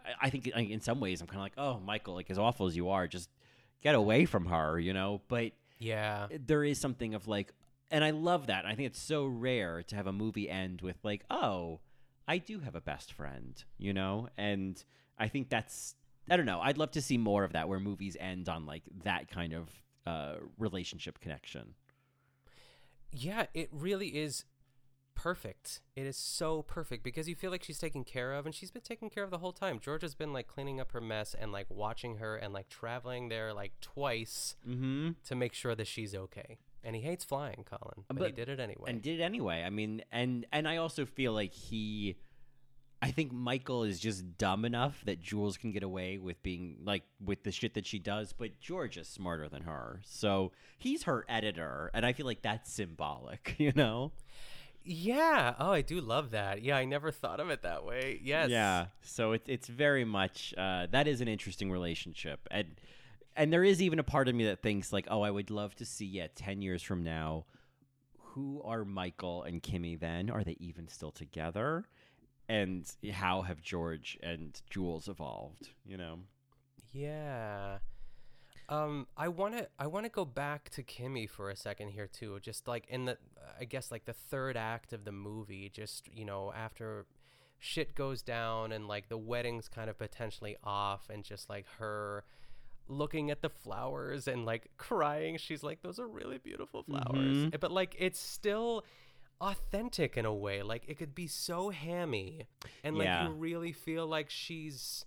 I, 0.05 0.27
I 0.27 0.29
think 0.29 0.47
in 0.47 0.79
some 0.81 0.99
ways 0.99 1.19
I'm 1.21 1.27
kind 1.27 1.39
of 1.39 1.43
like, 1.43 1.53
oh, 1.57 1.79
Michael, 1.79 2.13
like 2.13 2.29
as 2.29 2.37
awful 2.37 2.67
as 2.67 2.75
you 2.75 2.89
are, 2.89 3.07
just 3.07 3.29
get 3.81 3.95
away 3.95 4.25
from 4.25 4.45
her, 4.45 4.79
you 4.79 4.93
know. 4.93 5.21
But 5.27 5.51
Yeah. 5.79 6.27
there 6.45 6.63
is 6.63 6.79
something 6.79 7.13
of 7.13 7.27
like 7.27 7.53
and 7.91 8.03
I 8.03 8.11
love 8.11 8.47
that. 8.47 8.65
I 8.65 8.75
think 8.75 8.87
it's 8.87 9.01
so 9.01 9.25
rare 9.25 9.83
to 9.83 9.95
have 9.95 10.07
a 10.07 10.13
movie 10.13 10.49
end 10.49 10.81
with 10.81 10.97
like, 11.03 11.23
"Oh, 11.29 11.79
I 12.27 12.37
do 12.37 12.59
have 12.59 12.75
a 12.75 12.81
best 12.81 13.13
friend," 13.13 13.63
you 13.77 13.93
know? 13.93 14.29
And 14.37 14.83
I 15.17 15.27
think 15.27 15.49
that's 15.49 15.95
I 16.29 16.37
don't 16.37 16.45
know. 16.45 16.59
I'd 16.61 16.77
love 16.77 16.91
to 16.91 17.01
see 17.01 17.17
more 17.17 17.43
of 17.43 17.53
that 17.53 17.69
where 17.69 17.79
movies 17.79 18.17
end 18.19 18.49
on 18.49 18.65
like 18.65 18.83
that 19.03 19.29
kind 19.29 19.53
of 19.53 19.81
uh 20.05 20.35
relationship 20.57 21.19
connection. 21.19 21.75
Yeah, 23.11 23.45
it 23.53 23.69
really 23.71 24.17
is 24.17 24.43
perfect. 25.15 25.81
It 25.95 26.05
is 26.05 26.15
so 26.15 26.61
perfect 26.61 27.03
because 27.03 27.27
you 27.27 27.35
feel 27.35 27.49
like 27.49 27.63
she's 27.63 27.79
taken 27.79 28.03
care 28.03 28.33
of 28.33 28.45
and 28.45 28.53
she's 28.53 28.69
been 28.69 28.83
taken 28.83 29.09
care 29.09 29.23
of 29.23 29.31
the 29.31 29.39
whole 29.39 29.51
time. 29.51 29.79
George 29.79 30.03
has 30.03 30.13
been 30.13 30.31
like 30.31 30.47
cleaning 30.47 30.79
up 30.79 30.91
her 30.91 31.01
mess 31.01 31.33
and 31.33 31.51
like 31.51 31.65
watching 31.69 32.17
her 32.17 32.35
and 32.35 32.53
like 32.53 32.69
traveling 32.69 33.29
there 33.29 33.53
like 33.53 33.73
twice 33.81 34.55
mm-hmm. 34.67 35.11
to 35.25 35.35
make 35.35 35.53
sure 35.53 35.73
that 35.73 35.87
she's 35.87 36.13
okay. 36.13 36.59
And 36.87 36.95
he 36.95 37.01
hates 37.01 37.25
flying, 37.25 37.65
Colin, 37.69 38.05
but, 38.07 38.27
he 38.27 38.31
did 38.31 38.47
it 38.47 38.61
anyway. 38.61 38.89
And 38.89 39.01
did 39.01 39.19
it 39.19 39.23
anyway. 39.23 39.61
I 39.61 39.69
mean, 39.69 40.03
and 40.09 40.45
and 40.53 40.65
I 40.65 40.77
also 40.77 41.05
feel 41.05 41.33
like 41.33 41.53
he 41.53 42.15
I 43.01 43.11
think 43.11 43.31
Michael 43.31 43.83
is 43.83 43.99
just 43.99 44.37
dumb 44.37 44.65
enough 44.65 45.03
that 45.05 45.19
Jules 45.19 45.57
can 45.57 45.71
get 45.71 45.83
away 45.83 46.17
with 46.17 46.41
being 46.41 46.77
like 46.83 47.03
with 47.23 47.43
the 47.43 47.51
shit 47.51 47.75
that 47.75 47.85
she 47.85 47.99
does, 47.99 48.33
but 48.33 48.59
George 48.59 48.97
is 48.97 49.07
smarter 49.07 49.47
than 49.47 49.63
her. 49.63 50.01
So 50.03 50.51
he's 50.77 51.03
her 51.03 51.23
editor, 51.29 51.91
and 51.93 52.05
I 52.05 52.13
feel 52.13 52.25
like 52.25 52.41
that's 52.41 52.71
symbolic, 52.71 53.55
you 53.59 53.71
know? 53.75 54.13
yeah. 54.83 55.53
Oh, 55.59 55.71
I 55.71 55.81
do 55.81 56.01
love 56.01 56.31
that. 56.31 56.63
Yeah, 56.63 56.77
I 56.77 56.85
never 56.85 57.11
thought 57.11 57.39
of 57.39 57.49
it 57.49 57.61
that 57.63 57.85
way. 57.85 58.19
Yes. 58.23 58.49
Yeah. 58.49 58.87
So 59.01 59.33
it's 59.33 59.47
it's 59.47 59.67
very 59.67 60.05
much 60.05 60.55
uh, 60.57 60.87
that 60.91 61.07
is 61.07 61.21
an 61.21 61.27
interesting 61.27 61.69
relationship, 61.69 62.47
and 62.49 62.79
and 63.37 63.53
there 63.53 63.63
is 63.63 63.81
even 63.81 63.99
a 63.99 64.03
part 64.03 64.27
of 64.27 64.35
me 64.35 64.45
that 64.45 64.61
thinks 64.61 64.91
like, 64.91 65.07
oh, 65.09 65.21
I 65.21 65.31
would 65.31 65.51
love 65.51 65.75
to 65.75 65.85
see 65.85 66.05
yeah, 66.05 66.27
ten 66.35 66.61
years 66.61 66.81
from 66.81 67.03
now, 67.03 67.45
who 68.19 68.61
are 68.65 68.83
Michael 68.83 69.43
and 69.43 69.61
Kimmy 69.63 69.97
then? 69.97 70.29
Are 70.29 70.43
they 70.43 70.57
even 70.59 70.87
still 70.87 71.11
together? 71.11 71.85
And 72.49 72.89
how 73.11 73.43
have 73.43 73.61
George 73.61 74.17
and 74.23 74.59
Jules 74.69 75.07
evolved? 75.07 75.69
You 75.85 75.97
know. 75.97 76.19
Yeah. 76.91 77.77
Um, 78.69 79.07
I 79.15 79.29
want 79.29 79.57
to 79.57 79.67
I 79.79 79.87
want 79.87 80.05
to 80.05 80.09
go 80.09 80.25
back 80.25 80.69
to 80.71 80.83
Kimmy 80.83 81.29
for 81.29 81.49
a 81.49 81.55
second 81.55 81.89
here 81.89 82.07
too. 82.07 82.39
Just 82.41 82.67
like 82.67 82.85
in 82.89 83.05
the 83.05 83.17
I 83.59 83.65
guess 83.65 83.91
like 83.91 84.05
the 84.05 84.13
third 84.13 84.57
act 84.57 84.93
of 84.93 85.05
the 85.05 85.11
movie, 85.11 85.69
just 85.69 86.09
you 86.11 86.25
know 86.25 86.51
after 86.55 87.05
shit 87.59 87.95
goes 87.95 88.21
down 88.21 88.71
and 88.71 88.87
like 88.87 89.09
the 89.09 89.17
wedding's 89.17 89.67
kind 89.67 89.89
of 89.89 89.97
potentially 89.97 90.57
off, 90.63 91.09
and 91.09 91.23
just 91.23 91.49
like 91.49 91.65
her 91.79 92.25
looking 92.89 93.31
at 93.31 93.41
the 93.41 93.49
flowers 93.49 94.27
and 94.27 94.45
like 94.45 94.69
crying. 94.77 95.37
She's 95.37 95.63
like, 95.63 95.81
"Those 95.81 95.99
are 95.99 96.07
really 96.07 96.37
beautiful 96.37 96.83
flowers," 96.83 97.47
Mhm. 97.47 97.59
but 97.59 97.71
like 97.71 97.95
it's 97.99 98.19
still 98.19 98.83
authentic 99.41 100.17
in 100.17 100.25
a 100.25 100.33
way. 100.33 100.63
Like 100.63 100.83
it 100.87 100.97
could 100.97 101.13
be 101.13 101.27
so 101.27 101.69
hammy, 101.69 102.47
and 102.83 102.97
like 102.97 103.05
Yeah. 103.05 103.27
you 103.27 103.33
really 103.33 103.71
feel 103.71 104.07
like 104.07 104.29
she's 104.29 105.05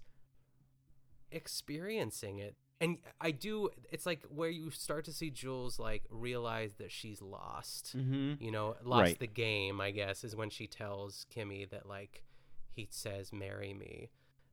experiencing 1.31 2.39
it. 2.39 2.57
And 2.83 2.99
I 3.21 3.31
do, 3.31 3.69
it's 3.91 4.07
like 4.07 4.23
where 4.25 4.49
you 4.49 4.71
start 4.71 5.05
to 5.05 5.13
see 5.13 5.31
Jules 5.31 5.79
like 5.79 6.03
realize 6.11 6.75
that 6.77 6.91
she's 6.91 7.21
lost. 7.21 7.95
Mhm. 7.97 8.41
You 8.41 8.51
know, 8.51 8.77
lost 8.83 9.03
Right. 9.03 9.19
the 9.19 9.27
game, 9.27 9.81
I 9.81 9.91
guess, 9.91 10.25
is 10.25 10.35
when 10.35 10.49
she 10.49 10.67
tells 10.67 11.27
Kimmy 11.31 11.69
that 11.71 11.87
like 11.87 12.25
he 12.73 12.87
says, 12.91 13.33
marry 13.33 13.75
me. 13.75 14.11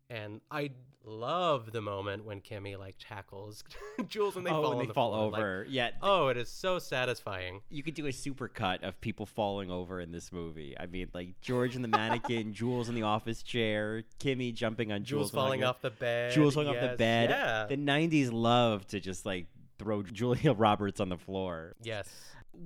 And 0.09 0.41
I 0.49 0.71
love 1.07 1.71
the 1.71 1.81
moment 1.81 2.25
when 2.25 2.41
Kimmy 2.41 2.77
like 2.77 2.95
tackles 2.99 3.63
Jules 4.07 4.35
and 4.35 4.45
they 4.45 4.51
oh, 4.51 4.61
fall 4.61 4.71
and 4.73 4.81
they 4.81 4.85
the 4.85 4.93
fall 4.93 5.11
floor. 5.11 5.31
Like, 5.31 5.39
over. 5.39 5.65
yeah. 5.69 5.91
oh, 6.01 6.27
it 6.27 6.37
is 6.37 6.49
so 6.49 6.79
satisfying. 6.79 7.61
You 7.69 7.81
could 7.81 7.93
do 7.93 8.07
a 8.07 8.13
super 8.13 8.47
cut 8.47 8.83
of 8.83 8.99
people 9.01 9.25
falling 9.25 9.71
over 9.71 9.99
in 9.99 10.11
this 10.11 10.31
movie. 10.31 10.75
I 10.79 10.85
mean, 10.85 11.09
like 11.13 11.39
George 11.41 11.75
and 11.75 11.83
the 11.83 11.89
mannequin, 11.89 12.53
Jules 12.53 12.89
in 12.89 12.95
the 12.95 13.03
office 13.03 13.41
chair, 13.41 14.03
Kimmy 14.19 14.53
jumping 14.53 14.91
on 14.91 15.03
Jules 15.03 15.31
Jules, 15.31 15.31
falling 15.31 15.63
off 15.63 15.81
the 15.81 15.89
bed. 15.89 16.33
Jules 16.33 16.53
falling 16.53 16.69
off 16.69 16.81
the 16.81 16.97
bed. 16.97 17.29
Yeah. 17.29 17.65
The 17.67 17.77
'90s 17.77 18.31
love 18.31 18.85
to 18.87 18.99
just 18.99 19.25
like 19.25 19.47
throw 19.79 20.03
Julia 20.03 20.53
Roberts 20.57 20.99
on 20.99 21.09
the 21.09 21.17
floor. 21.17 21.75
yes. 21.81 22.07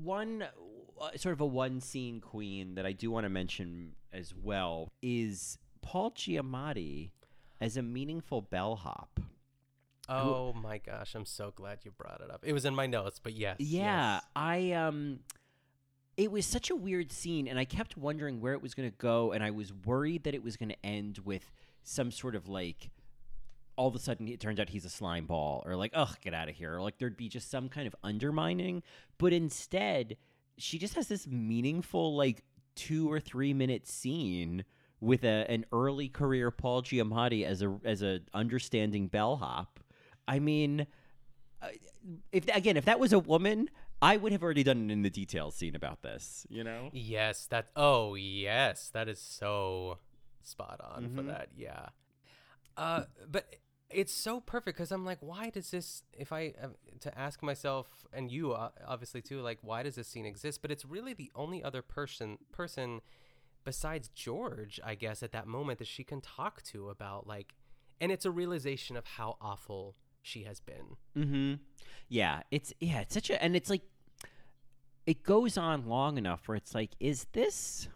One 0.03 0.45
uh, 1.01 1.09
sort 1.17 1.33
of 1.33 1.41
a 1.41 1.45
one 1.45 1.81
scene 1.81 2.21
queen 2.21 2.75
that 2.75 2.85
I 2.85 2.93
do 2.93 3.11
want 3.11 3.25
to 3.25 3.29
mention 3.29 3.91
as 4.13 4.33
well 4.33 4.89
is 5.01 5.57
Paul 5.81 6.11
Giamatti 6.11 7.09
as 7.61 7.77
a 7.77 7.81
meaningful 7.81 8.41
bellhop. 8.41 9.19
Oh 10.09 10.51
my 10.51 10.79
gosh, 10.79 11.15
I'm 11.15 11.25
so 11.25 11.53
glad 11.55 11.79
you 11.83 11.91
brought 11.91 12.19
it 12.19 12.29
up. 12.29 12.41
It 12.43 12.51
was 12.51 12.65
in 12.65 12.75
my 12.75 12.87
notes, 12.87 13.21
but 13.23 13.33
yes. 13.33 13.57
Yeah, 13.59 14.15
yes. 14.15 14.23
I 14.35 14.71
um 14.73 15.19
it 16.17 16.31
was 16.31 16.45
such 16.45 16.69
a 16.69 16.75
weird 16.75 17.11
scene 17.11 17.47
and 17.47 17.57
I 17.57 17.63
kept 17.63 17.95
wondering 17.95 18.41
where 18.41 18.53
it 18.53 18.61
was 18.61 18.73
going 18.73 18.89
to 18.89 18.95
go 18.97 19.31
and 19.31 19.41
I 19.41 19.51
was 19.51 19.71
worried 19.71 20.23
that 20.25 20.35
it 20.35 20.43
was 20.43 20.57
going 20.57 20.69
to 20.69 20.85
end 20.85 21.19
with 21.23 21.51
some 21.83 22.11
sort 22.11 22.35
of 22.35 22.49
like 22.49 22.89
all 23.77 23.87
of 23.87 23.95
a 23.95 23.99
sudden 23.99 24.27
it 24.27 24.39
turns 24.39 24.59
out 24.59 24.69
he's 24.69 24.83
a 24.83 24.89
slime 24.89 25.25
ball 25.25 25.63
or 25.65 25.75
like 25.77 25.91
ugh 25.95 26.17
get 26.21 26.33
out 26.33 26.49
of 26.49 26.55
here 26.55 26.75
or 26.75 26.81
like 26.81 26.97
there'd 26.97 27.15
be 27.15 27.29
just 27.29 27.49
some 27.49 27.69
kind 27.69 27.87
of 27.87 27.95
undermining 28.03 28.83
but 29.17 29.31
instead 29.31 30.17
she 30.57 30.77
just 30.77 30.95
has 30.95 31.07
this 31.07 31.25
meaningful 31.25 32.15
like 32.15 32.43
two 32.75 33.09
or 33.09 33.19
three 33.19 33.53
minute 33.53 33.87
scene 33.87 34.65
with 35.01 35.23
a, 35.25 35.45
an 35.49 35.65
early 35.73 36.07
career 36.07 36.51
Paul 36.51 36.83
Giamatti 36.83 37.43
as 37.45 37.61
a 37.61 37.77
as 37.83 38.01
a 38.01 38.21
understanding 38.33 39.07
bellhop. 39.07 39.79
I 40.27 40.39
mean, 40.39 40.87
uh, 41.61 41.67
if 42.31 42.47
again 42.55 42.77
if 42.77 42.85
that 42.85 42.99
was 42.99 43.11
a 43.11 43.19
woman, 43.19 43.69
I 44.01 44.15
would 44.17 44.31
have 44.31 44.43
already 44.43 44.63
done 44.63 44.89
it 44.89 44.93
in 44.93 45.01
the 45.01 45.09
details 45.09 45.55
scene 45.55 45.75
about 45.75 46.03
this. 46.03 46.45
You 46.49 46.63
know? 46.63 46.89
Yes, 46.93 47.47
that. 47.47 47.67
Oh, 47.75 48.15
yes, 48.15 48.89
that 48.93 49.09
is 49.09 49.19
so 49.19 49.97
spot 50.43 50.79
on 50.83 51.09
for 51.09 51.21
Mhm. 51.23 51.27
that. 51.27 51.49
Yeah. 51.57 51.89
Uh, 52.77 53.03
but 53.29 53.55
it's 53.89 54.13
so 54.13 54.39
perfect 54.39 54.77
because 54.77 54.91
I'm 54.91 55.03
like, 55.05 55.17
why 55.19 55.49
does 55.49 55.71
this? 55.71 56.03
If 56.13 56.31
I 56.31 56.53
uh, 56.61 56.67
to 57.01 57.17
ask 57.19 57.43
myself 57.43 58.05
and 58.13 58.31
you 58.31 58.53
uh, 58.53 58.69
obviously 58.87 59.21
too, 59.21 59.41
like, 59.41 59.59
why 59.61 59.83
does 59.83 59.95
this 59.95 60.07
scene 60.07 60.25
exist? 60.25 60.61
But 60.61 60.71
it's 60.71 60.85
really 60.85 61.13
the 61.13 61.31
only 61.35 61.63
other 61.63 61.81
person 61.81 62.37
person 62.51 63.01
besides 63.63 64.09
George, 64.09 64.79
I 64.83 64.95
guess, 64.95 65.23
at 65.23 65.31
that 65.31 65.47
moment 65.47 65.79
that 65.79 65.87
she 65.87 66.03
can 66.03 66.21
talk 66.21 66.61
to 66.63 66.89
about 66.89 67.27
like, 67.27 67.53
and 67.99 68.11
it's 68.11 68.25
a 68.25 68.31
realization 68.31 68.97
of 68.97 69.05
how 69.05 69.37
awful 69.41 69.95
she 70.21 70.43
has 70.43 70.59
been. 70.59 70.97
Mm-hmm. 71.17 71.53
Yeah, 72.09 72.41
it's 72.51 72.73
yeah, 72.79 73.01
it's 73.01 73.13
such 73.13 73.29
a 73.29 73.41
and 73.41 73.55
it's 73.55 73.69
like 73.69 73.83
it 75.05 75.23
goes 75.23 75.57
on 75.57 75.87
long 75.87 76.17
enough 76.17 76.47
where 76.47 76.55
it's 76.55 76.75
like, 76.75 76.91
is 76.99 77.25
this 77.33 77.87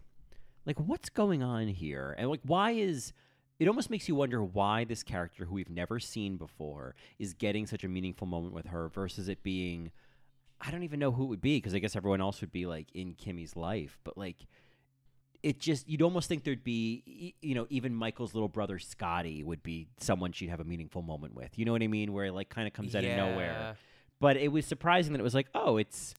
like 0.64 0.78
what's 0.78 1.08
going 1.08 1.42
on 1.42 1.68
here? 1.68 2.14
And 2.18 2.28
like 2.28 2.40
why 2.42 2.72
is 2.72 3.12
it 3.58 3.68
almost 3.68 3.90
makes 3.90 4.08
you 4.08 4.14
wonder 4.14 4.42
why 4.42 4.84
this 4.84 5.02
character 5.02 5.46
who 5.46 5.54
we've 5.54 5.70
never 5.70 5.98
seen 5.98 6.36
before 6.36 6.94
is 7.18 7.32
getting 7.32 7.66
such 7.66 7.84
a 7.84 7.88
meaningful 7.88 8.26
moment 8.26 8.52
with 8.52 8.66
her 8.66 8.88
versus 8.88 9.28
it 9.28 9.42
being 9.42 9.92
I 10.60 10.70
don't 10.70 10.82
even 10.82 10.98
know 10.98 11.12
who 11.12 11.24
it 11.24 11.28
would 11.28 11.40
be 11.40 11.58
because 11.58 11.74
I 11.74 11.78
guess 11.78 11.96
everyone 11.96 12.20
else 12.20 12.40
would 12.40 12.52
be 12.52 12.66
like 12.66 12.88
in 12.94 13.14
Kimmy's 13.14 13.56
life, 13.56 13.98
but 14.04 14.16
like 14.16 14.46
it 15.42 15.60
just 15.60 15.88
you'd 15.88 16.02
almost 16.02 16.28
think 16.28 16.44
there'd 16.44 16.64
be 16.64 17.34
you 17.40 17.54
know 17.54 17.66
even 17.70 17.94
Michael's 17.94 18.34
little 18.34 18.48
brother 18.48 18.78
Scotty 18.78 19.42
would 19.42 19.62
be 19.62 19.88
someone 19.98 20.32
she'd 20.32 20.48
have 20.48 20.60
a 20.60 20.64
meaningful 20.64 21.02
moment 21.02 21.34
with. 21.34 21.58
You 21.58 21.64
know 21.64 21.72
what 21.72 21.82
I 21.82 21.88
mean? 21.88 22.12
Where 22.12 22.26
it 22.26 22.32
like 22.32 22.48
kind 22.48 22.66
of 22.66 22.72
comes 22.72 22.94
out 22.94 23.04
of 23.04 23.10
nowhere. 23.16 23.76
But 24.18 24.36
it 24.36 24.48
was 24.48 24.64
surprising 24.64 25.12
that 25.12 25.20
it 25.20 25.24
was 25.24 25.34
like, 25.34 25.48
oh, 25.54 25.76
it's 25.76 26.14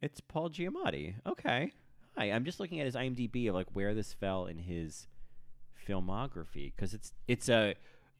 it's 0.00 0.20
Paul 0.20 0.50
Giamatti. 0.50 1.14
Okay, 1.26 1.72
hi. 2.16 2.24
I'm 2.26 2.44
just 2.44 2.60
looking 2.60 2.80
at 2.80 2.86
his 2.86 2.94
IMDb 2.94 3.48
of 3.48 3.54
like 3.54 3.68
where 3.72 3.94
this 3.94 4.12
fell 4.12 4.46
in 4.46 4.58
his 4.58 5.06
filmography 5.88 6.72
because 6.74 6.94
it's 6.94 7.12
it's 7.28 7.48
a. 7.48 7.74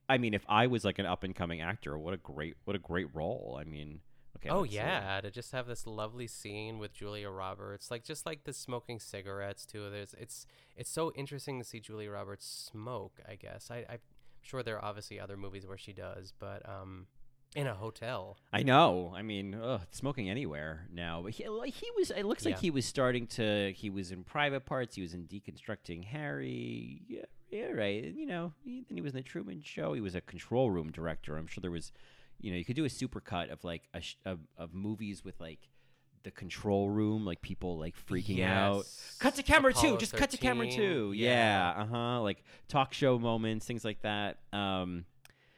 I 0.09 0.19
mean, 0.19 0.35
if 0.35 0.45
I 0.49 0.67
was 0.67 0.85
like 0.85 0.99
an 0.99 1.07
up 1.07 1.25
and 1.25 1.35
coming 1.35 1.61
actor, 1.61 1.97
what 1.97 2.15
a 2.15 2.19
great 2.19 2.57
what 2.65 2.77
a 2.77 2.79
great 2.79 3.09
role. 3.15 3.59
I 3.61 3.65
mean, 3.65 4.01
okay. 4.37 4.49
oh 4.49 4.61
let's 4.61 4.71
see. 4.71 4.77
yeah, 4.77 5.21
to 5.21 5.31
just 5.31 5.53
have 5.53 5.67
this 5.67 5.87
lovely 5.87 6.27
scene 6.27 6.79
with 6.79 6.93
Julia 6.93 7.31
Roberts, 7.31 7.91
like 7.91 8.05
just 8.05 8.27
like 8.27 8.45
the 8.45 8.53
smoking 8.53 8.99
cigarettes 9.01 9.67
too. 9.67 9.91
There's 9.91 10.15
it's 10.19 10.47
it's 10.77 10.91
so 10.91 11.13
interesting 11.15 11.59
to 11.59 11.65
see 11.65 11.81
Julia 11.81 12.11
Roberts 12.11 12.47
smoke. 12.73 13.21
I 13.29 13.35
guess 13.37 13.71
I, 13.71 13.85
I'm 13.89 13.99
sure 14.41 14.63
there 14.63 14.77
are 14.77 14.85
obviously 14.85 15.21
other 15.21 15.37
movies 15.37 15.67
where 15.67 15.79
she 15.79 15.93
does, 15.93 16.33
but 16.39 16.69
um, 16.69 17.07
in 17.55 17.67
a 17.67 17.75
hotel. 17.75 18.39
I 18.53 18.63
know. 18.63 19.13
I 19.15 19.23
mean, 19.23 19.55
ugh, 19.55 19.83
smoking 19.91 20.31
anywhere 20.31 20.87
now. 20.93 21.21
But 21.23 21.33
he, 21.33 21.45
he 21.45 21.91
was. 21.97 22.11
It 22.11 22.25
looks 22.25 22.45
like 22.45 22.55
Yeah. 22.55 22.61
he 22.61 22.71
was 22.71 22.87
starting 22.87 23.27
to. 23.29 23.73
He 23.73 23.91
was 23.91 24.11
in 24.11 24.25
Private 24.25 24.65
Parts. 24.65 24.97
He 24.97 25.03
was 25.03 25.13
in 25.15 25.25
Deconstructing 25.25 26.05
Harry. 26.05 27.03
Yeah, 27.09 27.25
yeah, 27.51 27.67
right. 27.73 28.05
And, 28.05 28.17
you 28.17 28.25
know, 28.27 28.53
then 28.65 28.85
he 28.89 29.03
was 29.03 29.13
in 29.13 29.19
the 29.19 29.23
Truman 29.23 29.61
Show. 29.63 29.93
He 29.93 30.01
was 30.01 30.15
a 30.15 30.23
control 30.23 30.71
room 30.71 30.91
director. 30.91 31.37
I'm 31.37 31.47
sure 31.47 31.61
there 31.61 31.71
was, 31.71 31.93
you 32.41 32.51
know, 32.51 32.57
you 32.59 32.65
could 32.65 32.77
do 32.77 32.85
a 32.85 32.89
supercut 32.89 33.51
of 33.53 33.63
like 33.65 33.83
a 33.95 34.01
sh- 34.01 34.17
of, 34.25 34.41
of 34.57 34.75
movies 34.75 35.25
with 35.25 35.41
like 35.41 35.61
the 36.25 36.31
control 36.31 36.89
room, 36.89 37.25
like 37.25 37.43
people 37.43 37.79
like 37.79 37.95
freaking 38.09 38.45
out. 38.45 38.85
Cut 39.19 39.35
to 39.37 39.43
camera 39.43 39.73
two. 39.73 39.79
Apollo 39.79 39.97
Just 39.99 40.15
cut 40.17 40.31
to 40.31 40.37
camera 40.37 40.67
13. 40.67 40.79
two. 40.81 41.13
Yeah. 41.15 41.75
Uh 41.77 41.87
huh. 41.87 42.21
Like 42.23 42.45
talk 42.69 42.93
show 42.95 43.19
moments, 43.19 43.67
things 43.67 43.85
like 43.85 44.03
that. 44.03 44.39
Um. 44.53 45.05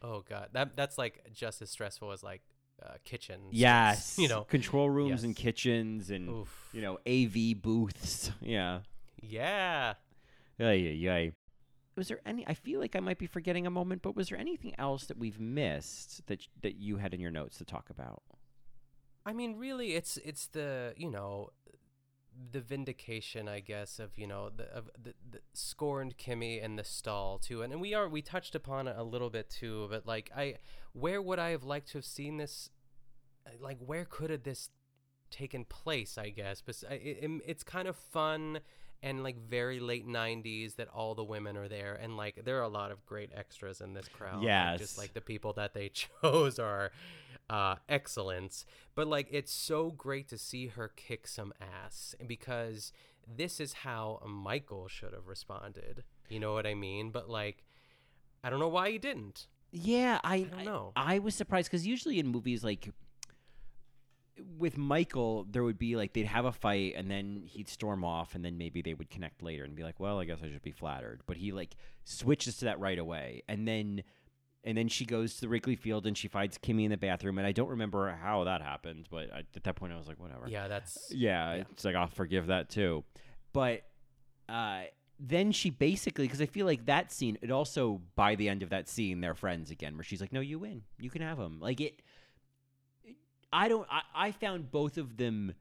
Oh 0.02 0.22
god, 0.28 0.48
that 0.52 0.76
that's 0.76 0.98
like 0.98 1.24
just 1.32 1.62
as 1.62 1.70
stressful 1.70 2.12
as 2.12 2.22
like 2.22 2.42
uh, 2.82 2.94
kitchen. 3.04 3.40
scenes, 3.44 3.54
Yes, 3.54 4.16
you 4.18 4.28
know. 4.28 4.42
control 4.42 4.90
rooms 4.90 5.24
and 5.24 5.34
kitchens 5.34 6.10
and 6.10 6.28
Oof. 6.28 6.68
you 6.74 6.82
know 6.82 6.98
AV 7.06 7.60
booths. 7.62 8.30
Yeah, 8.42 8.80
Yeah. 9.22 9.94
yeah, 10.58 10.72
yeah, 10.72 10.90
yeah. 11.20 11.30
Was 11.96 12.08
there 12.08 12.20
any? 12.26 12.46
I 12.46 12.54
feel 12.54 12.80
like 12.80 12.96
I 12.96 13.00
might 13.00 13.18
be 13.18 13.26
forgetting 13.26 13.66
a 13.66 13.70
moment, 13.70 14.02
but 14.02 14.16
was 14.16 14.28
there 14.28 14.38
anything 14.38 14.74
else 14.78 15.04
that 15.06 15.18
we've 15.18 15.38
missed 15.38 16.26
that 16.26 16.46
that 16.62 16.76
you 16.76 16.96
had 16.96 17.14
in 17.14 17.20
your 17.20 17.30
notes 17.30 17.58
to 17.58 17.64
talk 17.64 17.88
about? 17.88 18.22
I 19.24 19.32
mean, 19.32 19.56
really, 19.56 19.94
it's 19.94 20.16
it's 20.18 20.46
the 20.48 20.94
you 20.96 21.10
know, 21.10 21.50
the 22.52 22.60
vindication, 22.60 23.48
I 23.48 23.60
guess, 23.60 23.98
of 23.98 24.18
you 24.18 24.26
know 24.26 24.50
the 24.54 24.64
of 24.64 24.90
the, 25.00 25.14
the 25.30 25.40
scorned 25.52 26.18
Kimmy 26.18 26.62
and 26.62 26.78
the 26.78 26.84
stall 26.84 27.38
too, 27.38 27.62
and, 27.62 27.72
and 27.72 27.80
we 27.80 27.94
are 27.94 28.08
we 28.08 28.22
touched 28.22 28.54
upon 28.54 28.88
it 28.88 28.96
a 28.98 29.04
little 29.04 29.30
bit 29.30 29.48
too, 29.48 29.86
but 29.88 30.06
like 30.06 30.30
I, 30.36 30.56
where 30.92 31.22
would 31.22 31.38
I 31.38 31.50
have 31.50 31.64
liked 31.64 31.88
to 31.92 31.98
have 31.98 32.04
seen 32.04 32.36
this? 32.38 32.70
Like, 33.60 33.78
where 33.78 34.04
could 34.04 34.30
have 34.30 34.42
this 34.42 34.70
taken 35.30 35.64
place? 35.64 36.18
I 36.18 36.30
guess, 36.30 36.60
but 36.60 36.82
it, 36.90 37.18
it, 37.22 37.30
it's 37.46 37.62
kind 37.62 37.86
of 37.86 37.96
fun 37.96 38.60
and 39.04 39.22
like 39.22 39.36
very 39.48 39.78
late 39.78 40.08
'90s 40.08 40.76
that 40.76 40.88
all 40.88 41.14
the 41.14 41.22
women 41.22 41.56
are 41.56 41.68
there, 41.68 41.94
and 41.94 42.16
like 42.16 42.44
there 42.44 42.58
are 42.58 42.62
a 42.62 42.68
lot 42.68 42.90
of 42.90 43.04
great 43.06 43.30
extras 43.36 43.80
in 43.80 43.92
this 43.92 44.08
crowd. 44.08 44.42
like, 44.72 44.80
just 44.80 44.98
like 44.98 45.12
the 45.12 45.20
people 45.20 45.52
that 45.52 45.74
they 45.74 45.90
chose 46.22 46.58
are 46.58 46.90
uh, 47.50 47.76
excellence. 47.88 48.64
But 48.94 49.06
like, 49.06 49.28
it's 49.30 49.52
so 49.52 49.90
great 49.90 50.28
to 50.28 50.38
see 50.38 50.68
her 50.68 50.88
kick 50.88 51.28
some 51.28 51.52
ass 51.60 52.14
because 52.26 52.92
this 53.28 53.60
is 53.60 53.72
how 53.72 54.22
Michael 54.26 54.88
should 54.88 55.12
have 55.12 55.28
responded. 55.28 56.04
You 56.28 56.40
know 56.40 56.54
what 56.54 56.66
I 56.66 56.74
mean? 56.74 57.10
But 57.10 57.28
like, 57.28 57.64
I 58.42 58.50
don't 58.50 58.58
know 58.58 58.68
why 58.68 58.90
he 58.90 58.98
didn't. 58.98 59.46
Yeah, 59.70 60.20
I, 60.22 60.42
don't 60.42 60.64
know. 60.64 60.92
I, 60.94 61.18
was 61.18 61.34
surprised 61.34 61.68
because 61.68 61.84
usually 61.84 62.20
in 62.20 62.28
movies 62.28 62.62
like 62.62 62.90
with 64.58 64.76
Michael, 64.76 65.46
there 65.50 65.62
would 65.62 65.78
be 65.78 65.96
like 65.96 66.12
they'd 66.12 66.26
have 66.26 66.44
a 66.44 66.52
fight 66.52 66.94
and 66.96 67.10
then 67.10 67.42
he'd 67.46 67.68
storm 67.68 68.04
off 68.04 68.34
and 68.34 68.44
then 68.44 68.58
maybe 68.58 68.82
they 68.82 68.94
would 68.94 69.10
connect 69.10 69.42
later 69.42 69.64
and 69.64 69.74
be 69.74 69.82
like, 69.82 70.00
"Well, 70.00 70.20
I 70.20 70.24
guess 70.24 70.38
I 70.42 70.50
should 70.50 70.62
be 70.62 70.72
flattered." 70.72 71.22
But 71.26 71.36
he 71.36 71.52
like 71.52 71.76
switches 72.04 72.56
to 72.58 72.66
that 72.66 72.80
right 72.80 72.98
away, 72.98 73.42
and 73.48 73.66
then 73.66 74.02
and 74.64 74.76
then 74.76 74.88
she 74.88 75.04
goes 75.04 75.34
to 75.34 75.42
the 75.42 75.48
Wrigley 75.48 75.76
Field 75.76 76.06
and 76.06 76.16
she 76.16 76.26
finds 76.26 76.58
Kimmy 76.58 76.84
in 76.84 76.90
the 76.90 76.96
bathroom, 76.96 77.38
and 77.38 77.46
I 77.46 77.52
don't 77.52 77.68
remember 77.68 78.10
how 78.10 78.44
that 78.44 78.62
happened, 78.62 79.06
but 79.10 79.32
I, 79.32 79.42
at 79.54 79.64
that 79.64 79.76
point 79.76 79.92
I 79.92 79.96
was 79.96 80.08
like, 80.08 80.18
"Whatever." 80.18 80.48
Yeah, 80.48 80.68
that's 80.68 81.12
yeah, 81.12 81.52
it's 81.70 81.84
like 81.84 81.94
I'll 81.94 82.08
forgive 82.08 82.48
that 82.48 82.70
too. 82.70 83.04
But 83.52 83.82
uh, 84.48 84.84
then 85.20 85.52
she 85.52 85.70
basically, 85.70 86.26
because 86.26 86.40
I 86.40 86.46
feel 86.46 86.66
like 86.66 86.86
that 86.86 87.12
scene, 87.12 87.38
it 87.40 87.50
also 87.50 88.00
by 88.16 88.34
the 88.34 88.48
end 88.48 88.62
of 88.62 88.70
that 88.70 88.88
scene, 88.88 89.20
they're 89.20 89.34
friends 89.34 89.70
again, 89.70 89.96
where 89.96 90.04
she's 90.04 90.20
like, 90.20 90.32
"No, 90.32 90.40
you 90.40 90.58
win. 90.58 90.82
You 90.98 91.10
can 91.10 91.22
have 91.22 91.38
him." 91.38 91.60
Like 91.60 91.80
it. 91.80 92.00
I 93.54 93.68
don't. 93.68 93.86
I, 93.90 94.02
I 94.14 94.30
found 94.32 94.70
both 94.70 94.98
of 94.98 95.16
them 95.16 95.54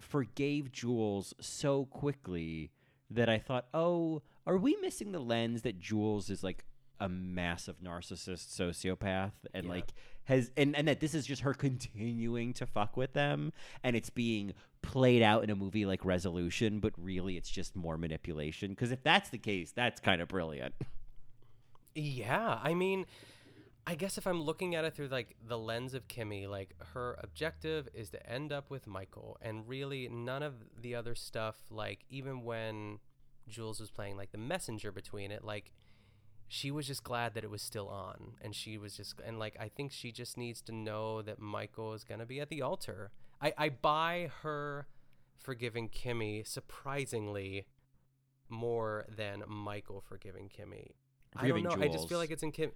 forgave 0.00 0.70
Jules 0.72 1.34
so 1.40 1.84
quickly 1.86 2.70
that 3.10 3.28
I 3.28 3.38
thought, 3.38 3.66
"Oh, 3.74 4.22
are 4.46 4.56
we 4.56 4.76
missing 4.80 5.12
the 5.12 5.18
lens 5.18 5.62
that 5.62 5.78
Jules 5.80 6.30
is 6.30 6.42
like 6.44 6.64
a 7.00 7.08
massive 7.08 7.80
narcissist 7.80 8.56
sociopath 8.56 9.32
and 9.52 9.64
Yeah. 9.66 9.70
like 9.72 9.92
has 10.26 10.52
and, 10.56 10.76
and 10.76 10.86
that 10.86 11.00
this 11.00 11.12
is 11.12 11.26
just 11.26 11.42
her 11.42 11.52
continuing 11.52 12.52
to 12.54 12.66
fuck 12.66 12.96
with 12.96 13.12
them 13.14 13.52
and 13.82 13.96
it's 13.96 14.10
being 14.10 14.52
played 14.80 15.20
out 15.20 15.42
in 15.42 15.50
a 15.50 15.56
movie 15.56 15.84
like 15.86 16.04
Resolution, 16.04 16.78
but 16.78 16.92
really 16.96 17.36
it's 17.36 17.50
just 17.50 17.74
more 17.74 17.98
manipulation. 17.98 18.70
Because 18.70 18.92
if 18.92 19.02
that's 19.02 19.28
the 19.30 19.38
case, 19.38 19.72
that's 19.72 20.00
kind 20.00 20.22
of 20.22 20.28
brilliant. 20.28 20.74
Yeah, 21.94 22.58
I 22.62 22.74
mean, 22.74 23.06
I 23.86 23.94
guess 23.94 24.16
if 24.16 24.26
I'm 24.26 24.40
looking 24.40 24.74
at 24.74 24.84
it 24.84 24.94
through 24.94 25.08
like 25.08 25.36
the 25.46 25.58
lens 25.58 25.92
of 25.94 26.08
Kimmy, 26.08 26.48
like 26.48 26.74
her 26.94 27.18
objective 27.22 27.88
is 27.92 28.10
to 28.10 28.30
end 28.30 28.52
up 28.52 28.70
with 28.70 28.86
Michael, 28.86 29.36
and 29.42 29.68
really 29.68 30.08
none 30.08 30.42
of 30.42 30.54
the 30.80 30.94
other 30.94 31.14
stuff, 31.14 31.56
like 31.70 32.04
even 32.08 32.42
when 32.44 32.98
Jules 33.48 33.80
was 33.80 33.90
playing 33.90 34.16
like 34.16 34.32
the 34.32 34.38
messenger 34.38 34.90
between 34.90 35.30
it, 35.30 35.44
like 35.44 35.72
she 36.48 36.70
was 36.70 36.86
just 36.86 37.04
glad 37.04 37.34
that 37.34 37.44
it 37.44 37.50
was 37.50 37.60
still 37.60 37.88
on, 37.88 38.36
and 38.40 38.54
she 38.54 38.78
was 38.78 38.96
just 38.96 39.20
and 39.24 39.38
like 39.38 39.56
I 39.60 39.68
think 39.68 39.92
she 39.92 40.12
just 40.12 40.38
needs 40.38 40.62
to 40.62 40.72
know 40.72 41.20
that 41.20 41.38
Michael 41.38 41.92
is 41.92 42.04
gonna 42.04 42.26
be 42.26 42.40
at 42.40 42.48
the 42.48 42.62
altar. 42.62 43.10
I 43.42 43.52
I 43.58 43.68
buy 43.68 44.30
her 44.42 44.86
forgiving 45.36 45.90
Kimmy 45.90 46.46
surprisingly 46.46 47.66
more 48.48 49.04
than 49.14 49.42
Michael 49.46 50.00
forgiving 50.00 50.48
Kimmy. 50.48 50.92
I 51.36 51.48
don't 51.48 51.58
Forgiving 51.58 51.64
know. 51.64 51.84
I 51.84 51.88
just 51.88 52.08
feel 52.08 52.18
like 52.18 52.30
it's 52.30 52.42
in 52.42 52.52
Kim. 52.52 52.70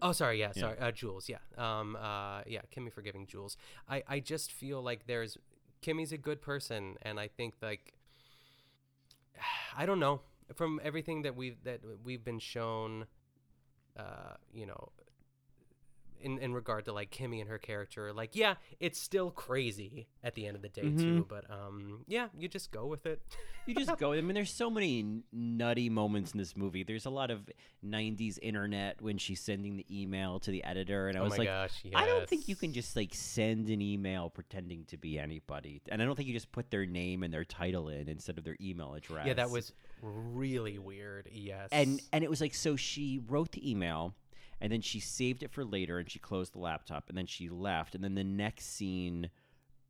Oh, 0.00 0.12
sorry. 0.12 0.38
Yeah, 0.38 0.52
Yeah. 0.54 0.60
sorry. 0.62 0.78
Uh, 0.78 0.90
Jules. 0.92 1.28
Yeah. 1.28 1.38
Um. 1.56 1.96
Uh. 1.96 2.42
Yeah. 2.46 2.62
Kimmy 2.74 2.92
forgiving 2.92 3.26
Jules. 3.26 3.56
I. 3.88 4.02
I 4.08 4.20
just 4.20 4.52
feel 4.52 4.80
like 4.82 5.06
there's 5.06 5.36
Kimmy's 5.82 6.12
a 6.12 6.18
good 6.18 6.40
person, 6.40 6.96
and 7.02 7.18
I 7.18 7.28
think 7.28 7.54
like 7.62 7.94
I 9.76 9.86
don't 9.86 10.00
know 10.00 10.20
from 10.54 10.80
everything 10.82 11.22
that 11.22 11.36
we've 11.36 11.62
that 11.64 11.80
we've 12.04 12.24
been 12.24 12.38
shown. 12.38 13.06
Uh. 13.96 14.34
You 14.52 14.66
know, 14.66 14.90
in 16.20 16.38
in 16.38 16.52
regard 16.52 16.84
to 16.86 16.92
like 16.92 17.10
Kimmy 17.10 17.40
and 17.40 17.48
her 17.48 17.58
character. 17.58 18.12
Like, 18.12 18.34
yeah, 18.36 18.54
it's 18.80 19.00
still 19.00 19.30
crazy 19.30 20.08
at 20.22 20.34
the 20.34 20.46
end 20.46 20.56
of 20.56 20.62
the 20.62 20.68
day 20.68 20.82
Mhm. 20.82 20.98
too. 20.98 21.26
But 21.28 21.50
um, 21.50 22.04
yeah, 22.06 22.28
you 22.36 22.48
just 22.48 22.70
go 22.70 22.86
with 22.86 23.06
it. 23.06 23.20
You 23.68 23.74
just 23.74 23.98
go. 23.98 24.14
I 24.14 24.22
mean, 24.22 24.32
there's 24.34 24.50
so 24.50 24.70
many 24.70 25.20
nutty 25.30 25.90
moments 25.90 26.32
in 26.32 26.38
this 26.38 26.56
movie. 26.56 26.84
There's 26.84 27.04
a 27.04 27.10
lot 27.10 27.30
of 27.30 27.50
'90s 27.84 28.38
internet 28.40 29.02
when 29.02 29.18
she's 29.18 29.42
sending 29.42 29.76
the 29.76 29.84
email 29.90 30.38
to 30.40 30.50
the 30.50 30.64
editor, 30.64 31.08
and 31.08 31.18
I 31.18 31.20
Oh 31.20 31.24
was 31.24 31.32
my 31.32 31.36
like, 31.40 31.48
gosh, 31.48 31.82
I 31.94 32.06
don't 32.06 32.26
think 32.26 32.48
you 32.48 32.56
can 32.56 32.72
just 32.72 32.96
like 32.96 33.12
send 33.14 33.68
an 33.68 33.82
email 33.82 34.30
pretending 34.30 34.86
to 34.86 34.96
be 34.96 35.18
anybody, 35.18 35.82
and 35.90 36.00
I 36.00 36.06
don't 36.06 36.16
think 36.16 36.28
you 36.28 36.32
just 36.34 36.50
put 36.50 36.70
their 36.70 36.86
name 36.86 37.22
and 37.22 37.30
their 37.34 37.44
title 37.44 37.90
in 37.90 38.08
instead 38.08 38.38
of 38.38 38.44
their 38.44 38.56
email 38.58 38.94
address. 38.94 39.26
Yeah, 39.26 39.34
that 39.34 39.50
was 39.50 39.74
really 40.00 40.78
weird. 40.78 41.28
Yes, 41.30 41.68
and 41.70 42.00
and 42.10 42.24
it 42.24 42.30
was 42.30 42.40
like 42.40 42.54
so 42.54 42.74
she 42.74 43.20
wrote 43.28 43.52
the 43.52 43.70
email 43.70 44.14
and 44.60 44.72
then 44.72 44.80
she 44.80 45.00
saved 45.00 45.42
it 45.42 45.50
for 45.50 45.64
later 45.64 45.98
and 45.98 46.10
she 46.10 46.18
closed 46.18 46.52
the 46.54 46.58
laptop 46.58 47.08
and 47.08 47.16
then 47.16 47.26
she 47.26 47.48
left 47.48 47.94
and 47.94 48.02
then 48.02 48.14
the 48.14 48.24
next 48.24 48.66
scene 48.66 49.30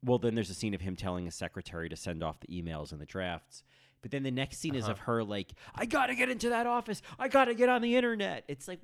well 0.04 0.18
then 0.18 0.34
there's 0.34 0.50
a 0.50 0.54
scene 0.54 0.74
of 0.74 0.80
him 0.80 0.94
telling 0.96 1.24
his 1.24 1.34
secretary 1.34 1.88
to 1.88 1.96
send 1.96 2.22
off 2.22 2.38
the 2.40 2.46
emails 2.48 2.92
and 2.92 3.00
the 3.00 3.06
drafts 3.06 3.62
but 4.02 4.10
then 4.10 4.22
the 4.22 4.30
next 4.30 4.58
scene 4.58 4.74
is 4.76 4.84
of 4.84 4.96
Uh-huh. 4.98 5.12
her 5.12 5.24
like 5.24 5.52
i 5.74 5.84
gotta 5.86 6.14
get 6.14 6.28
into 6.28 6.48
that 6.50 6.66
office. 6.66 7.02
I 7.18 7.28
gotta 7.28 7.54
get 7.54 7.68
on 7.68 7.82
the 7.82 7.96
internet. 7.96 8.44
It's 8.48 8.68
like 8.68 8.80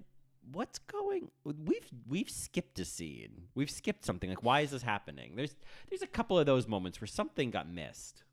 what's 0.53 0.79
going 0.81 1.31
we've 1.45 1.89
we've 2.09 2.29
skipped 2.29 2.79
a 2.81 2.85
scene. 2.85 3.45
We've 3.55 3.71
skipped 3.71 4.05
something. 4.05 4.29
Like 4.29 4.43
why 4.43 4.61
is 4.61 4.73
this 4.73 4.83
happening? 4.83 5.37
There's 5.37 5.55
there's 5.89 6.03
a 6.03 6.07
couple 6.07 6.39
of 6.39 6.47
those 6.47 6.67
moments 6.67 7.01
where 7.01 7.09
something 7.09 7.51
got 7.51 7.69
missed 7.69 8.25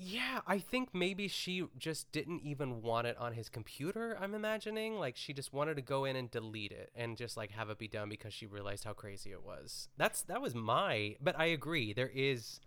Yeah, 0.00 0.40
I 0.46 0.58
think 0.58 0.90
maybe 0.94 1.26
she 1.26 1.64
just 1.76 2.12
didn't 2.12 2.42
even 2.42 2.82
want 2.82 3.08
it 3.08 3.16
on 3.18 3.32
his 3.32 3.48
computer. 3.48 4.16
I'm 4.20 4.32
imagining 4.32 4.94
like 4.94 5.16
she 5.16 5.32
just 5.32 5.52
wanted 5.52 5.74
to 5.74 5.82
go 5.82 6.04
in 6.04 6.14
and 6.14 6.30
delete 6.30 6.70
it 6.70 6.92
and 6.94 7.16
just 7.16 7.36
like 7.36 7.50
have 7.50 7.68
it 7.68 7.78
be 7.78 7.88
done 7.88 8.08
because 8.08 8.32
she 8.32 8.46
realized 8.46 8.84
how 8.84 8.92
crazy 8.92 9.32
it 9.32 9.42
was. 9.42 9.88
That's 9.96 10.22
that 10.22 10.40
was 10.40 10.54
my. 10.54 11.16
But 11.20 11.36
I 11.36 11.46
agree, 11.46 11.92
there 11.92 12.10
is 12.14 12.60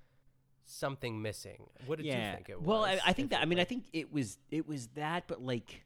something 0.65 1.21
missing. 1.21 1.69
What 1.85 1.99
did 1.99 2.07
you 2.07 2.11
think 2.11 2.49
it 2.49 2.59
was? 2.59 2.67
Well, 2.67 2.83
I, 2.83 2.99
I 3.05 3.13
think 3.13 3.29
that. 3.31 3.41
I 3.41 3.45
mean, 3.45 3.59
I 3.59 3.63
think 3.63 3.85
it 3.93 4.11
was 4.11 4.37
it 4.49 4.67
was 4.67 4.87
that, 4.95 5.23
but 5.27 5.41
like, 5.41 5.85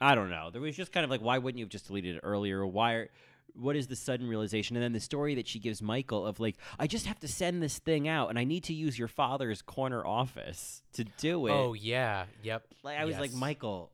I 0.00 0.14
don't 0.14 0.30
know. 0.30 0.50
There 0.52 0.62
was 0.62 0.76
just 0.76 0.92
kind 0.92 1.02
of 1.02 1.10
like, 1.10 1.20
why 1.20 1.38
wouldn't 1.38 1.58
you 1.58 1.64
have 1.64 1.70
just 1.70 1.88
deleted 1.88 2.14
it 2.14 2.20
earlier? 2.22 2.64
Why? 2.64 2.92
Are, 2.92 3.10
what 3.54 3.76
is 3.76 3.86
the 3.86 3.96
sudden 3.96 4.28
realization? 4.28 4.76
And 4.76 4.82
then 4.82 4.92
the 4.92 5.00
story 5.00 5.34
that 5.36 5.46
she 5.46 5.58
gives 5.58 5.82
Michael 5.82 6.26
of 6.26 6.40
like, 6.40 6.56
I 6.78 6.86
just 6.86 7.06
have 7.06 7.18
to 7.20 7.28
send 7.28 7.62
this 7.62 7.78
thing 7.78 8.08
out, 8.08 8.30
and 8.30 8.38
I 8.38 8.44
need 8.44 8.64
to 8.64 8.74
use 8.74 8.98
your 8.98 9.08
father's 9.08 9.62
corner 9.62 10.04
office 10.04 10.82
to 10.94 11.04
do 11.04 11.46
it. 11.46 11.52
Oh 11.52 11.74
yeah, 11.74 12.26
yep. 12.42 12.64
like 12.82 12.98
I 12.98 13.04
was 13.04 13.18
like. 13.18 13.32
Michael, 13.32 13.90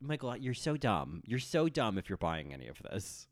Michael, 0.00 0.36
you're 0.36 0.54
so 0.54 0.76
dumb. 0.76 1.22
You're 1.26 1.38
so 1.38 1.68
dumb 1.68 1.98
if 1.98 2.08
you're 2.08 2.18
buying 2.18 2.52
any 2.52 2.68
of 2.68 2.80
this. 2.82 3.26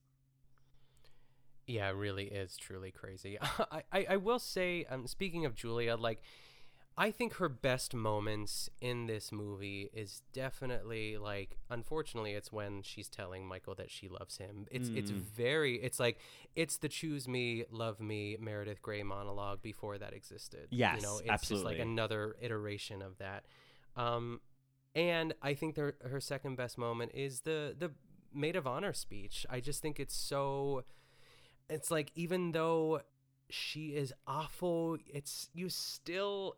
Yeah, 1.66 1.88
it 1.88 1.94
really 1.94 2.24
is 2.24 2.56
truly 2.56 2.90
crazy. 2.90 3.38
I, 3.70 3.82
I, 3.92 4.06
I 4.10 4.16
will 4.16 4.38
say, 4.38 4.84
um, 4.90 5.06
speaking 5.06 5.44
of 5.44 5.54
Julia, 5.54 5.96
like, 5.96 6.20
I 6.96 7.10
think 7.10 7.34
her 7.34 7.48
best 7.48 7.94
moments 7.94 8.68
in 8.80 9.06
this 9.06 9.32
movie 9.32 9.88
is 9.94 10.22
definitely 10.32 11.16
like, 11.16 11.56
unfortunately, 11.70 12.32
it's 12.32 12.52
when 12.52 12.82
she's 12.82 13.08
telling 13.08 13.46
Michael 13.46 13.74
that 13.76 13.90
she 13.90 14.08
loves 14.08 14.36
him. 14.36 14.66
It's 14.70 14.90
it's 14.94 15.10
Mm. 15.10 15.22
very, 15.34 15.76
it's 15.82 15.98
like 15.98 16.18
it's 16.54 16.76
the 16.76 16.88
choose 16.88 17.26
me, 17.26 17.64
love 17.70 18.00
me 18.00 18.36
Meredith 18.38 18.82
Grey 18.82 19.02
monologue 19.02 19.62
before 19.62 19.96
that 19.98 20.12
existed. 20.12 20.68
Yes, 20.70 20.96
you 20.96 21.02
know, 21.02 21.18
it's 21.18 21.28
absolutely. 21.30 21.72
just 21.72 21.78
like 21.80 21.86
another 21.86 22.36
iteration 22.42 23.00
of 23.02 23.16
that. 23.18 23.44
Um, 23.96 24.40
and 24.94 25.34
I 25.42 25.54
think 25.54 25.74
their, 25.74 25.94
her 26.02 26.20
second 26.20 26.56
best 26.56 26.76
moment 26.76 27.12
is 27.14 27.40
the 27.40 27.74
the 27.78 27.92
maid 28.34 28.56
of 28.56 28.66
honor 28.66 28.92
speech. 28.92 29.46
I 29.48 29.60
just 29.60 29.80
think 29.80 29.98
it's 29.98 30.14
so 30.14 30.84
it's 31.68 31.90
like 31.90 32.12
even 32.14 32.52
though 32.52 33.00
she 33.50 33.88
is 33.96 34.12
awful, 34.26 34.98
it's 35.06 35.48
you 35.54 35.68
still 35.68 36.56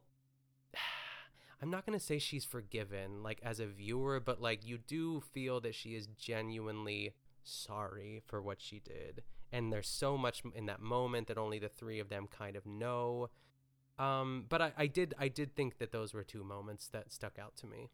I'm 1.63 1.71
not 1.71 1.87
going 1.87 1.99
to 1.99 2.05
say 2.05 2.19
she's 2.19 2.45
forgiven 2.45 3.23
like 3.23 3.41
as 3.43 3.61
a 3.61 3.67
viewer, 3.67 4.21
but 4.21 4.41
like 4.41 4.67
you 4.67 4.79
do 4.79 5.21
feel 5.21 5.61
that 5.61 5.75
she 5.75 5.91
is 5.91 6.09
genuinely 6.19 7.15
sorry 7.43 8.23
for 8.27 8.43
what 8.43 8.61
she 8.61 8.81
did. 8.81 9.23
And 9.53 9.73
there's 9.73 9.89
so 9.89 10.19
much 10.19 10.43
in 10.55 10.67
that 10.67 10.81
moment 10.81 11.29
that 11.29 11.39
only 11.39 11.59
the 11.59 11.69
three 11.69 12.01
of 12.01 12.09
them 12.09 12.27
kind 12.27 12.57
of 12.57 12.67
know. 12.67 13.31
Um, 13.99 14.47
but 14.49 14.61
I, 14.61 14.73
I 14.77 14.87
did 14.89 15.15
I 15.19 15.29
did 15.29 15.55
think 15.55 15.79
that 15.79 15.93
those 15.93 16.13
were 16.13 16.25
two 16.25 16.43
moments 16.43 16.89
that 16.89 17.13
stuck 17.13 17.39
out 17.39 17.57
to 17.59 17.67
me. 17.67 17.91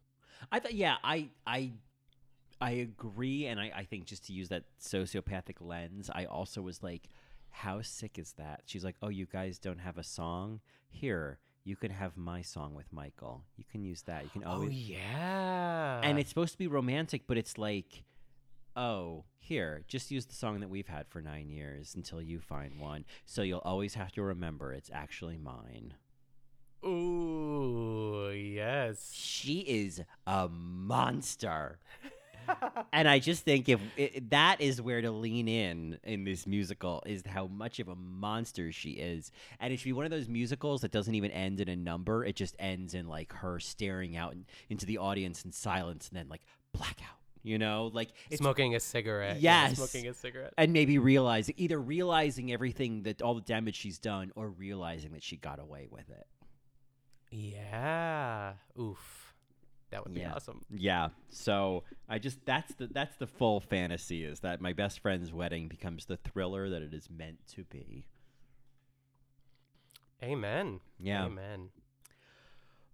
I 0.51 0.59
thought, 0.59 0.73
yeah, 0.73 0.95
I, 1.03 1.29
I, 1.45 1.71
I 2.59 2.71
agree, 2.71 3.45
and 3.45 3.59
I, 3.59 3.71
I 3.75 3.83
think 3.83 4.05
just 4.05 4.25
to 4.27 4.33
use 4.33 4.49
that 4.49 4.63
sociopathic 4.79 5.57
lens, 5.59 6.09
I 6.13 6.25
also 6.25 6.61
was 6.61 6.81
like, 6.81 7.09
how 7.49 7.81
sick 7.81 8.17
is 8.17 8.33
that? 8.33 8.61
She's 8.65 8.83
like, 8.83 8.95
oh, 9.01 9.09
you 9.09 9.25
guys 9.25 9.59
don't 9.59 9.79
have 9.79 9.97
a 9.97 10.03
song 10.03 10.61
here. 10.89 11.39
You 11.63 11.75
can 11.75 11.91
have 11.91 12.17
my 12.17 12.41
song 12.41 12.73
with 12.73 12.91
Michael. 12.91 13.43
You 13.55 13.63
can 13.71 13.83
use 13.83 14.01
that. 14.03 14.23
You 14.23 14.29
can 14.29 14.43
oh, 14.45 14.53
always. 14.53 14.69
oh 14.69 14.73
yeah. 14.73 16.01
And 16.03 16.17
it's 16.17 16.29
supposed 16.29 16.53
to 16.53 16.57
be 16.57 16.67
romantic, 16.67 17.23
but 17.27 17.37
it's 17.37 17.57
like, 17.57 18.03
oh, 18.75 19.25
here, 19.39 19.83
just 19.87 20.09
use 20.09 20.25
the 20.25 20.35
song 20.35 20.59
that 20.61 20.69
we've 20.69 20.87
had 20.87 21.07
for 21.07 21.21
nine 21.21 21.49
years 21.49 21.93
until 21.95 22.21
you 22.21 22.39
find 22.39 22.79
one. 22.79 23.05
So 23.25 23.43
you'll 23.43 23.59
always 23.59 23.93
have 23.93 24.11
to 24.13 24.23
remember 24.23 24.73
it's 24.73 24.89
actually 24.91 25.37
mine. 25.37 25.93
Ooh, 26.83 28.31
yes. 28.31 29.11
She 29.13 29.59
is 29.59 30.01
a 30.25 30.47
monster. 30.49 31.79
and 32.93 33.07
I 33.07 33.19
just 33.19 33.43
think 33.43 33.69
if 33.69 33.79
it, 33.97 34.29
that 34.31 34.61
is 34.61 34.81
where 34.81 35.01
to 35.01 35.11
lean 35.11 35.47
in 35.47 35.97
in 36.03 36.23
this 36.23 36.45
musical 36.47 37.01
is 37.05 37.23
how 37.25 37.47
much 37.47 37.79
of 37.79 37.87
a 37.87 37.95
monster 37.95 38.71
she 38.71 38.91
is, 38.91 39.31
and 39.59 39.71
it 39.73 39.77
should 39.79 39.85
be 39.85 39.93
one 39.93 40.05
of 40.05 40.11
those 40.11 40.27
musicals 40.27 40.81
that 40.81 40.91
doesn't 40.91 41.15
even 41.15 41.31
end 41.31 41.59
in 41.61 41.69
a 41.69 41.75
number; 41.75 42.23
it 42.25 42.35
just 42.35 42.55
ends 42.59 42.93
in 42.93 43.07
like 43.07 43.31
her 43.33 43.59
staring 43.59 44.15
out 44.17 44.33
in- 44.33 44.45
into 44.69 44.85
the 44.85 44.97
audience 44.97 45.43
in 45.45 45.51
silence, 45.51 46.09
and 46.09 46.17
then 46.17 46.27
like 46.29 46.41
blackout. 46.73 47.17
You 47.43 47.57
know, 47.57 47.89
like 47.91 48.09
smoking 48.35 48.75
a 48.75 48.79
cigarette. 48.79 49.39
yeah, 49.41 49.67
Yes. 49.69 49.77
smoking 49.77 50.07
a 50.07 50.13
cigarette. 50.13 50.53
and 50.59 50.71
maybe 50.73 50.99
realizing 50.99 51.55
either 51.57 51.79
realizing 51.81 52.51
everything 52.53 53.01
that 53.03 53.23
all 53.23 53.33
the 53.33 53.41
damage 53.41 53.75
she's 53.75 53.97
done, 53.97 54.31
or 54.35 54.49
realizing 54.49 55.13
that 55.13 55.23
she 55.23 55.37
got 55.37 55.59
away 55.59 55.87
with 55.89 56.07
it. 56.11 56.27
Yeah. 57.31 58.53
Oof. 58.79 59.20
That 59.91 60.03
would 60.05 60.13
be 60.13 60.21
Yeah. 60.21 60.33
awesome. 60.33 60.61
Yeah. 60.73 61.09
So 61.29 61.83
I 62.09 62.17
just 62.17 62.43
that's 62.45 62.73
the 62.75 62.87
that's 62.87 63.15
the 63.17 63.27
full 63.27 63.59
fantasy 63.59 64.23
is 64.23 64.39
that 64.39 64.61
my 64.61 64.73
best 64.73 64.99
friend's 65.01 65.31
wedding 65.33 65.67
becomes 65.67 66.05
the 66.05 66.17
thriller 66.17 66.69
that 66.69 66.81
it 66.81 66.93
is 66.93 67.09
meant 67.09 67.45
to 67.55 67.63
be. 67.65 68.05
Amen. 70.23 70.79
Yeah. 70.99 71.25
Amen. 71.25 71.69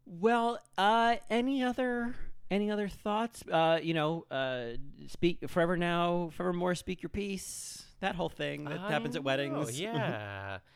Well, 0.06 0.60
uh 0.78 1.18
any 1.30 1.64
other 1.64 2.15
any 2.49 2.72
other 2.72 2.88
thoughts? 2.88 3.44
Uh, 3.52 3.80
you 3.82 3.94
know, 3.94 4.26
uh 4.32 4.78
speak 5.07 5.48
forever 5.49 5.76
now, 5.78 6.30
forevermore 6.34 6.76
speak 6.76 7.02
your 7.03 7.10
piece. 7.10 7.84
That 7.99 8.15
whole 8.15 8.30
thing 8.30 8.64
that 8.65 8.80
I 8.80 8.91
happens 8.91 9.15
at 9.15 9.22
know, 9.24 9.26
weddings. 9.28 9.80
Yeah. 9.80 10.60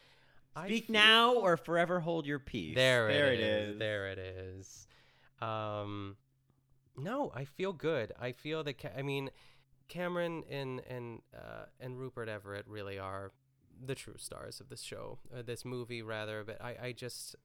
Speak 0.65 0.87
feel- 0.87 0.93
now 0.93 1.33
or 1.35 1.55
forever 1.55 2.01
hold 2.01 2.25
your 2.25 2.39
peace. 2.39 2.75
There, 2.75 3.07
there 3.07 3.31
it 3.31 3.39
is. 3.39 3.69
is. 3.73 3.79
There 3.79 4.07
it 4.09 4.17
is. 4.19 4.87
Um, 5.41 6.17
no, 6.97 7.31
I 7.33 7.45
feel 7.45 7.73
good. 7.73 8.11
I 8.19 8.31
feel 8.31 8.63
that. 8.63 8.77
Ca- 8.81 8.97
I 8.97 9.01
mean, 9.01 9.29
Cameron 9.87 10.43
and 10.49 10.81
and 10.89 11.21
uh, 11.35 11.65
and 11.79 11.99
Rupert 11.99 12.29
Everett 12.29 12.65
really 12.67 12.99
are 12.99 13.31
the 13.83 13.95
true 13.95 14.17
stars 14.17 14.59
of 14.59 14.69
this 14.69 14.81
show, 14.81 15.19
uh, 15.35 15.41
this 15.41 15.65
movie 15.65 16.01
rather. 16.01 16.43
But 16.43 16.61
I, 16.61 16.75
I 16.81 16.91
just, 16.91 17.35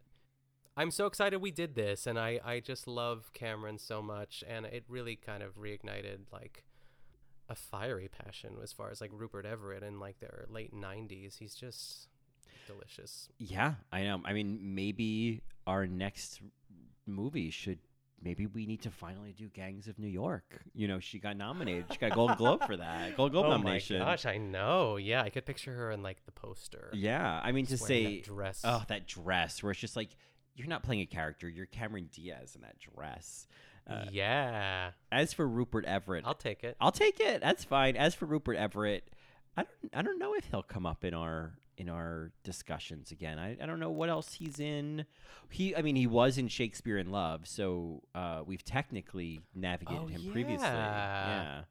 I'm 0.76 0.90
so 0.90 1.06
excited 1.06 1.40
we 1.40 1.50
did 1.50 1.74
this, 1.74 2.06
and 2.06 2.18
I, 2.18 2.40
I 2.44 2.60
just 2.60 2.86
love 2.86 3.30
Cameron 3.32 3.78
so 3.78 4.02
much, 4.02 4.44
and 4.46 4.66
it 4.66 4.84
really 4.88 5.16
kind 5.16 5.42
of 5.42 5.56
reignited 5.56 6.32
like 6.32 6.64
a 7.48 7.54
fiery 7.54 8.08
passion 8.08 8.54
as 8.62 8.72
far 8.72 8.90
as 8.90 9.00
like 9.00 9.10
Rupert 9.12 9.46
Everett 9.46 9.82
in 9.82 9.98
like 9.98 10.18
their 10.20 10.46
late 10.50 10.74
'90s. 10.74 11.38
He's 11.38 11.54
just 11.54 12.08
delicious. 12.66 13.28
Yeah, 13.38 13.74
I 13.92 14.02
know. 14.02 14.20
I 14.24 14.32
mean, 14.32 14.58
maybe 14.74 15.42
our 15.66 15.86
next 15.86 16.40
movie 17.06 17.50
should. 17.50 17.78
Maybe 18.22 18.46
we 18.46 18.64
need 18.64 18.80
to 18.82 18.90
finally 18.90 19.34
do 19.36 19.48
Gangs 19.48 19.88
of 19.88 19.98
New 19.98 20.08
York. 20.08 20.62
You 20.74 20.88
know, 20.88 20.98
she 21.00 21.18
got 21.18 21.36
nominated. 21.36 21.84
She 21.92 21.98
got 21.98 22.12
a 22.12 22.14
Golden 22.14 22.36
Globe 22.36 22.64
for 22.66 22.76
that. 22.78 23.14
Golden 23.14 23.32
Globe 23.32 23.46
nomination. 23.50 23.96
oh 23.96 23.98
nomination. 23.98 23.98
my 24.00 24.04
gosh, 24.04 24.26
I 24.26 24.38
know. 24.38 24.96
Yeah, 24.96 25.22
I 25.22 25.28
could 25.28 25.44
picture 25.44 25.72
her 25.74 25.90
in 25.90 26.02
like 26.02 26.24
the 26.24 26.32
poster. 26.32 26.90
Yeah, 26.94 27.40
I 27.42 27.52
mean 27.52 27.66
to 27.66 27.76
say 27.76 28.16
that 28.16 28.24
dress. 28.24 28.62
Oh, 28.64 28.82
that 28.88 29.06
dress 29.06 29.62
where 29.62 29.70
it's 29.70 29.80
just 29.80 29.96
like 29.96 30.08
you're 30.54 30.66
not 30.66 30.82
playing 30.82 31.02
a 31.02 31.06
character. 31.06 31.48
You're 31.48 31.66
Cameron 31.66 32.08
Diaz 32.10 32.54
in 32.56 32.62
that 32.62 32.76
dress. 32.78 33.46
Uh, 33.88 34.06
yeah, 34.10 34.90
As 35.12 35.32
for 35.32 35.46
Rupert 35.46 35.84
Everett, 35.84 36.24
I'll 36.26 36.34
take 36.34 36.64
it. 36.64 36.76
I'll 36.80 36.90
take 36.90 37.20
it. 37.20 37.40
That's 37.40 37.62
fine. 37.62 37.94
As 37.96 38.16
for 38.16 38.24
Rupert 38.26 38.56
Everett, 38.56 39.04
I 39.56 39.62
don't 39.62 39.94
I 39.94 40.02
don't 40.02 40.18
know 40.18 40.34
if 40.34 40.46
he'll 40.50 40.62
come 40.62 40.86
up 40.86 41.04
in 41.04 41.14
our 41.14 41.52
in 41.78 41.88
our 41.88 42.32
discussions 42.44 43.10
again. 43.10 43.38
I, 43.38 43.56
I 43.62 43.66
don't 43.66 43.80
know 43.80 43.90
what 43.90 44.08
else 44.08 44.34
he's 44.34 44.58
in. 44.60 45.04
He 45.50 45.74
I 45.76 45.82
mean 45.82 45.96
he 45.96 46.06
was 46.06 46.38
in 46.38 46.48
Shakespeare 46.48 46.98
in 46.98 47.10
Love, 47.10 47.46
so 47.46 48.02
uh, 48.14 48.42
we've 48.46 48.64
technically 48.64 49.40
navigated 49.54 50.02
Oh, 50.04 50.06
him 50.06 50.30
previously. 50.32 50.66
yeah. 50.66 51.62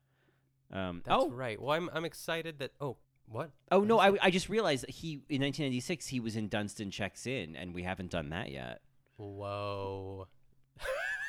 Yeah. 0.72 0.90
Um, 0.90 1.02
That's 1.06 1.24
oh 1.24 1.30
right. 1.32 1.62
Well, 1.62 1.72
I'm 1.72 1.90
I'm 1.94 2.06
excited 2.06 2.60
that. 2.60 2.72
Oh, 2.82 2.98
What? 3.30 3.52
Oh 3.72 3.82
no, 3.82 4.00
I, 4.00 4.18
I 4.22 4.32
just 4.32 4.50
realized 4.50 4.84
that 4.84 4.90
he 4.92 5.14
in 5.30 5.42
1996 5.42 6.08
he 6.08 6.20
was 6.20 6.36
in 6.36 6.48
Dunston 6.48 6.92
Checks 6.92 7.26
In, 7.28 7.56
and 7.56 7.74
we 7.74 7.84
haven't 7.84 8.12
done 8.12 8.30
that 8.30 8.52
yet. 8.52 8.82
Whoa. 9.18 10.28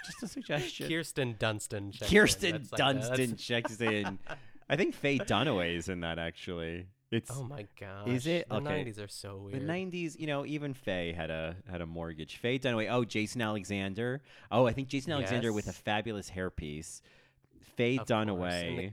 Just 0.07 0.23
a 0.23 0.29
suggestion. 0.29 0.89
Kirsten 0.89 1.35
Dunstan. 1.39 1.91
checks 1.91 2.11
in. 2.13 2.19
Kirsten 2.19 2.53
That's 2.53 2.73
like 2.73 2.79
Dunstan 2.79 3.37
checks 3.37 3.81
in. 3.81 4.19
I 4.69 4.77
think 4.77 4.95
Faye 4.95 5.19
Dunaway 5.19 5.77
is 5.77 5.89
in 5.89 6.01
that 6.01 6.19
actually. 6.19 6.87
It's 7.17 7.31
Oh 7.35 7.43
my 7.45 7.67
gosh. 7.81 8.07
Is 8.09 8.27
it? 8.27 8.49
The 8.49 8.57
Okay. 8.57 8.85
90s 8.85 9.03
are 9.03 9.09
so 9.09 9.37
weird. 9.39 9.61
the 9.61 9.65
90s. 9.67 10.19
You 10.19 10.27
know, 10.27 10.47
even 10.47 10.75
Faye 10.75 11.13
had 11.13 11.31
a 11.31 11.57
had 11.71 11.81
a 11.81 11.87
mortgage. 11.87 12.37
Faye 12.37 12.59
Dunaway. 12.59 12.89
Oh, 12.91 13.05
Jason 13.05 13.43
Alexander. 13.43 14.23
Oh, 14.51 14.67
I 14.67 14.73
think 14.73 14.89
Jason 14.89 15.13
Alexander 15.13 15.53
with 15.53 15.67
a 15.69 15.73
fabulous 15.73 16.31
hairpiece. 16.31 17.01
Faye 17.77 17.99
Of 17.99 18.07
Dunaway. 18.07 18.93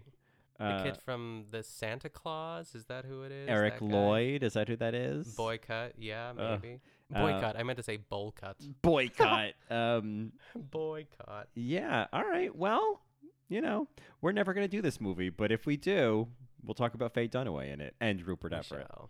The 0.59 0.65
uh, 0.65 0.83
kid 0.83 0.97
from 0.97 1.45
the 1.51 1.63
Santa 1.63 2.09
Claus, 2.09 2.75
is 2.75 2.85
that 2.85 3.05
who 3.05 3.23
it 3.23 3.31
is? 3.31 3.49
Eric 3.49 3.81
Lloyd. 3.81 4.43
Is 4.43 4.53
that 4.53 4.67
who 4.67 4.75
that 4.77 4.93
is? 4.93 5.27
Boycott, 5.35 5.93
yeah, 5.97 6.29
Uh, 6.37 6.57
maybe. 6.61 6.79
uh, 7.13 7.21
Boycott. 7.21 7.57
I 7.57 7.63
meant 7.63 7.77
to 7.77 7.83
say 7.83 7.97
bowl 7.97 8.33
boycott. 8.39 8.57
Boycott. 8.81 9.53
um. 9.69 10.31
Boycott. 10.55 11.47
Yeah. 11.55 12.05
All 12.13 12.23
right. 12.23 12.55
Well, 12.55 13.01
you 13.49 13.61
know, 13.61 13.87
we're 14.21 14.31
never 14.31 14.53
gonna 14.53 14.67
do 14.67 14.81
this 14.81 15.01
movie, 15.01 15.29
but 15.29 15.51
if 15.51 15.65
we 15.65 15.75
do, 15.75 16.27
we'll 16.65 16.73
talk 16.75 16.93
about 16.93 17.13
Faye 17.13 17.27
Dunaway 17.27 17.71
in 17.73 17.81
it 17.81 17.95
and 17.99 18.25
Rupert 18.25 18.51
We 18.51 18.57
Everett. 18.57 18.87
shall. 18.87 19.09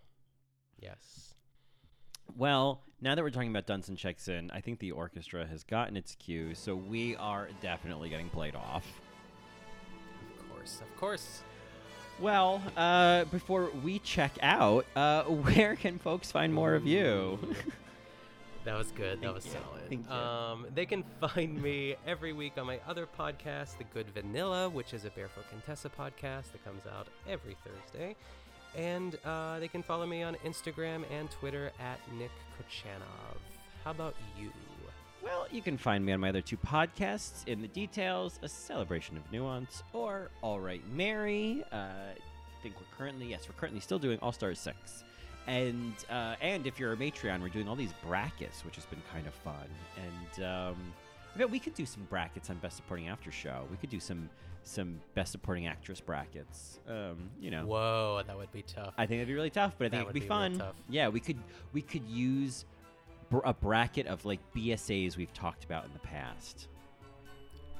Yes. 0.80 1.34
Well, 2.36 2.82
now 3.00 3.14
that 3.14 3.22
we're 3.22 3.30
talking 3.30 3.50
about 3.50 3.66
Dunston 3.66 3.96
checks 3.96 4.28
in, 4.28 4.50
I 4.50 4.60
think 4.60 4.78
the 4.78 4.92
orchestra 4.92 5.46
has 5.46 5.62
gotten 5.62 5.96
its 5.96 6.14
cue, 6.14 6.54
so 6.54 6.74
we 6.74 7.16
are 7.16 7.48
definitely 7.60 8.08
getting 8.08 8.28
played 8.30 8.54
off. 8.56 8.86
Of 10.40 10.50
course. 10.50 10.80
Of 10.80 10.96
course. 10.96 11.42
Well, 12.20 12.62
uh, 12.76 13.24
before 13.24 13.70
we 13.82 13.98
check 13.98 14.32
out, 14.42 14.86
uh, 14.96 15.22
where 15.24 15.76
can 15.76 15.98
folks 15.98 16.30
find 16.32 16.52
more 16.54 16.74
of 16.74 16.86
you? 16.86 17.38
That 18.64 18.78
was 18.78 18.92
good. 18.92 19.20
That 19.20 19.34
was 19.34 19.44
you. 19.44 19.52
solid. 19.52 19.88
Thank 19.88 20.06
you. 20.08 20.14
Um, 20.14 20.66
they 20.74 20.86
can 20.86 21.04
find 21.20 21.60
me 21.60 21.96
every 22.06 22.32
week 22.32 22.54
on 22.56 22.66
my 22.66 22.80
other 22.88 23.06
podcast, 23.06 23.76
The 23.78 23.84
Good 23.92 24.08
Vanilla, 24.10 24.68
which 24.68 24.94
is 24.94 25.04
a 25.04 25.10
Barefoot 25.10 25.44
Contessa 25.50 25.90
podcast 25.90 26.52
that 26.52 26.64
comes 26.64 26.82
out 26.86 27.08
every 27.28 27.56
Thursday. 27.64 28.16
And 28.76 29.18
uh, 29.24 29.58
they 29.60 29.68
can 29.68 29.82
follow 29.82 30.06
me 30.06 30.22
on 30.22 30.34
Instagram 30.44 31.04
and 31.12 31.30
Twitter 31.30 31.70
at 31.78 32.00
Nick 32.18 32.30
Kochanov. 32.58 33.38
How 33.84 33.90
about 33.90 34.14
you? 34.40 34.50
well, 35.22 35.46
you 35.50 35.62
can 35.62 35.78
find 35.78 36.04
me 36.04 36.12
on 36.12 36.20
my 36.20 36.28
other 36.28 36.42
two 36.42 36.56
podcasts, 36.58 37.46
In 37.46 37.62
the 37.62 37.68
Details, 37.68 38.38
A 38.42 38.48
Celebration 38.48 39.16
of 39.16 39.22
Nuance, 39.32 39.82
or 39.92 40.30
All 40.42 40.60
Right 40.60 40.82
Mary. 40.92 41.64
Uh, 41.72 41.76
I 41.76 42.62
think 42.62 42.74
we're 42.78 42.96
currently, 42.96 43.26
yes, 43.26 43.48
we're 43.48 43.58
currently 43.58 43.80
still 43.80 43.98
doing 43.98 44.18
All 44.20 44.32
Stars 44.32 44.58
6. 44.60 45.03
And 45.46 45.92
uh, 46.10 46.36
and 46.40 46.66
if 46.66 46.78
you're 46.80 46.92
a 46.92 46.96
Matreon, 46.96 47.40
we're 47.42 47.48
doing 47.48 47.68
all 47.68 47.76
these 47.76 47.92
brackets, 48.06 48.64
which 48.64 48.76
has 48.76 48.86
been 48.86 49.02
kind 49.12 49.26
of 49.26 49.34
fun. 49.34 49.68
And 49.96 50.44
um, 50.44 50.76
I 51.34 51.38
bet 51.38 51.50
we 51.50 51.58
could 51.58 51.74
do 51.74 51.84
some 51.84 52.04
brackets 52.04 52.48
on 52.50 52.56
Best 52.56 52.76
Supporting 52.76 53.08
After 53.08 53.30
Show. 53.30 53.64
We 53.70 53.76
could 53.76 53.90
do 53.90 54.00
some 54.00 54.30
some 54.62 54.98
Best 55.14 55.32
Supporting 55.32 55.66
Actress 55.66 56.00
brackets. 56.00 56.80
Um, 56.88 57.28
you 57.38 57.50
know, 57.50 57.66
Whoa, 57.66 58.22
that 58.26 58.36
would 58.36 58.50
be 58.52 58.62
tough. 58.62 58.94
I 58.96 59.04
think 59.04 59.18
it'd 59.18 59.28
be 59.28 59.34
really 59.34 59.50
tough, 59.50 59.74
but 59.76 59.86
I 59.86 59.88
That 59.88 59.96
think 59.96 60.02
it 60.02 60.06
would 60.06 60.12
could 60.14 60.20
be, 60.20 60.20
be 60.20 60.58
fun. 60.58 60.62
Yeah, 60.88 61.08
we 61.08 61.20
could 61.20 61.38
we 61.74 61.82
could 61.82 62.08
use 62.08 62.64
br- 63.28 63.38
a 63.44 63.52
bracket 63.52 64.06
of 64.06 64.24
like 64.24 64.40
BSAs 64.56 65.18
we've 65.18 65.32
talked 65.34 65.64
about 65.64 65.84
in 65.84 65.92
the 65.92 65.98
past. 65.98 66.68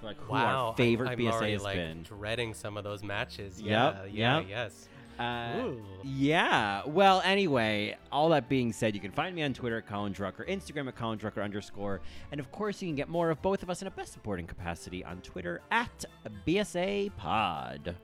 Like 0.02 0.18
who 0.20 0.32
wow, 0.34 0.66
our 0.68 0.76
favorite 0.76 1.08
I'm, 1.08 1.12
I'm 1.18 1.18
BSA 1.24 1.32
already, 1.32 1.52
has 1.54 1.62
like, 1.62 1.76
been. 1.76 2.02
dreading 2.02 2.52
some 2.52 2.76
of 2.76 2.84
those 2.84 3.02
matches. 3.02 3.58
Yep, 3.58 3.68
Yeah, 3.68 4.04
yeah, 4.12 4.38
yep. 4.40 4.46
yes. 4.50 4.88
Uh, 5.18 5.72
yeah. 6.02 6.82
Well, 6.86 7.22
anyway, 7.24 7.96
all 8.10 8.28
that 8.30 8.48
being 8.48 8.72
said, 8.72 8.94
you 8.94 9.00
can 9.00 9.12
find 9.12 9.34
me 9.34 9.42
on 9.42 9.54
Twitter 9.54 9.78
at 9.78 9.86
Colin 9.86 10.12
Drucker, 10.12 10.48
Instagram 10.48 10.88
at 10.88 10.96
Colin 10.96 11.18
Drucker 11.18 11.42
underscore, 11.42 12.00
and 12.32 12.40
of 12.40 12.50
course, 12.50 12.82
you 12.82 12.88
can 12.88 12.96
get 12.96 13.08
more 13.08 13.30
of 13.30 13.40
both 13.42 13.62
of 13.62 13.70
us 13.70 13.80
in 13.80 13.88
a 13.88 13.90
best 13.90 14.12
supporting 14.12 14.46
capacity 14.46 15.04
on 15.04 15.20
Twitter 15.20 15.60
at 15.70 16.04
BSA 16.46 17.14
Pod. 17.16 17.94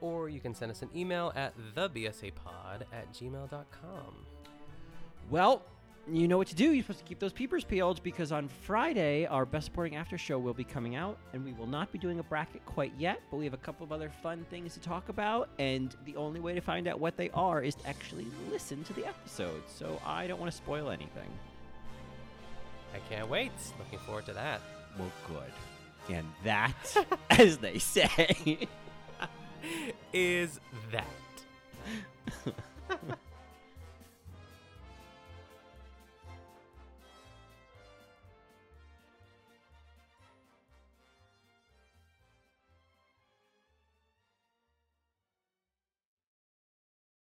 Or 0.00 0.28
you 0.28 0.40
can 0.40 0.54
send 0.54 0.70
us 0.70 0.82
an 0.82 0.90
email 0.94 1.32
at 1.36 1.54
thebsapod 1.74 2.82
at 2.92 3.12
gmail.com. 3.12 4.14
Well, 5.30 5.62
you 6.10 6.28
know 6.28 6.38
what 6.38 6.48
to 6.48 6.54
do. 6.54 6.72
You're 6.72 6.82
supposed 6.82 7.00
to 7.00 7.04
keep 7.04 7.18
those 7.18 7.32
peepers 7.32 7.64
peeled 7.64 8.02
because 8.02 8.32
on 8.32 8.48
Friday, 8.48 9.26
our 9.26 9.44
Best 9.44 9.66
Supporting 9.66 9.96
After 9.96 10.16
Show 10.16 10.38
will 10.38 10.54
be 10.54 10.64
coming 10.64 10.96
out, 10.96 11.18
and 11.32 11.44
we 11.44 11.52
will 11.52 11.66
not 11.66 11.90
be 11.92 11.98
doing 11.98 12.18
a 12.18 12.22
bracket 12.22 12.64
quite 12.64 12.92
yet, 12.98 13.20
but 13.30 13.38
we 13.38 13.44
have 13.44 13.54
a 13.54 13.58
couple 13.58 13.84
of 13.84 13.92
other 13.92 14.10
fun 14.22 14.46
things 14.50 14.74
to 14.74 14.80
talk 14.80 15.08
about, 15.08 15.48
and 15.58 15.96
the 16.04 16.16
only 16.16 16.40
way 16.40 16.54
to 16.54 16.60
find 16.60 16.86
out 16.86 17.00
what 17.00 17.16
they 17.16 17.30
are 17.30 17.62
is 17.62 17.74
to 17.76 17.88
actually 17.88 18.26
listen 18.50 18.84
to 18.84 18.92
the 18.92 19.06
episode. 19.06 19.62
So 19.68 20.00
I 20.04 20.26
don't 20.26 20.38
want 20.38 20.50
to 20.50 20.56
spoil 20.56 20.90
anything. 20.90 21.28
I 22.94 22.98
can't 23.12 23.28
wait. 23.28 23.52
Looking 23.78 23.98
forward 24.00 24.26
to 24.26 24.32
that. 24.34 24.60
Well, 24.98 25.12
good. 25.28 26.16
And 26.16 26.26
that, 26.44 26.96
as 27.30 27.58
they 27.58 27.78
say, 27.78 28.68
Is 30.12 30.60
that. 30.92 31.06